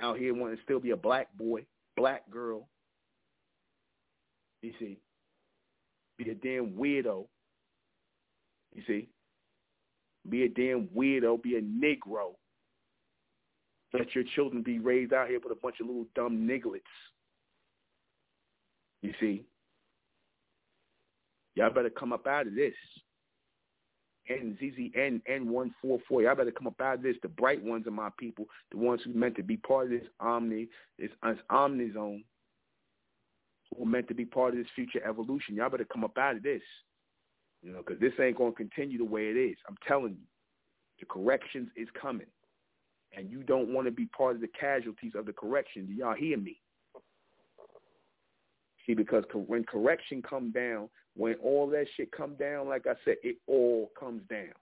out 0.00 0.18
here 0.18 0.34
wanting 0.34 0.56
to 0.56 0.62
still 0.62 0.80
be 0.80 0.90
a 0.90 0.96
black 0.96 1.28
boy, 1.36 1.64
black 1.96 2.30
girl. 2.30 2.68
You 4.62 4.72
see, 4.78 4.98
be 6.18 6.30
a 6.30 6.34
damn 6.34 6.72
weirdo. 6.72 7.26
You 8.74 8.82
see, 8.86 9.08
be 10.28 10.44
a 10.44 10.48
damn 10.48 10.88
weirdo, 10.88 11.42
be 11.42 11.56
a 11.56 11.62
Negro. 11.62 12.34
Let 13.92 14.14
your 14.14 14.24
children 14.34 14.62
be 14.62 14.78
raised 14.78 15.12
out 15.12 15.28
here 15.28 15.40
with 15.42 15.56
a 15.56 15.60
bunch 15.60 15.76
of 15.80 15.86
little 15.86 16.06
dumb 16.14 16.46
nigglets. 16.46 16.80
You 19.02 19.12
see? 19.20 19.44
Y'all 21.54 21.72
better 21.72 21.90
come 21.90 22.12
up 22.12 22.26
out 22.26 22.46
of 22.46 22.54
this. 22.54 22.74
NZZN 24.30 25.22
N144. 25.30 26.22
Y'all 26.22 26.34
better 26.34 26.50
come 26.50 26.66
up 26.66 26.80
out 26.80 26.96
of 26.96 27.02
this. 27.02 27.16
The 27.22 27.28
bright 27.28 27.62
ones 27.62 27.86
are 27.86 27.92
my 27.92 28.10
people, 28.18 28.46
the 28.70 28.78
ones 28.78 29.00
who 29.04 29.12
meant 29.12 29.36
to 29.36 29.42
be 29.42 29.56
part 29.56 29.86
of 29.86 29.90
this 29.90 30.08
omni, 30.20 30.68
this, 30.98 31.10
this 31.22 31.38
omni 31.50 31.92
zone, 31.92 32.24
who 33.70 33.82
are 33.82 33.86
meant 33.86 34.08
to 34.08 34.14
be 34.14 34.24
part 34.24 34.52
of 34.52 34.58
this 34.58 34.68
future 34.74 35.04
evolution. 35.06 35.54
Y'all 35.54 35.70
better 35.70 35.84
come 35.84 36.04
up 36.04 36.16
out 36.18 36.36
of 36.36 36.42
this. 36.42 36.62
You 37.62 37.72
know, 37.72 37.78
because 37.78 38.00
this 38.00 38.12
ain't 38.20 38.36
to 38.38 38.52
continue 38.52 38.98
the 38.98 39.04
way 39.04 39.26
it 39.26 39.36
is. 39.36 39.56
I'm 39.68 39.76
telling 39.88 40.12
you, 40.12 40.26
the 41.00 41.06
corrections 41.06 41.68
is 41.76 41.88
coming 42.00 42.26
and 43.16 43.30
you 43.30 43.42
don't 43.42 43.72
want 43.72 43.86
to 43.86 43.90
be 43.90 44.06
part 44.06 44.34
of 44.34 44.40
the 44.40 44.48
casualties 44.48 45.12
of 45.14 45.26
the 45.26 45.32
correction. 45.32 45.86
Do 45.86 45.92
y'all 45.92 46.14
hear 46.14 46.36
me? 46.36 46.60
See, 48.86 48.94
because 48.94 49.24
when 49.34 49.64
correction 49.64 50.22
come 50.22 50.52
down, 50.52 50.88
when 51.16 51.34
all 51.42 51.66
that 51.70 51.86
shit 51.96 52.12
come 52.12 52.34
down, 52.34 52.68
like 52.68 52.86
I 52.86 52.94
said, 53.04 53.16
it 53.22 53.36
all 53.46 53.90
comes 53.98 54.22
down. 54.28 54.52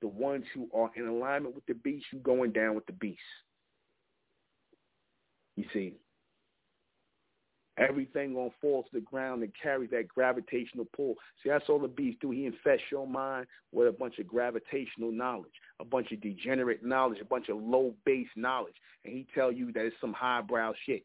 The 0.00 0.08
ones 0.08 0.44
who 0.54 0.68
are 0.74 0.90
in 0.94 1.06
alignment 1.06 1.54
with 1.54 1.66
the 1.66 1.74
beast, 1.74 2.06
you 2.12 2.18
going 2.20 2.52
down 2.52 2.74
with 2.74 2.86
the 2.86 2.92
beast. 2.92 3.18
You 5.56 5.64
see, 5.72 5.94
everything 7.78 8.34
gonna 8.34 8.50
fall 8.60 8.82
to 8.82 8.88
the 8.92 9.00
ground 9.00 9.42
and 9.42 9.52
carry 9.60 9.86
that 9.88 10.06
gravitational 10.06 10.86
pull. 10.94 11.14
See, 11.42 11.48
that's 11.48 11.68
all 11.68 11.78
the 11.78 11.88
beast 11.88 12.20
do. 12.20 12.30
He 12.30 12.46
infests 12.46 12.84
your 12.92 13.06
mind 13.06 13.46
with 13.72 13.88
a 13.88 13.92
bunch 13.92 14.18
of 14.18 14.28
gravitational 14.28 15.10
knowledge, 15.10 15.52
a 15.80 15.84
bunch 15.84 16.12
of 16.12 16.20
degenerate 16.20 16.84
knowledge, 16.84 17.20
a 17.20 17.24
bunch 17.24 17.48
of 17.48 17.56
low 17.56 17.94
base 18.04 18.28
knowledge, 18.36 18.76
and 19.04 19.14
he 19.14 19.26
tell 19.34 19.50
you 19.50 19.72
that 19.72 19.86
it's 19.86 19.96
some 20.00 20.12
highbrow 20.12 20.72
shit. 20.84 21.04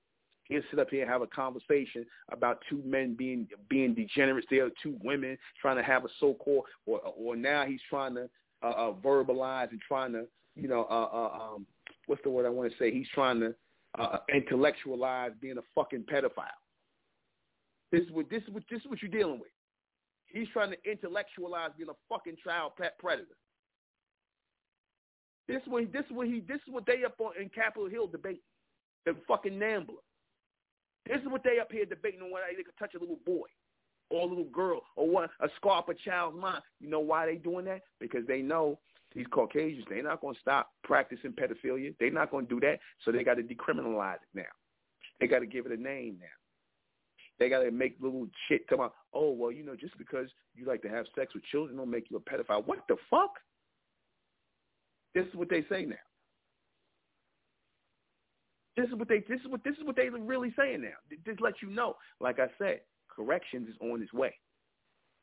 He'll 0.52 0.61
sit 0.69 0.80
up 0.80 0.90
here 0.90 1.03
and 1.03 1.10
have 1.10 1.22
a 1.22 1.28
conversation 1.28 2.06
about 2.30 2.60
two 2.69 2.84
men 2.86 3.15
being 3.15 3.48
being 3.69 3.94
degenerates. 3.94 4.48
There 4.49 4.65
are 4.65 4.72
two 4.84 4.98
women 5.02 5.38
trying 5.61 5.78
to 5.78 5.84
have 5.84 6.03
a 6.03 6.10
so-called, 6.19 6.65
or 6.86 6.99
or 6.99 7.38
now 7.38 7.65
he's 7.65 7.80
trying 7.90 8.15
to 8.15 8.30
uh, 8.61 8.68
uh, 8.68 8.94
verbalize 9.02 9.72
and 9.72 9.80
trying 9.80 10.11
to, 10.11 10.26
you 10.57 10.68
know, 10.68 10.86
uh, 10.91 11.07
uh, 11.15 11.53
um, 11.56 11.65
what's 12.07 12.22
the 12.23 12.30
word 12.30 12.45
I 12.45 12.49
want 12.49 12.69
to 12.69 12.78
say? 12.78 12.91
He's 12.91 13.07
trying 13.15 13.40
to 13.40 13.56
uh, 13.98 14.18
intellectualize 14.34 15.32
being 15.40 15.57
a 15.57 15.61
fucking 15.73 16.03
pedophile. 16.11 16.60
This 17.94 18.02
is 18.02 18.11
what 18.11 18.30
this 18.30 18.44
is 18.44 18.49
what 18.49 18.64
this 18.69 18.82
is 18.82 18.90
what 18.90 19.02
you're 19.02 19.10
dealing 19.10 19.40
with. 19.40 19.52
He's 20.26 20.49
trying 20.52 20.72
to 20.72 20.78
intellectualize 20.90 21.72
being 21.78 21.90
a 21.90 22.14
fucking 22.14 22.36
child 22.44 22.73
predator. 22.99 23.38
This 25.48 25.61
is 25.61 25.68
what 25.69 25.94
this 25.94 26.03
is 26.10 26.11
what 26.11 26.28
he 26.28 26.41
this 26.45 26.57
is 26.68 26.73
what 26.73 26.86
they 26.86 27.06
up 27.06 27.15
on 27.19 27.41
in 27.41 27.48
Capitol 27.48 27.88
Hill 27.88 28.07
debate. 28.07 28.41
The 29.06 29.15
fucking 29.30 29.53
Nambla. 29.53 29.95
This 31.07 31.22
is 31.22 31.28
what 31.28 31.44
they 31.44 31.60
up 31.60 31.72
here 31.72 31.86
debating 31.86 32.22
on 32.22 32.32
whether 32.32 32.45
they 32.56 32.64
could 32.64 32.78
touch 32.78 32.94
a 32.95 32.99
little 32.99 33.19
boy 33.26 33.48
or 34.10 34.22
a 34.22 34.26
little 34.26 34.45
girl 34.45 34.82
or 34.95 35.10
what 35.10 35.30
a 35.40 35.48
scarp 35.57 35.90
a 35.90 35.94
child's 35.94 36.38
mind. 36.40 36.61
You 36.80 36.90
know 36.90 36.99
why 36.99 37.26
they 37.26 37.36
doing 37.36 37.65
that? 37.65 37.82
Because 37.99 38.26
they 38.28 38.41
know 38.41 38.80
these 39.15 39.26
Caucasians, 39.32 39.86
they're 39.90 40.03
not 40.03 40.22
going 40.22 40.36
to 40.36 40.41
stop 40.41 40.72
practicing 40.84 41.34
pedophilia. 41.34 41.94
They're 41.99 42.11
not 42.11 42.32
going 42.32 42.48
to 42.48 42.53
do 42.53 42.60
that. 42.61 42.80
So 43.03 43.11
they 43.11 43.23
got 43.23 43.36
to 43.36 43.44
decriminalize 43.44 44.15
it 44.15 44.30
now. 44.34 44.44
They 45.19 45.28
got 45.28 45.40
to 45.40 45.45
give 45.45 45.65
it 45.65 45.78
a 45.78 45.82
name 45.82 46.18
now. 46.19 46.28
They 47.40 47.49
got 47.49 47.64
to 47.64 47.72
make 47.72 47.98
little 47.99 48.28
shit 48.48 48.68
come 48.68 48.82
out. 48.82 48.94
Oh, 49.14 49.32
well, 49.32 49.52
you 49.52 49.64
know, 49.64 49.76
just 49.76 49.98
because 49.98 50.28
you 50.56 50.65
like 50.65 50.82
to 50.84 50.90
have 50.90 51.06
sex 51.15 51.34
with 51.34 51.44
children 51.45 51.78
don't 51.78 51.90
make 51.90 52.10
you 52.10 52.18
a 52.18 52.19
pedophile. 52.19 52.65
What 52.65 52.80
the 52.88 52.95
fuck? 53.10 53.32
This 55.15 55.26
is 55.26 55.34
what 55.34 55.49
they 55.49 55.65
say 55.69 55.86
now. 55.86 55.95
This 58.82 58.90
is 58.90 58.95
what 58.95 59.08
they 59.08 59.20
this 59.30 59.40
is 59.41 59.48
what 59.48 59.64
this 59.64 59.76
is 59.78 59.86
what 59.86 59.95
they 59.95 60.08
are 60.08 60.20
really 60.20 60.52
saying 60.58 60.82
now. 60.82 61.16
Just 61.24 61.40
let 61.40 61.62
you 61.62 61.70
know. 61.70 61.98
Like 62.20 62.40
I 62.40 62.48
said, 62.58 62.82
corrections 63.16 63.70
is 63.70 63.76
on 63.80 64.02
its 64.02 64.12
way. 64.12 64.34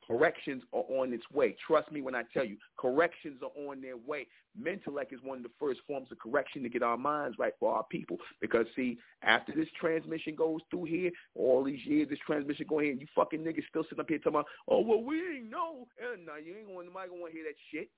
Corrections 0.07 0.63
are 0.73 0.85
on 0.89 1.13
its 1.13 1.25
way. 1.33 1.57
Trust 1.67 1.91
me 1.91 2.01
when 2.01 2.15
I 2.15 2.23
tell 2.33 2.45
you, 2.45 2.57
corrections 2.79 3.41
are 3.43 3.69
on 3.69 3.83
their 3.83 3.97
way. 3.97 4.29
Mentellect 4.59 5.13
is 5.13 5.19
one 5.23 5.39
of 5.39 5.43
the 5.43 5.51
first 5.59 5.81
forms 5.89 6.07
of 6.13 6.19
correction 6.21 6.63
to 6.63 6.69
get 6.69 6.85
our 6.85 6.97
minds 6.97 7.37
right 7.37 7.53
for 7.59 7.75
our 7.75 7.85
people. 7.91 8.17
Because 8.41 8.65
see, 8.77 8.97
after 9.23 9.53
this 9.53 9.67
transmission 9.79 10.37
goes 10.37 10.61
through 10.71 10.85
here, 10.85 11.11
all 11.35 11.65
these 11.65 11.85
years, 11.85 12.09
this 12.09 12.21
transmission 12.25 12.65
going 12.69 12.85
here, 12.85 12.93
and 12.93 13.01
you 13.01 13.09
fucking 13.15 13.41
niggas 13.41 13.67
still 13.69 13.83
sitting 13.83 14.01
up 14.01 14.09
here 14.09 14.19
talking 14.19 14.35
about, 14.35 14.47
oh 14.69 14.81
well, 14.83 15.03
we 15.03 15.17
ain't 15.17 15.51
know. 15.51 15.89
And 15.99 16.25
no, 16.25 16.37
you 16.37 16.55
ain't 16.57 16.69
going. 16.69 16.87
Nobody 16.87 17.11
gonna 17.11 17.33
hear 17.33 17.45
that 17.45 17.57
shit. 17.73 17.91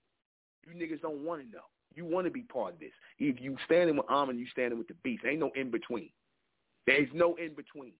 You 0.66 0.74
niggas 0.74 1.02
don't 1.02 1.22
want 1.22 1.42
to 1.42 1.48
know. 1.50 1.68
You 1.94 2.04
want 2.04 2.26
to 2.26 2.30
be 2.30 2.42
part 2.42 2.74
of 2.74 2.80
this. 2.80 2.92
If 3.18 3.40
you 3.40 3.56
standing 3.64 3.96
with 3.96 4.06
Ahmen, 4.06 4.38
you 4.38 4.46
standing 4.52 4.78
with 4.78 4.88
the 4.88 4.94
beast. 5.02 5.24
Ain't 5.26 5.40
no 5.40 5.50
in 5.56 5.70
between. 5.70 6.10
There's 6.86 7.08
no 7.12 7.34
in 7.34 7.54
between. 7.54 7.92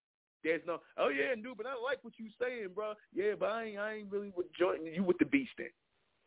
There's 0.43 0.63
no, 0.67 0.79
oh 0.97 1.09
yeah, 1.09 1.35
dude, 1.35 1.57
but 1.57 1.67
I 1.67 1.75
like 1.75 1.99
what 2.03 2.15
you 2.17 2.29
saying, 2.41 2.69
bro. 2.75 2.95
Yeah, 3.15 3.33
but 3.39 3.51
I 3.51 3.65
ain't, 3.65 3.79
I 3.79 3.95
ain't 3.95 4.11
really 4.11 4.33
with 4.35 4.47
joining 4.59 4.95
you 4.95 5.03
with 5.03 5.19
the 5.19 5.27
beast 5.27 5.51
then. 5.59 5.69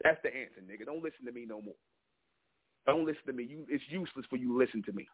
That's 0.03 0.19
the 0.23 0.29
answer, 0.29 0.61
nigga. 0.61 0.85
Don't 0.85 1.03
listen 1.03 1.25
to 1.25 1.31
me 1.31 1.45
no 1.47 1.61
more. 1.61 1.75
Don't 2.85 3.05
listen 3.05 3.23
to 3.27 3.33
me. 3.33 3.43
You, 3.43 3.65
it's 3.69 3.83
useless 3.89 4.25
for 4.29 4.35
you 4.35 4.49
to 4.49 4.57
listen 4.57 4.83
to 4.83 4.91
me. 4.91 5.07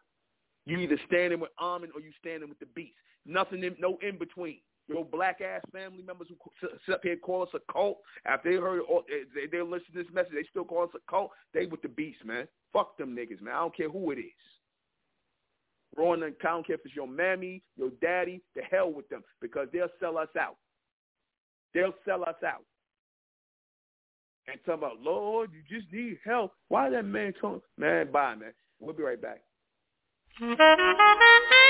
You 0.66 0.78
either 0.78 0.98
standing 1.06 1.40
with 1.40 1.50
Ahmen 1.60 1.88
or 1.94 2.00
you 2.00 2.10
standing 2.20 2.48
with 2.48 2.58
the 2.58 2.66
beast. 2.74 2.94
Nothing, 3.24 3.62
in, 3.64 3.76
no 3.78 3.98
in 4.02 4.18
between. 4.18 4.58
Your 4.90 5.04
black 5.04 5.40
ass 5.40 5.62
family 5.72 6.02
members 6.02 6.26
who 6.28 6.36
sit 6.84 6.94
up 6.94 7.00
here 7.04 7.16
call 7.16 7.44
us 7.44 7.48
a 7.54 7.72
cult 7.72 7.98
after 8.26 8.50
they 8.50 8.56
heard 8.56 8.80
all, 8.80 9.04
eh, 9.08 9.22
they, 9.32 9.46
they 9.46 9.62
listen 9.62 9.86
to 9.92 10.02
this 10.02 10.12
message, 10.12 10.32
they 10.32 10.42
still 10.50 10.64
call 10.64 10.82
us 10.82 10.90
a 10.96 11.10
cult. 11.10 11.30
They 11.54 11.66
with 11.66 11.80
the 11.82 11.88
beast, 11.88 12.24
man. 12.24 12.48
Fuck 12.72 12.98
them 12.98 13.14
niggas, 13.14 13.40
man. 13.40 13.54
I 13.54 13.60
don't 13.60 13.76
care 13.76 13.88
who 13.88 14.10
it 14.10 14.18
is. 14.18 14.32
Growing 15.94 16.24
and 16.24 16.34
I 16.42 16.44
don't 16.44 16.66
care 16.66 16.74
if 16.74 16.80
it's 16.84 16.96
your 16.96 17.06
mammy, 17.06 17.62
your 17.76 17.90
daddy, 18.02 18.42
the 18.56 18.62
hell 18.68 18.92
with 18.92 19.08
them 19.10 19.22
because 19.40 19.68
they'll 19.72 19.86
sell 20.00 20.18
us 20.18 20.28
out. 20.38 20.56
They'll 21.72 21.94
sell 22.04 22.24
us 22.24 22.42
out. 22.44 22.64
And 24.48 24.58
talk 24.66 24.78
about, 24.78 25.00
Lord, 25.00 25.50
you 25.52 25.78
just 25.78 25.92
need 25.92 26.18
help. 26.24 26.52
Why 26.66 26.90
that 26.90 27.04
man 27.04 27.32
talking? 27.40 27.60
Man, 27.78 28.10
bye, 28.10 28.34
man. 28.34 28.52
We'll 28.80 28.94
be 28.94 29.04
right 29.04 29.22
back. 29.22 29.42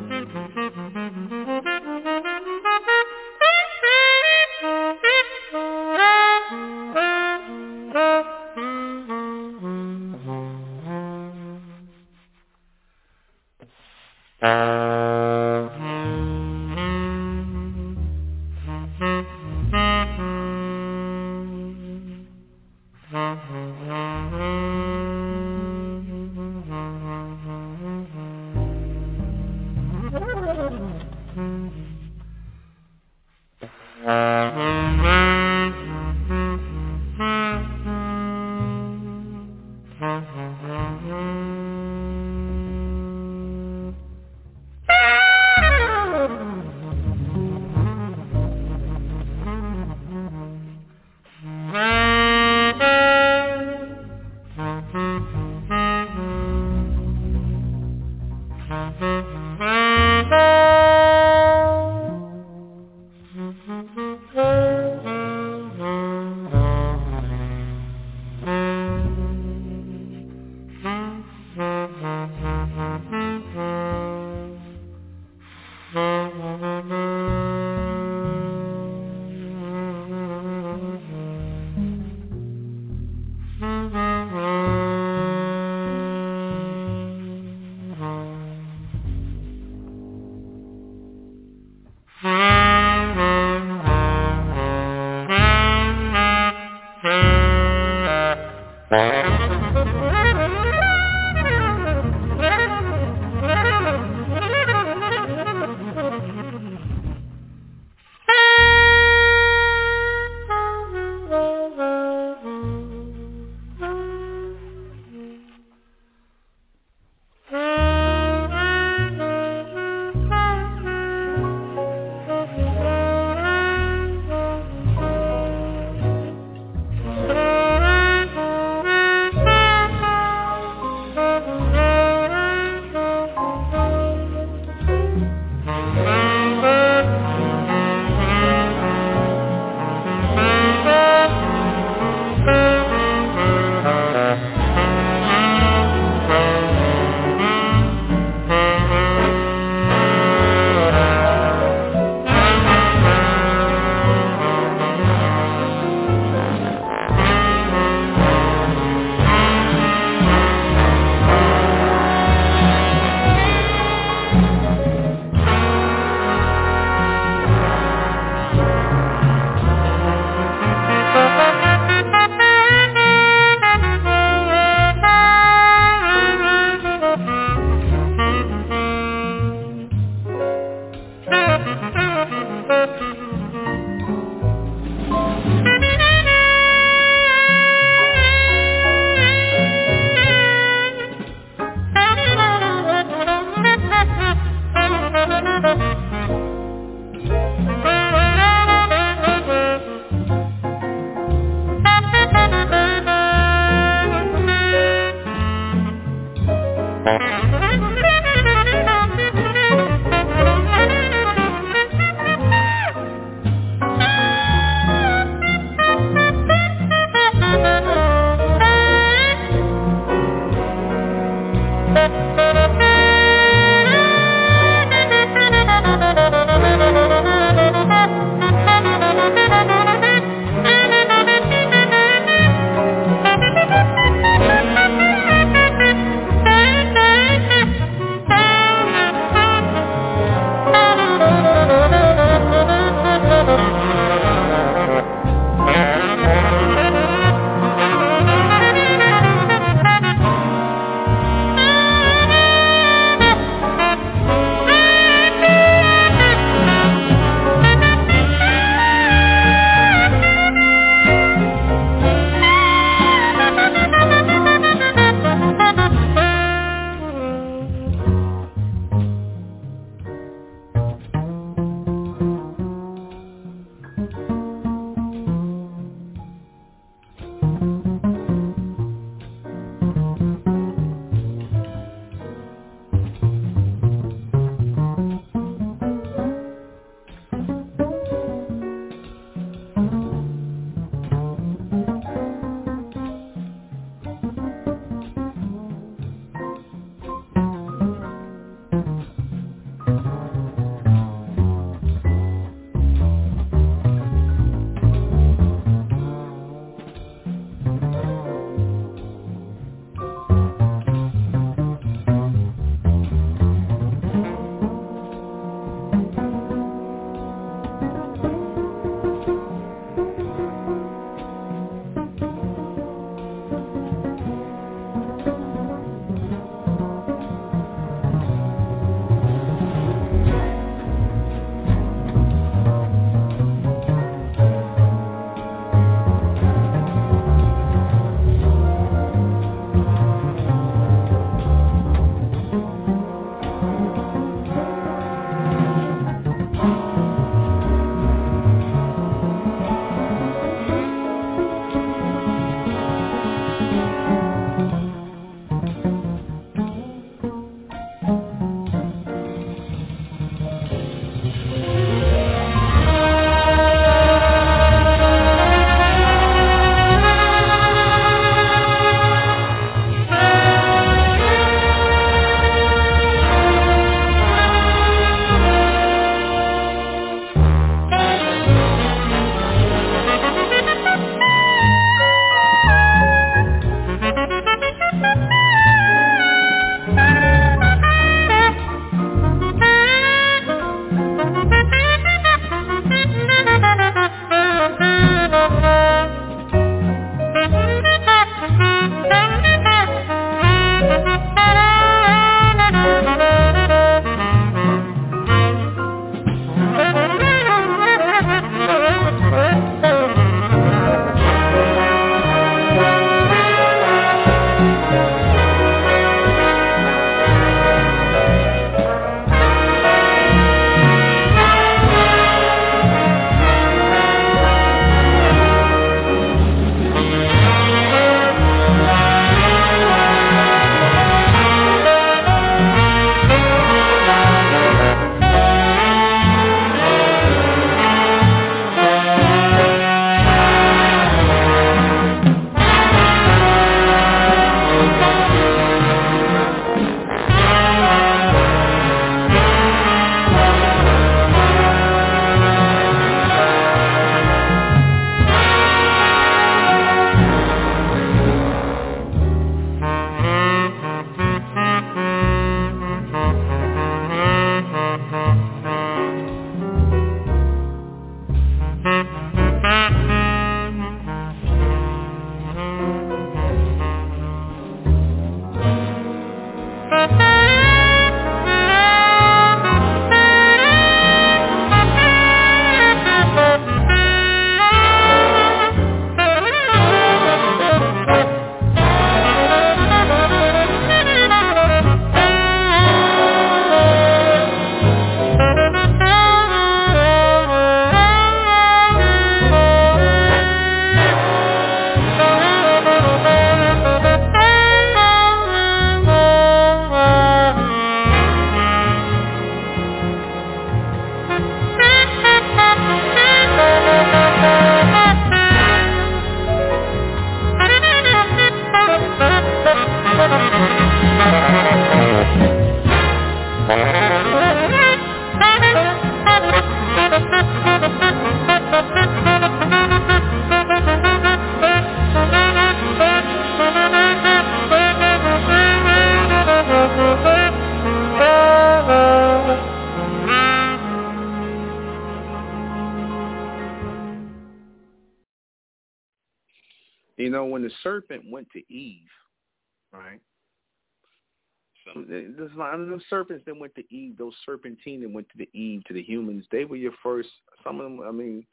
there's 552.11 552.51
a 552.53 552.59
lot 552.59 552.79
of 552.79 552.87
those 552.87 553.01
serpents 553.09 553.43
that 553.45 553.57
went 553.57 553.73
to 553.75 553.93
Eve, 553.93 554.17
those 554.17 554.33
serpentine 554.45 555.01
that 555.01 555.11
went 555.11 555.29
to 555.29 555.37
the 555.37 555.49
Eve, 555.57 555.83
to 555.85 555.93
the 555.93 556.03
humans, 556.03 556.45
they 556.51 556.65
were 556.65 556.75
your 556.75 556.91
first, 557.01 557.29
some 557.63 557.79
of 557.79 557.83
them, 557.83 558.01
I 558.05 558.11
mean, 558.11 558.45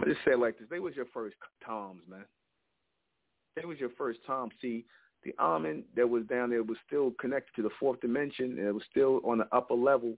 I 0.00 0.04
just 0.04 0.20
say 0.24 0.32
it 0.32 0.38
like 0.38 0.58
this, 0.58 0.68
they 0.70 0.78
was 0.78 0.94
your 0.94 1.06
first 1.12 1.36
toms, 1.64 2.02
man. 2.08 2.24
They 3.56 3.64
was 3.64 3.78
your 3.80 3.90
first 3.96 4.20
tom. 4.26 4.50
See, 4.60 4.84
the 5.24 5.34
Ahmen 5.40 5.82
that 5.96 6.08
was 6.08 6.24
down 6.26 6.50
there 6.50 6.62
was 6.62 6.76
still 6.86 7.12
connected 7.18 7.54
to 7.56 7.62
the 7.62 7.74
fourth 7.80 8.00
dimension, 8.00 8.58
and 8.58 8.68
it 8.68 8.74
was 8.74 8.82
still 8.90 9.20
on 9.24 9.38
the 9.38 9.48
upper 9.50 9.74
level. 9.74 10.14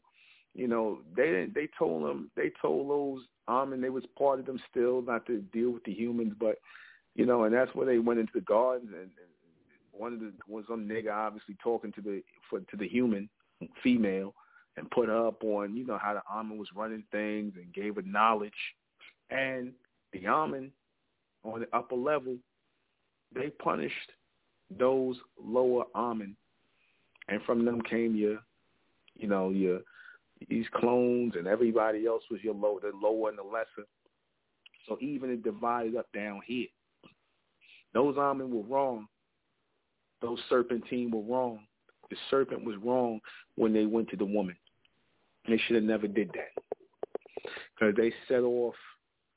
You 0.54 0.66
know, 0.66 0.98
they 1.16 1.26
didn't. 1.26 1.54
They 1.54 1.68
told 1.78 2.04
them. 2.04 2.30
They 2.36 2.50
told 2.60 2.90
those 2.90 3.24
Ahmen 3.48 3.80
they 3.80 3.90
was 3.90 4.04
part 4.18 4.40
of 4.40 4.46
them 4.46 4.60
still, 4.70 5.02
not 5.02 5.24
to 5.26 5.40
deal 5.52 5.70
with 5.70 5.84
the 5.84 5.92
humans, 5.92 6.34
but 6.38 6.56
you 7.14 7.26
know, 7.26 7.44
and 7.44 7.54
that's 7.54 7.74
where 7.74 7.86
they 7.86 7.98
went 7.98 8.20
into 8.20 8.32
the 8.34 8.40
garden 8.40 8.88
and, 8.92 9.02
and 9.02 9.27
one 9.98 10.12
of 10.14 10.20
the 10.20 10.32
was 10.46 10.64
some 10.68 10.88
nigga 10.88 11.12
obviously 11.12 11.56
talking 11.62 11.92
to 11.92 12.00
the 12.00 12.22
for 12.48 12.60
to 12.60 12.76
the 12.76 12.88
human 12.88 13.28
female 13.82 14.34
and 14.76 14.90
put 14.90 15.08
her 15.08 15.26
up 15.26 15.42
on 15.42 15.76
you 15.76 15.84
know 15.84 15.98
how 15.98 16.14
the 16.14 16.22
Ahmen 16.32 16.56
was 16.58 16.68
running 16.74 17.04
things 17.10 17.54
and 17.56 17.72
gave 17.74 17.96
her 17.96 18.02
knowledge. 18.02 18.52
And 19.30 19.72
the 20.12 20.20
Ahmen 20.20 20.70
on 21.44 21.60
the 21.60 21.76
upper 21.76 21.96
level 21.96 22.36
they 23.34 23.50
punished 23.50 24.12
those 24.78 25.16
lower 25.42 25.84
Ahmen 25.94 26.34
and 27.28 27.42
from 27.42 27.64
them 27.64 27.82
came 27.82 28.14
your 28.14 28.38
you 29.16 29.28
know 29.28 29.50
your 29.50 29.80
these 30.48 30.66
clones 30.76 31.34
and 31.36 31.48
everybody 31.48 32.06
else 32.06 32.22
was 32.30 32.40
your 32.42 32.54
low 32.54 32.78
the 32.80 32.92
lower 33.02 33.28
and 33.28 33.38
the 33.38 33.42
lesser. 33.42 33.86
So 34.86 34.96
even 35.00 35.30
it 35.30 35.42
divided 35.42 35.96
up 35.96 36.06
down 36.14 36.40
here. 36.46 36.68
Those 37.92 38.14
Ahmen 38.16 38.50
were 38.50 38.62
wrong 38.62 39.08
those 40.20 40.38
serpentine 40.48 41.10
were 41.10 41.22
wrong. 41.22 41.60
The 42.10 42.16
serpent 42.30 42.64
was 42.64 42.76
wrong 42.82 43.20
when 43.56 43.72
they 43.72 43.86
went 43.86 44.08
to 44.10 44.16
the 44.16 44.24
woman. 44.24 44.56
They 45.46 45.58
should 45.66 45.76
have 45.76 45.84
never 45.84 46.06
did 46.06 46.30
that. 46.34 46.62
Because 47.78 47.94
they 47.96 48.12
set 48.26 48.42
off 48.42 48.74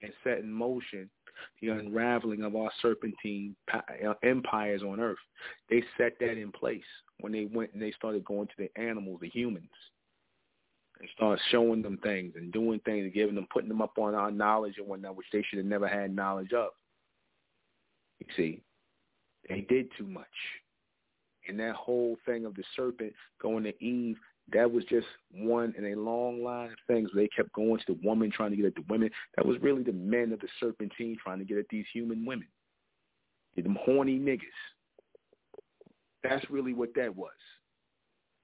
and 0.01 0.11
set 0.23 0.39
in 0.39 0.51
motion 0.51 1.09
the 1.61 1.69
unraveling 1.69 2.43
of 2.43 2.55
our 2.55 2.71
serpentine 2.81 3.55
uh, 3.73 4.13
empires 4.23 4.81
on 4.83 4.99
earth. 4.99 5.17
They 5.69 5.83
set 5.97 6.13
that 6.19 6.37
in 6.37 6.51
place 6.51 6.83
when 7.19 7.31
they 7.31 7.45
went 7.45 7.73
and 7.73 7.81
they 7.81 7.91
started 7.91 8.25
going 8.25 8.47
to 8.47 8.53
the 8.57 8.81
animals, 8.81 9.19
the 9.21 9.29
humans, 9.29 9.69
and 10.99 11.09
started 11.15 11.41
showing 11.49 11.81
them 11.81 11.97
things 12.03 12.33
and 12.35 12.51
doing 12.51 12.79
things 12.85 13.05
and 13.05 13.13
giving 13.13 13.35
them, 13.35 13.47
putting 13.51 13.69
them 13.69 13.81
up 13.81 13.97
on 13.97 14.15
our 14.15 14.31
knowledge 14.31 14.75
and 14.77 14.87
whatnot, 14.87 15.15
which 15.15 15.27
they 15.31 15.43
should 15.49 15.57
have 15.57 15.65
never 15.65 15.87
had 15.87 16.15
knowledge 16.15 16.53
of. 16.53 16.69
You 18.19 18.27
see, 18.35 18.61
they 19.49 19.61
did 19.61 19.89
too 19.97 20.07
much. 20.07 20.25
And 21.51 21.59
that 21.59 21.75
whole 21.75 22.17
thing 22.25 22.45
of 22.45 22.55
the 22.55 22.63
serpent 22.77 23.11
going 23.41 23.65
to 23.65 23.83
Eve, 23.83 24.15
that 24.53 24.71
was 24.71 24.85
just 24.85 25.07
one 25.33 25.73
in 25.77 25.91
a 25.91 25.99
long 25.99 26.41
line 26.41 26.69
of 26.69 26.77
things. 26.87 27.09
They 27.13 27.27
kept 27.27 27.51
going 27.51 27.77
to 27.77 27.93
the 27.93 28.07
woman, 28.07 28.31
trying 28.31 28.51
to 28.51 28.55
get 28.55 28.67
at 28.67 28.75
the 28.75 28.85
women. 28.87 29.09
That 29.35 29.45
was 29.45 29.57
really 29.61 29.83
the 29.83 29.91
men 29.91 30.31
of 30.31 30.39
the 30.39 30.47
serpentine 30.61 31.17
trying 31.21 31.39
to 31.39 31.45
get 31.45 31.57
at 31.57 31.65
these 31.69 31.83
human 31.91 32.25
women. 32.25 32.47
Them 33.57 33.77
horny 33.81 34.17
niggas. 34.17 34.39
That's 36.23 36.49
really 36.49 36.73
what 36.73 36.95
that 36.95 37.13
was. 37.13 37.31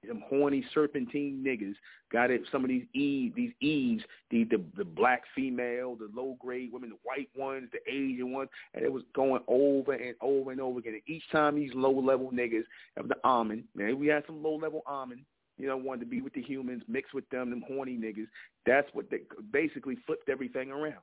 Them 0.06 0.22
horny 0.28 0.64
serpentine 0.72 1.44
niggas 1.44 1.74
got 2.12 2.30
it. 2.30 2.42
Some 2.52 2.62
of 2.62 2.68
these 2.68 2.86
Eve, 2.94 3.34
these 3.34 3.52
Eves, 3.60 4.04
the, 4.30 4.44
the 4.44 4.62
the 4.76 4.84
black 4.84 5.22
female, 5.34 5.96
the 5.96 6.08
low 6.14 6.36
grade 6.38 6.72
women, 6.72 6.90
the 6.90 6.98
white 7.02 7.28
ones, 7.36 7.68
the 7.72 7.92
Asian 7.92 8.32
ones, 8.32 8.48
and 8.74 8.84
it 8.84 8.92
was 8.92 9.02
going 9.14 9.42
over 9.48 9.92
and 9.92 10.14
over 10.20 10.52
and 10.52 10.60
over 10.60 10.78
again. 10.78 10.94
And 10.94 11.02
each 11.06 11.28
time 11.32 11.56
these 11.56 11.74
low 11.74 11.90
level 11.90 12.30
niggas 12.30 12.62
of 12.96 13.08
the 13.08 13.16
Ahmen, 13.24 13.64
man, 13.74 13.98
we 13.98 14.06
had 14.06 14.24
some 14.26 14.42
low 14.42 14.54
level 14.54 14.82
Ahmen, 14.86 15.24
you 15.58 15.66
know, 15.66 15.76
wanted 15.76 16.00
to 16.00 16.06
be 16.06 16.20
with 16.20 16.32
the 16.32 16.42
humans, 16.42 16.84
mix 16.86 17.12
with 17.12 17.28
them, 17.30 17.50
them 17.50 17.64
horny 17.66 17.96
niggas. 17.96 18.28
That's 18.66 18.88
what 18.92 19.10
they 19.10 19.22
basically 19.52 19.96
flipped 20.06 20.28
everything 20.28 20.70
around. 20.70 21.02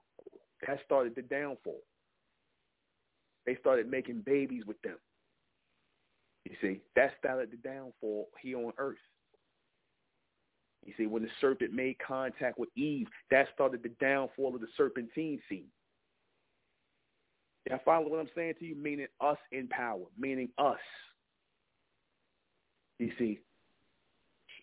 That 0.66 0.80
started 0.86 1.16
the 1.16 1.22
downfall. 1.22 1.82
They 3.46 3.56
started 3.56 3.92
making 3.92 4.22
babies 4.22 4.64
with 4.66 4.82
them. 4.82 4.96
You 6.46 6.56
see, 6.62 6.82
that 6.96 7.12
started 7.20 7.52
the 7.52 7.58
downfall 7.58 8.30
here 8.42 8.58
on 8.58 8.72
earth. 8.78 8.98
You 10.86 10.94
see, 10.96 11.08
when 11.08 11.24
the 11.24 11.30
serpent 11.42 11.74
made 11.74 11.98
contact 11.98 12.60
with 12.60 12.70
Eve, 12.76 13.08
that 13.32 13.48
started 13.56 13.82
the 13.82 13.90
downfall 14.00 14.54
of 14.54 14.62
the 14.62 14.68
serpentine 14.78 15.40
seed. 15.50 15.66
Y'all 17.68 17.80
follow 17.84 18.08
what 18.08 18.20
I'm 18.20 18.30
saying 18.36 18.54
to 18.60 18.66
you? 18.66 18.76
Meaning 18.76 19.08
us 19.20 19.40
in 19.52 19.68
power, 19.68 20.06
meaning 20.18 20.50
us. 20.60 20.78
You 23.00 23.12
see, 23.18 23.40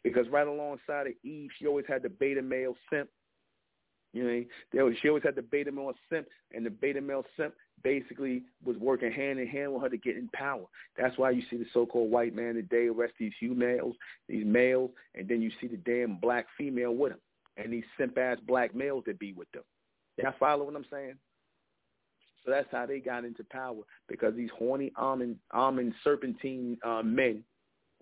because 0.05 0.29
right 0.29 0.47
alongside 0.47 1.09
of 1.09 1.15
Eve, 1.25 1.51
she 1.59 1.67
always 1.67 1.87
had 1.89 2.05
the 2.05 2.09
beta 2.09 2.41
male 2.41 2.77
simp. 2.91 3.09
You 4.13 4.47
know, 4.73 4.93
she 5.03 5.09
always 5.09 5.25
had 5.25 5.35
the 5.35 5.43
beta 5.43 5.73
male 5.73 5.95
simp, 6.11 6.29
and 6.53 6.65
the 6.65 6.71
beta 6.71 7.01
male 7.01 7.25
simp 7.37 7.55
basically 7.83 8.43
was 8.65 8.77
working 8.77 9.13
hand 9.13 9.39
in 9.39 9.47
hand 9.47 9.73
with 9.73 9.83
her 9.83 9.89
to 9.89 9.97
get 9.97 10.17
in 10.17 10.29
power. 10.33 10.65
That's 10.97 11.17
why 11.19 11.31
you 11.31 11.43
see 11.51 11.57
the 11.57 11.67
so-called 11.73 12.11
white 12.11 12.35
man 12.35 12.55
today 12.55 12.89
arrest 12.89 13.15
these 13.19 13.33
females, 13.39 13.95
these 14.29 14.45
males, 14.47 14.91
and 15.15 15.29
then 15.29 15.43
you 15.43 15.51
see 15.61 15.67
the 15.67 15.77
damn 15.79 16.17
black 16.17 16.47
female 16.57 16.95
with 16.95 17.13
them, 17.13 17.21
and 17.57 17.73
these 17.73 17.85
simp-ass 17.99 18.39
black 18.47 18.75
males 18.75 19.05
that 19.07 19.19
be 19.19 19.33
with 19.33 19.51
them. 19.53 19.65
Y'all 20.19 20.35
follow 20.39 20.65
what 20.65 20.77
I'm 20.77 20.87
saying? 20.91 21.15
So 22.45 22.51
that's 22.51 22.69
how 22.73 22.87
they 22.87 22.99
got 22.99 23.25
into 23.25 23.45
power 23.45 23.83
because 24.09 24.35
these 24.35 24.51
horny 24.59 24.93
Ahmen, 24.99 25.37
Ahmen 25.55 25.93
serpentine 26.03 26.77
uh, 26.85 27.03
men 27.03 27.45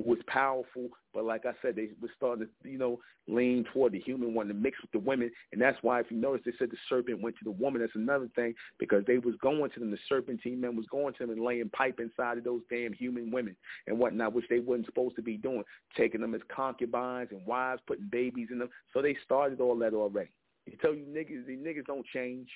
was 0.07 0.19
powerful, 0.27 0.89
but 1.13 1.25
like 1.25 1.47
I 1.47 1.53
said, 1.63 1.77
they 1.77 1.89
were 2.01 2.11
starting 2.17 2.47
to, 2.47 2.69
you 2.69 2.79
know, 2.79 3.01
lean 3.29 3.65
toward 3.73 3.93
the 3.93 4.01
human 4.01 4.35
one 4.35 4.49
to 4.49 4.55
mix 4.55 4.81
with 4.81 4.91
the 4.93 4.99
women, 4.99 5.31
and 5.53 5.61
that's 5.61 5.79
why 5.83 6.01
if 6.01 6.11
you 6.11 6.17
notice, 6.17 6.43
they 6.45 6.53
said 6.59 6.71
the 6.71 6.77
serpent 6.89 7.23
went 7.23 7.37
to 7.39 7.45
the 7.45 7.51
woman. 7.51 7.81
That's 7.81 7.95
another 7.95 8.29
thing 8.35 8.55
because 8.79 9.05
they 9.07 9.19
was 9.19 9.35
going 9.43 9.71
to 9.71 9.81
them. 9.81 9.91
The 9.91 9.99
serpentine 10.09 10.61
men 10.61 10.77
was 10.77 10.87
going 10.91 11.15
to 11.15 11.27
them 11.27 11.31
and 11.31 11.45
laying 11.45 11.69
pipe 11.71 12.01
inside 12.01 12.39
of 12.39 12.45
those 12.45 12.63
damn 12.71 12.93
human 12.93 13.31
women 13.31 13.57
and 13.87 13.99
whatnot, 13.99 14.33
which 14.33 14.49
they 14.49 14.61
wasn't 14.61 14.87
supposed 14.87 15.17
to 15.17 15.23
be 15.23 15.37
doing, 15.37 15.65
taking 15.97 16.21
them 16.21 16.35
as 16.35 16.41
concubines 16.55 17.29
and 17.31 17.45
wives, 17.47 17.83
putting 17.87 18.09
babies 18.11 18.49
in 18.51 18.59
them. 18.59 18.71
So 18.93 19.03
they 19.03 19.17
started 19.25 19.61
all 19.61 19.79
that 19.79 19.95
already. 19.95 20.31
You 20.67 20.77
tell 20.81 20.95
you 20.95 21.05
niggas, 21.05 21.47
these 21.47 21.59
niggas 21.59 21.87
don't 21.87 22.07
change. 22.07 22.49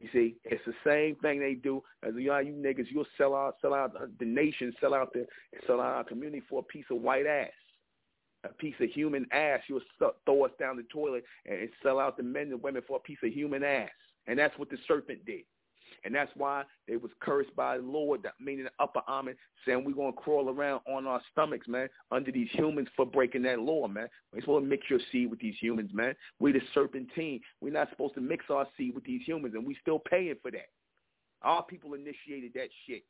You 0.00 0.08
see, 0.12 0.36
it's 0.44 0.64
the 0.64 0.72
same 0.84 1.16
thing 1.16 1.40
they 1.40 1.54
do 1.54 1.82
as 2.02 2.14
you 2.14 2.34
you 2.38 2.54
niggas. 2.54 2.86
You'll 2.90 3.06
sell 3.18 3.34
out, 3.34 3.56
sell 3.60 3.74
out 3.74 3.94
the 4.18 4.24
nation, 4.24 4.72
sell 4.80 4.94
out 4.94 5.12
the, 5.12 5.26
sell 5.66 5.80
out 5.80 5.94
our 5.94 6.04
community 6.04 6.42
for 6.48 6.60
a 6.60 6.62
piece 6.62 6.86
of 6.90 7.02
white 7.02 7.26
ass, 7.26 7.50
a 8.44 8.48
piece 8.48 8.76
of 8.80 8.88
human 8.90 9.26
ass. 9.30 9.60
You'll 9.68 9.82
throw 9.98 10.44
us 10.46 10.52
down 10.58 10.76
the 10.76 10.84
toilet 10.84 11.24
and 11.44 11.68
sell 11.82 11.98
out 11.98 12.16
the 12.16 12.22
men 12.22 12.50
and 12.50 12.62
women 12.62 12.82
for 12.86 12.96
a 12.96 13.00
piece 13.00 13.18
of 13.22 13.30
human 13.30 13.62
ass, 13.62 13.90
and 14.26 14.38
that's 14.38 14.58
what 14.58 14.70
the 14.70 14.78
serpent 14.88 15.26
did. 15.26 15.42
And 16.04 16.14
that's 16.14 16.30
why 16.34 16.64
they 16.88 16.96
was 16.96 17.10
cursed 17.20 17.54
by 17.54 17.76
the 17.76 17.82
Lord, 17.82 18.22
that 18.22 18.32
meaning 18.40 18.64
the 18.64 18.70
upper 18.82 19.02
army, 19.06 19.32
saying 19.66 19.84
we're 19.84 19.92
going 19.92 20.12
to 20.12 20.18
crawl 20.18 20.48
around 20.48 20.80
on 20.88 21.06
our 21.06 21.20
stomachs, 21.30 21.68
man, 21.68 21.88
under 22.10 22.32
these 22.32 22.48
humans 22.52 22.88
for 22.96 23.04
breaking 23.04 23.42
that 23.42 23.60
law, 23.60 23.86
man. 23.86 24.08
We're 24.32 24.40
supposed 24.40 24.64
to 24.64 24.68
mix 24.68 24.88
your 24.88 25.00
seed 25.12 25.30
with 25.30 25.40
these 25.40 25.56
humans, 25.60 25.90
man. 25.92 26.14
We 26.38 26.52
the 26.52 26.60
serpentine. 26.72 27.40
We're 27.60 27.72
not 27.72 27.90
supposed 27.90 28.14
to 28.14 28.20
mix 28.20 28.46
our 28.48 28.66
seed 28.76 28.94
with 28.94 29.04
these 29.04 29.22
humans, 29.26 29.54
and 29.54 29.66
we 29.66 29.76
still 29.82 29.98
paying 29.98 30.36
for 30.40 30.50
that. 30.52 30.70
Our 31.42 31.62
people 31.64 31.94
initiated 31.94 32.52
that 32.54 32.68
shit. 32.86 33.02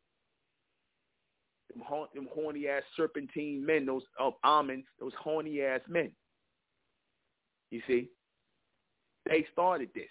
Them, 1.72 1.84
them 2.14 2.28
horny 2.34 2.66
ass 2.66 2.82
serpentine 2.96 3.64
men, 3.64 3.86
those 3.86 4.02
uh, 4.18 4.30
Ahmens, 4.42 4.84
those 4.98 5.12
horny 5.18 5.62
ass 5.62 5.80
men. 5.88 6.10
You 7.70 7.80
see, 7.86 8.08
they 9.26 9.46
started 9.52 9.90
this. 9.94 10.08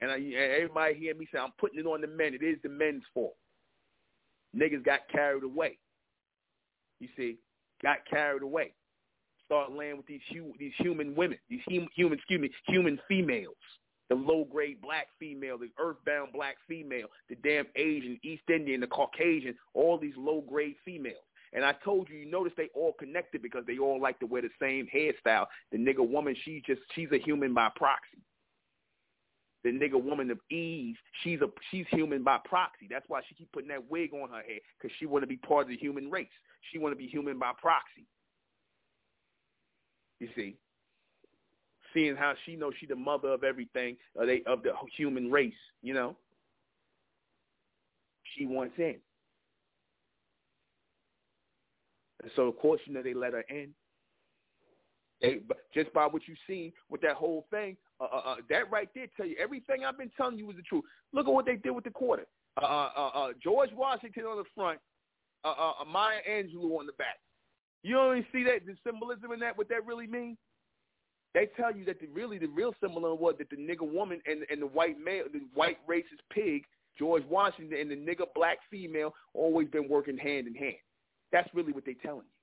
And, 0.00 0.10
I, 0.10 0.16
and 0.16 0.34
everybody 0.34 0.94
hear 0.94 1.14
me 1.14 1.26
say, 1.32 1.38
I'm 1.38 1.52
putting 1.58 1.80
it 1.80 1.86
on 1.86 2.00
the 2.00 2.06
men. 2.06 2.34
It 2.34 2.42
is 2.42 2.58
the 2.62 2.68
men's 2.68 3.02
fault. 3.12 3.34
Niggas 4.56 4.84
got 4.84 5.00
carried 5.10 5.44
away. 5.44 5.78
You 7.00 7.08
see, 7.16 7.38
got 7.82 7.98
carried 8.08 8.42
away. 8.42 8.72
Start 9.44 9.72
laying 9.72 9.96
with 9.96 10.06
these 10.06 10.20
hu- 10.32 10.52
these 10.58 10.72
human 10.78 11.14
women, 11.14 11.38
these 11.48 11.60
hum- 11.70 11.88
human, 11.94 12.18
excuse 12.18 12.40
me, 12.40 12.50
human 12.66 12.98
females. 13.08 13.54
The 14.08 14.14
low 14.14 14.44
grade 14.50 14.80
black 14.80 15.08
female, 15.18 15.58
the 15.58 15.70
earthbound 15.78 16.32
black 16.32 16.56
female, 16.66 17.08
the 17.28 17.36
damn 17.36 17.66
Asian, 17.76 18.18
East 18.22 18.44
Indian, 18.48 18.80
the 18.80 18.86
Caucasian, 18.86 19.54
all 19.74 19.98
these 19.98 20.14
low 20.16 20.40
grade 20.40 20.76
females. 20.84 21.16
And 21.52 21.64
I 21.64 21.74
told 21.84 22.08
you, 22.08 22.16
you 22.16 22.30
notice 22.30 22.52
they 22.56 22.68
all 22.74 22.94
connected 22.98 23.42
because 23.42 23.64
they 23.66 23.78
all 23.78 24.00
like 24.00 24.18
to 24.20 24.26
wear 24.26 24.42
the 24.42 24.50
same 24.60 24.86
hairstyle. 24.94 25.46
The 25.72 25.78
nigga 25.78 26.06
woman, 26.06 26.34
she 26.44 26.62
just 26.66 26.80
she's 26.94 27.08
a 27.12 27.18
human 27.18 27.54
by 27.54 27.70
proxy 27.74 28.18
the 29.64 29.70
nigga 29.70 30.02
woman 30.02 30.30
of 30.30 30.38
Eve, 30.50 30.96
she's 31.22 31.40
a 31.40 31.48
she's 31.70 31.86
human 31.90 32.22
by 32.22 32.38
proxy. 32.44 32.86
That's 32.88 33.08
why 33.08 33.20
she 33.28 33.34
keep 33.34 33.50
putting 33.52 33.68
that 33.68 33.90
wig 33.90 34.12
on 34.14 34.30
her 34.30 34.36
head 34.36 34.60
because 34.80 34.94
she 34.98 35.06
want 35.06 35.22
to 35.22 35.26
be 35.26 35.36
part 35.36 35.62
of 35.62 35.68
the 35.68 35.76
human 35.76 36.10
race. 36.10 36.28
She 36.70 36.78
want 36.78 36.92
to 36.92 36.96
be 36.96 37.06
human 37.06 37.38
by 37.38 37.52
proxy. 37.60 38.06
You 40.20 40.28
see, 40.36 40.56
seeing 41.94 42.16
how 42.16 42.34
she 42.44 42.56
knows 42.56 42.74
she 42.78 42.86
the 42.86 42.96
mother 42.96 43.28
of 43.28 43.44
everything 43.44 43.96
of, 44.16 44.26
they, 44.26 44.42
of 44.46 44.62
the 44.62 44.72
human 44.96 45.30
race. 45.30 45.52
You 45.82 45.94
know, 45.94 46.16
she 48.36 48.46
wants 48.46 48.74
in. 48.78 48.96
And 52.22 52.32
so, 52.34 52.42
of 52.48 52.58
course, 52.58 52.80
you 52.84 52.94
know, 52.94 53.02
they 53.02 53.14
let 53.14 53.32
her 53.32 53.44
in. 53.48 53.70
They, 55.20 55.40
just 55.74 55.92
by 55.92 56.06
what 56.06 56.22
you've 56.28 56.38
seen 56.46 56.72
with 56.88 57.00
that 57.00 57.14
whole 57.14 57.46
thing, 57.50 57.76
uh, 58.00 58.04
uh, 58.04 58.22
uh, 58.24 58.36
that 58.50 58.70
right 58.70 58.88
there 58.94 59.06
tell 59.16 59.26
you 59.26 59.36
everything 59.42 59.84
I've 59.84 59.98
been 59.98 60.12
telling 60.16 60.38
you 60.38 60.46
was 60.46 60.56
the 60.56 60.62
truth. 60.62 60.84
Look 61.12 61.26
at 61.26 61.32
what 61.32 61.46
they 61.46 61.56
did 61.56 61.70
with 61.72 61.84
the 61.84 61.90
quarter. 61.90 62.26
Uh, 62.60 62.64
uh, 62.64 63.10
uh, 63.14 63.28
George 63.42 63.70
Washington 63.74 64.24
on 64.24 64.38
the 64.38 64.44
front, 64.54 64.78
Maya 65.44 66.18
Angelou 66.28 66.78
on 66.78 66.86
the 66.86 66.92
back. 66.98 67.18
You 67.82 67.94
don't 67.94 68.26
see 68.32 68.44
that 68.44 68.66
the 68.66 68.76
symbolism 68.84 69.32
in 69.32 69.40
that. 69.40 69.56
What 69.56 69.68
that 69.68 69.86
really 69.86 70.06
means? 70.06 70.36
They 71.34 71.48
tell 71.56 71.74
you 71.74 71.84
that 71.84 72.00
the 72.00 72.06
really 72.08 72.38
the 72.38 72.48
real 72.48 72.74
symbolism 72.80 73.20
was 73.20 73.34
that 73.38 73.50
the 73.50 73.56
nigga 73.56 73.88
woman 73.90 74.20
and 74.26 74.44
and 74.50 74.62
the 74.62 74.66
white 74.66 74.98
male, 74.98 75.24
the 75.32 75.40
white 75.54 75.78
racist 75.88 76.22
pig, 76.32 76.64
George 76.98 77.24
Washington, 77.28 77.78
and 77.78 77.90
the 77.90 77.96
nigga 77.96 78.24
black 78.34 78.58
female 78.70 79.14
always 79.34 79.68
been 79.68 79.88
working 79.88 80.18
hand 80.18 80.46
in 80.46 80.54
hand. 80.54 80.74
That's 81.30 81.48
really 81.54 81.72
what 81.72 81.84
they 81.84 81.94
telling 81.94 82.24
you. 82.24 82.37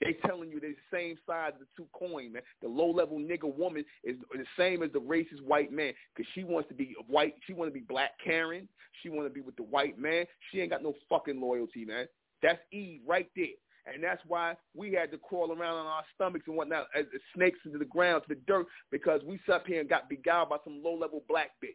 They 0.00 0.14
telling 0.26 0.50
you 0.50 0.60
they're 0.60 0.70
the 0.70 0.96
same 0.96 1.16
side 1.26 1.54
of 1.54 1.60
the 1.60 1.66
two 1.76 1.86
coin, 1.92 2.32
man. 2.32 2.42
The 2.60 2.68
low 2.68 2.90
level 2.90 3.18
nigga 3.18 3.52
woman 3.56 3.84
is 4.04 4.16
the 4.30 4.44
same 4.58 4.82
as 4.82 4.92
the 4.92 5.00
racist 5.00 5.42
white 5.42 5.72
man 5.72 5.94
because 6.14 6.30
she 6.34 6.44
wants 6.44 6.68
to 6.68 6.74
be 6.74 6.94
white. 7.06 7.34
She 7.46 7.54
want 7.54 7.70
to 7.70 7.74
be 7.74 7.84
black 7.86 8.10
Karen. 8.22 8.68
She 9.02 9.08
want 9.08 9.26
to 9.26 9.32
be 9.32 9.40
with 9.40 9.56
the 9.56 9.62
white 9.62 9.98
man. 9.98 10.26
She 10.50 10.60
ain't 10.60 10.70
got 10.70 10.82
no 10.82 10.94
fucking 11.08 11.40
loyalty, 11.40 11.84
man. 11.84 12.06
That's 12.42 12.60
Eve 12.72 13.00
right 13.06 13.30
there. 13.34 13.46
And 13.86 14.02
that's 14.02 14.20
why 14.26 14.56
we 14.74 14.92
had 14.92 15.10
to 15.12 15.18
crawl 15.18 15.52
around 15.52 15.76
on 15.76 15.86
our 15.86 16.04
stomachs 16.14 16.44
and 16.48 16.56
whatnot 16.56 16.88
as 16.94 17.06
snakes 17.34 17.60
into 17.64 17.78
the 17.78 17.84
ground, 17.84 18.24
to 18.28 18.34
the 18.34 18.40
dirt, 18.46 18.66
because 18.90 19.20
we 19.24 19.38
sat 19.48 19.66
here 19.66 19.80
and 19.80 19.88
got 19.88 20.08
beguiled 20.10 20.48
by 20.48 20.56
some 20.64 20.82
low-level 20.82 21.22
black 21.28 21.52
bitch. 21.64 21.70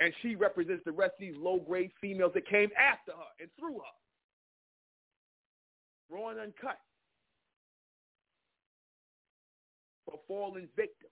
And 0.00 0.12
she 0.22 0.36
represents 0.36 0.82
the 0.86 0.92
rest 0.92 1.12
of 1.12 1.20
these 1.20 1.36
low-grade 1.36 1.90
females 2.00 2.32
that 2.34 2.48
came 2.48 2.70
after 2.78 3.12
her 3.12 3.28
and 3.38 3.50
through 3.60 3.74
her 3.74 4.03
raw 6.10 6.28
and 6.28 6.40
uncut 6.40 6.78
for 10.04 10.18
fallen 10.28 10.68
victim. 10.76 11.10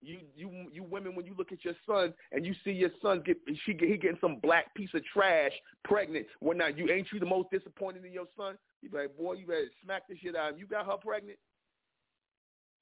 You 0.00 0.20
you 0.36 0.50
you 0.72 0.84
women 0.84 1.16
when 1.16 1.26
you 1.26 1.34
look 1.36 1.50
at 1.50 1.64
your 1.64 1.74
son 1.84 2.14
and 2.30 2.46
you 2.46 2.54
see 2.64 2.70
your 2.70 2.90
son 3.02 3.22
get 3.26 3.36
she 3.66 3.72
he 3.72 3.96
getting 3.96 4.18
some 4.20 4.38
black 4.40 4.72
piece 4.74 4.90
of 4.94 5.02
trash 5.04 5.52
pregnant. 5.84 6.26
Now 6.40 6.68
you 6.68 6.90
ain't 6.90 7.08
you 7.12 7.18
the 7.18 7.26
most 7.26 7.50
disappointed 7.50 8.04
in 8.04 8.12
your 8.12 8.26
son? 8.36 8.56
You 8.80 8.90
be 8.90 8.98
like, 8.98 9.16
boy, 9.16 9.34
you 9.34 9.46
better 9.46 9.66
smack 9.82 10.02
the 10.08 10.16
shit 10.16 10.36
out 10.36 10.50
of 10.50 10.54
him. 10.54 10.60
You 10.60 10.66
got 10.66 10.86
her 10.86 10.96
pregnant. 10.98 11.38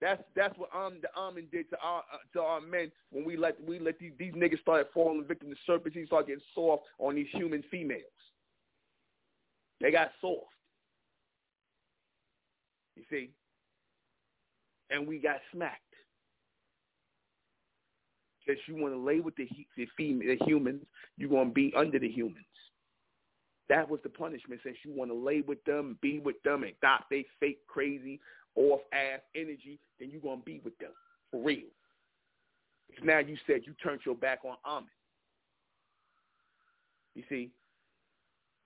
That's 0.01 0.23
that's 0.35 0.57
what 0.59 0.69
um 0.77 0.99
the 1.01 1.09
Ahmen 1.19 1.51
did 1.51 1.71
to 1.71 1.79
our 1.83 2.01
uh, 2.13 2.19
to 2.35 2.41
our 2.43 2.61
men 2.61 2.93
when 3.11 3.25
we 3.25 3.37
let 3.39 3.57
we 3.67 3.79
let 3.79 3.99
these 3.99 4.13
these 4.19 4.35
niggas 4.35 4.61
started 4.61 4.89
falling 4.93 5.25
victim 5.27 5.49
to 5.49 5.57
serpents. 5.67 5.97
He 5.97 6.05
started 6.05 6.29
getting 6.29 6.45
soft 6.55 6.83
on 6.99 7.15
these 7.15 7.29
human 7.33 7.65
females. 7.71 8.03
They 9.81 9.91
got 9.91 10.11
soft. 10.21 10.47
You 12.97 13.03
see? 13.11 13.31
And 14.91 15.07
we 15.07 15.19
got 15.19 15.37
smacked. 15.53 15.81
Because 18.47 18.61
you 18.69 18.77
want 18.77 18.95
to 18.95 18.99
lay 18.99 19.21
with 19.21 19.35
the, 19.37 19.49
the, 19.77 19.87
the 19.99 20.37
humans, 20.47 20.83
you're 21.17 21.29
going 21.29 21.49
to 21.49 21.55
be 21.55 21.73
under 21.77 21.99
the 21.99 22.09
humans. 22.09 22.37
That 23.69 23.91
was 23.91 23.99
the 24.05 24.09
punishment 24.09 24.61
since 24.63 24.77
you 24.85 24.93
want 24.93 25.11
to 25.11 25.17
lay 25.17 25.41
with 25.41 25.63
them, 25.65 25.99
be 26.01 26.21
with 26.21 26.41
them, 26.45 26.63
and 26.63 26.73
adopt 26.81 27.11
they 27.11 27.27
fake, 27.41 27.59
crazy, 27.67 28.21
off-ass 28.55 29.21
energy, 29.35 29.81
then 29.99 30.11
you're 30.11 30.21
going 30.21 30.39
to 30.39 30.45
be 30.45 30.61
with 30.65 30.79
them 30.79 30.93
for 31.31 31.43
real. 31.43 31.67
Because 32.89 33.05
now 33.05 33.19
you 33.19 33.37
said 33.47 33.63
you 33.67 33.75
turned 33.83 34.01
your 34.07 34.15
back 34.15 34.41
on 34.45 34.57
Ahmen. 34.65 34.87
You 37.15 37.25
see, 37.29 37.51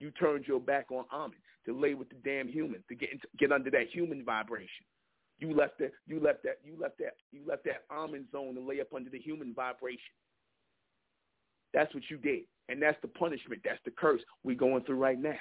you 0.01 0.11
turned 0.13 0.47
your 0.47 0.61
back 0.61 0.91
on 0.91 1.05
Ahmen 1.15 1.39
to 1.67 1.79
lay 1.79 1.95
with 1.95 2.09
the 2.09 2.17
damn 2.25 2.49
humans, 2.49 2.83
to 2.89 2.95
get 2.95 3.13
into, 3.13 3.29
get 3.39 3.53
under 3.53 3.71
that 3.71 3.89
human 3.93 4.25
vibration. 4.25 4.85
You 5.39 5.55
left 5.55 5.79
that 5.79 5.93
you 6.07 6.21
left 6.21 6.43
that 6.43 6.59
you 6.65 6.77
left 6.79 6.99
that 6.99 7.15
you 7.33 7.41
left 7.47 7.65
that 7.65 7.89
Ahmen 7.91 8.31
zone 8.33 8.55
to 8.55 8.61
lay 8.61 8.81
up 8.81 8.93
under 8.95 9.11
the 9.11 9.19
human 9.19 9.55
vibration. 9.55 10.13
That's 11.73 11.95
what 11.95 12.03
you 12.11 12.19
did. 12.19 12.43
And 12.69 12.83
that's 12.83 12.99
the 13.03 13.09
punishment. 13.09 13.63
That's 13.65 13.81
the 13.85 13.91
curse 13.91 14.21
we're 14.45 14.57
going 14.57 14.85
through 14.85 14.97
right 14.97 15.21
now. 15.21 15.39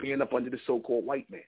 Being 0.00 0.20
up 0.20 0.34
under 0.34 0.50
the 0.50 0.58
so-called 0.66 1.06
white 1.06 1.30
man. 1.30 1.40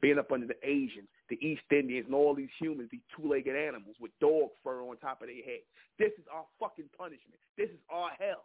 Being 0.00 0.18
up 0.18 0.32
under 0.32 0.46
the 0.46 0.56
Asians, 0.62 1.08
the 1.28 1.38
East 1.44 1.62
Indians, 1.70 2.06
and 2.06 2.14
all 2.14 2.34
these 2.34 2.48
humans, 2.58 2.88
these 2.90 3.00
two-legged 3.16 3.54
animals 3.54 3.96
with 4.00 4.10
dog 4.20 4.48
fur 4.64 4.82
on 4.82 4.96
top 4.96 5.22
of 5.22 5.28
their 5.28 5.36
head. 5.36 5.60
This 5.98 6.12
is 6.18 6.24
our 6.32 6.44
fucking 6.58 6.88
punishment. 6.96 7.38
This 7.56 7.68
is 7.68 7.80
our 7.90 8.10
hell. 8.18 8.44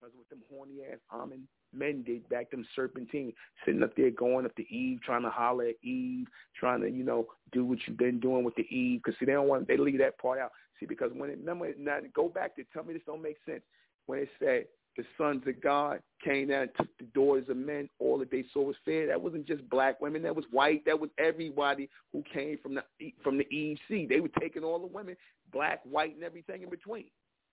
Because 0.00 0.14
with 0.18 0.28
them 0.28 0.42
horny 0.50 0.80
ass 0.90 0.98
Ahmen 1.12 1.42
men 1.74 2.02
did 2.02 2.28
back 2.28 2.50
them 2.50 2.66
serpentine, 2.74 3.32
sitting 3.64 3.82
up 3.82 3.94
there 3.96 4.10
going 4.10 4.46
up 4.46 4.54
to 4.56 4.74
Eve, 4.74 5.00
trying 5.02 5.22
to 5.22 5.30
holler 5.30 5.66
at 5.66 5.76
Eve, 5.82 6.26
trying 6.58 6.80
to, 6.82 6.90
you 6.90 7.04
know, 7.04 7.26
do 7.52 7.64
what 7.64 7.78
you've 7.86 7.98
been 7.98 8.20
doing 8.20 8.44
with 8.44 8.54
the 8.54 8.66
Eve. 8.74 9.00
Because 9.02 9.18
see, 9.18 9.26
they 9.26 9.32
don't 9.32 9.48
want 9.48 9.66
they 9.66 9.76
leave 9.76 9.98
that 9.98 10.18
part 10.18 10.38
out. 10.38 10.52
See, 10.78 10.86
because 10.86 11.10
when 11.14 11.30
it 11.30 11.38
remember 11.38 11.72
now 11.78 11.98
go 12.14 12.28
back 12.28 12.56
to 12.56 12.64
tell 12.72 12.84
me 12.84 12.94
this 12.94 13.02
don't 13.06 13.22
make 13.22 13.38
sense. 13.46 13.62
When 14.06 14.18
it 14.20 14.28
said 14.38 14.66
the 14.96 15.04
sons 15.18 15.42
of 15.46 15.60
God 15.60 16.00
came 16.24 16.48
down 16.48 16.62
and 16.62 16.70
took 16.76 16.98
the 16.98 17.04
daughters 17.06 17.48
of 17.48 17.56
men, 17.56 17.88
all 17.98 18.18
that 18.18 18.30
they 18.30 18.44
saw 18.52 18.62
was 18.62 18.76
fair. 18.84 19.08
That 19.08 19.20
wasn't 19.20 19.46
just 19.46 19.68
black 19.68 20.00
women. 20.00 20.22
That 20.22 20.36
was 20.36 20.44
white. 20.52 20.84
That 20.84 21.00
was 21.00 21.10
everybody 21.18 21.88
who 22.12 22.22
came 22.32 22.58
from 22.62 22.74
the 22.74 22.82
from 23.22 23.38
the 23.38 23.46
seed. 23.88 24.08
They 24.08 24.20
were 24.20 24.30
taking 24.40 24.62
all 24.62 24.78
the 24.78 24.86
women, 24.86 25.16
black, 25.52 25.80
white, 25.84 26.14
and 26.14 26.22
everything 26.24 26.62
in 26.62 26.70
between. 26.70 27.06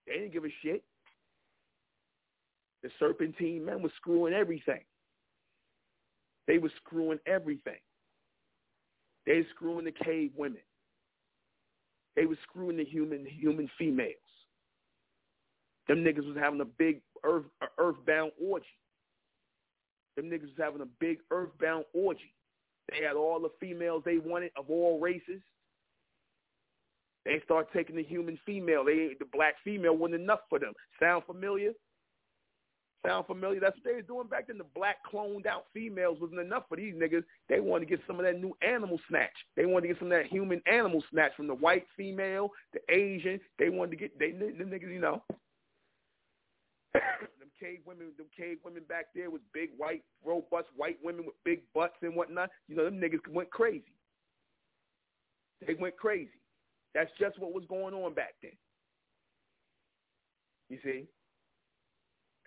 They 0.06 0.14
didn't 0.14 0.34
give 0.34 0.46
a 0.46 0.50
shit. 0.64 0.84
The 2.84 2.90
serpentine 3.00 3.66
men 3.66 3.82
were 3.82 3.92
screwing 3.98 4.34
everything. 4.34 4.82
They 6.48 6.58
were 6.58 6.72
screwing 6.84 7.20
everything. 7.28 7.80
They 9.26 9.38
were 9.38 9.48
screwing 9.56 9.86
the 9.86 9.92
cave 9.92 10.32
women. 10.36 10.62
They 12.16 12.26
were 12.26 12.38
screwing 12.44 12.78
the 12.78 12.86
human 12.86 13.26
human 13.26 13.70
females. 13.78 14.16
Them 15.88 16.04
niggas 16.04 16.28
was 16.28 16.38
having 16.40 16.62
a 16.62 16.66
big 16.66 17.02
earth 17.24 17.46
earthbound 17.78 18.32
orgy. 18.44 18.66
Them 20.16 20.26
niggas 20.26 20.42
was 20.42 20.60
having 20.60 20.82
a 20.82 20.90
big 21.00 21.20
earthbound 21.30 21.86
orgy. 21.94 22.34
They 22.90 23.06
had 23.06 23.16
all 23.16 23.40
the 23.40 23.52
females 23.60 24.04
they 24.06 24.18
wanted 24.18 24.52
of 24.58 24.70
all 24.70 25.00
races. 25.00 25.42
They 27.24 27.40
start 27.46 27.68
taking 27.72 27.96
the 27.96 28.04
human 28.04 28.40
female. 28.46 28.84
They 28.84 29.12
the 29.20 29.26
black 29.32 29.56
female 29.64 29.96
wasn't 29.96 30.22
enough 30.22 30.42
for 30.50 30.60
them. 30.60 30.74
Sound 31.00 31.24
familiar? 31.26 31.72
Sound 33.06 33.26
familiar? 33.26 33.60
That's 33.60 33.76
what 33.78 33.84
they 33.84 33.96
was 33.96 34.06
doing 34.06 34.28
back 34.28 34.48
then. 34.48 34.60
The 34.60 34.66
black 34.76 34.98
cloned 35.12 35.48
out 35.48 35.66
females 35.74 36.20
wasn't 36.22 36.40
enough 36.40 36.64
for 36.70 36.78
these 36.78 36.94
niggas. 36.94 37.24
They 37.50 37.60
wanted 37.60 37.86
to 37.86 37.96
get 37.98 38.06
some 38.06 38.20
of 38.20 38.26
that 38.26 38.40
new 38.40 38.56
animal 38.62 39.00
snatch. 39.10 39.34
They 39.56 39.66
wanted 39.66 39.88
to 39.88 39.94
get 39.94 40.00
some 40.00 40.12
of 40.12 40.18
that 40.18 40.28
human 40.28 40.62
animal 40.72 41.04
snatch 41.12 41.32
from 41.36 41.48
the 41.48 41.56
white 41.56 41.86
female, 41.98 42.52
the 42.74 42.80
Asian. 42.94 43.40
They 43.58 43.70
wanted 43.70 43.92
to 43.92 43.98
get 43.98 44.20
they 44.20 44.32
them 44.32 44.70
niggas, 44.70 44.94
you 44.94 45.00
know. 45.00 45.24
them 46.94 47.50
cave 47.60 47.80
women, 47.88 48.12
them 48.18 48.28
cave 48.38 48.58
women 48.64 48.84
back 48.88 49.06
there 49.16 49.32
with 49.32 49.42
big 49.52 49.72
white, 49.78 50.04
robust 50.24 50.68
white 50.76 51.00
women 51.04 51.26
with 51.26 51.36
big 51.44 51.62
butts 51.74 51.96
and 52.04 52.16
whatnot. 52.16 52.52
You 52.68 52.76
know, 52.76 52.86
them 52.86 53.02
niggas 53.02 53.28
went 53.32 53.50
crazy. 53.50 53.94
They 55.66 55.74
went 55.74 55.98
crazy. 55.98 56.30
That's 56.94 57.12
just 57.20 57.40
what 57.40 57.54
was 57.54 57.64
going 57.68 57.96
on 57.96 58.14
back 58.14 58.36
then. 58.44 58.52
You 60.70 60.78
see? 60.84 61.08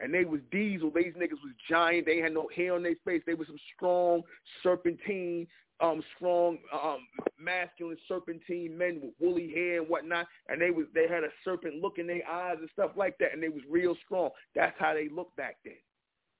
And 0.01 0.12
they 0.12 0.25
was 0.25 0.41
diesel. 0.51 0.91
These 0.91 1.15
niggas 1.15 1.43
was 1.43 1.55
giant. 1.69 2.07
They 2.07 2.19
had 2.19 2.35
no 2.35 2.49
hair 2.55 2.75
on 2.75 2.83
their 2.83 2.97
face. 3.05 3.23
They 3.27 3.35
was 3.35 3.47
some 3.47 3.59
strong 3.77 4.23
serpentine, 4.62 5.47
um, 5.81 6.03
strong, 6.16 6.59
um, 6.73 7.07
masculine 7.39 7.97
serpentine 8.09 8.77
men 8.77 9.01
with 9.01 9.12
woolly 9.21 9.53
hair 9.53 9.81
and 9.81 9.89
whatnot. 9.89 10.27
And 10.49 10.61
they 10.61 10.71
was 10.71 10.87
they 10.95 11.07
had 11.09 11.23
a 11.23 11.29
serpent 11.45 11.81
look 11.81 11.99
in 11.99 12.07
their 12.07 12.27
eyes 12.29 12.57
and 12.59 12.69
stuff 12.73 12.93
like 12.97 13.19
that. 13.19 13.33
And 13.33 13.43
they 13.43 13.49
was 13.49 13.62
real 13.71 13.97
strong. 14.05 14.31
That's 14.55 14.77
how 14.79 14.95
they 14.95 15.09
looked 15.09 15.37
back 15.37 15.59
then. 15.65 15.75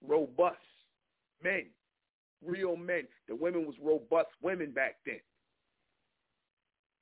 Robust 0.07 0.59
men, 1.43 1.67
real 2.45 2.77
men. 2.77 3.05
The 3.29 3.37
women 3.37 3.67
was 3.67 3.77
robust 3.81 4.31
women 4.43 4.73
back 4.73 4.97
then. 5.07 5.21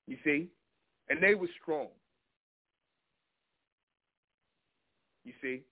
You 0.06 0.18
see, 0.22 0.48
and 1.08 1.22
they 1.22 1.34
was 1.34 1.48
strong. 1.62 1.88
You 5.24 5.32
see, 5.40 5.62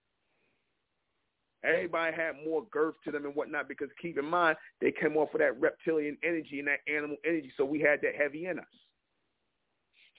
Everybody 1.63 2.17
had 2.17 2.37
more 2.45 2.65
girth 2.71 2.95
to 3.05 3.11
them 3.11 3.27
and 3.27 3.35
whatnot 3.35 3.69
because 3.69 3.89
keep 4.01 4.19
in 4.19 4.25
mind 4.25 4.57
they 4.81 4.93
came 4.93 5.17
off 5.17 5.35
of 5.35 5.41
that 5.41 5.61
reptilian 5.61 6.17
energy 6.25 6.59
and 6.59 6.69
that 6.69 6.81
animal 6.93 7.17
energy, 7.25 7.53
so 7.57 7.65
we 7.65 7.81
had 7.81 8.01
that 8.03 8.15
heavy 8.17 8.47
in 8.47 8.59
us. 8.59 8.65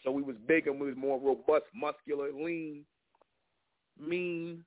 So 0.03 0.11
we 0.11 0.21
was 0.21 0.35
big 0.47 0.67
and 0.67 0.79
we 0.79 0.87
was 0.87 0.97
more 0.97 1.19
robust, 1.19 1.65
muscular, 1.75 2.31
lean, 2.31 2.85
mean. 3.99 4.63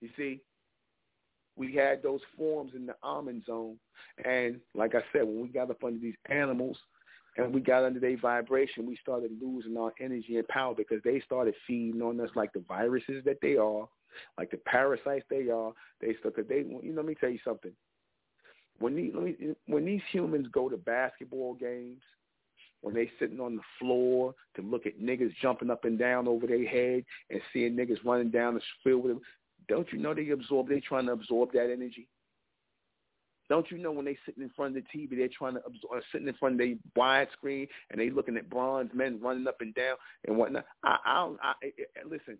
You 0.00 0.08
see, 0.16 0.40
we 1.56 1.74
had 1.74 2.02
those 2.02 2.20
forms 2.36 2.72
in 2.74 2.86
the 2.86 2.94
Ahmen 3.02 3.44
zone, 3.46 3.78
and 4.24 4.60
like 4.74 4.94
I 4.94 5.02
said, 5.12 5.24
when 5.24 5.40
we 5.40 5.48
got 5.48 5.70
up 5.70 5.82
under 5.82 5.98
these 5.98 6.14
animals, 6.28 6.76
and 7.38 7.52
we 7.52 7.60
got 7.60 7.84
under 7.84 8.00
their 8.00 8.16
vibration, 8.16 8.86
we 8.86 8.96
started 9.00 9.30
losing 9.40 9.76
our 9.76 9.92
energy 10.00 10.36
and 10.36 10.48
power 10.48 10.74
because 10.74 11.02
they 11.04 11.20
started 11.20 11.54
feeding 11.66 12.02
on 12.02 12.20
us 12.20 12.30
like 12.34 12.52
the 12.52 12.64
viruses 12.66 13.24
that 13.24 13.38
they 13.42 13.56
are, 13.56 13.88
like 14.38 14.50
the 14.50 14.58
parasites 14.58 15.24
they 15.30 15.48
are. 15.50 15.72
They 16.00 16.14
start, 16.20 16.36
cause 16.36 16.44
they, 16.48 16.58
you 16.58 16.92
know, 16.92 16.96
let 16.96 17.06
me 17.06 17.14
tell 17.14 17.30
you 17.30 17.38
something. 17.44 17.72
When 18.78 18.94
these, 18.94 19.12
when 19.66 19.84
these 19.86 20.02
humans 20.10 20.48
go 20.52 20.68
to 20.68 20.76
basketball 20.76 21.54
games, 21.54 22.02
when 22.82 22.94
they 22.94 23.10
sitting 23.18 23.40
on 23.40 23.56
the 23.56 23.62
floor 23.78 24.34
to 24.54 24.62
look 24.62 24.86
at 24.86 25.00
niggas 25.00 25.32
jumping 25.40 25.70
up 25.70 25.84
and 25.84 25.98
down 25.98 26.28
over 26.28 26.46
their 26.46 26.66
head 26.66 27.04
and 27.30 27.40
seeing 27.52 27.74
niggas 27.74 28.04
running 28.04 28.30
down 28.30 28.54
the 28.54 28.60
field 28.84 29.02
with 29.02 29.12
them, 29.12 29.22
don't 29.68 29.90
you 29.92 29.98
know 29.98 30.14
they 30.14 30.28
absorb? 30.30 30.68
They 30.68 30.80
trying 30.80 31.06
to 31.06 31.12
absorb 31.12 31.52
that 31.52 31.72
energy. 31.72 32.08
Don't 33.48 33.70
you 33.70 33.78
know 33.78 33.92
when 33.92 34.04
they 34.04 34.18
sitting 34.26 34.42
in 34.42 34.50
front 34.50 34.76
of 34.76 34.82
the 34.82 34.98
TV, 34.98 35.10
they're 35.16 35.28
trying 35.28 35.54
to 35.54 35.64
absorb, 35.64 35.98
uh, 35.98 36.00
sitting 36.12 36.28
in 36.28 36.34
front 36.34 36.54
of 36.54 36.58
the 36.58 36.78
widescreen 36.96 37.68
and 37.90 38.00
they 38.00 38.10
looking 38.10 38.36
at 38.36 38.50
bronze 38.50 38.90
men 38.92 39.20
running 39.22 39.46
up 39.46 39.60
and 39.60 39.74
down 39.74 39.96
and 40.26 40.36
whatnot. 40.36 40.66
I, 40.84 40.96
I, 41.04 41.34
I, 41.42 41.52
I 41.62 42.08
listen. 42.08 42.38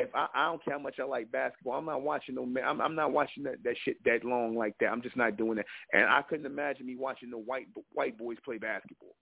If 0.00 0.14
I, 0.14 0.26
I 0.34 0.46
don't 0.46 0.64
care 0.64 0.74
how 0.74 0.82
much 0.82 0.96
I 1.00 1.04
like 1.04 1.30
basketball, 1.30 1.74
I'm 1.74 1.86
not 1.86 2.02
watching 2.02 2.34
no 2.34 2.46
man. 2.46 2.64
I'm, 2.66 2.80
I'm 2.80 2.94
not 2.94 3.12
watching 3.12 3.42
that, 3.44 3.62
that 3.64 3.76
shit 3.84 3.96
that 4.04 4.24
long 4.24 4.56
like 4.56 4.74
that. 4.80 4.86
I'm 4.86 5.02
just 5.02 5.16
not 5.16 5.36
doing 5.36 5.56
that. 5.56 5.66
And 5.92 6.04
I 6.04 6.22
couldn't 6.22 6.46
imagine 6.46 6.86
me 6.86 6.96
watching 6.96 7.30
the 7.30 7.38
white 7.38 7.66
white 7.92 8.16
boys 8.18 8.36
play 8.44 8.58
basketball. 8.58 9.14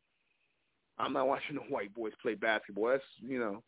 I'm 0.99 1.13
not 1.13 1.29
watching 1.29 1.57
the 1.57 1.75
white 1.75 1.95
boys 1.95 2.13
play 2.23 2.35
basketball. 2.35 2.89
That's 2.89 3.05
you 3.21 3.39
know, 3.39 3.63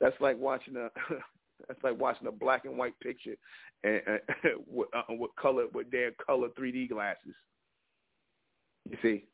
that's 0.00 0.20
like 0.20 0.38
watching 0.38 0.76
a 0.76 0.88
that's 1.68 1.82
like 1.82 1.98
watching 1.98 2.26
a 2.26 2.32
black 2.32 2.64
and 2.64 2.76
white 2.76 2.98
picture 3.00 3.36
and, 3.84 4.00
and 4.06 4.20
with, 4.66 4.88
uh, 4.94 5.02
with 5.10 5.30
color 5.40 5.66
with 5.72 5.90
their 5.90 6.12
color 6.24 6.48
3D 6.58 6.90
glasses. 6.90 7.34
You 8.90 8.98
see, 9.02 9.26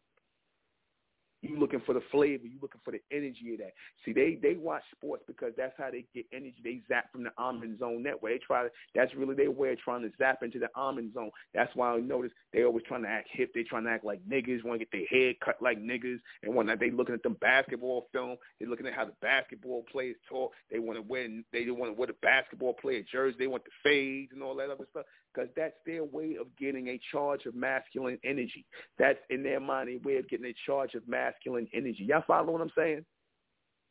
you 1.43 1.59
looking 1.59 1.81
for 1.86 1.94
the 1.94 2.02
flavor. 2.10 2.47
You 2.47 2.59
looking 2.60 2.81
for 2.85 2.90
the 2.90 3.01
energy 3.12 3.52
of 3.52 3.59
that. 3.59 3.73
See, 4.05 4.12
they 4.12 4.39
they 4.43 4.55
watch 4.55 4.82
sports 4.97 5.23
because 5.27 5.52
that's 5.56 5.74
how 5.78 5.90
they 5.90 6.05
get 6.15 6.27
energy. 6.32 6.56
They 6.62 6.82
zap 6.89 7.12
from 7.12 7.23
the 7.24 7.31
Ahmen 7.39 7.78
zone 7.78 8.02
that 8.05 8.20
way. 8.20 8.32
They 8.32 8.39
try 8.44 8.65
to. 8.65 8.70
That's 8.94 9.15
really 9.15 9.35
their 9.35 9.51
way 9.51 9.73
of 9.73 9.78
trying 9.78 10.02
to 10.02 10.10
zap 10.19 10.43
into 10.43 10.59
the 10.59 10.69
Ahmen 10.77 11.12
zone. 11.15 11.31
That's 11.55 11.74
why 11.77 11.93
I 11.93 11.98
notice 11.98 12.32
they 12.52 12.65
always 12.65 12.85
trying 12.89 13.02
to 13.02 13.09
act 13.09 13.28
hip. 13.32 13.51
They 13.55 13.62
trying 13.62 13.85
to 13.85 13.90
act 13.90 14.05
like 14.05 14.20
niggas. 14.28 14.65
Want 14.65 14.81
to 14.81 14.86
get 14.86 14.93
their 14.93 15.06
head 15.06 15.36
cut 15.44 15.56
like 15.60 15.78
niggas 15.78 16.19
and 16.43 16.55
whatnot. 16.55 16.81
They 16.81 16.90
looking 16.90 17.15
at 17.15 17.23
them 17.23 17.36
basketball 17.40 18.09
film. 18.12 18.36
They 18.59 18.66
looking 18.66 18.86
at 18.86 18.94
how 18.94 19.05
the 19.05 19.15
basketball 19.23 19.85
players 19.90 20.16
talk. 20.28 20.52
They 20.70 20.78
want 20.78 20.98
to 20.98 21.02
win. 21.02 21.44
They 21.52 21.70
want 21.70 21.94
to 21.94 21.98
wear 21.98 22.09
the 22.09 22.15
basketball 22.20 22.74
player 22.74 23.02
jersey. 23.10 23.36
They 23.39 23.47
want 23.47 23.65
the 23.65 23.70
fades 23.82 24.32
and 24.32 24.43
all 24.43 24.56
that 24.56 24.70
other 24.70 24.86
stuff 24.90 25.06
because 25.33 25.51
that's 25.57 25.75
their 25.87 26.05
way 26.05 26.37
of 26.41 26.47
getting 26.59 26.89
a 26.89 27.01
charge 27.13 27.47
of 27.47 27.55
masculine 27.55 28.19
energy. 28.25 28.65
That's 28.99 29.19
in 29.31 29.43
their 29.43 29.61
mind 29.61 29.89
a 29.89 29.97
way 30.07 30.17
of 30.17 30.29
getting 30.29 30.47
a 30.47 30.55
charge 30.67 30.95
of 30.95 31.07
masculine 31.07 31.69
energy. 31.73 32.05
Y'all 32.05 32.25
follow 32.27 32.53
what 32.53 32.61
I'm 32.61 32.73
saying? 32.77 33.05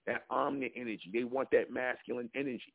That 0.06 0.24
omni 0.30 0.72
energy. 0.76 1.10
They 1.14 1.24
want 1.24 1.50
that 1.52 1.72
masculine 1.72 2.30
energy. 2.36 2.74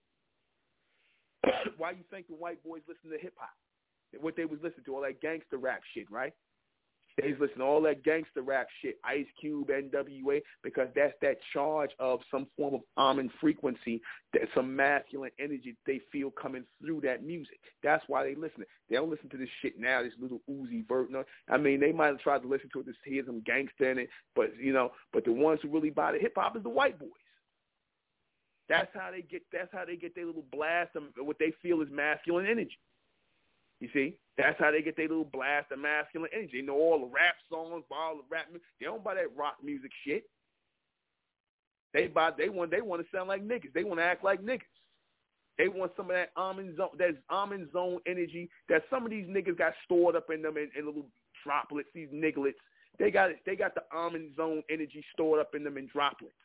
Why 1.76 1.92
you 1.92 2.04
think 2.10 2.28
the 2.28 2.34
white 2.34 2.62
boys 2.64 2.82
listen 2.86 3.10
to 3.16 3.22
hip 3.22 3.34
hop? 3.36 3.50
What 4.20 4.36
they 4.36 4.44
was 4.44 4.60
listening 4.62 4.84
to, 4.84 4.94
all 4.94 5.02
that 5.02 5.20
gangster 5.22 5.56
rap 5.56 5.80
shit, 5.94 6.10
right? 6.10 6.34
They 7.16 7.34
listen 7.38 7.58
to 7.58 7.64
all 7.64 7.82
that 7.82 8.04
gangster 8.04 8.42
rap 8.42 8.68
shit, 8.80 8.98
Ice 9.04 9.26
Cube, 9.40 9.68
NWA, 9.68 10.40
because 10.62 10.88
that's 10.94 11.14
that 11.22 11.36
charge 11.52 11.90
of 11.98 12.20
some 12.30 12.46
form 12.56 12.74
of 12.74 12.80
Ahmen 12.98 13.30
frequency, 13.40 14.00
that 14.32 14.42
some 14.54 14.74
masculine 14.74 15.30
energy 15.38 15.76
they 15.86 16.00
feel 16.10 16.30
coming 16.30 16.64
through 16.80 17.02
that 17.02 17.22
music. 17.22 17.58
That's 17.82 18.04
why 18.06 18.24
they 18.24 18.34
listen. 18.34 18.64
They 18.88 18.96
don't 18.96 19.10
listen 19.10 19.28
to 19.30 19.36
this 19.36 19.48
shit 19.60 19.78
now, 19.78 20.02
this 20.02 20.12
little 20.20 20.40
Uzi 20.50 20.86
Vert. 20.88 21.10
No, 21.10 21.24
I 21.48 21.58
mean, 21.58 21.80
they 21.80 21.92
might 21.92 22.06
have 22.06 22.20
tried 22.20 22.42
to 22.42 22.48
listen 22.48 22.70
to 22.72 22.80
it 22.80 22.86
to 22.86 22.92
hear 23.04 23.22
some 23.26 23.42
gangster 23.44 23.90
in 23.90 23.98
it, 23.98 24.08
but 24.34 24.56
you 24.58 24.72
know, 24.72 24.92
but 25.12 25.24
the 25.24 25.32
ones 25.32 25.60
who 25.62 25.68
really 25.68 25.90
buy 25.90 26.12
the 26.12 26.18
hip 26.18 26.34
hop 26.36 26.56
is 26.56 26.62
the 26.62 26.68
white 26.68 26.98
boys. 26.98 27.10
That's 28.68 28.90
how 28.94 29.10
they 29.10 29.22
get. 29.22 29.42
That's 29.52 29.68
how 29.72 29.84
they 29.84 29.96
get 29.96 30.14
their 30.14 30.26
little 30.26 30.44
blast 30.50 30.96
of 30.96 31.02
what 31.18 31.38
they 31.38 31.52
feel 31.62 31.82
is 31.82 31.88
masculine 31.90 32.46
energy. 32.46 32.78
You 33.82 33.88
see, 33.92 34.14
that's 34.38 34.56
how 34.60 34.70
they 34.70 34.80
get 34.80 34.96
their 34.96 35.08
little 35.08 35.24
blast 35.24 35.72
of 35.72 35.80
masculine 35.80 36.30
energy. 36.32 36.60
They 36.60 36.66
know 36.66 36.76
all 36.76 37.00
the 37.00 37.12
rap 37.12 37.34
songs, 37.50 37.82
all 37.90 38.14
the 38.14 38.22
rap. 38.30 38.46
Music. 38.48 38.62
They 38.78 38.86
don't 38.86 39.02
buy 39.02 39.16
that 39.16 39.36
rock 39.36 39.56
music 39.60 39.90
shit. 40.06 40.22
They 41.92 42.06
buy. 42.06 42.30
They 42.38 42.48
want. 42.48 42.70
They 42.70 42.80
want 42.80 43.02
to 43.02 43.08
sound 43.12 43.28
like 43.28 43.42
niggas. 43.42 43.72
They 43.74 43.82
want 43.82 43.98
to 43.98 44.04
act 44.04 44.22
like 44.22 44.40
niggas. 44.40 44.60
They 45.58 45.66
want 45.66 45.90
some 45.96 46.10
of 46.10 46.14
that 46.14 46.32
Ahmen 46.36 46.76
zone, 46.76 46.90
that 46.98 47.16
Ahmen 47.28 47.72
zone 47.72 47.98
energy 48.06 48.48
that 48.68 48.82
some 48.88 49.04
of 49.04 49.10
these 49.10 49.26
niggas 49.26 49.58
got 49.58 49.72
stored 49.84 50.14
up 50.14 50.30
in 50.32 50.42
them 50.42 50.56
in, 50.56 50.70
in 50.78 50.86
little 50.86 51.06
droplets. 51.44 51.88
These 51.92 52.08
nigglets. 52.14 52.54
They 53.00 53.10
got. 53.10 53.30
They 53.44 53.56
got 53.56 53.74
the 53.74 53.82
Ahmen 53.92 54.36
zone 54.36 54.62
energy 54.70 55.04
stored 55.12 55.40
up 55.40 55.56
in 55.56 55.64
them 55.64 55.76
in 55.76 55.88
droplets. 55.92 56.36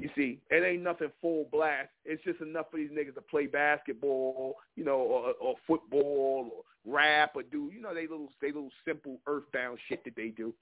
You 0.00 0.08
see, 0.16 0.40
it 0.50 0.64
ain't 0.64 0.82
nothing 0.82 1.10
full 1.20 1.46
blast. 1.52 1.90
It's 2.04 2.22
just 2.24 2.40
enough 2.40 2.66
for 2.70 2.78
these 2.78 2.90
niggas 2.90 3.14
to 3.14 3.20
play 3.20 3.46
basketball, 3.46 4.56
you 4.76 4.84
know, 4.84 4.98
or, 4.98 5.34
or 5.40 5.54
football, 5.66 6.50
or 6.54 6.92
rap, 6.92 7.32
or 7.34 7.42
do, 7.42 7.70
you 7.74 7.82
know, 7.82 7.94
they 7.94 8.06
little, 8.06 8.28
they 8.40 8.48
little 8.48 8.70
simple 8.86 9.18
earthbound 9.26 9.78
shit 9.88 10.02
that 10.04 10.16
they 10.16 10.28
do. 10.28 10.54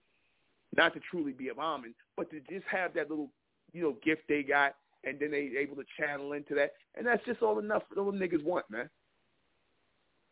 Not 0.76 0.92
to 0.94 1.00
truly 1.10 1.32
be 1.32 1.48
a 1.48 1.54
bombing, 1.54 1.94
but 2.16 2.30
to 2.30 2.40
just 2.50 2.66
have 2.70 2.94
that 2.94 3.08
little, 3.10 3.30
you 3.72 3.82
know, 3.82 3.96
gift 4.04 4.22
they 4.28 4.42
got, 4.42 4.74
and 5.04 5.18
then 5.20 5.30
they 5.30 5.52
able 5.58 5.76
to 5.76 5.84
channel 5.98 6.32
into 6.32 6.54
that, 6.56 6.72
and 6.96 7.06
that's 7.06 7.24
just 7.24 7.40
all 7.40 7.58
enough 7.58 7.84
for 7.88 7.94
those 7.94 8.14
niggas 8.14 8.44
want, 8.44 8.68
man. 8.68 8.90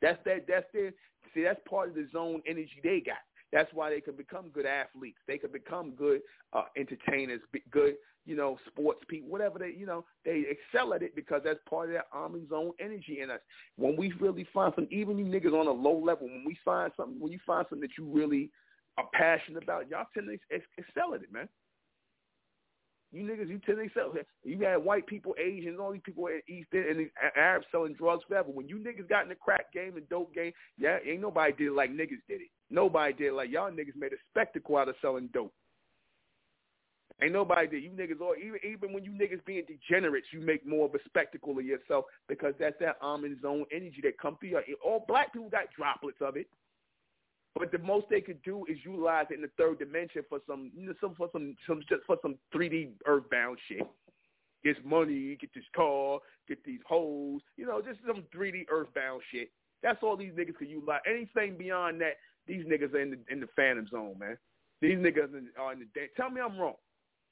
That's 0.03 0.19
that. 0.25 0.47
That's 0.49 0.67
their. 0.73 0.93
See, 1.35 1.43
that's 1.43 1.61
part 1.69 1.89
of 1.91 1.95
the 1.95 2.07
zone 2.13 2.43
energy 2.47 2.81
they 2.83 3.01
got. 3.01 3.17
That's 3.53 3.73
why 3.73 3.91
they 3.91 4.01
can 4.01 4.15
become 4.17 4.49
good 4.53 4.67
athletes. 4.67 5.19
They 5.27 5.39
can 5.39 5.51
become 5.53 5.93
good 5.93 6.21
uh, 6.53 6.65
entertainers, 6.77 7.41
good 7.71 7.95
you 8.27 8.37
know, 8.37 8.59
sports 8.67 9.01
people, 9.09 9.31
whatever 9.31 9.59
they, 9.59 9.73
you 9.77 9.87
know, 9.87 10.05
they 10.25 10.45
excel 10.51 10.93
at 10.93 11.03
it 11.03 11.15
because 11.15 11.43
that's 11.45 11.61
part 11.69 11.89
of 11.89 11.93
their 11.93 12.05
Ahmen 12.15 12.49
zone 12.49 12.73
energy 12.81 13.21
in 13.23 13.31
us. 13.31 13.41
When 13.77 13.97
we 13.97 14.13
really 14.21 14.47
find 14.53 14.73
some, 14.75 14.89
even 14.91 15.17
you 15.17 15.25
niggas 15.25 15.59
on 15.59 15.69
a 15.69 15.71
low 15.71 15.97
level, 15.97 16.27
when 16.27 16.45
we 16.45 16.59
find 16.65 16.93
something, 16.97 17.21
when 17.21 17.33
you 17.33 17.39
find 17.47 17.65
something 17.71 17.89
that 17.89 17.97
you 17.97 18.05
really 18.05 18.51
are 18.99 19.09
passionate 19.13 19.63
about, 19.63 19.89
y'all 19.89 20.07
tend 20.13 20.27
to 20.27 20.57
excel 20.77 21.15
at 21.15 21.23
it, 21.23 21.33
man. 21.33 21.49
You 23.13 23.23
niggas, 23.23 23.49
you 23.49 23.61
tend 23.65 23.79
to 23.79 23.85
excel. 23.85 24.13
You 24.43 24.59
had 24.65 24.85
white 24.85 25.07
people, 25.07 25.35
Asians, 25.39 25.79
all 25.81 25.93
these 25.93 26.03
people 26.05 26.27
at 26.27 26.53
East 26.53 26.69
End 26.75 26.87
and 26.87 26.99
the 26.99 27.11
Arabs 27.39 27.67
selling 27.71 27.95
drugs 27.95 28.25
forever. 28.29 28.51
When 28.51 28.69
you 28.69 28.79
niggas 28.79 29.09
got 29.09 29.23
in 29.23 29.29
the 29.29 29.37
crack 29.37 29.73
game 29.73 29.97
and 29.97 30.09
dope 30.09 30.35
game, 30.35 30.53
yeah, 30.77 30.99
ain't 31.07 31.21
nobody 31.21 31.53
did 31.53 31.69
it 31.69 31.73
like 31.73 31.91
niggas 31.91 32.27
did 32.29 32.41
it. 32.41 32.49
Nobody 32.69 33.13
did 33.13 33.29
it 33.29 33.35
like 33.35 33.51
y'all 33.51 33.71
niggas 33.71 33.97
made 33.97 34.13
a 34.13 34.17
spectacle 34.31 34.77
out 34.77 34.89
of 34.89 34.97
selling 35.01 35.31
dope. 35.33 35.55
Ain't 37.23 37.33
nobody 37.33 37.67
did. 37.67 37.83
You 37.83 37.91
niggas, 37.91 38.21
or 38.21 38.37
even 38.37 38.61
even 38.63 38.93
when 38.93 39.03
you 39.03 39.13
niggas 39.13 39.45
being 39.47 39.65
degenerates, 39.67 40.27
you 40.33 40.41
make 40.41 40.67
more 40.67 40.87
of 40.87 40.95
a 40.95 40.99
spectacle 41.07 41.59
of 41.59 41.65
yourself 41.65 42.05
because 42.29 42.53
that's 42.61 42.77
that 42.81 43.01
Ahmen 43.01 43.41
zone 43.41 43.65
energy 43.73 44.01
that 44.03 44.19
come 44.19 44.37
through. 44.39 44.51
You. 44.51 44.77
All 44.85 45.05
black 45.09 45.33
people 45.33 45.49
got 45.49 45.73
droplets 45.75 46.19
of 46.21 46.37
it, 46.37 46.47
but 47.59 47.73
the 47.73 47.79
most 47.79 48.07
they 48.11 48.21
could 48.21 48.43
do 48.43 48.67
is 48.69 48.77
utilize 48.85 49.27
it 49.31 49.37
in 49.37 49.41
the 49.41 49.51
third 49.57 49.79
dimension 49.79 50.23
for 50.29 50.41
some, 50.47 50.71
you 50.77 50.89
know, 50.89 50.95
some 51.01 51.15
for 51.15 51.31
some, 51.33 51.57
some 51.67 51.81
just 51.89 52.05
for 52.07 52.19
some 52.21 52.37
3D 52.55 52.91
earthbound 53.07 53.57
shit. 53.67 53.87
Get 54.63 54.85
money, 54.85 55.39
get 55.41 55.55
this 55.55 55.65
car, 55.75 56.19
get 56.49 56.63
these 56.65 56.81
hoes, 56.87 57.41
you 57.57 57.65
know, 57.65 57.81
just 57.81 58.01
some 58.07 58.25
3D 58.35 58.67
earthbound 58.71 59.23
shit. 59.33 59.51
That's 59.83 60.03
all 60.03 60.19
these 60.19 60.33
niggas 60.33 60.57
could 60.57 60.69
utilize. 60.69 61.01
Anything 61.09 61.57
beyond 61.57 61.99
that, 62.03 62.17
these 62.47 62.67
niggas 62.67 62.93
are 62.93 63.01
in 63.01 63.11
the 63.11 63.19
in 63.31 63.41
the 63.41 63.49
phantom 63.57 63.89
zone, 63.91 64.17
man. 64.19 64.37
These 64.83 64.99
niggas 64.99 65.33
are 65.59 65.73
in 65.73 65.79
the. 65.79 65.87
Tell 66.15 66.29
me 66.29 66.43
I'm 66.43 66.59
wrong. 66.59 66.75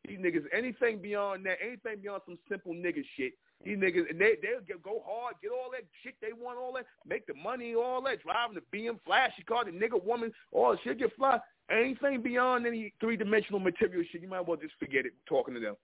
These 0.06 0.18
niggas, 0.18 0.44
anything 0.52 1.00
beyond 1.00 1.46
that, 1.46 1.58
anything 1.64 2.00
beyond 2.02 2.22
some 2.26 2.38
simple 2.48 2.74
nigga 2.74 3.02
shit, 3.16 3.32
these 3.64 3.78
niggas, 3.78 4.18
they 4.18 4.36
get, 4.66 4.82
go 4.82 5.02
hard, 5.06 5.36
get 5.40 5.50
all 5.50 5.70
that 5.70 5.84
shit 6.02 6.14
they 6.20 6.32
want, 6.32 6.58
all 6.58 6.74
that, 6.74 6.84
make 7.06 7.26
the 7.26 7.34
money, 7.34 7.74
all 7.74 8.02
that, 8.02 8.22
driving 8.22 8.56
the 8.56 8.76
BM 8.76 8.98
flashy 9.06 9.42
car, 9.44 9.64
the 9.64 9.70
nigga 9.70 10.02
woman, 10.04 10.30
all 10.52 10.76
shit 10.84 10.98
get 10.98 11.16
fly. 11.16 11.38
Anything 11.70 12.20
beyond 12.20 12.66
any 12.66 12.92
three 13.00 13.16
dimensional 13.16 13.60
material 13.60 14.04
shit, 14.10 14.20
you 14.20 14.28
might 14.28 14.40
as 14.40 14.46
well 14.46 14.58
just 14.58 14.74
forget 14.78 15.06
it 15.06 15.14
talking 15.26 15.54
to 15.54 15.60
them. 15.60 15.76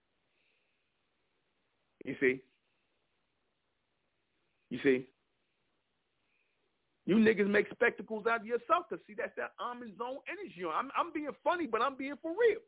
You 2.05 2.17
see? 2.21 2.41
You 4.69 4.79
see? 4.83 5.07
You 7.07 7.17
niggas 7.17 7.49
make 7.49 7.67
spectacles 7.71 8.27
out 8.27 8.41
of 8.41 8.47
yourself 8.47 8.89
to 8.91 8.99
see 9.07 9.15
that's 9.17 9.33
that 9.37 9.53
Ahmen 9.61 9.97
zone 9.97 10.19
energy. 10.29 10.63
I'm 10.65 10.91
I'm 10.97 11.13
being 11.13 11.31
funny, 11.43 11.67
but 11.67 11.83
I'm 11.83 11.97
being 11.97 12.15
for 12.23 12.31
real. 12.31 12.61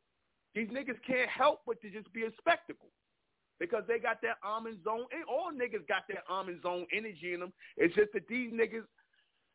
These 0.54 0.68
niggas 0.68 1.00
can't 1.06 1.30
help 1.30 1.60
but 1.66 1.80
to 1.82 1.90
just 1.90 2.12
be 2.12 2.24
a 2.24 2.30
spectacle 2.38 2.90
because 3.58 3.84
they 3.86 3.98
got 3.98 4.20
that 4.22 4.42
Ahmen 4.44 4.82
zone. 4.84 5.06
And 5.12 5.24
all 5.28 5.50
niggas 5.52 5.86
got 5.88 6.04
that 6.08 6.26
Ahmen 6.30 6.60
zone 6.62 6.86
energy 6.92 7.32
in 7.32 7.40
them. 7.40 7.52
It's 7.76 7.94
just 7.94 8.12
that 8.12 8.28
these 8.28 8.52
niggas, 8.52 8.84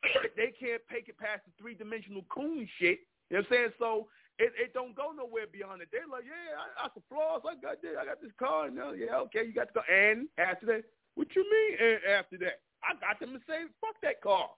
they 0.37 0.53
can't 0.57 0.81
take 0.91 1.09
it 1.09 1.17
past 1.17 1.41
the 1.45 1.51
three 1.59 1.75
dimensional 1.75 2.23
coon 2.29 2.67
shit. 2.79 2.99
You 3.29 3.37
know 3.37 3.43
what 3.43 3.51
I'm 3.51 3.51
saying? 3.51 3.73
So 3.77 4.07
it, 4.39 4.53
it 4.57 4.73
don't 4.73 4.95
go 4.95 5.11
nowhere 5.11 5.45
beyond 5.51 5.81
it. 5.81 5.89
They're 5.91 6.07
like, 6.09 6.23
yeah, 6.23 6.55
I, 6.55 6.85
I 6.85 6.89
some 6.93 7.03
flaws. 7.09 7.41
I 7.45 7.59
got 7.59 7.81
this. 7.81 7.97
I 7.99 8.05
got 8.05 8.21
this 8.21 8.31
car. 8.39 8.67
And, 8.67 8.79
uh, 8.79 8.93
yeah, 8.93 9.17
okay, 9.27 9.45
you 9.45 9.53
got 9.53 9.73
the 9.73 9.81
car. 9.81 9.89
And 9.89 10.27
after 10.37 10.65
that, 10.67 10.83
what 11.15 11.27
you 11.35 11.43
mean? 11.43 11.77
And 11.81 11.99
after 12.13 12.37
that, 12.39 12.61
I 12.85 12.93
got 13.01 13.19
them 13.19 13.33
to 13.33 13.41
say, 13.49 13.65
fuck 13.81 13.97
that 14.03 14.21
car. 14.21 14.49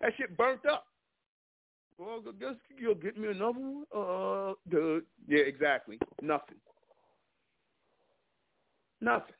That 0.00 0.12
shit 0.16 0.36
burnt 0.36 0.64
up. 0.66 0.86
Well, 2.00 2.22
I 2.26 2.32
guess 2.40 2.54
you'll 2.78 2.94
get 2.94 3.18
me 3.18 3.28
another 3.28 3.58
one. 3.58 3.84
Uh, 3.94 4.54
dude. 4.70 5.04
Yeah, 5.28 5.40
exactly. 5.40 5.98
Nothing. 6.22 6.56
Nothing. 9.02 9.34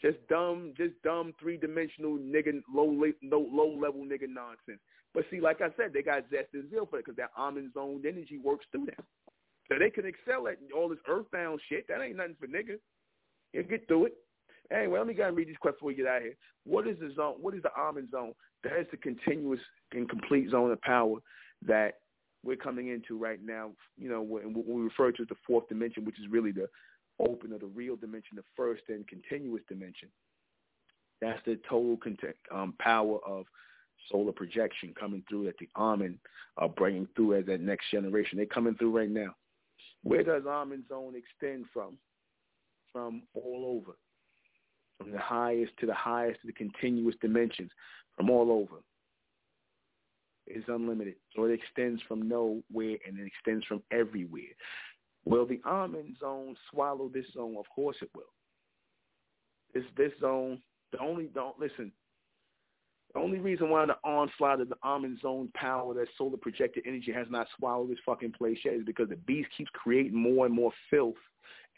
Just 0.00 0.18
dumb, 0.28 0.74
just 0.76 0.94
dumb 1.02 1.32
three 1.40 1.56
dimensional 1.56 2.18
nigga, 2.18 2.60
low, 2.72 2.84
low, 2.84 3.46
low 3.52 3.78
level 3.80 4.02
nigga 4.04 4.28
nonsense. 4.28 4.80
But 5.12 5.24
see, 5.28 5.40
like 5.40 5.60
I 5.60 5.68
said, 5.76 5.92
they 5.92 6.02
got 6.02 6.22
zest 6.30 6.54
and 6.54 6.70
zeal 6.70 6.86
for 6.86 7.00
it 7.00 7.04
because 7.04 7.16
that 7.16 7.34
Ahmen 7.36 7.72
zoned 7.74 8.06
energy 8.06 8.38
works 8.42 8.66
through 8.70 8.86
them. 8.86 9.04
So 9.68 9.78
they 9.80 9.90
can 9.90 10.06
excel 10.06 10.46
at 10.46 10.58
all 10.74 10.88
this 10.88 10.98
earthbound 11.08 11.60
shit. 11.68 11.88
That 11.88 12.00
ain't 12.00 12.16
nothing 12.16 12.36
for 12.38 12.46
niggas. 12.46 12.80
You 13.52 13.64
get 13.64 13.88
through 13.88 14.06
it. 14.06 14.14
Anyway, 14.72 14.98
let 14.98 15.08
me 15.08 15.14
go 15.14 15.26
and 15.26 15.36
read 15.36 15.48
these 15.48 15.56
questions 15.56 15.78
before 15.78 15.88
we 15.88 15.94
get 15.94 16.06
out 16.06 16.18
of 16.18 16.22
here. 16.22 16.36
What 16.64 16.86
is 16.86 16.96
the 17.00 17.12
zone? 17.14 17.36
What 17.40 17.54
is 17.54 17.62
the 17.62 17.70
Ahmen 17.76 18.10
zone? 18.10 18.32
That 18.64 18.78
is 18.78 18.86
the 18.90 18.96
continuous 18.96 19.60
and 19.92 20.08
complete 20.08 20.50
zone 20.50 20.70
of 20.70 20.80
power 20.82 21.18
that 21.66 21.98
we're 22.44 22.56
coming 22.56 22.88
into 22.88 23.18
right 23.18 23.40
now. 23.42 23.72
You 23.98 24.08
know, 24.08 24.22
when 24.22 24.54
we 24.54 24.82
refer 24.82 25.12
to 25.12 25.24
the 25.24 25.34
fourth 25.46 25.68
dimension, 25.68 26.04
which 26.04 26.18
is 26.18 26.26
really 26.30 26.52
the 26.52 26.68
open 27.20 27.52
or 27.52 27.58
the 27.58 27.66
real 27.66 27.96
dimension, 27.96 28.36
the 28.36 28.44
first 28.56 28.82
and 28.88 29.06
continuous 29.06 29.62
dimension. 29.68 30.08
That's 31.20 31.40
the 31.46 31.58
total 31.68 31.96
content, 31.96 32.36
um, 32.52 32.74
power 32.80 33.18
of 33.24 33.46
solar 34.10 34.32
projection 34.32 34.92
coming 34.98 35.22
through 35.28 35.44
that 35.44 35.58
the 35.58 35.68
Ahmen 35.76 36.16
are 36.56 36.68
bringing 36.68 37.06
through 37.14 37.34
as 37.34 37.46
that 37.46 37.60
next 37.60 37.90
generation. 37.90 38.36
They're 38.36 38.46
coming 38.46 38.74
through 38.74 38.96
right 38.96 39.10
now. 39.10 39.34
Where 40.02 40.24
does 40.24 40.42
Ahmen 40.42 40.88
zone 40.88 41.14
extend 41.14 41.66
from? 41.72 41.96
From 42.92 43.22
all 43.34 43.80
over. 43.80 43.96
From 44.98 45.12
the 45.12 45.18
highest 45.18 45.72
to 45.80 45.86
the 45.86 45.94
highest 45.94 46.40
to 46.40 46.48
the 46.48 46.52
continuous 46.52 47.14
dimensions. 47.20 47.70
From 48.16 48.30
all 48.30 48.50
over. 48.50 48.82
It's 50.46 50.68
unlimited. 50.68 51.14
So 51.34 51.44
it 51.44 51.52
extends 51.52 52.02
from 52.08 52.28
nowhere 52.28 52.62
and 53.06 53.18
it 53.18 53.26
extends 53.26 53.64
from 53.66 53.82
everywhere. 53.90 54.42
Will 55.24 55.46
the 55.46 55.60
Ahmen 55.64 56.18
zone 56.18 56.56
swallow 56.70 57.08
this 57.08 57.26
zone? 57.34 57.56
Of 57.58 57.66
course 57.74 57.96
it 58.02 58.10
will. 58.14 58.24
This 59.72 59.84
this 59.96 60.12
zone, 60.20 60.60
the 60.90 60.98
only 60.98 61.26
don't 61.26 61.58
listen. 61.58 61.92
The 63.14 63.20
only 63.20 63.38
reason 63.38 63.70
why 63.70 63.86
the 63.86 63.96
onslaught 64.04 64.60
of 64.60 64.68
the 64.68 64.76
Ahmen 64.84 65.20
zone 65.20 65.50
power, 65.54 65.94
that 65.94 66.08
solar 66.16 66.38
projected 66.38 66.84
energy, 66.86 67.12
has 67.12 67.26
not 67.30 67.46
swallowed 67.58 67.90
this 67.90 67.98
fucking 68.04 68.32
place 68.32 68.58
yet 68.64 68.74
is 68.74 68.84
because 68.84 69.08
the 69.08 69.16
beast 69.16 69.48
keeps 69.56 69.70
creating 69.74 70.16
more 70.16 70.46
and 70.46 70.54
more 70.54 70.72
filth. 70.90 71.14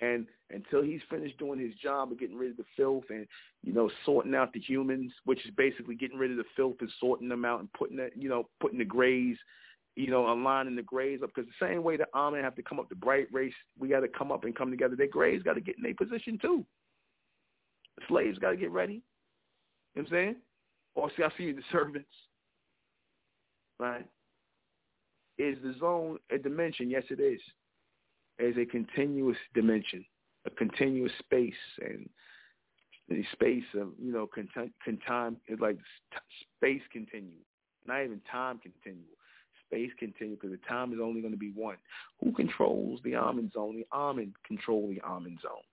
And 0.00 0.26
until 0.50 0.82
he's 0.82 1.00
finished 1.08 1.38
doing 1.38 1.60
his 1.60 1.74
job 1.76 2.10
of 2.10 2.18
getting 2.18 2.36
rid 2.36 2.50
of 2.50 2.56
the 2.56 2.64
filth 2.76 3.04
and, 3.10 3.26
you 3.62 3.72
know, 3.72 3.90
sorting 4.04 4.34
out 4.34 4.52
the 4.52 4.60
humans, 4.60 5.12
which 5.24 5.44
is 5.46 5.52
basically 5.56 5.94
getting 5.94 6.18
rid 6.18 6.32
of 6.32 6.36
the 6.36 6.44
filth 6.56 6.76
and 6.80 6.90
sorting 7.00 7.28
them 7.28 7.44
out 7.44 7.60
and 7.60 7.72
putting 7.72 7.96
the, 7.96 8.10
you 8.16 8.28
know, 8.28 8.48
putting 8.60 8.78
the 8.78 8.84
grays 8.84 9.36
you 9.96 10.08
know, 10.08 10.32
aligning 10.32 10.74
the 10.74 10.82
grades 10.82 11.22
up 11.22 11.30
because 11.34 11.48
the 11.48 11.66
same 11.66 11.82
way 11.82 11.96
the 11.96 12.06
Ahmen 12.14 12.42
have 12.42 12.56
to 12.56 12.62
come 12.62 12.80
up 12.80 12.88
the 12.88 12.94
bright 12.94 13.28
race, 13.32 13.52
we 13.78 13.88
got 13.88 14.00
to 14.00 14.08
come 14.08 14.32
up 14.32 14.44
and 14.44 14.54
come 14.54 14.70
together. 14.70 14.96
Their 14.96 15.06
grades 15.06 15.42
got 15.42 15.54
to 15.54 15.60
get 15.60 15.76
in 15.76 15.82
their 15.82 15.94
position 15.94 16.38
too. 16.40 16.64
The 17.96 18.02
slaves 18.08 18.38
got 18.38 18.50
to 18.50 18.56
get 18.56 18.72
ready. 18.72 19.02
You 19.94 20.02
know 20.02 20.02
what 20.02 20.06
I'm 20.06 20.10
saying? 20.10 20.36
Or 20.96 21.10
see, 21.16 21.22
I 21.22 21.28
see 21.36 21.44
you 21.44 21.54
the 21.54 21.62
servants, 21.70 22.08
right? 23.78 24.06
Is 25.38 25.56
the 25.62 25.74
zone 25.78 26.18
a 26.30 26.38
dimension? 26.38 26.90
Yes, 26.90 27.04
it 27.10 27.20
is. 27.20 27.40
It's 28.38 28.58
a 28.58 28.64
continuous 28.64 29.36
dimension, 29.54 30.04
a 30.46 30.50
continuous 30.50 31.12
space, 31.20 31.52
and 31.80 32.08
the 33.08 33.24
space 33.32 33.64
of 33.74 33.90
you 34.00 34.12
know, 34.12 34.26
con- 34.26 34.48
time 35.06 35.36
is 35.48 35.60
like 35.60 35.78
space 36.56 36.82
continuous, 36.92 37.46
not 37.86 38.02
even 38.02 38.20
time 38.30 38.58
continuous 38.58 39.08
space 39.66 39.90
continue 39.98 40.36
because 40.36 40.50
the 40.50 40.68
time 40.68 40.92
is 40.92 40.98
only 41.02 41.20
going 41.20 41.32
to 41.32 41.38
be 41.38 41.52
one. 41.54 41.76
Who 42.22 42.32
controls 42.32 43.00
the 43.02 43.12
Ahmen 43.12 43.52
zone? 43.52 43.76
The 43.76 43.86
Ahmen 43.96 44.32
control 44.46 44.88
the 44.88 45.00
Ahmen 45.00 45.40
zone. 45.40 45.64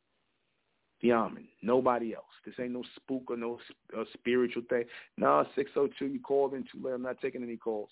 The 1.01 1.09
Ahmen. 1.09 1.47
Nobody 1.61 2.13
else. 2.13 2.25
This 2.45 2.55
ain't 2.59 2.71
no 2.71 2.83
spook 2.95 3.23
or 3.29 3.37
no 3.37 3.59
uh, 3.97 4.03
spiritual 4.13 4.63
thing. 4.69 4.83
No, 5.17 5.45
602, 5.55 6.05
you 6.05 6.19
called 6.19 6.53
in 6.53 6.63
too 6.63 6.79
late. 6.83 6.93
I'm 6.93 7.01
not 7.01 7.21
taking 7.21 7.43
any 7.43 7.57
calls. 7.57 7.89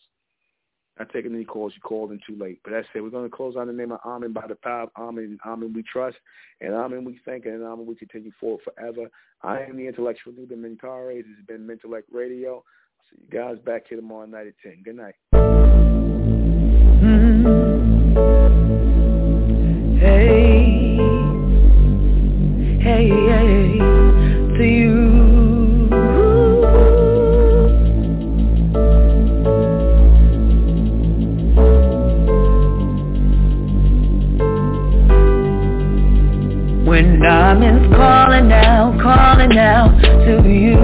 Not 0.99 1.09
taking 1.13 1.34
any 1.34 1.45
calls. 1.45 1.73
You 1.76 1.81
called 1.81 2.11
in 2.11 2.19
too 2.27 2.35
late. 2.35 2.59
But 2.63 2.71
that's 2.71 2.88
it. 2.93 2.99
We're 2.99 3.09
going 3.09 3.30
to 3.30 3.35
close 3.35 3.55
on 3.55 3.67
the 3.67 3.73
name 3.73 3.93
of 3.93 4.01
Ahmen 4.01 4.34
by 4.34 4.47
the 4.47 4.55
power 4.55 4.84
of 4.84 4.93
Ahmen. 4.93 5.38
Ahmen 5.45 5.73
we 5.73 5.81
trust. 5.81 6.17
And 6.59 6.73
Ahmen 6.73 7.05
we 7.05 7.19
thank. 7.26 7.45
And 7.45 7.61
Ahmen 7.61 7.85
we 7.85 7.95
continue 7.95 8.31
forward 8.38 8.61
forever. 8.65 9.09
I 9.41 9.61
am 9.61 9.77
the 9.77 9.88
intellectual 9.88 10.34
leader, 10.34 10.57
Menkaryazz. 10.57 11.23
This 11.23 11.38
has 11.38 11.45
been 11.47 11.65
Mentellect 11.65 12.03
Radio. 12.11 12.65
See 13.09 13.21
you 13.21 13.30
guys 13.39 13.57
back 13.65 13.88
here 13.88 13.97
tomorrow 13.97 14.26
night 14.26 14.47
at 14.47 14.55
10. 14.61 14.84
Good 14.84 14.97
night. 14.97 15.15
Hey, 20.01 20.97
hey, 22.81 23.07
hey, 23.07 23.77
to 24.57 24.63
you. 24.63 25.09
To 40.30 40.47
you. 40.47 40.77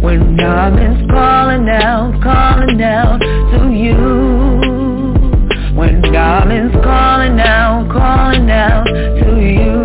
When 0.00 0.36
diamonds 0.36 1.10
calling 1.10 1.68
out, 1.68 2.22
calling 2.22 2.80
out 2.80 3.18
to 3.18 3.70
you. 3.72 3.96
When 5.76 6.00
diamonds 6.00 6.74
calling 6.84 7.40
out, 7.40 7.90
calling 7.90 8.50
out 8.50 8.84
to 8.84 9.40
you. 9.40 9.82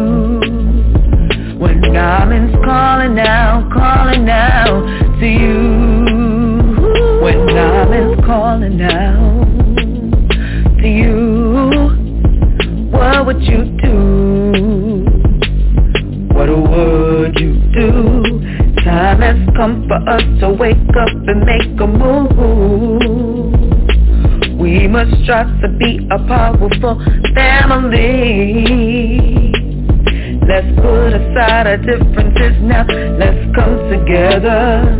When 1.57 1.81
diamonds 1.81 2.55
calling 2.63 3.17
out, 3.19 3.71
calling 3.73 4.29
out 4.29 4.85
to 5.19 5.25
you. 5.25 5.57
When 7.23 7.47
diamonds 7.47 8.23
calling 8.27 8.79
out 8.81 9.06
For 19.67 19.99
us 20.09 20.23
to 20.39 20.49
wake 20.49 20.77
up 20.77 21.11
and 21.27 21.43
make 21.43 21.77
a 21.81 21.87
move. 21.87 23.51
We 24.57 24.87
must 24.87 25.11
strive 25.23 25.59
to 25.59 25.67
be 25.77 26.07
a 26.09 26.17
powerful 26.25 26.95
family. 27.35 28.63
Let's 30.47 30.67
put 30.79 31.11
aside 31.11 31.67
our 31.67 31.75
differences 31.75 32.61
now. 32.63 32.85
Let's 32.87 33.55
come 33.57 33.89
together. 33.91 34.97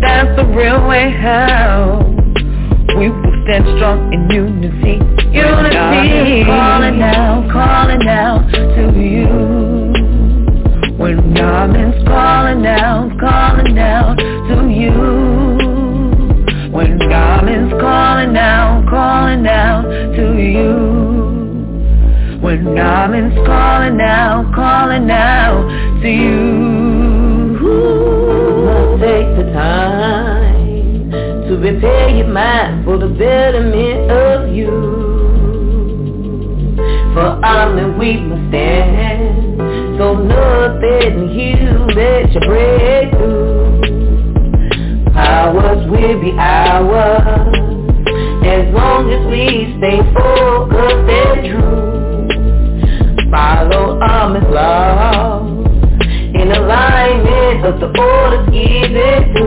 That's 0.00 0.34
the 0.34 0.46
real 0.46 0.84
way 0.88 1.12
how 1.12 2.02
we 2.98 3.08
will 3.08 3.44
stand 3.44 3.64
strong 3.76 4.12
in 4.12 4.28
unity. 4.30 4.98
Unity. 5.32 6.44
Calling 6.44 7.00
out, 7.02 7.48
calling 7.52 8.08
out 8.08 8.50
to 8.50 9.00
you. 9.00 9.61
When 11.12 11.34
diamonds 11.34 12.08
calling 12.08 12.64
out, 12.64 13.10
calling 13.20 13.78
out 13.78 14.16
to 14.16 14.66
you. 14.70 14.92
When 16.72 16.98
diamonds 16.98 17.74
calling 17.78 18.34
out, 18.34 18.88
calling 18.88 19.46
out 19.46 19.82
to 20.16 20.38
you. 20.40 22.38
When 22.40 22.74
diamonds 22.74 23.36
calling 23.44 24.00
out, 24.00 24.54
calling 24.54 25.10
out 25.10 25.68
to 26.00 26.08
you. 26.08 27.52
Take 28.98 29.36
the 29.36 29.52
time 29.52 31.10
to 31.10 31.58
prepare 31.60 32.08
your 32.08 32.28
mind 32.28 32.86
for 32.86 32.96
the 32.96 33.08
betterment 33.08 34.10
of 34.10 34.54
you. 34.54 34.70
For 37.12 37.44
I'm 37.44 37.76
the 37.76 37.98
we 37.98 38.16
must 38.16 38.48
stand, 38.48 39.21
so 39.98 40.14
nothing 40.14 41.30
you 41.30 41.86
let 41.94 42.32
you 42.32 42.40
break 42.40 43.10
through. 43.10 43.62
Ours 45.14 45.86
will 45.90 46.20
be 46.22 46.32
ours 46.38 47.54
As 48.46 48.74
long 48.74 49.12
as 49.12 49.26
we 49.30 49.76
stay 49.76 50.00
focused 50.14 51.10
and 51.12 51.46
true 51.50 52.26
Follow 53.30 54.00
Amish 54.00 54.50
law 54.50 55.46
In 56.34 56.50
alignment 56.50 57.64
of 57.66 57.78
the 57.80 57.88
orders 58.00 58.48
given 58.50 59.34
to 59.34 59.44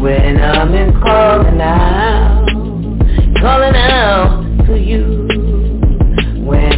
When 0.00 0.40
I'm 0.40 0.74
in 0.74 0.92
calling 1.00 1.60
out 1.60 2.46
Calling 3.38 3.76
out 3.76 4.29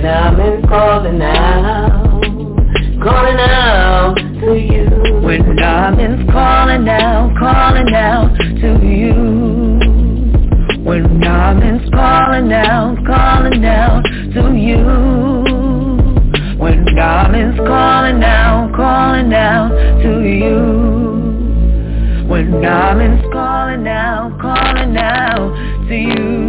and 0.04 0.10
I've 0.10 0.36
been 0.36 0.68
calling 0.68 1.22
out, 1.22 2.22
calling 3.04 3.36
out 3.38 4.16
to 4.16 4.58
you. 4.58 5.20
When 5.20 5.60
I've 5.60 5.96
been 5.96 6.26
calling 6.26 6.88
out, 6.88 7.38
calling 7.38 7.94
out 7.94 8.36
to 8.36 8.84
you. 8.84 9.14
When 10.82 11.22
I've 11.22 11.60
been 11.60 11.88
calling 11.92 12.52
out, 12.52 12.96
calling 13.06 13.64
out 13.64 14.02
to 14.02 14.56
you. 14.56 14.82
When 16.58 16.98
I've 16.98 17.30
been 17.30 17.56
calling 17.58 18.24
out, 18.24 18.74
calling 18.74 19.32
out 19.32 19.68
to 20.02 20.20
you. 20.24 21.12
When 22.26 22.64
I'm 22.64 23.22
calling 23.30 23.86
out, 23.86 24.36
calling 24.40 24.96
out 24.96 25.54
to 25.88 25.94
you. 25.94 26.41